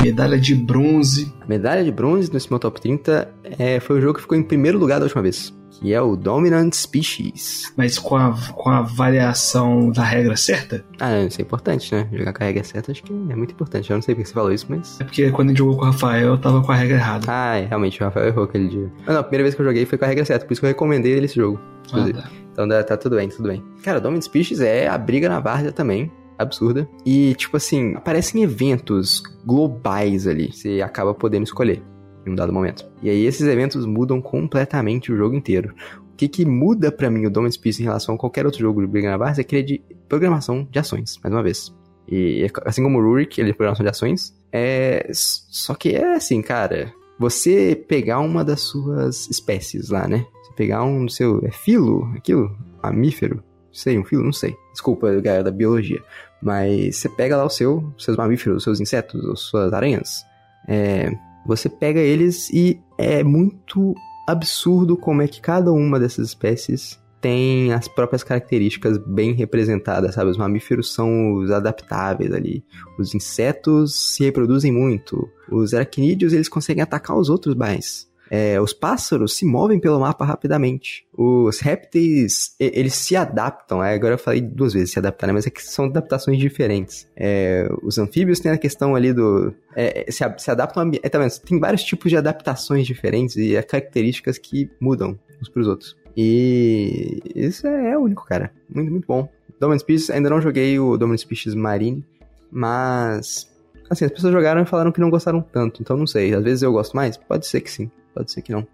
Medalha 0.00 0.38
de 0.38 0.54
bronze. 0.54 1.30
Medalha 1.46 1.84
de 1.84 1.92
bronze 1.92 2.32
nesse 2.32 2.48
meu 2.48 2.58
top 2.58 2.80
30 2.80 3.28
é, 3.58 3.80
foi 3.80 3.98
o 3.98 4.00
jogo 4.00 4.14
que 4.14 4.22
ficou 4.22 4.38
em 4.38 4.42
primeiro 4.42 4.78
lugar 4.78 4.98
da 4.98 5.04
última 5.04 5.20
vez 5.20 5.52
que 5.80 5.92
é 5.92 6.00
o 6.00 6.16
Dominant 6.16 6.72
Species. 6.74 7.72
Mas 7.76 7.98
com 7.98 8.16
a, 8.16 8.34
com 8.54 8.70
a 8.70 8.82
variação 8.82 9.90
da 9.90 10.02
regra 10.02 10.36
certa? 10.36 10.84
Ah, 10.98 11.20
isso 11.20 11.40
é 11.40 11.42
importante, 11.42 11.94
né? 11.94 12.08
Jogar 12.12 12.32
com 12.32 12.42
a 12.42 12.46
regra 12.46 12.64
certa 12.64 12.92
acho 12.92 13.02
que 13.02 13.12
é 13.12 13.36
muito 13.36 13.52
importante. 13.52 13.90
Eu 13.90 13.96
não 13.96 14.02
sei 14.02 14.14
porque 14.14 14.28
você 14.28 14.34
falou 14.34 14.52
isso, 14.52 14.66
mas. 14.68 15.00
É 15.00 15.04
porque 15.04 15.30
quando 15.30 15.48
a 15.48 15.50
gente 15.50 15.58
jogou 15.58 15.76
com 15.76 15.82
o 15.82 15.86
Rafael, 15.86 16.28
eu 16.28 16.38
tava 16.38 16.62
com 16.62 16.72
a 16.72 16.76
regra 16.76 16.96
errada. 16.96 17.26
Ah, 17.28 17.56
é, 17.56 17.66
realmente, 17.66 18.00
o 18.00 18.04
Rafael 18.04 18.28
errou 18.28 18.44
aquele 18.44 18.68
dia. 18.68 18.92
Ah, 19.06 19.12
não, 19.12 19.20
a 19.20 19.22
primeira 19.22 19.44
vez 19.44 19.54
que 19.54 19.60
eu 19.60 19.66
joguei 19.66 19.86
foi 19.86 19.98
com 19.98 20.04
a 20.04 20.08
regra 20.08 20.24
certa, 20.24 20.46
por 20.46 20.52
isso 20.52 20.60
que 20.60 20.66
eu 20.66 20.70
recomendei 20.70 21.12
ele 21.12 21.26
esse 21.26 21.36
jogo. 21.36 21.60
Ah, 21.92 22.08
tá. 22.12 22.30
Então 22.52 22.68
tá 22.68 22.96
tudo 22.96 23.16
bem, 23.16 23.28
tudo 23.28 23.48
bem. 23.48 23.62
Cara, 23.82 24.00
Dominant 24.00 24.24
Species 24.24 24.60
é 24.60 24.88
a 24.88 24.96
briga 24.96 25.28
na 25.28 25.40
várzea 25.40 25.72
também 25.72 26.10
absurda. 26.38 26.88
E, 27.04 27.34
tipo 27.34 27.56
assim, 27.56 27.94
aparecem 27.94 28.42
eventos 28.42 29.22
globais 29.44 30.26
ali. 30.26 30.52
Você 30.52 30.80
acaba 30.82 31.14
podendo 31.14 31.44
escolher 31.44 31.82
em 32.26 32.32
um 32.32 32.34
dado 32.34 32.52
momento. 32.52 32.84
E 33.02 33.08
aí 33.08 33.24
esses 33.24 33.46
eventos 33.46 33.86
mudam 33.86 34.20
completamente 34.20 35.12
o 35.12 35.16
jogo 35.16 35.34
inteiro. 35.34 35.74
O 36.12 36.16
que, 36.16 36.28
que 36.28 36.44
muda 36.44 36.90
para 36.90 37.10
mim 37.10 37.26
o 37.26 37.30
Dominant 37.30 37.58
Peace 37.58 37.80
em 37.80 37.84
relação 37.84 38.14
a 38.14 38.18
qualquer 38.18 38.46
outro 38.46 38.60
jogo 38.60 38.80
de 38.80 38.86
Briga 38.86 39.16
na 39.16 39.30
é 39.30 39.44
que 39.44 39.54
ele 39.54 39.62
é 39.62 39.66
de 39.66 39.82
programação 40.08 40.66
de 40.70 40.78
ações, 40.78 41.18
mais 41.22 41.34
uma 41.34 41.42
vez. 41.42 41.74
E 42.08 42.46
assim 42.64 42.82
como 42.82 42.98
o 42.98 43.02
Rurik, 43.02 43.40
ele 43.40 43.50
é 43.50 43.52
de 43.52 43.56
programação 43.56 43.84
de 43.84 43.90
ações, 43.90 44.34
é... 44.52 45.08
só 45.12 45.74
que 45.74 45.90
é 45.90 46.14
assim, 46.14 46.40
cara, 46.40 46.92
você 47.18 47.74
pegar 47.88 48.20
uma 48.20 48.44
das 48.44 48.60
suas 48.60 49.28
espécies 49.28 49.88
lá, 49.88 50.06
né? 50.06 50.26
Você 50.42 50.52
pegar 50.54 50.84
um 50.84 51.08
seu. 51.08 51.40
É 51.44 51.50
filo? 51.50 52.10
Aquilo? 52.16 52.56
Mamífero? 52.82 53.42
Sei, 53.72 53.98
um 53.98 54.04
filo? 54.04 54.24
Não 54.24 54.32
sei. 54.32 54.54
Desculpa, 54.72 55.12
galera 55.20 55.44
da 55.44 55.50
biologia. 55.50 56.02
Mas 56.42 56.96
você 56.96 57.08
pega 57.08 57.36
lá 57.36 57.44
o 57.44 57.50
seu, 57.50 57.92
seus 57.98 58.16
mamíferos, 58.16 58.58
os 58.58 58.64
seus 58.64 58.80
insetos, 58.80 59.24
as 59.28 59.40
suas 59.40 59.72
aranhas. 59.72 60.24
É, 60.68 61.10
você 61.46 61.68
pega 61.68 62.00
eles 62.00 62.50
e 62.50 62.80
é 62.98 63.22
muito 63.22 63.94
absurdo 64.28 64.96
como 64.96 65.22
é 65.22 65.28
que 65.28 65.40
cada 65.40 65.72
uma 65.72 66.00
dessas 66.00 66.28
espécies 66.28 67.00
tem 67.20 67.72
as 67.72 67.88
próprias 67.88 68.22
características 68.22 68.98
bem 68.98 69.32
representadas, 69.32 70.14
sabe? 70.14 70.30
Os 70.30 70.36
mamíferos 70.36 70.92
são 70.92 71.34
os 71.34 71.50
adaptáveis 71.50 72.32
ali. 72.32 72.64
Os 72.98 73.14
insetos 73.14 74.14
se 74.14 74.24
reproduzem 74.24 74.70
muito. 74.70 75.28
Os 75.50 75.72
aracnídeos, 75.72 76.32
eles 76.32 76.48
conseguem 76.48 76.82
atacar 76.82 77.16
os 77.16 77.30
outros 77.30 77.54
mais. 77.54 78.06
É, 78.30 78.60
os 78.60 78.72
pássaros 78.72 79.36
se 79.36 79.44
movem 79.44 79.78
pelo 79.78 80.00
mapa 80.00 80.24
rapidamente. 80.24 81.06
Os 81.16 81.60
répteis, 81.60 82.54
eles 82.58 82.94
se 82.94 83.14
adaptam. 83.16 83.82
É, 83.82 83.94
agora 83.94 84.14
eu 84.14 84.18
falei 84.18 84.40
duas 84.40 84.72
vezes 84.72 84.92
se 84.92 84.98
adaptar, 84.98 85.26
né? 85.26 85.32
mas 85.32 85.46
é 85.46 85.50
que 85.50 85.62
são 85.62 85.86
adaptações 85.86 86.38
diferentes. 86.38 87.08
É, 87.16 87.68
os 87.82 87.98
anfíbios 87.98 88.40
têm 88.40 88.52
a 88.52 88.58
questão 88.58 88.94
ali 88.94 89.12
do. 89.12 89.54
É, 89.74 90.10
se, 90.10 90.24
se, 90.38 90.50
adaptam 90.50 90.82
a. 90.82 90.86
É, 91.02 91.08
vendo? 91.08 91.40
Tem 91.40 91.60
vários 91.60 91.82
tipos 91.84 92.10
de 92.10 92.16
adaptações 92.16 92.86
diferentes 92.86 93.36
e 93.36 93.60
características 93.62 94.38
que 94.38 94.70
mudam 94.80 95.18
uns 95.40 95.48
pros 95.48 95.68
outros. 95.68 95.96
E 96.16 97.20
isso 97.34 97.66
é, 97.66 97.92
é 97.92 97.98
único, 97.98 98.24
cara. 98.24 98.50
Muito, 98.68 98.90
muito 98.90 99.06
bom. 99.06 99.28
Dominant 99.60 99.80
Species, 99.80 100.10
ainda 100.10 100.30
não 100.30 100.40
joguei 100.40 100.78
o 100.78 100.96
Dominant 100.96 101.20
Species 101.20 101.54
Marine, 101.54 102.04
mas. 102.50 103.54
Assim, 103.88 104.04
as 104.04 104.10
pessoas 104.10 104.32
jogaram 104.32 104.60
e 104.62 104.66
falaram 104.66 104.90
que 104.90 105.00
não 105.00 105.10
gostaram 105.10 105.40
tanto, 105.40 105.80
então 105.80 105.96
não 105.96 106.08
sei. 106.08 106.34
Às 106.34 106.42
vezes 106.42 106.62
eu 106.62 106.72
gosto 106.72 106.96
mais? 106.96 107.16
Pode 107.16 107.46
ser 107.46 107.60
que 107.60 107.70
sim. 107.70 107.88
Pode 108.16 108.32
ser 108.32 108.40
que 108.40 108.50
não. 108.50 108.66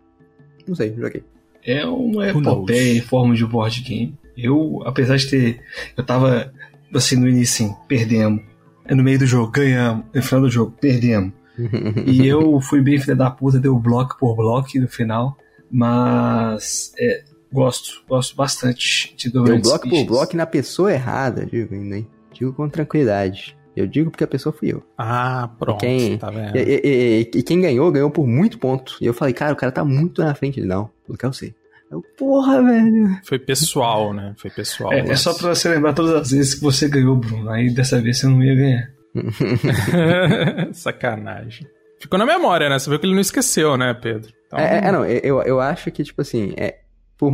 Não 0.69 0.77
sei, 0.77 0.95
joguei. 0.97 1.25
É 1.65 1.85
uma 1.85 2.29
epopeia 2.29 2.99
em 2.99 3.01
forma 3.01 3.35
de 3.35 3.45
board 3.45 3.81
game. 3.83 4.17
Eu, 4.37 4.81
apesar 4.87 5.17
de 5.17 5.29
ter. 5.29 5.61
Eu 5.97 6.05
tava 6.05 6.53
assim 6.95 7.17
no 7.17 7.29
início, 7.29 7.67
assim, 7.67 7.75
perdemos. 7.89 8.41
É 8.85 8.95
no 8.95 9.03
meio 9.03 9.19
do 9.19 9.27
jogo, 9.27 9.51
ganhamos. 9.51 10.05
No 10.15 10.23
final 10.23 10.43
do 10.43 10.51
jogo, 10.51 10.73
perdemos. 10.81 11.33
e 12.07 12.25
eu 12.25 12.61
fui 12.61 12.81
bem 12.81 13.01
filha 13.01 13.17
da 13.17 13.31
puta, 13.33 13.59
deu 13.59 13.77
bloco 13.77 14.17
por 14.17 14.37
bloco 14.37 14.79
no 14.79 14.87
final. 14.87 15.37
Mas 15.69 16.93
é, 16.97 17.25
gosto, 17.53 18.05
gosto 18.09 18.37
bastante 18.37 19.13
de 19.17 19.29
Deu 19.29 19.59
bloco 19.59 19.89
por 19.89 20.05
bloco 20.05 20.37
na 20.37 20.47
pessoa 20.47 20.93
errada, 20.93 21.45
digo 21.45 21.75
ainda, 21.75 21.97
hein? 21.97 22.07
Digo 22.33 22.53
com 22.53 22.69
tranquilidade. 22.69 23.57
Eu 23.75 23.87
digo 23.87 24.11
porque 24.11 24.25
a 24.25 24.29
pessoa 24.29 24.53
fui 24.53 24.73
eu. 24.73 24.83
Ah, 24.99 25.51
pronto. 25.59 25.81
Quem, 25.81 26.19
tá 26.19 26.31
vendo? 26.31 26.57
E, 26.57 26.61
e, 26.61 27.31
e, 27.35 27.39
e, 27.39 27.43
quem 27.43 27.61
ganhou, 27.61 27.91
ganhou 27.91 28.11
por 28.11 28.27
muito 28.27 28.59
ponto. 28.59 28.97
E 29.01 29.07
eu 29.07 29.15
falei, 29.15 29.33
cara, 29.33 29.53
o 29.53 29.57
cara 29.57 29.73
tá 29.73 29.85
muito 29.85 30.23
na 30.23 30.35
frente. 30.35 30.61
Ele, 30.61 30.67
não, 30.67 30.91
não 31.09 31.17
quero 31.17 31.33
ser. 31.33 31.55
Eu, 31.91 32.03
porra, 32.17 32.63
velho. 32.63 33.19
Foi 33.25 33.39
pessoal, 33.39 34.13
né? 34.15 34.35
Foi 34.39 34.51
pessoal. 34.51 34.93
É, 34.93 35.01
é 35.01 35.17
só 35.17 35.35
pra 35.35 35.55
você 35.55 35.69
lembrar 35.69 35.93
todas 35.93 36.15
as 36.15 36.31
vezes 36.31 36.55
que 36.55 36.63
você 36.63 36.89
ganhou, 36.89 37.17
Bruno. 37.17 37.51
Aí 37.51 37.69
dessa 37.71 38.01
vez 38.01 38.19
você 38.19 38.27
não 38.27 38.43
ia 38.43 38.55
ganhar. 38.55 38.91
Sacanagem. 40.73 41.67
Ficou 42.01 42.19
na 42.19 42.27
memória, 42.27 42.69
né? 42.69 42.79
Você 42.79 42.91
viu 42.91 42.99
que 42.99 43.07
ele 43.07 43.15
não 43.15 43.21
esqueceu, 43.21 43.77
né, 43.77 43.95
Pedro? 43.95 44.33
Então... 44.47 44.59
É, 44.59 44.89
é, 44.89 44.93
não, 44.93 45.05
eu, 45.05 45.43
eu 45.43 45.61
acho 45.61 45.91
que, 45.91 46.03
tipo 46.03 46.21
assim, 46.21 46.53
é, 46.57 46.81
por, 47.17 47.33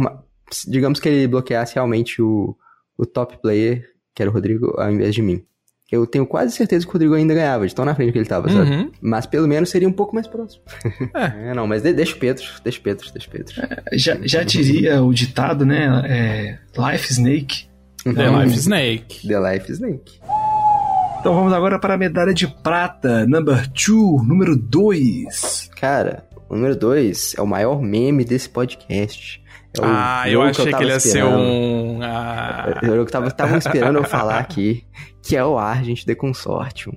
digamos 0.67 1.01
que 1.01 1.09
ele 1.09 1.27
bloqueasse 1.27 1.75
realmente 1.75 2.21
o, 2.21 2.57
o 2.97 3.07
top 3.07 3.41
player, 3.41 3.89
que 4.15 4.23
era 4.23 4.31
o 4.31 4.35
Rodrigo, 4.35 4.75
ao 4.79 4.91
invés 4.91 5.15
de 5.15 5.23
mim. 5.23 5.45
Eu 5.91 6.07
tenho 6.07 6.27
quase 6.27 6.55
certeza 6.55 6.85
que 6.85 6.91
o 6.91 6.93
Rodrigo 6.93 7.15
ainda 7.15 7.33
ganhava, 7.33 7.67
de 7.67 7.75
tão 7.75 7.83
na 7.83 7.95
frente 7.95 8.13
que 8.13 8.19
ele 8.19 8.27
tava, 8.27 8.51
sabe? 8.51 8.71
Uhum. 8.71 8.91
Mas 9.01 9.25
pelo 9.25 9.49
menos 9.49 9.71
seria 9.71 9.89
um 9.89 9.93
pouco 9.93 10.15
mais 10.15 10.27
próximo. 10.27 10.63
É, 11.15 11.49
é 11.51 11.55
não, 11.55 11.67
mas 11.67 11.83
deixa 11.83 12.15
o 12.15 12.19
Pedro, 12.19 12.45
deixa 12.63 12.79
o 12.79 12.83
Pedro, 12.83 13.07
deixa 13.11 13.27
o 13.27 13.31
Pedro. 13.31 13.55
É, 13.91 13.97
já, 13.97 14.19
já 14.23 14.43
diria 14.43 15.03
o 15.03 15.15
ditado, 15.15 15.65
né? 15.65 16.03
É, 16.07 16.59
Life 16.79 17.11
Snake. 17.11 17.69
The 18.05 18.31
Life 18.31 18.59
Snake. 18.59 19.27
The 19.27 19.53
Life 19.53 19.73
Snake. 19.73 20.21
Então 21.21 21.35
vamos 21.35 21.53
agora 21.53 21.79
para 21.79 21.95
a 21.95 21.99
medalha 21.99 22.33
de 22.33 22.47
prata, 22.47 23.27
number 23.27 23.67
2, 23.69 24.27
número 24.27 24.57
2. 24.57 25.71
Cara, 25.75 26.28
o 26.49 26.55
número 26.55 26.77
2 26.77 27.35
é 27.37 27.43
o 27.43 27.47
maior 27.47 27.81
meme 27.81 28.25
desse 28.25 28.49
podcast. 28.49 29.43
É 29.79 29.81
ah, 29.83 30.25
eu 30.29 30.43
achei 30.43 30.67
que, 30.67 30.77
que 30.77 30.83
ele 30.83 30.93
ia 30.93 31.01
ser 31.01 31.25
um. 31.25 32.01
Ah. 32.03 32.81
Eu, 32.83 32.95
eu 32.95 33.07
tava, 33.07 33.31
tava 33.31 33.59
esperando 33.59 33.99
eu 33.99 34.05
falar 34.05 34.39
aqui, 34.39 34.85
que 35.23 35.37
é 35.37 35.45
o 35.45 35.59
Argent 35.59 36.05
de 36.05 36.15
Consortium. 36.15 36.93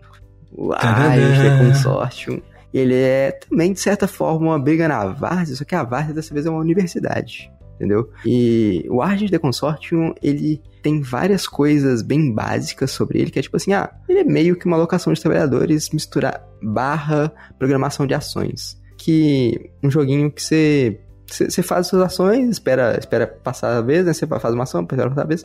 O 0.52 0.74
Argent 0.74 1.42
de 1.42 1.68
Consortium. 1.68 2.42
Ele 2.74 2.96
é 2.96 3.32
também, 3.32 3.74
de 3.74 3.80
certa 3.82 4.08
forma, 4.08 4.48
uma 4.48 4.60
briga 4.60 4.88
na 4.88 5.06
Várzea, 5.08 5.58
só 5.58 5.66
que 5.66 5.76
a 5.76 5.84
Várzea 5.84 6.14
dessa 6.14 6.34
vez 6.34 6.46
é 6.46 6.50
uma 6.50 6.60
universidade 6.60 7.52
entendeu? 7.82 8.12
E 8.24 8.86
o 8.90 9.02
Argent 9.02 9.32
de 9.32 9.40
Consortium, 9.40 10.14
ele 10.22 10.62
tem 10.84 11.02
várias 11.02 11.48
coisas 11.48 12.04
bem 12.04 12.32
básicas 12.32 12.92
sobre 12.92 13.20
ele, 13.20 13.32
que 13.32 13.40
é 13.40 13.42
tipo 13.42 13.58
assim, 13.58 13.74
ah, 13.74 13.92
ele 14.08 14.20
é 14.20 14.24
meio 14.24 14.56
que 14.56 14.68
uma 14.68 14.78
alocação 14.78 15.12
de 15.12 15.20
trabalhadores 15.20 15.90
misturar 15.90 16.46
barra 16.62 17.34
programação 17.58 18.06
de 18.06 18.14
ações. 18.14 18.80
Que 19.04 19.72
um 19.82 19.90
joguinho 19.90 20.32
que 20.32 20.44
você 20.44 21.00
você 21.28 21.64
faz 21.64 21.88
suas 21.88 22.02
ações, 22.02 22.50
espera, 22.50 22.98
espera 23.00 23.26
passar 23.26 23.78
a 23.78 23.82
vez, 23.82 24.06
né? 24.06 24.14
Você 24.14 24.28
faz 24.28 24.54
uma 24.54 24.64
ação, 24.64 24.82
espera 24.82 25.10
passar 25.10 25.22
a 25.22 25.28
vez. 25.28 25.44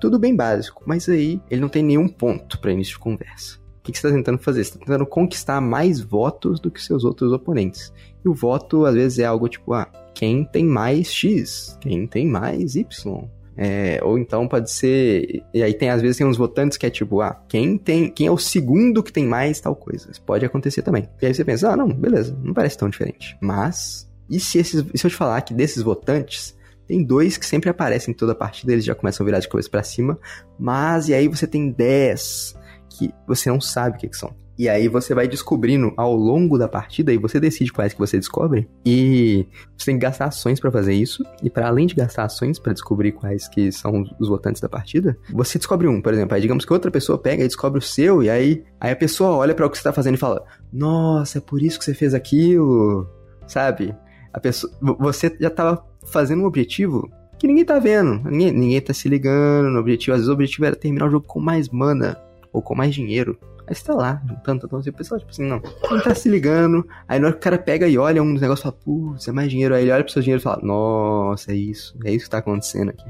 Tudo 0.00 0.18
bem 0.18 0.34
básico, 0.34 0.82
mas 0.84 1.08
aí 1.08 1.40
ele 1.50 1.60
não 1.60 1.68
tem 1.68 1.82
nenhum 1.82 2.08
ponto 2.08 2.58
para 2.60 2.72
início 2.72 2.94
de 2.94 2.98
conversa. 2.98 3.58
O 3.78 3.82
que, 3.82 3.92
você 3.92 4.06
está 4.06 4.10
tentando 4.10 4.38
fazer? 4.38 4.64
Você 4.64 4.70
está 4.70 4.80
tentando 4.80 5.06
conquistar 5.06 5.60
mais 5.60 6.00
votos 6.00 6.60
do 6.60 6.70
que 6.70 6.82
seus 6.82 7.04
outros 7.04 7.32
oponentes. 7.32 7.92
E 8.24 8.28
o 8.28 8.34
voto, 8.34 8.84
às 8.84 8.94
vezes, 8.94 9.18
é 9.18 9.24
algo 9.24 9.48
tipo, 9.48 9.72
ah, 9.72 9.90
quem 10.14 10.44
tem 10.44 10.64
mais 10.64 11.10
X, 11.10 11.78
quem 11.80 12.06
tem 12.06 12.26
mais 12.26 12.74
Y. 12.74 13.28
É, 13.60 13.98
ou 14.04 14.16
então 14.16 14.46
pode 14.46 14.70
ser. 14.70 15.42
E 15.52 15.64
aí 15.64 15.74
tem, 15.74 15.90
às 15.90 16.00
vezes, 16.00 16.16
tem 16.16 16.24
uns 16.24 16.36
votantes 16.36 16.78
que 16.78 16.86
é 16.86 16.90
tipo, 16.90 17.20
ah, 17.20 17.42
quem 17.48 17.76
tem. 17.76 18.08
Quem 18.08 18.28
é 18.28 18.30
o 18.30 18.38
segundo 18.38 19.02
que 19.02 19.12
tem 19.12 19.26
mais 19.26 19.58
tal 19.58 19.74
coisa? 19.74 20.08
Isso 20.12 20.22
pode 20.22 20.46
acontecer 20.46 20.82
também. 20.82 21.08
E 21.20 21.26
aí 21.26 21.34
você 21.34 21.44
pensa, 21.44 21.72
ah, 21.72 21.76
não, 21.76 21.88
beleza, 21.88 22.38
não 22.40 22.54
parece 22.54 22.78
tão 22.78 22.88
diferente. 22.88 23.36
Mas, 23.40 24.08
e 24.30 24.38
se, 24.38 24.58
esses, 24.58 24.84
e 24.94 24.96
se 24.96 25.04
eu 25.04 25.10
te 25.10 25.16
falar 25.16 25.40
que 25.40 25.52
desses 25.52 25.82
votantes, 25.82 26.56
tem 26.86 27.02
dois 27.02 27.36
que 27.36 27.44
sempre 27.44 27.68
aparecem 27.68 28.12
em 28.12 28.16
toda 28.16 28.30
a 28.30 28.36
partida, 28.36 28.72
eles 28.72 28.84
já 28.84 28.94
começam 28.94 29.24
a 29.24 29.26
virar 29.26 29.40
de 29.40 29.48
cabeça 29.48 29.68
para 29.68 29.82
cima, 29.82 30.16
mas 30.56 31.08
e 31.08 31.14
aí 31.14 31.26
você 31.26 31.46
tem 31.46 31.68
dez 31.72 32.56
que 32.88 33.12
você 33.26 33.50
não 33.50 33.60
sabe 33.60 33.96
o 33.96 34.00
que, 34.00 34.08
que 34.08 34.16
são. 34.16 34.32
E 34.58 34.68
aí 34.68 34.88
você 34.88 35.14
vai 35.14 35.28
descobrindo 35.28 35.92
ao 35.96 36.14
longo 36.16 36.58
da 36.58 36.66
partida 36.66 37.12
e 37.12 37.16
você 37.16 37.38
decide 37.38 37.72
quais 37.72 37.92
que 37.92 37.98
você 37.98 38.18
descobre. 38.18 38.68
E 38.84 39.46
você 39.76 39.86
tem 39.86 39.98
que 39.98 40.04
gastar 40.04 40.24
ações 40.24 40.58
para 40.58 40.72
fazer 40.72 40.94
isso. 40.94 41.24
E 41.42 41.48
para 41.48 41.68
além 41.68 41.86
de 41.86 41.94
gastar 41.94 42.24
ações 42.24 42.58
para 42.58 42.72
descobrir 42.72 43.12
quais 43.12 43.46
que 43.46 43.70
são 43.70 44.04
os 44.18 44.28
votantes 44.28 44.60
da 44.60 44.68
partida, 44.68 45.16
você 45.32 45.58
descobre 45.58 45.86
um, 45.86 46.02
por 46.02 46.12
exemplo. 46.12 46.34
Aí 46.34 46.40
digamos 46.40 46.64
que 46.64 46.72
outra 46.72 46.90
pessoa 46.90 47.16
pega 47.16 47.44
e 47.44 47.46
descobre 47.46 47.78
o 47.78 47.82
seu 47.82 48.20
e 48.22 48.28
aí, 48.28 48.64
aí 48.80 48.90
a 48.90 48.96
pessoa 48.96 49.30
olha 49.30 49.54
para 49.54 49.64
o 49.64 49.70
que 49.70 49.78
você 49.78 49.84
tá 49.84 49.92
fazendo 49.92 50.16
e 50.16 50.18
fala: 50.18 50.44
"Nossa, 50.72 51.38
é 51.38 51.40
por 51.40 51.62
isso 51.62 51.78
que 51.78 51.84
você 51.84 51.94
fez 51.94 52.12
aquilo". 52.12 53.06
Sabe? 53.46 53.94
A 54.32 54.40
pessoa 54.40 54.72
você 54.98 55.34
já 55.40 55.50
tava 55.50 55.86
fazendo 56.04 56.42
um 56.42 56.46
objetivo 56.46 57.08
que 57.38 57.46
ninguém 57.46 57.64
tá 57.64 57.78
vendo. 57.78 58.20
Ninguém, 58.28 58.52
ninguém 58.52 58.80
tá 58.80 58.92
se 58.92 59.08
ligando 59.08 59.70
no 59.70 59.78
objetivo. 59.78 60.14
Às 60.14 60.22
vezes 60.22 60.28
o 60.28 60.32
objetivo 60.32 60.64
era 60.64 60.74
terminar 60.74 61.06
o 61.06 61.10
jogo 61.10 61.26
com 61.26 61.38
mais 61.38 61.68
mana 61.68 62.20
ou 62.52 62.60
com 62.60 62.74
mais 62.74 62.92
dinheiro. 62.92 63.38
Aí 63.68 63.74
você 63.74 63.84
tá 63.84 63.94
lá, 63.94 64.22
juntando, 64.26 64.62
então, 64.64 64.78
assim, 64.78 64.88
o 64.88 64.92
pessoal, 64.94 65.20
tipo 65.20 65.30
assim, 65.30 65.44
não, 65.44 65.60
não 65.90 66.00
tá 66.02 66.14
se 66.14 66.28
ligando. 66.28 66.86
Aí 67.06 67.18
na 67.18 67.26
hora 67.26 67.34
que 67.34 67.40
o 67.40 67.42
cara 67.42 67.58
pega 67.58 67.86
e 67.86 67.98
olha 67.98 68.22
um 68.22 68.32
dos 68.32 68.40
negócios 68.40 68.60
e 68.60 68.70
fala, 68.70 68.82
putz, 68.82 69.28
é 69.28 69.32
mais 69.32 69.50
dinheiro. 69.50 69.74
Aí 69.74 69.82
ele 69.82 69.92
olha 69.92 70.02
pro 70.02 70.12
seu 70.12 70.22
dinheiro 70.22 70.40
e 70.40 70.42
fala, 70.42 70.60
nossa, 70.62 71.52
é 71.52 71.54
isso, 71.54 71.94
é 72.04 72.10
isso 72.10 72.24
que 72.24 72.30
tá 72.30 72.38
acontecendo 72.38 72.90
aqui. 72.90 73.04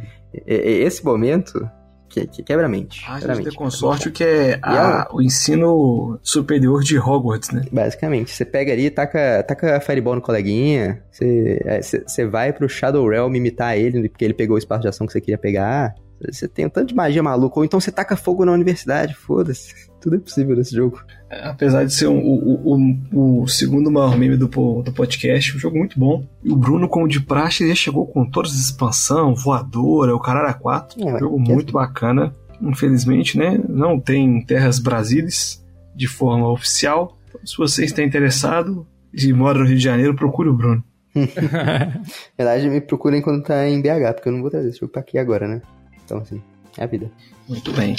esse 0.44 1.04
momento 1.04 1.70
que, 2.08 2.26
que 2.26 2.42
quebra 2.42 2.66
a 2.66 2.68
mente. 2.68 3.04
Ah, 3.06 3.16
a 3.16 3.34
gente 3.34 3.50
tem 3.50 3.54
consórcio 3.54 4.10
que 4.10 4.24
é 4.24 4.58
a, 4.62 5.02
a, 5.02 5.14
o 5.14 5.22
ensino 5.22 6.18
superior 6.22 6.82
de 6.82 6.98
Hogwarts, 6.98 7.50
né? 7.50 7.62
Basicamente, 7.70 8.32
você 8.32 8.44
pega 8.44 8.72
ali, 8.72 8.90
taca, 8.90 9.44
taca 9.46 9.80
Fireball 9.80 10.16
no 10.16 10.22
coleguinha, 10.22 11.02
você, 11.10 11.60
é, 11.64 11.80
você 11.80 12.26
vai 12.26 12.52
pro 12.52 12.68
Shadow 12.68 13.08
Realm 13.08 13.34
imitar 13.34 13.76
ele, 13.76 14.08
porque 14.08 14.24
ele 14.24 14.34
pegou 14.34 14.56
o 14.56 14.58
espaço 14.58 14.82
de 14.82 14.88
ação 14.88 15.06
que 15.06 15.12
você 15.12 15.20
queria 15.20 15.38
pegar. 15.38 15.94
Você 16.20 16.48
tem 16.48 16.66
um 16.66 16.70
tanto 16.70 16.88
de 16.88 16.94
magia 16.94 17.22
maluca, 17.22 17.58
ou 17.58 17.64
então 17.64 17.80
você 17.80 17.92
taca 17.92 18.16
fogo 18.16 18.44
na 18.44 18.52
universidade, 18.52 19.14
foda-se. 19.14 19.74
Tudo 20.00 20.16
é 20.16 20.18
possível 20.18 20.56
nesse 20.56 20.74
jogo. 20.74 21.00
É, 21.30 21.48
apesar 21.48 21.84
de 21.84 21.92
ser 21.92 22.08
um, 22.08 22.18
o, 22.18 22.74
o, 23.12 23.42
o, 23.42 23.48
segundo 23.48 23.90
maior 23.90 24.16
meme 24.16 24.36
do, 24.36 24.46
do 24.46 24.92
podcast, 24.92 25.56
um 25.56 25.58
jogo 25.58 25.78
muito 25.78 25.98
bom. 25.98 26.24
E 26.42 26.50
o 26.50 26.56
Bruno, 26.56 26.88
como 26.88 27.08
de 27.08 27.20
praxe, 27.20 27.68
já 27.68 27.74
chegou 27.74 28.06
com 28.06 28.24
todas 28.24 28.52
as 28.52 28.58
expansões, 28.58 29.42
voadora, 29.42 30.14
o 30.14 30.20
Carara 30.20 30.54
4. 30.54 31.00
É, 31.00 31.14
um 31.14 31.18
jogo 31.18 31.38
muito 31.38 31.72
bacana. 31.72 32.32
Infelizmente, 32.60 33.38
né? 33.38 33.60
Não 33.68 34.00
tem 34.00 34.44
Terras 34.44 34.78
Brasílias 34.78 35.64
de 35.94 36.08
forma 36.08 36.50
oficial. 36.50 37.16
Se 37.44 37.56
você 37.56 37.84
está 37.84 38.02
interessado 38.02 38.86
e 39.12 39.32
mora 39.32 39.58
no 39.58 39.64
Rio 39.64 39.76
de 39.76 39.82
Janeiro, 39.84 40.14
procure 40.14 40.48
o 40.48 40.54
Bruno. 40.54 40.82
Na 41.14 42.02
verdade, 42.36 42.68
me 42.68 42.80
procurem 42.80 43.22
quando 43.22 43.42
tá 43.42 43.68
em 43.68 43.80
BH, 43.80 44.14
porque 44.14 44.28
eu 44.28 44.32
não 44.32 44.40
vou 44.40 44.50
trazer 44.50 44.68
esse 44.68 44.78
jogo 44.78 44.92
pra 44.92 45.00
aqui 45.00 45.18
agora, 45.18 45.48
né? 45.48 45.62
Então, 46.08 46.18
assim, 46.18 46.40
é 46.78 46.84
a 46.84 46.86
vida. 46.86 47.10
Muito 47.46 47.70
bem. 47.72 47.94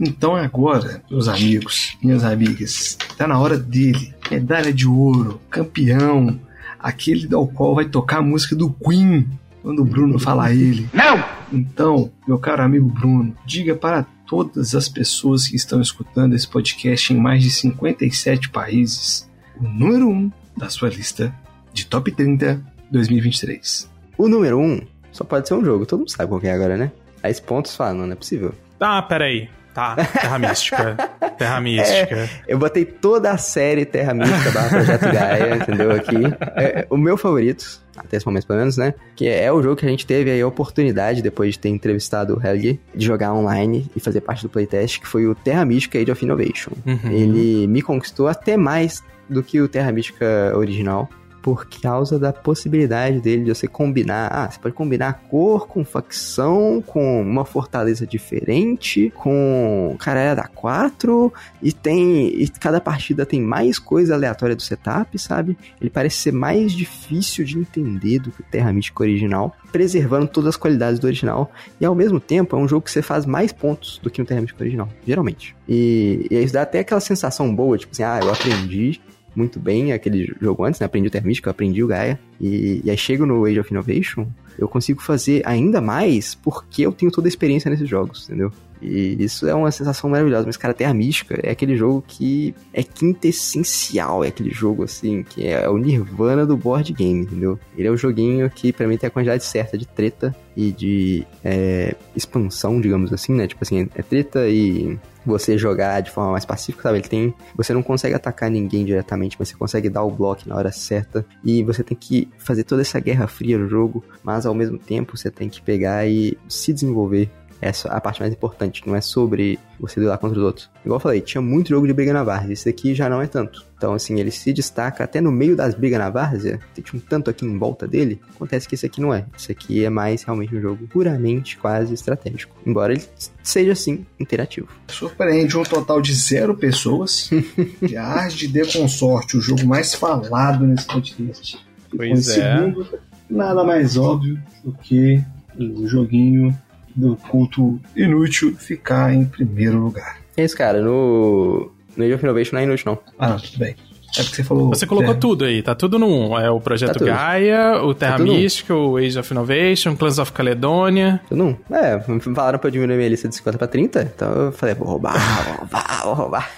Então 0.00 0.34
agora, 0.34 1.00
meus 1.08 1.28
amigos, 1.28 1.96
minhas 2.02 2.24
amigas, 2.24 2.98
está 3.08 3.28
na 3.28 3.38
hora 3.38 3.56
dele. 3.56 4.12
Medalha 4.28 4.72
de 4.72 4.88
ouro, 4.88 5.40
campeão, 5.48 6.40
aquele 6.78 7.32
ao 7.32 7.46
qual 7.46 7.74
vai 7.74 7.84
tocar 7.84 8.18
a 8.18 8.22
música 8.22 8.56
do 8.56 8.68
Queen 8.70 9.28
quando 9.62 9.80
o 9.80 9.84
Bruno 9.84 10.18
falar 10.18 10.52
ele. 10.52 10.88
Não! 10.92 11.22
Então, 11.52 12.10
meu 12.26 12.36
caro 12.36 12.62
amigo 12.62 12.88
Bruno, 12.88 13.36
diga 13.46 13.76
para 13.76 14.04
todas 14.26 14.74
as 14.74 14.88
pessoas 14.88 15.46
que 15.46 15.54
estão 15.54 15.80
escutando 15.80 16.34
esse 16.34 16.48
podcast 16.48 17.12
em 17.12 17.16
mais 17.16 17.42
de 17.44 17.50
57 17.50 18.48
países 18.48 19.30
o 19.60 19.68
número 19.68 20.08
1 20.08 20.10
um 20.10 20.32
da 20.56 20.68
sua 20.68 20.88
lista 20.88 21.32
de 21.72 21.86
Top 21.86 22.10
30 22.10 22.60
2023. 22.90 23.88
O 24.18 24.26
número 24.28 24.58
1 24.58 24.62
um 24.62 24.80
só 25.12 25.22
pode 25.22 25.46
ser 25.46 25.54
um 25.54 25.64
jogo, 25.64 25.86
todo 25.86 26.00
mundo 26.00 26.10
sabe 26.10 26.28
qual 26.28 26.40
é 26.42 26.50
agora, 26.50 26.76
né? 26.76 26.90
Aí 27.22 27.34
pontos 27.40 27.76
falam, 27.76 27.98
não, 27.98 28.06
não 28.06 28.12
é 28.12 28.16
possível. 28.16 28.54
Ah, 28.80 29.00
peraí. 29.02 29.48
Tá, 29.74 29.96
Terra 29.96 30.38
Mística. 30.38 30.96
Terra 31.38 31.60
Mística. 31.60 32.16
É, 32.16 32.28
eu 32.46 32.58
botei 32.58 32.84
toda 32.84 33.30
a 33.30 33.38
série 33.38 33.84
Terra 33.84 34.12
Mística 34.12 34.50
barra 34.50 34.68
Projeto 34.68 35.12
Gaia, 35.12 35.56
entendeu? 35.56 35.92
Aqui. 35.92 36.16
É, 36.56 36.86
o 36.90 36.96
meu 36.96 37.16
favorito, 37.16 37.80
até 37.96 38.18
esse 38.18 38.26
momento 38.26 38.46
pelo 38.46 38.58
menos, 38.58 38.76
né? 38.76 38.92
Que 39.16 39.28
é 39.28 39.50
o 39.50 39.62
jogo 39.62 39.76
que 39.76 39.86
a 39.86 39.88
gente 39.88 40.06
teve 40.06 40.30
aí 40.30 40.40
a 40.40 40.46
oportunidade, 40.46 41.22
depois 41.22 41.54
de 41.54 41.58
ter 41.58 41.70
entrevistado 41.70 42.36
o 42.36 42.46
Helge, 42.46 42.78
de 42.94 43.06
jogar 43.06 43.32
online 43.32 43.90
e 43.96 44.00
fazer 44.00 44.20
parte 44.20 44.42
do 44.42 44.50
playtest, 44.50 45.00
que 45.00 45.08
foi 45.08 45.26
o 45.26 45.34
Terra 45.34 45.64
Mística 45.64 45.98
Age 45.98 46.10
of 46.10 46.24
Innovation. 46.24 46.72
Uhum. 46.84 47.10
Ele 47.10 47.66
me 47.66 47.80
conquistou 47.80 48.28
até 48.28 48.56
mais 48.56 49.02
do 49.28 49.42
que 49.42 49.60
o 49.60 49.68
Terra 49.68 49.90
Mística 49.90 50.52
original 50.54 51.08
por 51.42 51.66
causa 51.66 52.18
da 52.18 52.32
possibilidade 52.32 53.20
dele 53.20 53.44
de 53.44 53.54
você 53.54 53.66
combinar. 53.66 54.28
Ah, 54.32 54.48
você 54.48 54.60
pode 54.60 54.74
combinar 54.74 55.24
cor 55.28 55.66
com 55.66 55.84
facção, 55.84 56.82
com 56.86 57.20
uma 57.20 57.44
fortaleza 57.44 58.06
diferente, 58.06 59.12
com 59.16 59.96
cara 59.98 60.34
da 60.34 60.46
4 60.46 61.32
e 61.60 61.72
tem 61.72 62.28
e 62.28 62.48
cada 62.48 62.80
partida 62.80 63.26
tem 63.26 63.42
mais 63.42 63.78
coisa 63.78 64.14
aleatória 64.14 64.54
do 64.54 64.62
setup, 64.62 65.18
sabe? 65.18 65.58
Ele 65.80 65.90
parece 65.90 66.16
ser 66.16 66.32
mais 66.32 66.72
difícil 66.72 67.44
de 67.44 67.58
entender 67.58 68.20
do 68.20 68.30
que 68.30 68.40
o 68.40 68.44
Terra 68.44 68.72
Mística 68.72 69.02
original, 69.02 69.56
preservando 69.72 70.28
todas 70.28 70.50
as 70.50 70.56
qualidades 70.56 71.00
do 71.00 71.06
original 71.06 71.50
e 71.80 71.84
ao 71.84 71.94
mesmo 71.94 72.20
tempo 72.20 72.54
é 72.54 72.58
um 72.58 72.68
jogo 72.68 72.84
que 72.84 72.90
você 72.90 73.02
faz 73.02 73.26
mais 73.26 73.52
pontos 73.52 73.98
do 74.02 74.10
que 74.10 74.20
no 74.20 74.26
Terra 74.26 74.40
Mística 74.40 74.62
original, 74.62 74.88
geralmente. 75.04 75.56
E, 75.68 76.26
e 76.30 76.36
isso 76.36 76.52
dá 76.52 76.62
até 76.62 76.80
aquela 76.80 77.00
sensação 77.00 77.52
boa, 77.52 77.76
tipo 77.76 77.92
assim, 77.92 78.04
ah, 78.04 78.20
eu 78.22 78.30
aprendi 78.30 79.00
muito 79.34 79.58
bem 79.58 79.92
aquele 79.92 80.34
jogo 80.40 80.64
antes, 80.64 80.80
né? 80.80 80.86
Aprendi 80.86 81.08
o 81.08 81.10
Termística, 81.10 81.50
aprendi 81.50 81.82
o 81.82 81.86
Gaia. 81.86 82.18
E, 82.40 82.80
e 82.84 82.90
aí 82.90 82.96
chego 82.96 83.24
no 83.24 83.44
Age 83.44 83.60
of 83.60 83.72
Innovation, 83.72 84.26
eu 84.58 84.68
consigo 84.68 85.02
fazer 85.02 85.42
ainda 85.44 85.80
mais 85.80 86.34
porque 86.34 86.82
eu 86.82 86.92
tenho 86.92 87.10
toda 87.10 87.26
a 87.26 87.30
experiência 87.30 87.70
nesses 87.70 87.88
jogos, 87.88 88.24
entendeu? 88.28 88.52
E 88.82 89.16
isso 89.22 89.46
é 89.46 89.54
uma 89.54 89.70
sensação 89.70 90.10
maravilhosa. 90.10 90.46
Mas, 90.46 90.56
cara, 90.56 90.74
Terra 90.74 90.92
Mística 90.92 91.38
é 91.42 91.50
aquele 91.50 91.76
jogo 91.76 92.02
que 92.06 92.54
é 92.72 92.82
quintessencial. 92.82 94.24
É 94.24 94.28
aquele 94.28 94.50
jogo, 94.50 94.82
assim, 94.82 95.22
que 95.22 95.46
é 95.46 95.68
o 95.68 95.78
nirvana 95.78 96.44
do 96.44 96.56
board 96.56 96.92
game, 96.92 97.22
entendeu? 97.22 97.58
Ele 97.76 97.88
é 97.88 97.90
o 97.90 97.96
joguinho 97.96 98.50
que, 98.50 98.72
pra 98.72 98.86
mim, 98.86 98.96
tem 98.96 99.06
a 99.06 99.10
quantidade 99.10 99.44
certa 99.44 99.78
de 99.78 99.86
treta 99.86 100.34
e 100.56 100.72
de 100.72 101.26
é, 101.44 101.94
expansão, 102.14 102.80
digamos 102.80 103.12
assim, 103.12 103.32
né? 103.32 103.46
Tipo 103.46 103.62
assim, 103.62 103.88
é 103.94 104.02
treta 104.02 104.48
e 104.48 104.98
você 105.24 105.56
jogar 105.56 106.00
de 106.00 106.10
forma 106.10 106.32
mais 106.32 106.44
pacífica, 106.44 106.82
sabe? 106.82 106.98
Ele 106.98 107.08
tem. 107.08 107.34
Você 107.56 107.72
não 107.72 107.82
consegue 107.82 108.14
atacar 108.14 108.50
ninguém 108.50 108.84
diretamente, 108.84 109.36
mas 109.38 109.48
você 109.48 109.54
consegue 109.54 109.88
dar 109.88 110.02
o 110.02 110.10
bloco 110.10 110.42
na 110.46 110.56
hora 110.56 110.72
certa. 110.72 111.24
E 111.44 111.62
você 111.62 111.82
tem 111.82 111.96
que 111.96 112.28
fazer 112.38 112.64
toda 112.64 112.82
essa 112.82 112.98
guerra 113.00 113.26
fria 113.26 113.58
no 113.58 113.68
jogo, 113.68 114.04
mas 114.22 114.46
ao 114.46 114.54
mesmo 114.54 114.78
tempo 114.78 115.16
você 115.16 115.30
tem 115.30 115.48
que 115.48 115.62
pegar 115.62 116.06
e 116.06 116.36
se 116.48 116.72
desenvolver 116.72 117.30
essa 117.62 117.88
é 117.88 117.96
a 117.96 118.00
parte 118.00 118.20
mais 118.20 118.32
importante, 118.32 118.82
não 118.84 118.96
é 118.96 119.00
sobre 119.00 119.56
você 119.78 120.00
duelar 120.00 120.18
contra 120.18 120.36
os 120.36 120.44
outros. 120.44 120.68
Igual 120.84 120.96
eu 120.96 121.00
falei, 121.00 121.20
tinha 121.20 121.40
muito 121.40 121.68
jogo 121.68 121.86
de 121.86 121.92
briga 121.92 122.12
na 122.12 122.24
várzea, 122.24 122.52
esse 122.52 122.64
daqui 122.64 122.92
já 122.92 123.08
não 123.08 123.22
é 123.22 123.26
tanto. 123.28 123.64
Então, 123.76 123.94
assim, 123.94 124.18
ele 124.18 124.32
se 124.32 124.52
destaca 124.52 125.04
até 125.04 125.20
no 125.20 125.30
meio 125.30 125.54
das 125.54 125.72
brigas 125.72 126.00
na 126.00 126.10
várzea, 126.10 126.58
tem 126.74 126.84
um 126.92 126.98
tanto 126.98 127.30
aqui 127.30 127.46
em 127.46 127.56
volta 127.56 127.86
dele, 127.86 128.20
acontece 128.34 128.68
que 128.68 128.74
esse 128.74 128.84
aqui 128.84 129.00
não 129.00 129.14
é. 129.14 129.26
Esse 129.38 129.52
aqui 129.52 129.84
é 129.84 129.88
mais 129.88 130.24
realmente 130.24 130.54
um 130.56 130.60
jogo 130.60 130.88
puramente 130.88 131.56
quase 131.56 131.94
estratégico. 131.94 132.56
Embora 132.66 132.94
ele 132.94 133.04
seja, 133.44 133.76
sim, 133.76 134.04
interativo. 134.18 134.68
Surpreende 134.88 135.56
um 135.56 135.62
total 135.62 136.02
de 136.02 136.14
zero 136.14 136.56
pessoas. 136.56 137.30
de 137.80 137.96
Ars 137.96 138.34
de 138.34 138.72
Consorte, 138.72 139.36
o 139.36 139.40
jogo 139.40 139.64
mais 139.64 139.94
falado 139.94 140.66
nesse 140.66 140.86
podcast. 140.86 141.64
Pois 141.96 142.28
é. 142.28 142.56
Segundo, 142.56 142.98
nada 143.30 143.62
mais 143.62 143.96
óbvio 143.96 144.42
do 144.64 144.72
que 144.72 145.22
o 145.56 145.86
joguinho 145.86 146.56
do 146.94 147.16
culto 147.16 147.80
inútil 147.96 148.54
ficar 148.56 149.14
em 149.14 149.24
primeiro 149.24 149.78
lugar. 149.78 150.18
É 150.36 150.44
isso, 150.44 150.56
cara. 150.56 150.80
No, 150.80 151.70
no 151.96 152.04
Age 152.04 152.14
of 152.14 152.24
Innovation 152.24 152.54
não 152.54 152.60
é 152.60 152.64
inútil, 152.64 152.92
não. 152.92 152.98
Ah, 153.18 153.36
tudo 153.36 153.58
bem. 153.58 153.76
É 154.18 154.22
porque 154.22 154.36
você 154.36 154.44
falou. 154.44 154.68
Você 154.68 154.86
colocou 154.86 155.14
tudo 155.14 155.44
aí, 155.44 155.62
tá 155.62 155.74
tudo 155.74 155.96
1. 155.96 156.38
É 156.38 156.50
o 156.50 156.60
Projeto 156.60 156.98
tá 156.98 157.04
Gaia, 157.04 157.82
o 157.82 157.94
Terra 157.94 158.18
tá 158.18 158.22
Mística, 158.22 158.74
o 158.74 158.98
Age 158.98 159.18
of 159.18 159.32
Innovation, 159.32 159.96
Clans 159.96 160.18
of 160.18 160.32
Caledonia. 160.32 161.20
Tudo 161.28 161.44
um. 161.44 161.56
É, 161.74 161.98
falaram 162.34 162.58
pra 162.58 162.68
eu 162.68 162.72
diminuir 162.72 162.96
minha 162.96 163.08
lista 163.08 163.28
de 163.28 163.34
50 163.36 163.56
pra 163.56 163.66
30, 163.66 164.02
então 164.14 164.32
eu 164.32 164.52
falei, 164.52 164.74
vou 164.74 164.86
roubar, 164.86 165.14
vou 165.46 165.56
roubar, 165.56 166.02
vou 166.04 166.14
roubar. 166.14 166.50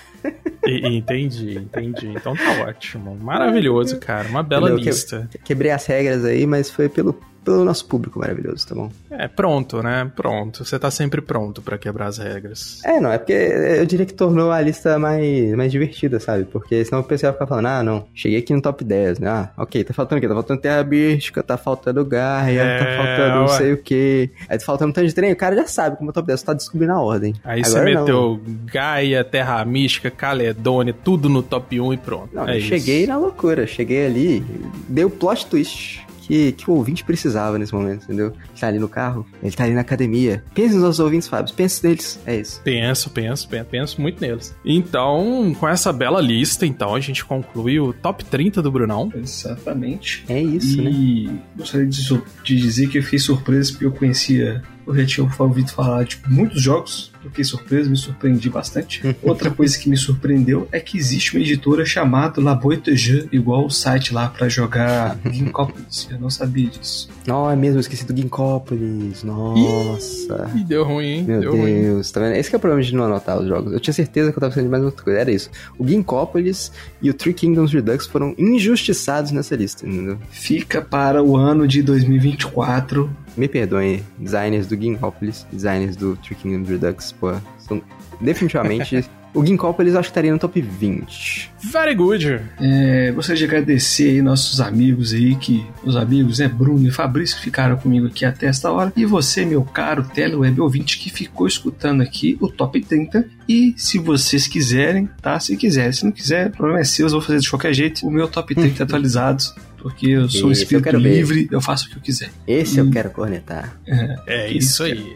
E, 0.67 0.97
entendi, 0.97 1.59
entendi. 1.59 2.09
Então 2.09 2.35
tá 2.35 2.67
ótimo. 2.67 3.15
Maravilhoso, 3.21 3.99
cara. 3.99 4.27
Uma 4.29 4.43
bela 4.43 4.71
lista. 4.71 5.29
quebrei 5.45 5.71
as 5.71 5.85
regras 5.87 6.25
aí, 6.25 6.47
mas 6.47 6.71
foi 6.71 6.89
pelo 6.89 7.13
pelo 7.45 7.65
nosso 7.65 7.87
público 7.87 8.19
maravilhoso, 8.19 8.67
tá 8.67 8.75
bom? 8.75 8.91
É, 9.11 9.29
pronto, 9.29 9.83
né? 9.83 10.11
Pronto. 10.17 10.65
Você 10.65 10.79
tá 10.79 10.91
sempre 10.91 11.21
pronto 11.21 11.63
para 11.63 11.79
quebrar 11.79 12.07
as 12.07 12.19
regras. 12.19 12.81
É, 12.85 12.99
não, 13.01 13.13
é 13.13 13.19
porque 13.19 13.33
eu 13.33 13.87
diria 13.87 14.07
que 14.07 14.15
tornou 14.15 14.51
a 14.51 14.61
lista 14.61 14.99
mais, 14.99 15.53
mais 15.55 15.71
divertida, 15.71 16.19
sabe? 16.19 16.45
Porque 16.45 16.85
senão 16.85 17.01
o 17.01 17.05
pessoal 17.05 17.33
vai 17.33 17.39
ficar 17.39 17.47
falando, 17.47 17.67
ah, 17.67 17.83
não, 17.83 18.07
cheguei 18.15 18.39
aqui 18.39 18.53
no 18.55 18.63
top 18.63 18.83
10, 18.83 19.19
né? 19.19 19.29
Ah, 19.29 19.51
ok, 19.59 19.85
tá 19.85 19.93
faltando 19.93 20.19
o 20.19 20.21
quê? 20.21 20.29
Tá 20.29 20.35
faltando 20.35 20.61
Terra 20.61 20.83
Bística, 20.83 21.43
tá 21.43 21.57
faltando 21.57 22.05
Gaia, 22.05 22.61
é, 22.61 22.79
tá 22.79 22.85
faltando 22.97 23.41
não 23.41 23.49
sei 23.49 23.73
o 23.73 23.77
quê. 23.77 24.31
Aí 24.49 24.59
tá 24.59 24.65
faltando 24.65 24.91
um 24.91 24.93
tanto 24.93 25.07
de 25.07 25.15
trem, 25.15 25.33
o 25.33 25.37
cara 25.37 25.55
já 25.55 25.67
sabe 25.67 25.97
como 25.97 26.11
é 26.11 26.13
o 26.13 26.15
top 26.15 26.27
10, 26.27 26.41
você 26.41 26.47
tá 26.47 26.55
descobrindo 26.55 26.93
a 26.93 27.01
ordem. 27.01 27.35
Aí 27.45 27.63
Agora, 27.65 27.71
você 27.71 27.85
meteu 27.85 28.41
não. 28.47 28.57
Gaia, 28.67 29.25
Terra 29.25 29.65
Mística, 29.65 30.11
Caledônia, 30.11 30.95
tudo 30.95 31.29
no 31.29 31.43
top 31.43 31.81
1 31.81 31.93
e 31.93 31.97
pronto. 31.97 32.35
Não, 32.35 32.49
é 32.49 32.57
eu 32.57 32.61
cheguei 32.61 33.01
isso. 33.01 33.09
na 33.09 33.19
loucura, 33.19 33.67
cheguei 33.67 34.07
ali, 34.07 34.45
deu 34.89 35.11
plot 35.11 35.47
twist 35.47 36.04
que, 36.27 36.53
que 36.53 36.71
o 36.71 36.75
ouvinte 36.75 37.05
precisava 37.05 37.59
nesse 37.59 37.75
momento, 37.75 38.05
entendeu? 38.05 38.29
Ele 38.29 38.61
tá 38.61 38.67
ali 38.69 38.79
no 38.79 38.89
carro, 38.89 39.27
ele 39.43 39.53
tá 39.53 39.65
ali 39.65 39.75
na 39.75 39.83
academia. 39.83 40.43
Pense 40.55 40.75
nos 40.75 40.83
nossos 40.83 41.01
ouvintes, 41.01 41.29
Fábio. 41.29 41.55
Pense 41.55 41.87
neles. 41.87 42.19
É 42.27 42.37
isso. 42.37 42.61
Penso, 42.63 43.11
penso, 43.11 43.49
penso, 43.49 43.67
penso 43.71 44.01
muito 44.01 44.21
neles. 44.21 44.55
Então, 44.65 45.55
com 45.59 45.69
essa 45.69 45.93
bela 45.93 46.21
lista, 46.21 46.67
então, 46.67 46.95
a 46.95 47.01
gente 47.01 47.25
conclui 47.25 47.79
o 47.79 47.93
top 47.93 48.25
30 48.25 48.63
do 48.63 48.71
Brunão. 48.71 49.13
Exatamente. 49.15 50.25
É 50.29 50.41
isso, 50.41 50.81
e 50.81 50.85
né? 50.85 50.91
E 50.91 51.41
gostaria 51.57 51.87
de, 51.87 52.23
de 52.43 52.57
dizer 52.57 52.89
que 52.89 52.99
eu 52.99 53.03
fiquei 53.03 53.19
surpreso 53.19 53.73
porque 53.73 53.87
eu 53.87 53.93
conhecia 53.93 54.63
eu 54.87 54.95
já 54.95 55.07
tinha 55.07 55.31
ouvido 55.39 55.71
falar 55.71 56.05
de 56.05 56.21
muitos 56.29 56.61
jogos, 56.61 57.11
fiquei 57.31 57.45
surpreso, 57.45 57.91
me 57.91 57.97
surpreendi 57.97 58.49
bastante. 58.51 59.03
Outra 59.23 59.51
coisa 59.51 59.79
que 59.79 59.89
me 59.89 59.97
surpreendeu 59.97 60.69
é 60.73 60.81
que 60.81 60.97
existe 60.99 61.37
uma 61.37 61.43
editora 61.43 61.85
chamada 61.85 62.41
La 62.41 62.55
Boîte 62.55 62.95
Jeux, 62.97 63.29
igual 63.33 63.67
o 63.67 63.71
site 63.71 64.13
lá 64.13 64.29
para 64.29 64.49
jogar 64.49 65.19
Ginkópolis. 65.31 66.09
Eu 66.11 66.19
não 66.19 66.31
sabia 66.31 66.69
disso. 66.69 67.09
Não, 67.27 67.51
é 67.51 67.57
mesmo, 67.57 67.77
eu 67.77 67.81
esqueci 67.81 68.05
do 68.05 68.17
Ginkópolis. 68.17 69.23
Nossa. 69.23 70.51
Ih, 70.55 70.65
deu 70.65 70.85
ruim, 70.85 71.07
hein? 71.07 71.25
Meu 71.25 71.41
deu 71.41 71.53
Deus, 71.53 71.63
ruim. 71.63 72.03
tá 72.13 72.21
vendo? 72.21 72.37
Esse 72.37 72.51
que 72.51 72.57
é 72.57 72.59
o 72.59 72.61
problema 72.61 72.83
de 72.83 72.95
não 72.95 73.05
anotar 73.05 73.39
os 73.39 73.49
jogos. 73.49 73.73
Eu 73.73 73.81
tinha 73.81 73.95
certeza 73.95 74.31
que 74.31 74.39
eu 74.39 74.41
tava 74.41 74.51
pensando 74.51 74.65
de 74.65 74.71
mais 74.71 74.85
outra 74.85 75.03
coisa. 75.05 75.19
Era 75.21 75.31
isso. 75.31 75.51
O 75.79 75.87
Ginkópolis 75.87 76.73
e 77.01 77.11
o 77.11 77.15
Three 77.15 77.35
Kingdoms 77.35 77.73
Redux 77.73 78.07
foram 78.07 78.35
injustiçados 78.39 79.31
nessa 79.33 79.55
lista, 79.57 79.87
entendeu? 79.87 80.19
Fica 80.31 80.81
para 80.83 81.23
o 81.23 81.37
ano 81.37 81.67
de 81.67 81.83
2024 81.83 83.11
me 83.37 83.49
perdoem, 83.49 84.03
designers 84.19 84.67
do 84.67 84.77
Ginkgopolis, 84.77 85.47
designers 85.51 85.97
do 85.97 86.17
Three 86.17 86.37
Kingdoms 86.37 86.69
Redux, 86.69 87.13
pô, 87.13 87.33
são 87.59 87.83
definitivamente... 88.21 89.05
o 89.35 89.45
Ginkgopolis 89.45 89.97
acho 89.97 90.09
que 90.09 90.11
estaria 90.13 90.33
no 90.33 90.39
top 90.39 90.63
20. 90.63 91.51
Very 91.73 91.95
good. 91.95 92.41
É, 92.61 93.11
gostaria 93.13 93.39
de 93.39 93.45
agradecer 93.45 94.11
aí 94.11 94.23
nossos 94.23 94.61
amigos 94.61 95.13
aí, 95.13 95.35
que 95.35 95.67
os 95.83 95.97
amigos, 95.97 96.39
né, 96.39 96.47
Bruno 96.47 96.87
e 96.87 96.91
Fabrício, 96.91 97.37
que 97.37 97.43
ficaram 97.43 97.77
comigo 97.77 98.07
aqui 98.07 98.25
até 98.25 98.47
esta 98.47 98.71
hora. 98.71 98.93
E 98.97 99.05
você, 99.05 99.45
meu 99.45 99.63
caro 99.63 100.05
teleweb 100.05 100.61
ouvinte, 100.61 100.99
que 100.99 101.11
ficou 101.11 101.49
escutando 101.49 102.01
aqui 102.01 102.39
o 102.41 102.49
top 102.49 102.81
30. 102.81 103.27
E 103.49 103.75
se 103.77 103.99
vocês 103.99 104.47
quiserem, 104.47 105.11
tá? 105.21 105.39
Se 105.41 105.57
quiser, 105.57 105.93
se 105.93 106.05
não 106.05 106.13
quiser, 106.13 106.47
o 106.47 106.51
problema 106.53 106.81
é 106.81 106.85
seu, 106.85 107.07
eu 107.07 107.11
vou 107.11 107.21
fazer 107.21 107.41
de 107.41 107.51
qualquer 107.51 107.75
jeito. 107.75 108.07
O 108.07 108.11
meu 108.11 108.29
top 108.29 108.55
30 108.55 108.85
atualizados 108.85 109.53
porque 109.85 110.07
eu 110.07 110.31
sou 110.31 110.51
Esse 110.51 110.63
um 110.63 110.65
espírito 110.65 110.89
eu 110.89 110.99
livre, 110.99 111.45
ver. 111.45 111.55
eu 111.55 111.61
faço 111.61 111.87
o 111.87 111.91
que 111.91 111.99
eu 111.99 112.01
quiser. 112.01 112.31
Esse 112.47 112.77
e... 112.77 112.79
eu 112.79 112.91
quero 112.91 113.11
cornetar. 113.11 113.79
É, 113.87 114.17
é 114.27 114.51
isso 114.51 114.83
aí. 114.83 115.15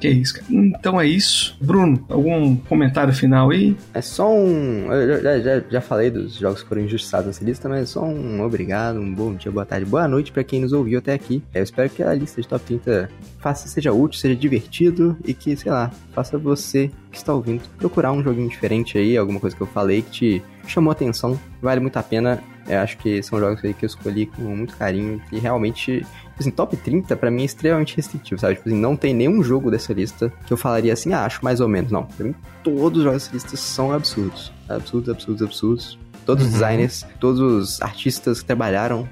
Que 0.00 0.08
é 0.08 0.10
isso, 0.10 0.34
cara. 0.34 0.46
Então 0.50 1.00
é 1.00 1.06
isso. 1.06 1.56
Bruno, 1.60 2.04
algum 2.08 2.56
comentário 2.56 3.14
final 3.14 3.50
aí? 3.50 3.76
É 3.94 4.00
só 4.00 4.28
um. 4.34 4.92
Eu 4.92 5.22
já, 5.22 5.38
já, 5.38 5.64
já 5.70 5.80
falei 5.80 6.10
dos 6.10 6.34
jogos 6.34 6.60
que 6.60 6.68
foram 6.68 6.82
injustiçados 6.82 7.28
nessa 7.28 7.44
lista, 7.44 7.68
mas 7.68 7.82
é 7.82 7.86
só 7.86 8.04
um 8.04 8.42
obrigado, 8.42 8.98
um 8.98 9.14
bom 9.14 9.32
dia, 9.32 9.52
boa 9.52 9.64
tarde, 9.64 9.86
boa 9.86 10.08
noite 10.08 10.32
para 10.32 10.42
quem 10.42 10.60
nos 10.60 10.72
ouviu 10.72 10.98
até 10.98 11.14
aqui. 11.14 11.40
Eu 11.54 11.62
espero 11.62 11.88
que 11.88 12.02
a 12.02 12.12
lista 12.12 12.42
de 12.42 12.48
top 12.48 12.64
30 12.64 13.08
faça, 13.38 13.68
seja 13.68 13.92
útil, 13.92 14.18
seja 14.18 14.34
divertido 14.34 15.16
e 15.24 15.32
que, 15.32 15.54
sei 15.56 15.70
lá, 15.70 15.92
faça 16.12 16.36
você 16.36 16.90
que 17.12 17.16
está 17.16 17.32
ouvindo 17.32 17.62
procurar 17.78 18.10
um 18.10 18.24
joguinho 18.24 18.48
diferente 18.48 18.98
aí, 18.98 19.16
alguma 19.16 19.38
coisa 19.38 19.54
que 19.54 19.62
eu 19.62 19.68
falei 19.68 20.02
que 20.02 20.10
te 20.10 20.42
chamou 20.66 20.90
atenção. 20.90 21.38
Vale 21.62 21.78
muito 21.78 21.96
a 21.96 22.02
pena 22.02 22.42
eu 22.68 22.78
acho 22.80 22.96
que 22.98 23.22
são 23.22 23.38
jogos 23.38 23.64
aí 23.64 23.74
que 23.74 23.84
eu 23.84 23.86
escolhi 23.86 24.26
com 24.26 24.42
muito 24.42 24.76
carinho 24.76 25.20
e 25.30 25.38
realmente, 25.38 25.98
tipo 26.00 26.36
assim, 26.38 26.50
top 26.50 26.76
30 26.76 27.16
para 27.16 27.30
mim 27.30 27.42
é 27.42 27.44
extremamente 27.44 27.96
restritivo, 27.96 28.40
sabe? 28.40 28.56
Tipo 28.56 28.68
assim, 28.68 28.78
não 28.78 28.96
tem 28.96 29.14
nenhum 29.14 29.42
jogo 29.42 29.70
dessa 29.70 29.92
lista 29.92 30.32
que 30.46 30.52
eu 30.52 30.56
falaria 30.56 30.92
assim, 30.92 31.12
ah, 31.12 31.24
acho 31.24 31.44
mais 31.44 31.60
ou 31.60 31.68
menos. 31.68 31.90
Não, 31.90 32.04
pra 32.04 32.26
mim 32.26 32.34
todos 32.62 32.98
os 32.98 33.04
jogos 33.04 33.22
dessa 33.24 33.34
lista 33.34 33.56
são 33.56 33.92
absurdos. 33.92 34.52
Absurdos, 34.68 35.08
absurdos, 35.10 35.42
absurdos. 35.42 35.98
Todos 36.24 36.44
os 36.44 36.52
uhum. 36.52 36.58
designers, 36.58 37.06
todos 37.20 37.38
os 37.38 37.82
artistas 37.82 38.40
que 38.40 38.46
trabalharam 38.46 39.06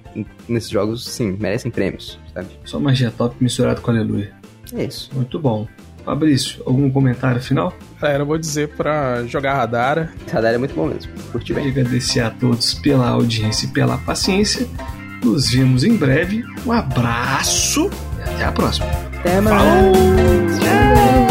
nesses 0.49 0.71
jogos, 0.71 1.05
sim, 1.05 1.37
merecem 1.39 1.71
prêmios, 1.71 2.19
sabe? 2.33 2.49
Só 2.65 2.81
magia 2.81 3.11
top 3.11 3.37
misturado 3.39 3.83
com 3.83 3.91
aleluia. 3.91 4.33
É 4.75 4.85
isso. 4.85 5.11
Muito 5.15 5.39
bom. 5.39 5.69
Fabrício, 6.05 6.63
algum 6.67 6.91
comentário 6.91 7.41
final? 7.41 7.73
É, 8.03 8.17
eu 8.17 8.27
vou 8.27 8.37
dizer 8.37 8.69
pra 8.71 9.25
jogar 9.25 9.55
Radara. 9.55 10.13
Radara 10.33 10.57
é 10.57 10.59
muito 10.59 10.75
bom 10.75 10.87
mesmo. 10.87 11.13
Curti 11.31 11.55
bem. 11.55 11.69
Agradecer 11.69 12.21
a 12.21 12.31
todos 12.31 12.75
pela 12.75 13.09
audiência 13.09 13.67
e 13.67 13.69
pela 13.69 13.97
paciência. 13.99 14.67
Nos 15.25 15.51
vemos 15.51 15.85
em 15.85 15.97
breve. 15.97 16.45
Um 16.67 16.73
abraço 16.73 17.89
e 18.19 18.23
até 18.23 18.45
a 18.45 18.53
próxima. 18.53 18.87
Até 19.21 19.41
mais. 19.41 19.57
Falou! 19.57 21.22